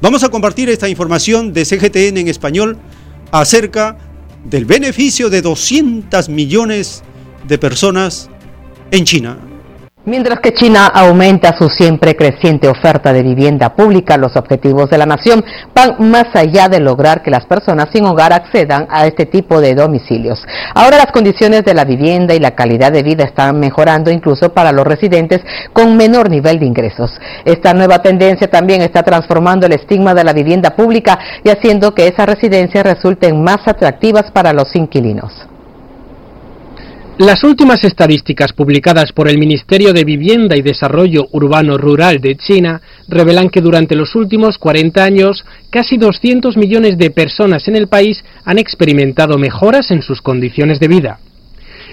Vamos 0.00 0.24
a 0.24 0.30
compartir 0.30 0.68
esta 0.68 0.88
información 0.88 1.52
de 1.52 1.64
CGTN 1.64 2.18
en 2.18 2.28
español 2.28 2.76
acerca 3.30 3.96
del 4.44 4.64
beneficio 4.64 5.30
de 5.30 5.42
200 5.42 6.28
millones 6.28 7.04
de 7.46 7.58
personas 7.58 8.28
en 8.90 9.04
China. 9.04 9.51
Mientras 10.04 10.40
que 10.40 10.52
China 10.52 10.88
aumenta 10.88 11.56
su 11.56 11.68
siempre 11.68 12.16
creciente 12.16 12.66
oferta 12.66 13.12
de 13.12 13.22
vivienda 13.22 13.76
pública, 13.76 14.16
los 14.16 14.34
objetivos 14.34 14.90
de 14.90 14.98
la 14.98 15.06
nación 15.06 15.44
van 15.72 16.10
más 16.10 16.24
allá 16.34 16.68
de 16.68 16.80
lograr 16.80 17.22
que 17.22 17.30
las 17.30 17.46
personas 17.46 17.88
sin 17.92 18.04
hogar 18.06 18.32
accedan 18.32 18.88
a 18.90 19.06
este 19.06 19.26
tipo 19.26 19.60
de 19.60 19.76
domicilios. 19.76 20.44
Ahora 20.74 20.96
las 20.96 21.12
condiciones 21.12 21.64
de 21.64 21.74
la 21.74 21.84
vivienda 21.84 22.34
y 22.34 22.40
la 22.40 22.56
calidad 22.56 22.90
de 22.90 23.04
vida 23.04 23.22
están 23.22 23.60
mejorando 23.60 24.10
incluso 24.10 24.52
para 24.52 24.72
los 24.72 24.84
residentes 24.84 25.40
con 25.72 25.96
menor 25.96 26.30
nivel 26.30 26.58
de 26.58 26.66
ingresos. 26.66 27.12
Esta 27.44 27.72
nueva 27.72 28.02
tendencia 28.02 28.50
también 28.50 28.82
está 28.82 29.04
transformando 29.04 29.66
el 29.66 29.72
estigma 29.72 30.14
de 30.14 30.24
la 30.24 30.32
vivienda 30.32 30.70
pública 30.70 31.16
y 31.44 31.50
haciendo 31.50 31.94
que 31.94 32.08
esas 32.08 32.26
residencias 32.26 32.82
resulten 32.82 33.40
más 33.40 33.68
atractivas 33.68 34.32
para 34.32 34.52
los 34.52 34.74
inquilinos. 34.74 35.51
Las 37.18 37.44
últimas 37.44 37.84
estadísticas 37.84 38.54
publicadas 38.54 39.12
por 39.12 39.28
el 39.28 39.38
Ministerio 39.38 39.92
de 39.92 40.02
Vivienda 40.02 40.56
y 40.56 40.62
Desarrollo 40.62 41.28
Urbano 41.32 41.76
Rural 41.76 42.20
de 42.20 42.36
China 42.36 42.80
revelan 43.06 43.50
que 43.50 43.60
durante 43.60 43.94
los 43.94 44.14
últimos 44.16 44.56
40 44.56 45.04
años 45.04 45.44
casi 45.68 45.98
200 45.98 46.56
millones 46.56 46.96
de 46.96 47.10
personas 47.10 47.68
en 47.68 47.76
el 47.76 47.86
país 47.86 48.24
han 48.44 48.58
experimentado 48.58 49.36
mejoras 49.36 49.90
en 49.90 50.00
sus 50.00 50.22
condiciones 50.22 50.80
de 50.80 50.88
vida. 50.88 51.18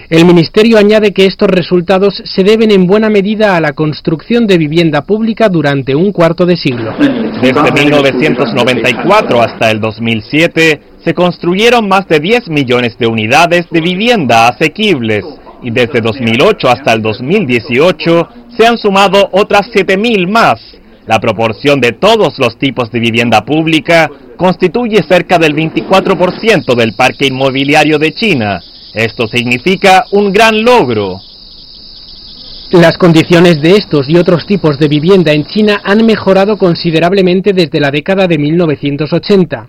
El 0.08 0.24
Ministerio 0.24 0.78
añade 0.78 1.12
que 1.12 1.26
estos 1.26 1.48
resultados 1.48 2.20
se 2.24 2.42
deben 2.42 2.72
en 2.72 2.86
buena 2.86 3.08
medida 3.08 3.56
a 3.56 3.60
la 3.60 3.74
construcción 3.74 4.46
de 4.46 4.58
vivienda 4.58 5.02
pública 5.02 5.48
durante 5.48 5.94
un 5.94 6.10
cuarto 6.10 6.46
de 6.46 6.56
siglo. 6.56 6.94
Desde 6.98 7.72
1994 7.72 9.40
hasta 9.40 9.70
el 9.70 9.80
2007 9.80 10.80
se 11.04 11.14
construyeron 11.14 11.88
más 11.88 12.06
de 12.08 12.20
10 12.20 12.48
millones 12.48 12.96
de 12.98 13.06
unidades 13.06 13.66
de 13.70 13.80
vivienda 13.80 14.48
asequibles 14.48 15.24
y 15.62 15.70
desde 15.70 16.00
2008 16.00 16.68
hasta 16.68 16.92
el 16.92 17.02
2018 17.02 18.28
se 18.56 18.66
han 18.66 18.78
sumado 18.78 19.28
otras 19.32 19.70
7.000 19.72 20.28
más. 20.28 20.60
La 21.06 21.18
proporción 21.18 21.80
de 21.80 21.92
todos 21.92 22.38
los 22.38 22.58
tipos 22.58 22.90
de 22.90 23.00
vivienda 23.00 23.44
pública 23.44 24.10
constituye 24.36 25.02
cerca 25.02 25.38
del 25.38 25.54
24% 25.54 26.74
del 26.74 26.94
parque 26.94 27.26
inmobiliario 27.26 27.98
de 27.98 28.12
China 28.12 28.60
esto 28.94 29.28
significa 29.28 30.04
un 30.12 30.32
gran 30.32 30.62
logro. 30.62 31.20
Las 32.72 32.98
condiciones 32.98 33.60
de 33.60 33.76
estos 33.76 34.08
y 34.08 34.16
otros 34.16 34.46
tipos 34.46 34.78
de 34.78 34.88
vivienda 34.88 35.32
en 35.32 35.44
China 35.44 35.80
han 35.84 36.04
mejorado 36.04 36.56
considerablemente 36.56 37.52
desde 37.52 37.80
la 37.80 37.90
década 37.90 38.26
de 38.26 38.38
1980. 38.38 39.68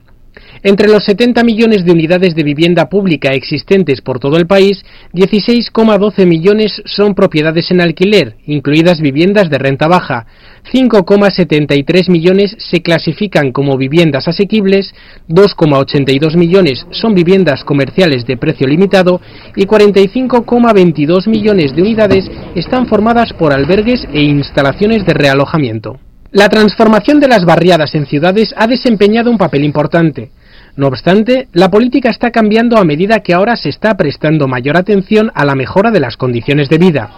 Entre 0.64 0.88
los 0.88 1.06
70 1.06 1.44
millones 1.44 1.86
de 1.86 1.92
unidades 1.92 2.36
de 2.36 2.44
vivienda 2.44 2.88
pública 2.88 3.34
existentes 3.34 4.02
por 4.02 4.20
todo 4.20 4.38
el 4.38 4.46
país, 4.46 4.84
16,12 5.14 6.28
millones 6.28 6.84
son 6.86 7.16
propiedades 7.16 7.72
en 7.72 7.82
alquiler, 7.82 8.36
incluidas 8.46 9.02
viviendas 9.02 9.50
de 9.50 9.58
renta 9.58 9.88
baja, 9.88 10.28
5,73 10.72 12.12
millones 12.12 12.56
se 12.60 12.82
clasifican 12.82 13.52
como 13.52 13.76
viviendas 13.76 14.28
asequibles, 14.28 14.94
2,82 15.28 16.38
millones 16.38 16.86
son 16.92 17.16
viviendas 17.16 17.64
comerciales 17.64 18.28
de 18.28 18.38
precio 18.38 18.68
limitado 18.68 19.20
y 19.56 19.66
45,22 19.66 21.28
millones 21.28 21.76
de 21.76 21.82
unidades 21.82 22.30
están 22.54 22.86
formadas 22.86 23.34
por 23.34 23.52
albergues 23.52 24.08
e 24.14 24.22
instalaciones 24.22 25.06
de 25.08 25.14
realojamiento. 25.14 26.00
La 26.32 26.48
transformación 26.48 27.20
de 27.20 27.28
las 27.28 27.44
barriadas 27.44 27.94
en 27.96 28.06
ciudades 28.06 28.54
ha 28.56 28.68
desempeñado 28.68 29.32
un 29.32 29.38
papel 29.38 29.66
importante. 29.66 30.30
No 30.76 30.88
obstante, 30.88 31.48
la 31.54 31.70
política 31.70 32.10
está 32.10 32.32
cambiando 32.32 32.78
a 32.78 32.86
medida 32.86 33.20
que 33.20 33.34
ahora 33.34 33.56
se 33.56 33.70
está 33.70 33.96
prestando 33.96 34.48
mayor 34.48 34.78
atención 34.78 35.32
a 35.36 35.46
la 35.46 35.56
mejora 35.56 35.92
de 35.92 36.00
las 36.00 36.18
condiciones 36.18 36.70
de 36.70 36.78
vida. 36.78 37.10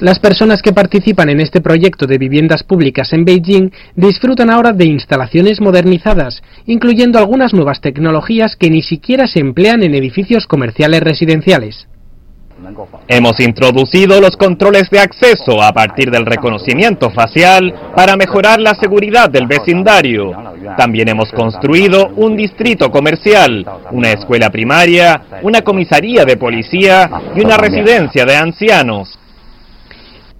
Las 0.00 0.18
personas 0.18 0.62
que 0.62 0.72
participan 0.72 1.28
en 1.28 1.38
este 1.40 1.60
proyecto 1.60 2.06
de 2.06 2.18
viviendas 2.18 2.64
públicas 2.64 3.12
en 3.12 3.24
Beijing 3.24 3.70
disfrutan 3.94 4.50
ahora 4.50 4.72
de 4.72 4.86
instalaciones 4.86 5.60
modernizadas, 5.60 6.42
incluyendo 6.66 7.18
algunas 7.18 7.54
nuevas 7.54 7.80
tecnologías 7.80 8.56
que 8.56 8.68
ni 8.68 8.82
siquiera 8.82 9.28
se 9.28 9.38
emplean 9.38 9.84
en 9.84 9.94
edificios 9.94 10.48
comerciales 10.48 11.02
residenciales. 11.02 11.86
Hemos 13.08 13.40
introducido 13.40 14.20
los 14.20 14.36
controles 14.36 14.88
de 14.90 15.00
acceso 15.00 15.62
a 15.62 15.72
partir 15.72 16.10
del 16.10 16.26
reconocimiento 16.26 17.10
facial 17.10 17.92
para 17.94 18.16
mejorar 18.16 18.60
la 18.60 18.74
seguridad 18.74 19.28
del 19.30 19.46
vecindario. 19.46 20.32
También 20.76 21.08
hemos 21.08 21.30
construido 21.32 22.08
un 22.16 22.36
distrito 22.36 22.90
comercial, 22.90 23.66
una 23.90 24.12
escuela 24.12 24.50
primaria, 24.50 25.22
una 25.42 25.62
comisaría 25.62 26.24
de 26.24 26.36
policía 26.36 27.10
y 27.34 27.40
una 27.40 27.56
residencia 27.56 28.24
de 28.24 28.36
ancianos. 28.36 29.18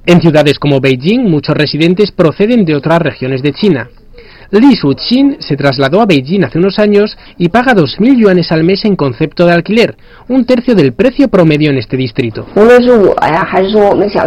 En 0.04 0.20
ciudades 0.20 0.58
como 0.58 0.80
Beijing, 0.80 1.30
muchos 1.30 1.56
residentes 1.56 2.10
proceden 2.10 2.64
de 2.64 2.74
otras 2.74 3.00
regiones 3.00 3.42
de 3.42 3.52
China. 3.52 3.88
Li 4.52 4.74
Shuqin 4.74 5.38
se 5.38 5.56
trasladó 5.56 6.02
a 6.02 6.06
Beijing 6.06 6.44
hace 6.44 6.58
unos 6.58 6.78
años 6.78 7.16
y 7.38 7.48
paga 7.48 7.74
2.000 7.74 8.20
yuanes 8.20 8.52
al 8.52 8.64
mes 8.64 8.84
en 8.84 8.96
concepto 8.96 9.46
de 9.46 9.52
alquiler, 9.52 9.96
un 10.28 10.44
tercio 10.44 10.74
del 10.74 10.92
precio 10.92 11.28
promedio 11.28 11.70
en 11.70 11.78
este 11.78 11.96
distrito. 11.96 12.46
No 12.54 12.68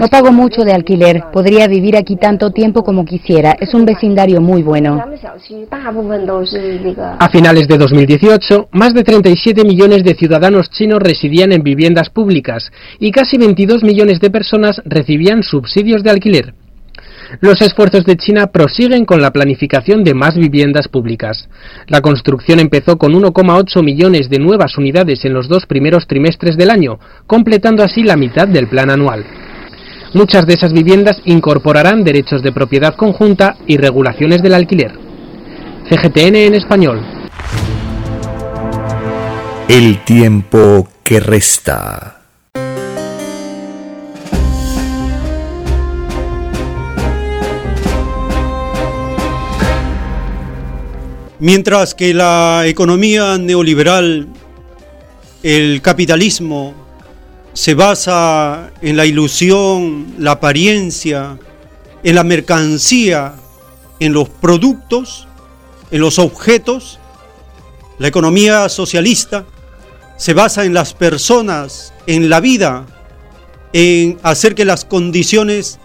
pago 0.09 0.31
mucho 0.31 0.63
de 0.63 0.73
alquiler, 0.73 1.25
podría 1.31 1.67
vivir 1.67 1.95
aquí 1.95 2.15
tanto 2.15 2.49
tiempo 2.49 2.83
como 2.83 3.05
quisiera, 3.05 3.55
es 3.59 3.75
un 3.75 3.85
vecindario 3.85 4.41
muy 4.41 4.63
bueno. 4.63 4.99
A 7.19 7.29
finales 7.29 7.67
de 7.67 7.77
2018, 7.77 8.69
más 8.71 8.95
de 8.95 9.03
37 9.03 9.63
millones 9.63 10.03
de 10.03 10.15
ciudadanos 10.15 10.71
chinos 10.71 11.03
residían 11.03 11.51
en 11.51 11.61
viviendas 11.61 12.09
públicas 12.09 12.71
y 12.99 13.11
casi 13.11 13.37
22 13.37 13.83
millones 13.83 14.19
de 14.19 14.31
personas 14.31 14.81
recibían 14.85 15.43
subsidios 15.43 16.01
de 16.01 16.09
alquiler. 16.09 16.64
Los 17.41 17.61
esfuerzos 17.61 18.05
de 18.05 18.17
China 18.17 18.47
prosiguen 18.47 19.05
con 19.05 19.21
la 19.21 19.31
planificación 19.31 20.03
de 20.03 20.13
más 20.13 20.35
viviendas 20.35 20.87
públicas. 20.87 21.49
La 21.87 22.01
construcción 22.01 22.59
empezó 22.59 22.97
con 22.97 23.13
1,8 23.13 23.83
millones 23.83 24.29
de 24.29 24.39
nuevas 24.39 24.77
unidades 24.77 25.25
en 25.25 25.33
los 25.33 25.47
dos 25.47 25.65
primeros 25.65 26.07
trimestres 26.07 26.57
del 26.57 26.69
año, 26.69 26.99
completando 27.27 27.83
así 27.83 28.03
la 28.03 28.15
mitad 28.15 28.47
del 28.47 28.67
plan 28.67 28.89
anual. 28.89 29.25
Muchas 30.13 30.45
de 30.45 30.53
esas 30.53 30.71
viviendas 30.71 31.21
incorporarán 31.25 32.03
derechos 32.03 32.41
de 32.41 32.53
propiedad 32.53 32.95
conjunta 32.95 33.57
y 33.67 33.77
regulaciones 33.77 34.41
del 34.41 34.53
alquiler. 34.53 34.93
CGTN 35.89 36.35
en 36.35 36.55
español. 36.55 37.01
El 39.67 40.03
tiempo 40.05 40.87
que 41.03 41.19
resta. 41.19 42.14
Mientras 51.45 51.93
que 51.93 52.11
la 52.11 52.63
economía 52.65 53.37
neoliberal, 53.37 54.27
el 55.43 55.79
capitalismo, 55.83 56.73
se 57.53 57.75
basa 57.75 58.71
en 58.81 58.97
la 58.97 59.05
ilusión, 59.05 60.15
la 60.17 60.31
apariencia, 60.31 61.37
en 62.03 62.15
la 62.15 62.23
mercancía, 62.23 63.35
en 63.99 64.11
los 64.11 64.27
productos, 64.27 65.27
en 65.91 66.01
los 66.01 66.17
objetos, 66.17 66.97
la 67.99 68.07
economía 68.07 68.67
socialista 68.67 69.45
se 70.17 70.33
basa 70.33 70.65
en 70.65 70.73
las 70.73 70.95
personas, 70.95 71.93
en 72.07 72.27
la 72.27 72.39
vida, 72.39 72.87
en 73.71 74.17
hacer 74.23 74.55
que 74.55 74.65
las 74.65 74.83
condiciones 74.83 75.77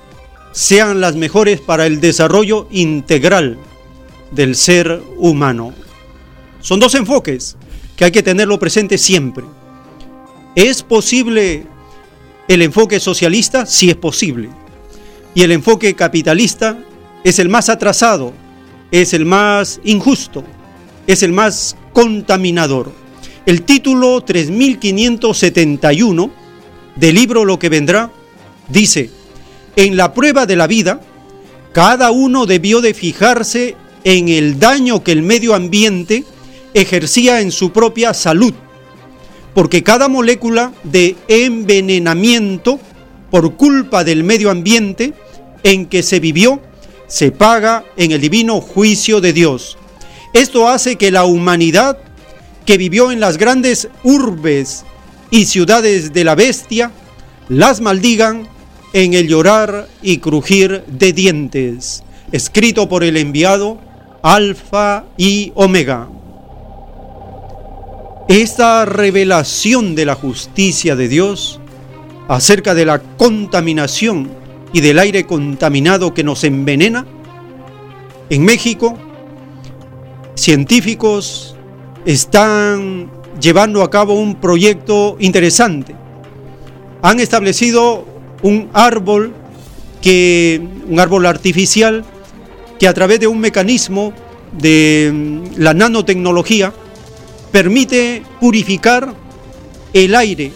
sean 0.52 1.02
las 1.02 1.16
mejores 1.16 1.60
para 1.60 1.84
el 1.84 2.00
desarrollo 2.00 2.66
integral 2.70 3.58
del 4.30 4.54
ser 4.54 5.02
humano. 5.16 5.72
Son 6.60 6.80
dos 6.80 6.94
enfoques 6.94 7.56
que 7.96 8.04
hay 8.04 8.10
que 8.10 8.22
tenerlo 8.22 8.58
presente 8.58 8.98
siempre. 8.98 9.44
¿Es 10.54 10.82
posible 10.82 11.66
el 12.48 12.62
enfoque 12.62 13.00
socialista? 13.00 13.66
Sí 13.66 13.90
es 13.90 13.96
posible. 13.96 14.50
Y 15.34 15.42
el 15.42 15.52
enfoque 15.52 15.94
capitalista 15.94 16.78
es 17.22 17.38
el 17.38 17.48
más 17.48 17.68
atrasado, 17.68 18.32
es 18.90 19.14
el 19.14 19.26
más 19.26 19.80
injusto, 19.84 20.42
es 21.06 21.22
el 21.22 21.32
más 21.32 21.76
contaminador. 21.92 22.92
El 23.46 23.62
título 23.62 24.22
3571 24.22 26.30
del 26.96 27.14
libro 27.14 27.44
Lo 27.44 27.58
que 27.58 27.68
vendrá 27.68 28.10
dice, 28.68 29.10
en 29.76 29.96
la 29.96 30.14
prueba 30.14 30.46
de 30.46 30.56
la 30.56 30.66
vida, 30.66 31.00
cada 31.72 32.10
uno 32.10 32.46
debió 32.46 32.80
de 32.80 32.94
fijarse 32.94 33.76
en 34.04 34.28
el 34.28 34.58
daño 34.58 35.02
que 35.02 35.12
el 35.12 35.22
medio 35.22 35.54
ambiente 35.54 36.24
ejercía 36.74 37.40
en 37.40 37.50
su 37.52 37.72
propia 37.72 38.14
salud, 38.14 38.54
porque 39.54 39.82
cada 39.82 40.08
molécula 40.08 40.72
de 40.84 41.16
envenenamiento 41.28 42.78
por 43.30 43.56
culpa 43.56 44.04
del 44.04 44.24
medio 44.24 44.50
ambiente 44.50 45.14
en 45.62 45.86
que 45.86 46.02
se 46.02 46.20
vivió 46.20 46.60
se 47.06 47.32
paga 47.32 47.84
en 47.96 48.12
el 48.12 48.20
divino 48.20 48.60
juicio 48.60 49.20
de 49.20 49.32
Dios. 49.32 49.76
Esto 50.32 50.68
hace 50.68 50.96
que 50.96 51.10
la 51.10 51.24
humanidad 51.24 51.98
que 52.64 52.78
vivió 52.78 53.10
en 53.10 53.18
las 53.18 53.36
grandes 53.36 53.88
urbes 54.04 54.84
y 55.30 55.46
ciudades 55.46 56.12
de 56.12 56.24
la 56.24 56.36
bestia 56.36 56.92
las 57.48 57.80
maldigan 57.80 58.48
en 58.92 59.14
el 59.14 59.28
llorar 59.28 59.88
y 60.02 60.18
crujir 60.18 60.84
de 60.86 61.12
dientes, 61.12 62.04
escrito 62.30 62.88
por 62.88 63.02
el 63.02 63.16
enviado 63.16 63.80
Alfa 64.22 65.06
y 65.16 65.50
Omega. 65.54 66.08
Esta 68.28 68.84
revelación 68.84 69.94
de 69.94 70.04
la 70.04 70.14
justicia 70.14 70.94
de 70.94 71.08
Dios 71.08 71.58
acerca 72.28 72.74
de 72.74 72.84
la 72.84 72.98
contaminación 72.98 74.30
y 74.72 74.82
del 74.82 74.98
aire 74.98 75.24
contaminado 75.26 76.14
que 76.14 76.22
nos 76.22 76.44
envenena, 76.44 77.06
en 78.28 78.44
México, 78.44 78.96
científicos 80.34 81.56
están 82.04 83.10
llevando 83.40 83.82
a 83.82 83.90
cabo 83.90 84.14
un 84.14 84.36
proyecto 84.36 85.16
interesante. 85.18 85.96
Han 87.02 87.20
establecido 87.20 88.04
un 88.42 88.68
árbol 88.74 89.32
que 90.02 90.62
un 90.88 91.00
árbol 91.00 91.26
artificial 91.26 92.04
que 92.80 92.88
a 92.88 92.94
través 92.94 93.20
de 93.20 93.26
un 93.26 93.38
mecanismo 93.38 94.12
de 94.58 95.12
mm, 95.12 95.60
la 95.60 95.74
nanotecnología 95.74 96.72
permite 97.52 98.22
purificar 98.40 99.14
el 99.92 100.14
aire 100.14 100.50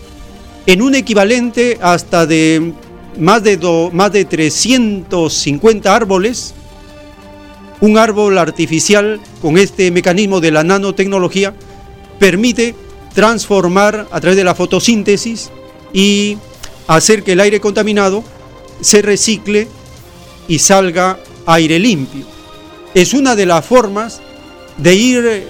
en 0.67 0.81
un 0.81 0.95
equivalente 0.95 1.79
hasta 1.83 2.27
de 2.27 2.73
más 3.19 3.43
de, 3.45 3.59
más 3.93 4.11
de 4.11 4.25
350 4.25 5.95
árboles, 5.95 6.55
un 7.81 7.99
árbol 7.99 8.39
artificial 8.39 9.21
con 9.43 9.59
este 9.59 9.91
mecanismo 9.91 10.41
de 10.41 10.51
la 10.51 10.65
nanotecnología 10.65 11.55
permite 12.19 12.75
transformar 13.15 14.09
a 14.11 14.21
través 14.21 14.37
de 14.37 14.45
la 14.45 14.55
fotosíntesis 14.55 15.51
y 15.93 16.39
hacer 16.87 17.23
que 17.23 17.33
el 17.33 17.41
aire 17.41 17.61
contaminado 17.61 18.25
se 18.81 19.03
recicle 19.03 19.69
y 20.49 20.59
salga 20.59 21.19
aire 21.47 21.79
limpio. 21.79 22.25
Es 22.95 23.15
una 23.15 23.35
de 23.35 23.47
las 23.47 23.65
formas 23.65 24.21
de 24.79 24.95
ir 24.95 25.49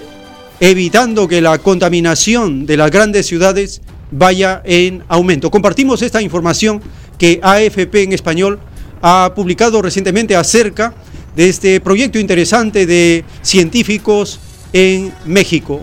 evitando 0.60 1.28
que 1.28 1.40
la 1.40 1.58
contaminación 1.58 2.66
de 2.66 2.76
las 2.76 2.90
grandes 2.90 3.26
ciudades 3.26 3.80
vaya 4.10 4.62
en 4.64 5.02
aumento. 5.08 5.50
Compartimos 5.50 6.02
esta 6.02 6.22
información 6.22 6.80
que 7.18 7.40
AFP 7.42 8.02
en 8.02 8.12
español 8.12 8.58
ha 9.02 9.32
publicado 9.34 9.82
recientemente 9.82 10.36
acerca 10.36 10.94
de 11.36 11.48
este 11.48 11.80
proyecto 11.80 12.18
interesante 12.18 12.86
de 12.86 13.24
científicos 13.42 14.40
en 14.72 15.12
México. 15.26 15.82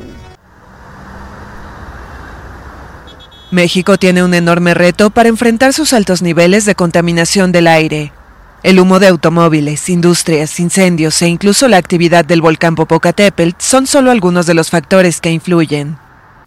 México 3.52 3.98
tiene 3.98 4.24
un 4.24 4.34
enorme 4.34 4.74
reto 4.74 5.10
para 5.10 5.28
enfrentar 5.28 5.74
sus 5.74 5.92
altos 5.92 6.22
niveles 6.22 6.64
de 6.64 6.74
contaminación 6.74 7.52
del 7.52 7.68
aire. 7.68 8.14
El 8.64 8.80
humo 8.80 9.00
de 9.00 9.08
automóviles, 9.08 9.90
industrias, 9.90 10.60
incendios 10.60 11.20
e 11.24 11.28
incluso 11.28 11.68
la 11.68 11.78
actividad 11.78 12.24
del 12.24 12.42
volcán 12.42 12.76
Popocatépetl 12.76 13.56
son 13.58 13.88
solo 13.88 14.12
algunos 14.12 14.46
de 14.46 14.54
los 14.54 14.70
factores 14.70 15.20
que 15.20 15.32
influyen. 15.32 15.98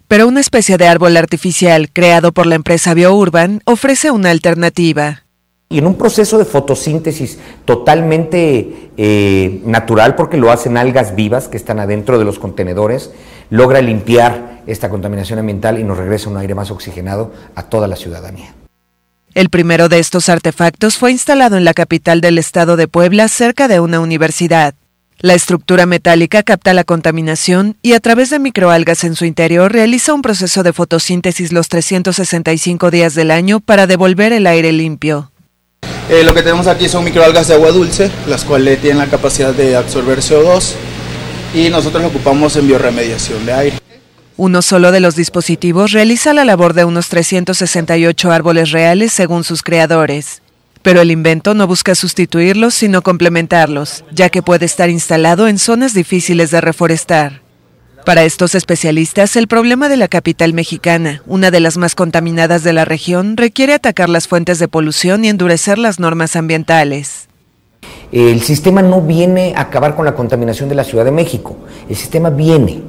Pero 0.07 0.25
una 0.25 0.39
especie 0.39 0.77
de 0.77 0.87
árbol 0.87 1.17
artificial 1.17 1.89
creado 1.91 2.31
por 2.31 2.45
la 2.45 2.55
empresa 2.55 2.93
BioUrban 2.93 3.61
ofrece 3.65 4.11
una 4.11 4.29
alternativa. 4.29 5.23
Y 5.67 5.79
en 5.79 5.87
un 5.87 5.95
proceso 5.95 6.37
de 6.37 6.45
fotosíntesis 6.45 7.37
totalmente 7.65 8.91
eh, 8.95 9.61
natural, 9.65 10.15
porque 10.15 10.37
lo 10.37 10.51
hacen 10.51 10.77
algas 10.77 11.17
vivas 11.17 11.49
que 11.49 11.57
están 11.57 11.81
adentro 11.81 12.17
de 12.17 12.23
los 12.23 12.39
contenedores, 12.39 13.11
logra 13.49 13.81
limpiar 13.81 14.63
esta 14.67 14.89
contaminación 14.89 15.39
ambiental 15.39 15.79
y 15.79 15.83
nos 15.83 15.97
regresa 15.97 16.29
un 16.29 16.37
aire 16.37 16.55
más 16.55 16.71
oxigenado 16.71 17.33
a 17.55 17.63
toda 17.63 17.89
la 17.89 17.97
ciudadanía. 17.97 18.53
El 19.35 19.49
primero 19.49 19.89
de 19.89 19.99
estos 19.99 20.29
artefactos 20.29 20.95
fue 20.95 21.11
instalado 21.11 21.57
en 21.57 21.65
la 21.65 21.73
capital 21.73 22.21
del 22.21 22.37
estado 22.37 22.77
de 22.77 22.87
Puebla, 22.87 23.27
cerca 23.27 23.67
de 23.67 23.81
una 23.81 23.99
universidad. 23.99 24.75
La 25.19 25.33
estructura 25.33 25.85
metálica 25.85 26.41
capta 26.41 26.73
la 26.73 26.85
contaminación 26.85 27.75
y 27.81 27.93
a 27.93 27.99
través 27.99 28.29
de 28.29 28.39
microalgas 28.39 29.03
en 29.03 29.13
su 29.13 29.25
interior 29.25 29.73
realiza 29.73 30.13
un 30.13 30.21
proceso 30.21 30.63
de 30.63 30.71
fotosíntesis 30.71 31.51
los 31.51 31.67
365 31.67 32.91
días 32.91 33.13
del 33.13 33.29
año 33.29 33.59
para 33.59 33.87
devolver 33.87 34.31
el 34.31 34.47
aire 34.47 34.71
limpio. 34.71 35.33
Eh, 36.09 36.23
lo 36.23 36.33
que 36.33 36.41
tenemos 36.41 36.67
aquí 36.67 36.87
son 36.87 37.03
microalgas 37.03 37.49
de 37.49 37.55
agua 37.55 37.71
dulce, 37.71 38.09
las 38.27 38.45
cuales 38.45 38.79
tienen 38.79 38.99
la 38.99 39.07
capacidad 39.07 39.53
de 39.53 39.75
absorber 39.75 40.19
CO2 40.19 40.75
y 41.53 41.67
nosotros 41.67 42.01
lo 42.01 42.07
ocupamos 42.07 42.55
en 42.55 42.67
bioremediación 42.67 43.45
de 43.45 43.53
aire. 43.53 43.84
Uno 44.37 44.61
solo 44.61 44.91
de 44.91 44.99
los 44.99 45.15
dispositivos 45.15 45.93
realiza 45.93 46.33
la 46.33 46.43
labor 46.43 46.73
de 46.73 46.83
unos 46.83 47.07
368 47.07 48.31
árboles 48.33 48.71
reales 48.71 49.13
según 49.13 49.45
sus 49.45 49.63
creadores. 49.63 50.41
Pero 50.81 50.99
el 50.99 51.09
invento 51.09 51.53
no 51.53 51.67
busca 51.67 51.95
sustituirlos, 51.95 52.73
sino 52.73 53.01
complementarlos, 53.01 54.03
ya 54.11 54.29
que 54.29 54.41
puede 54.41 54.65
estar 54.65 54.89
instalado 54.89 55.47
en 55.47 55.57
zonas 55.57 55.93
difíciles 55.93 56.51
de 56.51 56.59
reforestar. 56.59 57.41
Para 58.05 58.25
estos 58.25 58.55
especialistas, 58.55 59.37
el 59.37 59.47
problema 59.47 59.87
de 59.87 59.97
la 59.97 60.09
capital 60.09 60.53
mexicana, 60.53 61.23
una 61.25 61.49
de 61.49 61.61
las 61.61 61.77
más 61.77 61.95
contaminadas 61.95 62.61
de 62.63 62.73
la 62.73 62.83
región, 62.83 63.37
requiere 63.37 63.73
atacar 63.73 64.09
las 64.09 64.27
fuentes 64.27 64.59
de 64.59 64.67
polución 64.67 65.23
y 65.23 65.29
endurecer 65.29 65.77
las 65.79 65.97
normas 65.97 66.35
ambientales. 66.35 67.29
El 68.11 68.41
sistema 68.41 68.81
no 68.81 69.01
viene 69.01 69.53
a 69.55 69.61
acabar 69.61 69.95
con 69.95 70.05
la 70.05 70.13
contaminación 70.13 70.67
de 70.67 70.75
la 70.75 70.83
Ciudad 70.83 71.05
de 71.05 71.11
México, 71.11 71.57
el 71.89 71.95
sistema 71.95 72.29
viene 72.29 72.83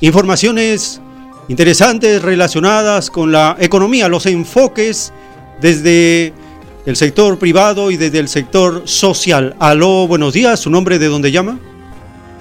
informaciones 0.00 1.00
interesantes 1.48 2.22
relacionadas 2.22 3.10
con 3.10 3.32
la 3.32 3.56
economía, 3.60 4.08
los 4.08 4.26
enfoques 4.26 5.12
desde 5.60 6.32
el 6.84 6.96
sector 6.96 7.38
privado 7.38 7.90
y 7.90 7.96
desde 7.96 8.18
el 8.18 8.28
sector 8.28 8.82
social. 8.86 9.56
Aló, 9.60 10.06
buenos 10.08 10.34
días, 10.34 10.60
¿su 10.60 10.70
nombre 10.70 10.98
de 10.98 11.06
dónde 11.06 11.30
llama? 11.30 11.60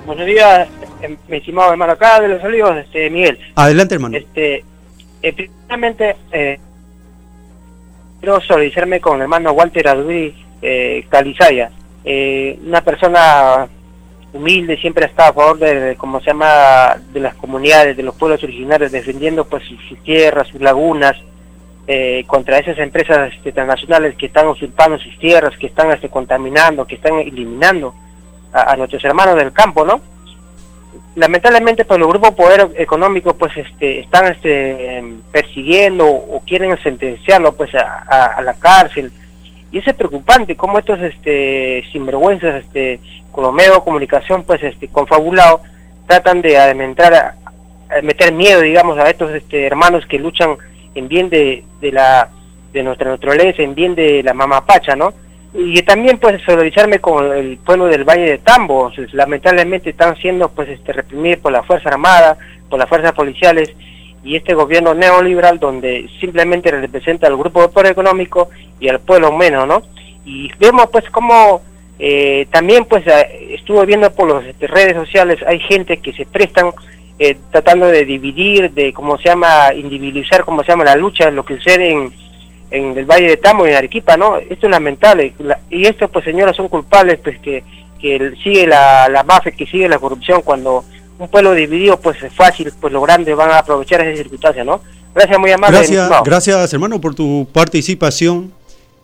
Buenos 0.05 0.25
días, 0.25 0.67
em, 1.01 1.15
mi 1.27 1.37
estimado 1.37 1.71
hermano 1.71 1.93
acá 1.93 2.19
de 2.19 2.27
los 2.29 2.43
olivos, 2.43 2.75
este, 2.77 3.09
Miguel. 3.09 3.37
Adelante, 3.55 3.95
hermano. 3.95 4.17
Este, 4.17 4.65
eh, 5.21 5.33
primeramente, 5.33 6.15
eh, 6.31 6.59
quiero 8.19 8.41
solidarizarme 8.41 8.99
con 8.99 9.17
el 9.17 9.21
hermano 9.23 9.51
Walter 9.51 9.87
Aduri 9.87 10.33
eh, 10.61 11.05
Calizaya, 11.07 11.71
eh, 12.03 12.57
una 12.65 12.81
persona 12.81 13.67
humilde, 14.33 14.77
siempre 14.77 15.05
ha 15.05 15.07
estado 15.07 15.29
a 15.29 15.33
favor 15.33 15.59
de, 15.59 15.95
como 15.97 16.19
se 16.19 16.27
llama, 16.27 16.97
de 17.13 17.19
las 17.19 17.35
comunidades, 17.35 17.95
de 17.95 18.03
los 18.03 18.15
pueblos 18.15 18.43
originarios, 18.43 18.91
defendiendo 18.91 19.45
pues 19.45 19.63
sus, 19.63 19.99
tierras, 20.03 20.47
sus 20.47 20.61
lagunas, 20.61 21.15
eh, 21.87 22.23
contra 22.25 22.57
esas 22.57 22.77
empresas 22.79 23.33
este, 23.33 23.51
transnacionales 23.51 24.15
que 24.15 24.27
están 24.27 24.47
usurpando 24.47 24.97
sus 24.97 25.17
tierras, 25.19 25.57
que 25.57 25.67
están 25.67 25.91
este, 25.91 26.09
contaminando, 26.09 26.87
que 26.87 26.95
están 26.95 27.19
eliminando 27.19 27.93
a, 28.53 28.75
nuestros 28.75 29.03
hermanos 29.03 29.35
del 29.35 29.51
campo, 29.51 29.85
¿no? 29.85 30.01
Lamentablemente, 31.15 31.85
pues 31.85 31.99
los 31.99 32.09
grupos 32.09 32.31
poder 32.31 32.69
económico 32.77 33.33
pues 33.35 33.55
este, 33.57 33.99
están 33.99 34.27
este, 34.27 35.03
persiguiendo 35.31 36.05
o 36.07 36.41
quieren 36.45 36.77
sentenciarlo 36.81 37.53
pues 37.53 37.71
a, 37.75 38.41
la 38.41 38.53
cárcel, 38.53 39.11
y 39.71 39.77
es 39.77 39.95
preocupante 39.95 40.55
cómo 40.55 40.79
estos 40.79 40.99
este 40.99 41.83
sinvergüenzas 41.91 42.63
este 42.63 42.99
con 43.31 43.45
los 43.45 43.53
medios 43.53 43.75
de 43.75 43.83
comunicación 43.83 44.43
pues 44.43 44.61
este 44.63 44.89
confabulados 44.89 45.61
tratan 46.07 46.41
de 46.41 46.57
alimentar 46.57 47.13
a, 47.13 48.01
meter 48.01 48.33
miedo 48.33 48.59
digamos 48.59 48.97
a 48.97 49.09
estos 49.09 49.31
este 49.31 49.65
hermanos 49.65 50.05
que 50.05 50.19
luchan 50.19 50.57
en 50.93 51.07
bien 51.07 51.29
de, 51.29 51.63
de 51.79 51.91
la 51.93 52.29
de 52.73 52.83
nuestra 52.83 53.09
naturaleza 53.09 53.61
en 53.61 53.75
bien 53.75 53.95
de 53.95 54.23
la 54.23 54.33
mamapacha 54.33 54.95
no 54.95 55.13
y 55.53 55.81
también 55.81 56.17
pues 56.17 56.41
solidarizarme 56.43 56.99
con 56.99 57.31
el 57.35 57.57
pueblo 57.57 57.87
del 57.87 58.03
Valle 58.03 58.29
de 58.29 58.37
Tambo. 58.37 58.91
Lamentablemente 59.11 59.89
están 59.89 60.15
siendo 60.17 60.49
pues 60.49 60.69
este 60.69 60.93
reprimidos 60.93 61.39
por 61.39 61.51
la 61.51 61.63
fuerza 61.63 61.89
armada 61.89 62.37
por 62.69 62.79
las 62.79 62.89
fuerzas 62.89 63.11
policiales 63.11 63.75
y 64.23 64.35
este 64.35 64.53
gobierno 64.53 64.93
neoliberal 64.93 65.59
donde 65.59 66.09
simplemente 66.19 66.71
representa 66.71 67.27
al 67.27 67.37
grupo 67.37 67.61
de 67.61 67.67
poder 67.69 67.91
económico 67.91 68.49
y 68.79 68.87
al 68.87 68.99
pueblo 68.99 69.31
menos, 69.31 69.67
¿no? 69.67 69.83
Y 70.25 70.49
vemos 70.57 70.87
pues 70.91 71.07
como 71.09 71.61
eh, 71.99 72.47
también 72.49 72.85
pues 72.85 73.03
estuvo 73.49 73.85
viendo 73.85 74.11
por 74.11 74.33
las 74.33 74.45
este, 74.45 74.67
redes 74.67 74.95
sociales, 74.95 75.39
hay 75.45 75.59
gente 75.59 75.97
que 75.97 76.13
se 76.13 76.25
prestan 76.25 76.71
eh, 77.19 77.37
tratando 77.51 77.87
de 77.87 78.05
dividir, 78.05 78.71
de 78.71 78.93
cómo 78.93 79.17
se 79.17 79.25
llama, 79.25 79.73
individualizar, 79.75 80.45
cómo 80.45 80.63
se 80.63 80.69
llama 80.69 80.85
la 80.85 80.95
lucha, 80.95 81.29
lo 81.29 81.45
que 81.45 81.57
sucede 81.57 81.91
en, 81.91 82.13
en 82.71 82.97
el 82.97 83.05
Valle 83.05 83.27
de 83.27 83.37
Tamo 83.37 83.65
y 83.65 83.69
en 83.69 83.75
Arequipa, 83.75 84.17
¿no? 84.17 84.37
Esto 84.37 84.67
es 84.67 84.71
lamentable. 84.71 85.33
y 85.69 85.85
estos 85.85 86.09
pues 86.09 86.25
señoras 86.25 86.55
son 86.55 86.69
culpables 86.69 87.19
pues 87.21 87.37
que, 87.39 87.63
que 87.99 88.33
sigue 88.41 88.65
la, 88.65 89.09
la 89.09 89.23
mafia, 89.23 89.51
que 89.51 89.67
sigue 89.67 89.87
la 89.89 89.99
corrupción 89.99 90.41
cuando 90.41 90.83
un 91.19 91.27
pueblo 91.29 91.53
dividido 91.53 91.99
pues 91.99 92.21
es 92.23 92.33
fácil, 92.33 92.71
pues 92.79 92.91
los 92.91 93.03
grandes 93.03 93.35
van 93.35 93.51
a 93.51 93.59
aprovechar 93.59 94.01
esa 94.01 94.17
circunstancia, 94.17 94.63
¿no? 94.63 94.81
Gracias, 95.13 95.37
muy 95.37 95.51
amable. 95.51 95.77
Gracias, 95.77 96.09
gracias 96.23 96.73
hermano 96.73 96.99
por 96.99 97.13
tu 97.13 97.47
participación. 97.51 98.53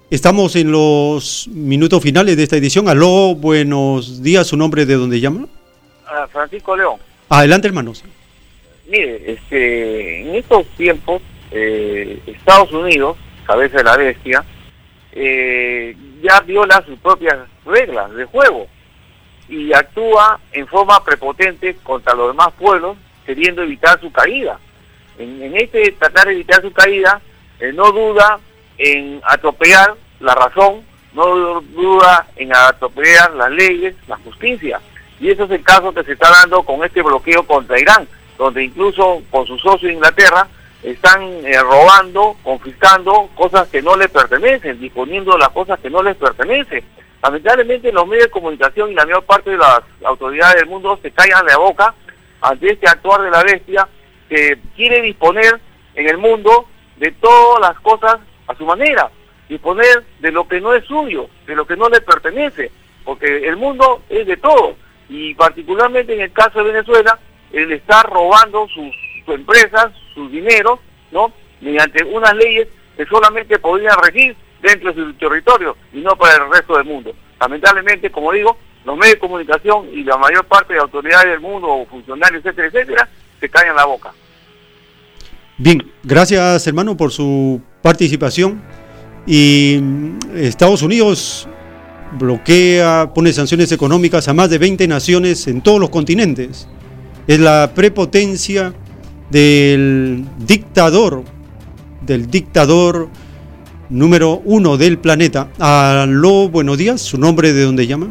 Estamos 0.10 0.56
en 0.56 0.72
los 0.72 1.49
minutos 1.52 2.02
finales 2.02 2.38
de 2.38 2.44
esta 2.44 2.56
edición. 2.56 2.88
Aló, 2.88 3.35
buenos 3.35 4.23
días, 4.23 4.48
¿su 4.48 4.56
nombre 4.56 4.85
de 4.85 4.95
dónde 4.95 5.19
llama? 5.19 5.48
Francisco 6.31 6.77
León. 6.77 6.98
Adelante, 7.27 7.68
hermanos. 7.68 8.06
Mire, 8.89 9.34
este, 9.34 10.22
en 10.22 10.35
estos 10.35 10.65
tiempos, 10.77 11.22
eh, 11.52 12.22
Estados 12.26 12.72
Unidos, 12.72 13.18
cabeza 13.48 13.78
de 13.78 13.84
la 13.84 13.98
bestia, 13.98 14.44
eh, 15.14 15.95
ya 16.22 16.41
viola 16.41 16.84
sus 16.86 16.99
propias 16.99 17.38
reglas 17.65 18.14
de 18.14 18.26
juego 18.26 18.68
y 19.49 19.74
actúa 19.74 20.40
en 20.52 20.68
forma 20.68 21.03
prepotente 21.03 21.78
contra 21.82 22.14
los 22.14 22.28
demás 22.28 22.49
pueblos, 22.60 22.98
queriendo 23.26 23.64
evitar 23.64 23.99
su 24.02 24.11
caída. 24.11 24.60
En, 25.18 25.56
este 25.56 25.91
tratar 25.94 26.28
de 26.28 26.34
evitar 26.34 26.61
su 26.61 26.72
caída, 26.72 27.22
eh, 27.60 27.72
no 27.74 27.91
duda 27.91 28.40
en 28.78 29.22
atropellar 29.24 29.95
la 30.19 30.36
razón, 30.36 30.84
no 31.14 31.61
duda 31.61 32.28
en 32.36 32.56
atropellar 32.56 33.34
las 33.34 33.49
leyes, 33.52 33.95
la 34.07 34.18
justicia. 34.18 34.80
Y 35.19 35.30
ese 35.32 35.44
es 35.44 35.52
el 35.52 35.64
caso 35.64 35.94
que 35.94 36.03
se 36.03 36.11
está 36.11 36.30
dando 36.30 36.61
con 36.64 36.84
este 36.84 37.02
bloqueo 37.02 37.48
contra 37.48 37.80
Irán, 37.80 38.07
donde 38.38 38.65
incluso 38.65 39.24
con 39.32 39.48
su 39.48 39.57
socio 39.57 39.90
Inglaterra 39.90 40.48
están 40.83 41.23
eh, 41.45 41.59
robando, 41.61 42.35
confiscando 42.43 43.29
cosas 43.35 43.67
que 43.69 43.81
no 43.81 43.95
les 43.95 44.09
pertenecen, 44.09 44.79
disponiendo 44.79 45.37
las 45.37 45.49
cosas 45.49 45.79
que 45.79 45.89
no 45.89 46.03
les 46.03 46.15
pertenecen. 46.15 46.83
Lamentablemente 47.21 47.91
los 47.91 48.07
medios 48.07 48.25
de 48.25 48.31
comunicación 48.31 48.91
y 48.91 48.95
la 48.95 49.05
mayor 49.05 49.23
parte 49.23 49.51
de 49.51 49.57
las 49.57 49.81
autoridades 50.03 50.55
del 50.55 50.67
mundo 50.67 50.99
se 51.01 51.11
callan 51.11 51.45
la 51.45 51.57
boca 51.57 51.93
ante 52.41 52.71
este 52.71 52.87
actuar 52.87 53.21
de 53.21 53.31
la 53.31 53.43
bestia 53.43 53.87
que 54.29 54.59
quiere 54.75 55.01
disponer 55.01 55.59
en 55.95 56.07
el 56.07 56.17
mundo 56.17 56.67
de 56.97 57.11
todas 57.11 57.61
las 57.61 57.79
cosas 57.81 58.17
a 58.47 58.55
su 58.55 58.65
manera, 58.65 59.09
disponer 59.49 60.03
de 60.19 60.31
lo 60.31 60.47
que 60.47 60.61
no 60.61 60.73
es 60.73 60.85
suyo, 60.85 61.27
de 61.47 61.55
lo 61.55 61.65
que 61.65 61.75
no 61.75 61.89
le 61.89 62.01
pertenece, 62.01 62.71
porque 63.03 63.47
el 63.47 63.57
mundo 63.57 64.03
es 64.09 64.27
de 64.27 64.37
todos 64.37 64.75
y 65.09 65.33
particularmente 65.35 66.13
en 66.13 66.21
el 66.21 66.31
caso 66.31 66.59
de 66.59 66.71
Venezuela, 66.71 67.17
él 67.51 67.71
está 67.71 68.03
robando 68.03 68.67
sus, 68.67 68.93
empresas, 69.27 69.91
sus 70.18 70.31
dineros, 70.31 70.80
¿no? 71.11 71.31
Mediante 71.61 72.03
unas 72.03 72.35
leyes 72.35 72.68
que 72.98 73.06
solamente 73.06 73.57
podrían 73.60 73.95
regir 74.03 74.35
dentro 74.61 74.91
de 74.91 75.03
su 75.03 75.14
territorio 75.14 75.77
y 75.94 75.99
no 75.99 76.15
para 76.15 76.44
el 76.44 76.52
resto 76.52 76.76
del 76.76 76.85
mundo. 76.85 77.14
Lamentablemente, 77.39 78.11
como 78.11 78.31
digo, 78.31 78.57
los 78.84 78.98
medios 78.98 79.15
de 79.15 79.19
comunicación 79.19 79.88
y 79.94 80.03
la 80.03 80.18
mayor 80.18 80.45
parte 80.45 80.73
de 80.73 80.80
autoridades 80.80 81.27
del 81.27 81.39
mundo, 81.39 81.68
o 81.68 81.85
funcionarios, 81.85 82.44
etcétera, 82.44 82.68
etcétera, 82.68 83.10
se 83.39 83.49
callan 83.49 83.76
la 83.76 83.85
boca. 83.85 84.11
Bien, 85.57 85.91
gracias 86.03 86.65
hermano 86.68 86.98
por 86.98 87.11
su 87.11 87.61
participación. 87.81 88.61
Y 89.26 89.80
mm, 89.81 90.18
Estados 90.35 90.81
Unidos 90.81 91.48
bloquea, 92.11 93.11
pone 93.14 93.34
sanciones 93.34 93.72
económicas 93.72 94.27
a 94.27 94.34
más 94.34 94.49
de 94.49 94.57
20 94.57 94.88
naciones 94.88 95.48
en 95.48 95.61
todos 95.61 95.80
los 95.80 95.89
continentes. 95.89 96.68
Es 97.27 97.39
la 97.39 97.72
prepotencia 97.76 98.73
del 99.29 100.25
dictador, 100.37 101.23
del 102.01 102.29
dictador 102.29 103.09
número 103.89 104.41
uno 104.45 104.77
del 104.77 104.97
planeta. 104.97 105.49
Aló, 105.59 106.49
buenos 106.49 106.77
días, 106.77 107.01
¿su 107.01 107.17
nombre 107.17 107.53
de 107.53 107.63
dónde 107.63 107.87
llama? 107.87 108.07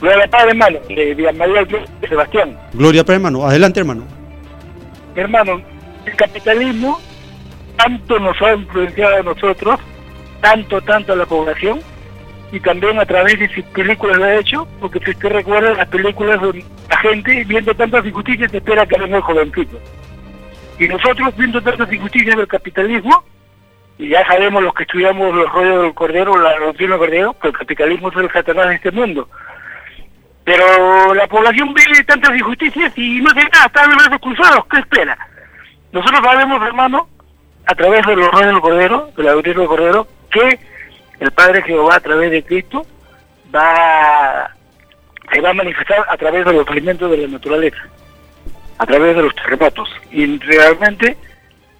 Gloria 0.00 0.28
Padre, 0.28 0.50
hermano, 0.50 0.78
de 0.88 1.32
María 1.36 1.66
Sebastián. 2.08 2.58
Gloria 2.72 3.04
Padre, 3.04 3.16
hermano, 3.16 3.46
adelante, 3.46 3.80
hermano. 3.80 4.04
Hermano, 5.14 5.60
el 6.06 6.16
capitalismo 6.16 6.98
tanto 7.76 8.18
nos 8.18 8.40
ha 8.42 8.54
influenciado 8.54 9.16
a 9.16 9.22
nosotros, 9.22 9.80
tanto, 10.40 10.80
tanto 10.82 11.12
a 11.12 11.16
la 11.16 11.26
población, 11.26 11.80
y 12.52 12.60
también 12.60 12.98
a 12.98 13.06
través 13.06 13.38
de 13.38 13.48
sus 13.48 13.64
películas 13.66 14.18
lo 14.18 14.24
ha 14.24 14.34
hecho, 14.36 14.66
porque 14.80 14.98
si 15.00 15.10
usted 15.10 15.28
recuerda 15.30 15.74
las 15.74 15.88
películas 15.88 16.40
donde 16.40 16.64
la 16.88 16.96
gente 16.98 17.44
viendo 17.44 17.74
tantas 17.74 18.04
injusticias 18.04 18.52
espera 18.52 18.86
que 18.86 18.98
venga 18.98 19.18
el 19.18 19.22
jovencito. 19.22 19.78
Y 20.78 20.88
nosotros 20.88 21.36
viendo 21.36 21.62
tantas 21.62 21.92
injusticias 21.92 22.36
del 22.36 22.48
capitalismo, 22.48 23.22
y 23.98 24.08
ya 24.08 24.26
sabemos 24.26 24.62
los 24.62 24.74
que 24.74 24.82
estudiamos 24.82 25.34
los 25.34 25.52
rollos 25.52 25.82
del 25.82 25.94
Cordero, 25.94 26.36
la 26.38 26.58
doctrina 26.58 26.92
del 26.92 26.98
Cordero, 26.98 27.36
que 27.40 27.48
el 27.48 27.56
capitalismo 27.56 28.08
es 28.08 28.16
el 28.16 28.32
satanás 28.32 28.68
de 28.68 28.74
este 28.76 28.90
mundo. 28.90 29.28
Pero 30.42 31.14
la 31.14 31.26
población 31.28 31.72
vive 31.74 32.02
tantas 32.04 32.36
injusticias 32.36 32.92
y 32.96 33.20
no 33.20 33.30
sé 33.30 33.44
nada, 33.44 33.66
están 33.66 33.90
los 33.90 33.98
brazos 33.98 34.20
cruzados, 34.20 34.66
¿qué 34.66 34.78
espera? 34.78 35.16
Nosotros 35.92 36.20
sabemos, 36.24 36.66
hermano, 36.66 37.08
a 37.66 37.74
través 37.74 38.04
de 38.06 38.16
los 38.16 38.30
rollos 38.30 38.46
del 38.46 38.60
Cordero, 38.60 39.10
de 39.16 39.22
la 39.22 39.32
doctrina 39.32 39.58
del 39.60 39.68
Cordero, 39.68 40.08
que 40.30 40.58
el 41.20 41.30
Padre 41.30 41.62
Jehová 41.62 41.96
a 41.96 42.00
través 42.00 42.30
de 42.30 42.42
Cristo 42.42 42.86
va 43.54 44.50
se 45.32 45.40
va 45.40 45.50
a 45.50 45.54
manifestar 45.54 46.04
a 46.08 46.16
través 46.16 46.44
de 46.44 46.52
los 46.52 46.66
alimentos 46.68 47.10
de 47.10 47.18
la 47.18 47.28
naturaleza, 47.28 47.78
a 48.78 48.86
través 48.86 49.14
de 49.14 49.22
los 49.22 49.34
terremotos. 49.36 49.88
Y 50.10 50.38
realmente 50.38 51.16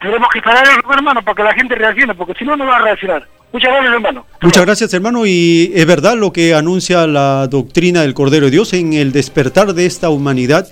tenemos 0.01 0.29
que 0.33 0.41
parar 0.41 0.67
hermano, 0.69 1.23
para 1.23 1.35
que 1.35 1.43
la 1.43 1.55
gente 1.55 1.75
reaccione, 1.75 2.15
porque 2.15 2.35
si 2.39 2.45
no, 2.45 2.57
no 2.57 2.67
va 2.67 2.77
a 2.77 2.83
reaccionar. 2.83 3.27
Muchas 3.53 3.73
gracias, 3.73 3.93
hermano. 3.93 4.27
Muchas 4.41 4.65
gracias, 4.65 4.95
hermano. 4.95 5.27
Y 5.27 5.73
es 5.75 5.85
verdad 5.85 6.17
lo 6.17 6.33
que 6.33 6.55
anuncia 6.55 7.07
la 7.09 7.49
doctrina 7.49 8.03
del 8.03 8.15
Cordero 8.15 8.47
de 8.47 8.53
Dios 8.53 8.73
en 8.73 8.93
el 8.93 9.11
despertar 9.11 9.75
de 9.75 9.87
esta 9.87 10.11
humanidad. 10.11 10.69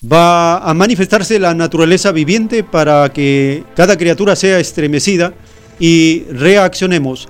va 0.00 0.58
a 0.58 0.74
manifestarse 0.74 1.40
la 1.40 1.54
naturaleza 1.54 2.12
viviente 2.12 2.62
para 2.62 3.08
que 3.12 3.64
cada 3.74 3.96
criatura 3.96 4.36
sea 4.36 4.60
estremecida 4.60 5.32
y 5.80 6.24
reaccionemos. 6.30 7.28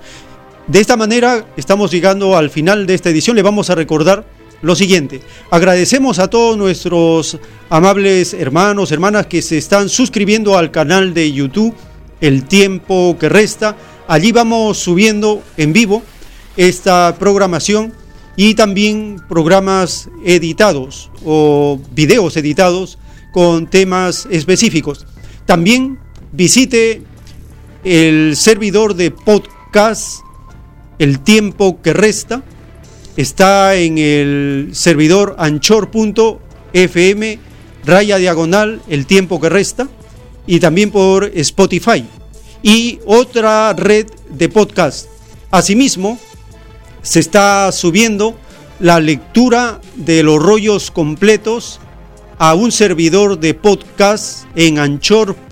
De 0.69 0.79
esta 0.79 0.95
manera 0.95 1.47
estamos 1.57 1.89
llegando 1.89 2.37
al 2.37 2.51
final 2.51 2.85
de 2.85 2.93
esta 2.93 3.09
edición. 3.09 3.35
Le 3.35 3.41
vamos 3.41 3.71
a 3.71 3.75
recordar 3.75 4.23
lo 4.61 4.75
siguiente. 4.75 5.19
Agradecemos 5.49 6.19
a 6.19 6.29
todos 6.29 6.57
nuestros 6.59 7.39
amables 7.71 8.35
hermanos, 8.35 8.91
hermanas 8.91 9.25
que 9.25 9.41
se 9.41 9.57
están 9.57 9.89
suscribiendo 9.89 10.55
al 10.55 10.69
canal 10.69 11.15
de 11.15 11.31
YouTube 11.31 11.73
El 12.21 12.43
tiempo 12.43 13.17
que 13.19 13.29
resta. 13.29 13.75
Allí 14.07 14.31
vamos 14.31 14.77
subiendo 14.77 15.41
en 15.57 15.73
vivo 15.73 16.03
esta 16.55 17.15
programación 17.17 17.91
y 18.35 18.53
también 18.53 19.19
programas 19.27 20.07
editados 20.23 21.09
o 21.25 21.79
videos 21.95 22.37
editados 22.37 22.99
con 23.33 23.65
temas 23.65 24.27
específicos. 24.29 25.07
También 25.47 25.97
visite 26.31 27.01
el 27.83 28.35
servidor 28.35 28.93
de 28.93 29.09
podcast 29.09 30.28
el 30.99 31.21
tiempo 31.21 31.81
que 31.81 31.93
resta 31.93 32.43
está 33.17 33.75
en 33.75 33.97
el 33.97 34.69
servidor 34.73 35.35
anchor.fm 35.39 37.39
raya 37.85 38.17
diagonal 38.17 38.81
el 38.87 39.05
tiempo 39.05 39.41
que 39.41 39.49
resta 39.49 39.87
y 40.45 40.59
también 40.59 40.91
por 40.91 41.31
Spotify 41.33 42.05
y 42.61 42.99
otra 43.05 43.73
red 43.73 44.07
de 44.29 44.49
podcast. 44.49 45.07
Asimismo, 45.51 46.19
se 47.01 47.19
está 47.19 47.71
subiendo 47.71 48.37
la 48.79 48.99
lectura 48.99 49.79
de 49.95 50.23
los 50.23 50.41
rollos 50.41 50.91
completos 50.91 51.79
a 52.37 52.53
un 52.53 52.71
servidor 52.71 53.39
de 53.39 53.53
podcast 53.53 54.45
en 54.55 54.79
anchor.fm 54.79 55.43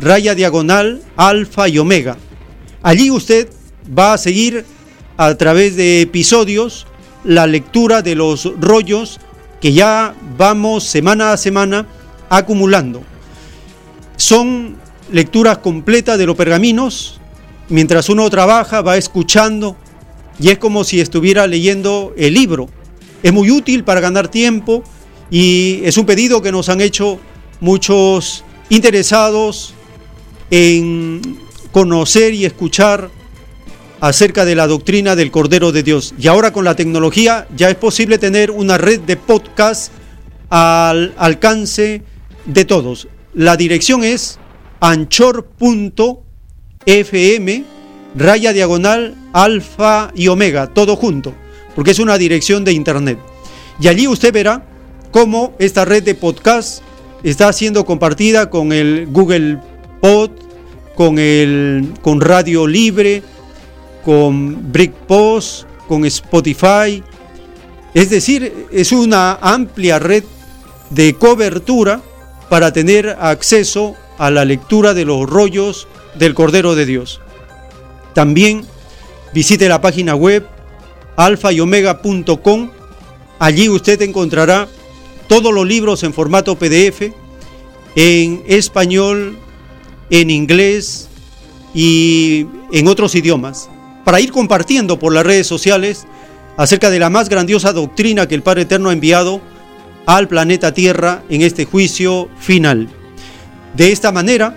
raya 0.00 0.34
diagonal 0.34 1.02
alfa 1.16 1.68
y 1.68 1.78
omega. 1.78 2.16
Allí 2.82 3.10
usted 3.10 3.48
va 3.96 4.14
a 4.14 4.18
seguir 4.18 4.64
a 5.16 5.34
través 5.34 5.76
de 5.76 6.00
episodios 6.00 6.86
la 7.24 7.46
lectura 7.46 8.00
de 8.00 8.14
los 8.14 8.50
rollos 8.58 9.20
que 9.60 9.72
ya 9.72 10.14
vamos 10.38 10.84
semana 10.84 11.32
a 11.32 11.36
semana 11.36 11.86
acumulando. 12.30 13.02
Son 14.16 14.76
lecturas 15.12 15.58
completas 15.58 16.18
de 16.18 16.26
los 16.26 16.36
pergaminos. 16.36 17.20
Mientras 17.68 18.08
uno 18.08 18.28
trabaja, 18.30 18.80
va 18.80 18.96
escuchando 18.96 19.76
y 20.40 20.48
es 20.48 20.58
como 20.58 20.84
si 20.84 21.00
estuviera 21.00 21.46
leyendo 21.46 22.14
el 22.16 22.34
libro. 22.34 22.68
Es 23.22 23.32
muy 23.32 23.50
útil 23.50 23.84
para 23.84 24.00
ganar 24.00 24.28
tiempo 24.28 24.82
y 25.30 25.80
es 25.84 25.98
un 25.98 26.06
pedido 26.06 26.40
que 26.40 26.50
nos 26.50 26.70
han 26.70 26.80
hecho 26.80 27.20
muchos 27.60 28.42
interesados 28.70 29.74
en 30.50 31.20
conocer 31.72 32.34
y 32.34 32.44
escuchar 32.44 33.10
acerca 34.00 34.44
de 34.44 34.54
la 34.54 34.66
doctrina 34.66 35.14
del 35.16 35.30
Cordero 35.30 35.72
de 35.72 35.82
Dios. 35.82 36.14
Y 36.18 36.28
ahora 36.28 36.52
con 36.52 36.64
la 36.64 36.76
tecnología 36.76 37.46
ya 37.56 37.68
es 37.70 37.76
posible 37.76 38.18
tener 38.18 38.50
una 38.50 38.78
red 38.78 39.00
de 39.00 39.16
podcast 39.16 39.92
al 40.48 41.14
alcance 41.18 42.02
de 42.46 42.64
todos. 42.64 43.08
La 43.34 43.56
dirección 43.56 44.02
es 44.04 44.38
anchor.fm 44.80 46.20
raya 48.16 48.52
diagonal 48.52 49.14
alfa 49.32 50.10
y 50.14 50.28
omega, 50.28 50.68
todo 50.68 50.96
junto, 50.96 51.32
porque 51.74 51.92
es 51.92 51.98
una 51.98 52.18
dirección 52.18 52.64
de 52.64 52.72
internet. 52.72 53.18
Y 53.80 53.88
allí 53.88 54.08
usted 54.08 54.32
verá 54.32 54.66
cómo 55.10 55.54
esta 55.58 55.84
red 55.84 56.02
de 56.02 56.14
podcast 56.14 56.82
está 57.22 57.52
siendo 57.52 57.84
compartida 57.84 58.50
con 58.50 58.72
el 58.72 59.06
Google 59.06 59.58
Pod, 60.00 60.30
con, 61.00 61.18
el, 61.18 61.94
con 62.02 62.20
Radio 62.20 62.66
Libre, 62.66 63.22
con 64.04 64.70
Post, 65.06 65.64
con 65.88 66.04
Spotify. 66.04 67.02
Es 67.94 68.10
decir, 68.10 68.66
es 68.70 68.92
una 68.92 69.38
amplia 69.40 69.98
red 69.98 70.24
de 70.90 71.14
cobertura 71.14 72.02
para 72.50 72.74
tener 72.74 73.16
acceso 73.18 73.96
a 74.18 74.30
la 74.30 74.44
lectura 74.44 74.92
de 74.92 75.06
los 75.06 75.26
rollos 75.26 75.88
del 76.18 76.34
Cordero 76.34 76.74
de 76.74 76.84
Dios. 76.84 77.22
También 78.12 78.66
visite 79.32 79.70
la 79.70 79.80
página 79.80 80.14
web 80.14 80.46
alfa 81.16 81.50
y 81.50 81.60
omega.com. 81.60 82.72
Allí 83.38 83.70
usted 83.70 84.02
encontrará 84.02 84.68
todos 85.28 85.54
los 85.54 85.66
libros 85.66 86.02
en 86.02 86.12
formato 86.12 86.56
PDF, 86.56 87.10
en 87.96 88.44
español, 88.46 89.38
en 90.10 90.30
inglés 90.30 91.08
y 91.74 92.46
en 92.72 92.88
otros 92.88 93.14
idiomas, 93.14 93.70
para 94.04 94.20
ir 94.20 94.32
compartiendo 94.32 94.98
por 94.98 95.12
las 95.12 95.24
redes 95.24 95.46
sociales 95.46 96.06
acerca 96.56 96.90
de 96.90 96.98
la 96.98 97.10
más 97.10 97.28
grandiosa 97.28 97.72
doctrina 97.72 98.26
que 98.26 98.34
el 98.34 98.42
Padre 98.42 98.62
Eterno 98.62 98.90
ha 98.90 98.92
enviado 98.92 99.40
al 100.06 100.28
planeta 100.28 100.74
Tierra 100.74 101.22
en 101.28 101.42
este 101.42 101.64
juicio 101.64 102.28
final. 102.38 102.88
De 103.76 103.92
esta 103.92 104.10
manera, 104.10 104.56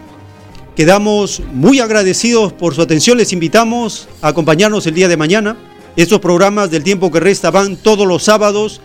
quedamos 0.76 1.42
muy 1.54 1.80
agradecidos 1.80 2.52
por 2.54 2.74
su 2.74 2.82
atención. 2.82 3.18
Les 3.18 3.34
invitamos 3.34 4.10
a 4.22 4.30
acompañarnos 4.30 4.88
el 4.88 4.96
día 4.96 5.08
de 5.08 5.18
mañana. 5.18 5.56
Estos 5.96 6.20
programas 6.20 6.72
del 6.72 6.84
tiempo 6.84 7.12
que 7.12 7.20
resta 7.20 7.52
van 7.52 7.78
todos 7.78 8.08
los 8.08 8.24
sábados 8.24 8.82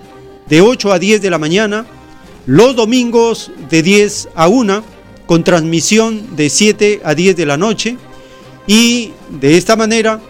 de 0.48 0.60
8 0.60 0.92
a 0.92 0.98
10 0.98 1.22
de 1.22 1.30
la 1.30 1.38
mañana, 1.38 1.86
los 2.44 2.76
domingos 2.76 3.50
de 3.70 3.82
10 3.82 4.28
a 4.34 4.48
1 4.48 4.97
con 5.28 5.44
transmisión 5.44 6.36
de 6.36 6.48
7 6.48 7.02
a 7.04 7.14
10 7.14 7.36
de 7.36 7.44
la 7.44 7.58
noche 7.58 7.98
y 8.66 9.12
de 9.28 9.58
esta 9.58 9.76
manera 9.76 10.20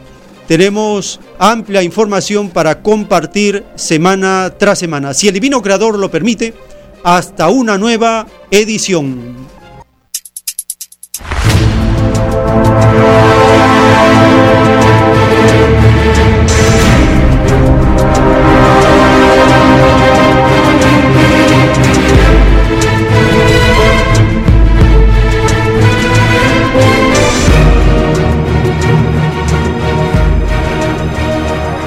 tenemos 0.49 1.21
amplia 1.39 1.85
información 1.85 2.51
para 2.51 2.83
compartir 2.83 3.65
semana 3.77 4.53
tras 4.59 4.81
semana. 4.81 5.15
Si 5.15 5.29
el 5.29 5.35
Divino 5.35 5.63
Creador 5.63 5.97
lo 5.97 6.11
permite, 6.11 6.53
hasta 7.05 7.49
una 7.49 7.79
nueva 7.79 8.27
edición. 8.51 9.37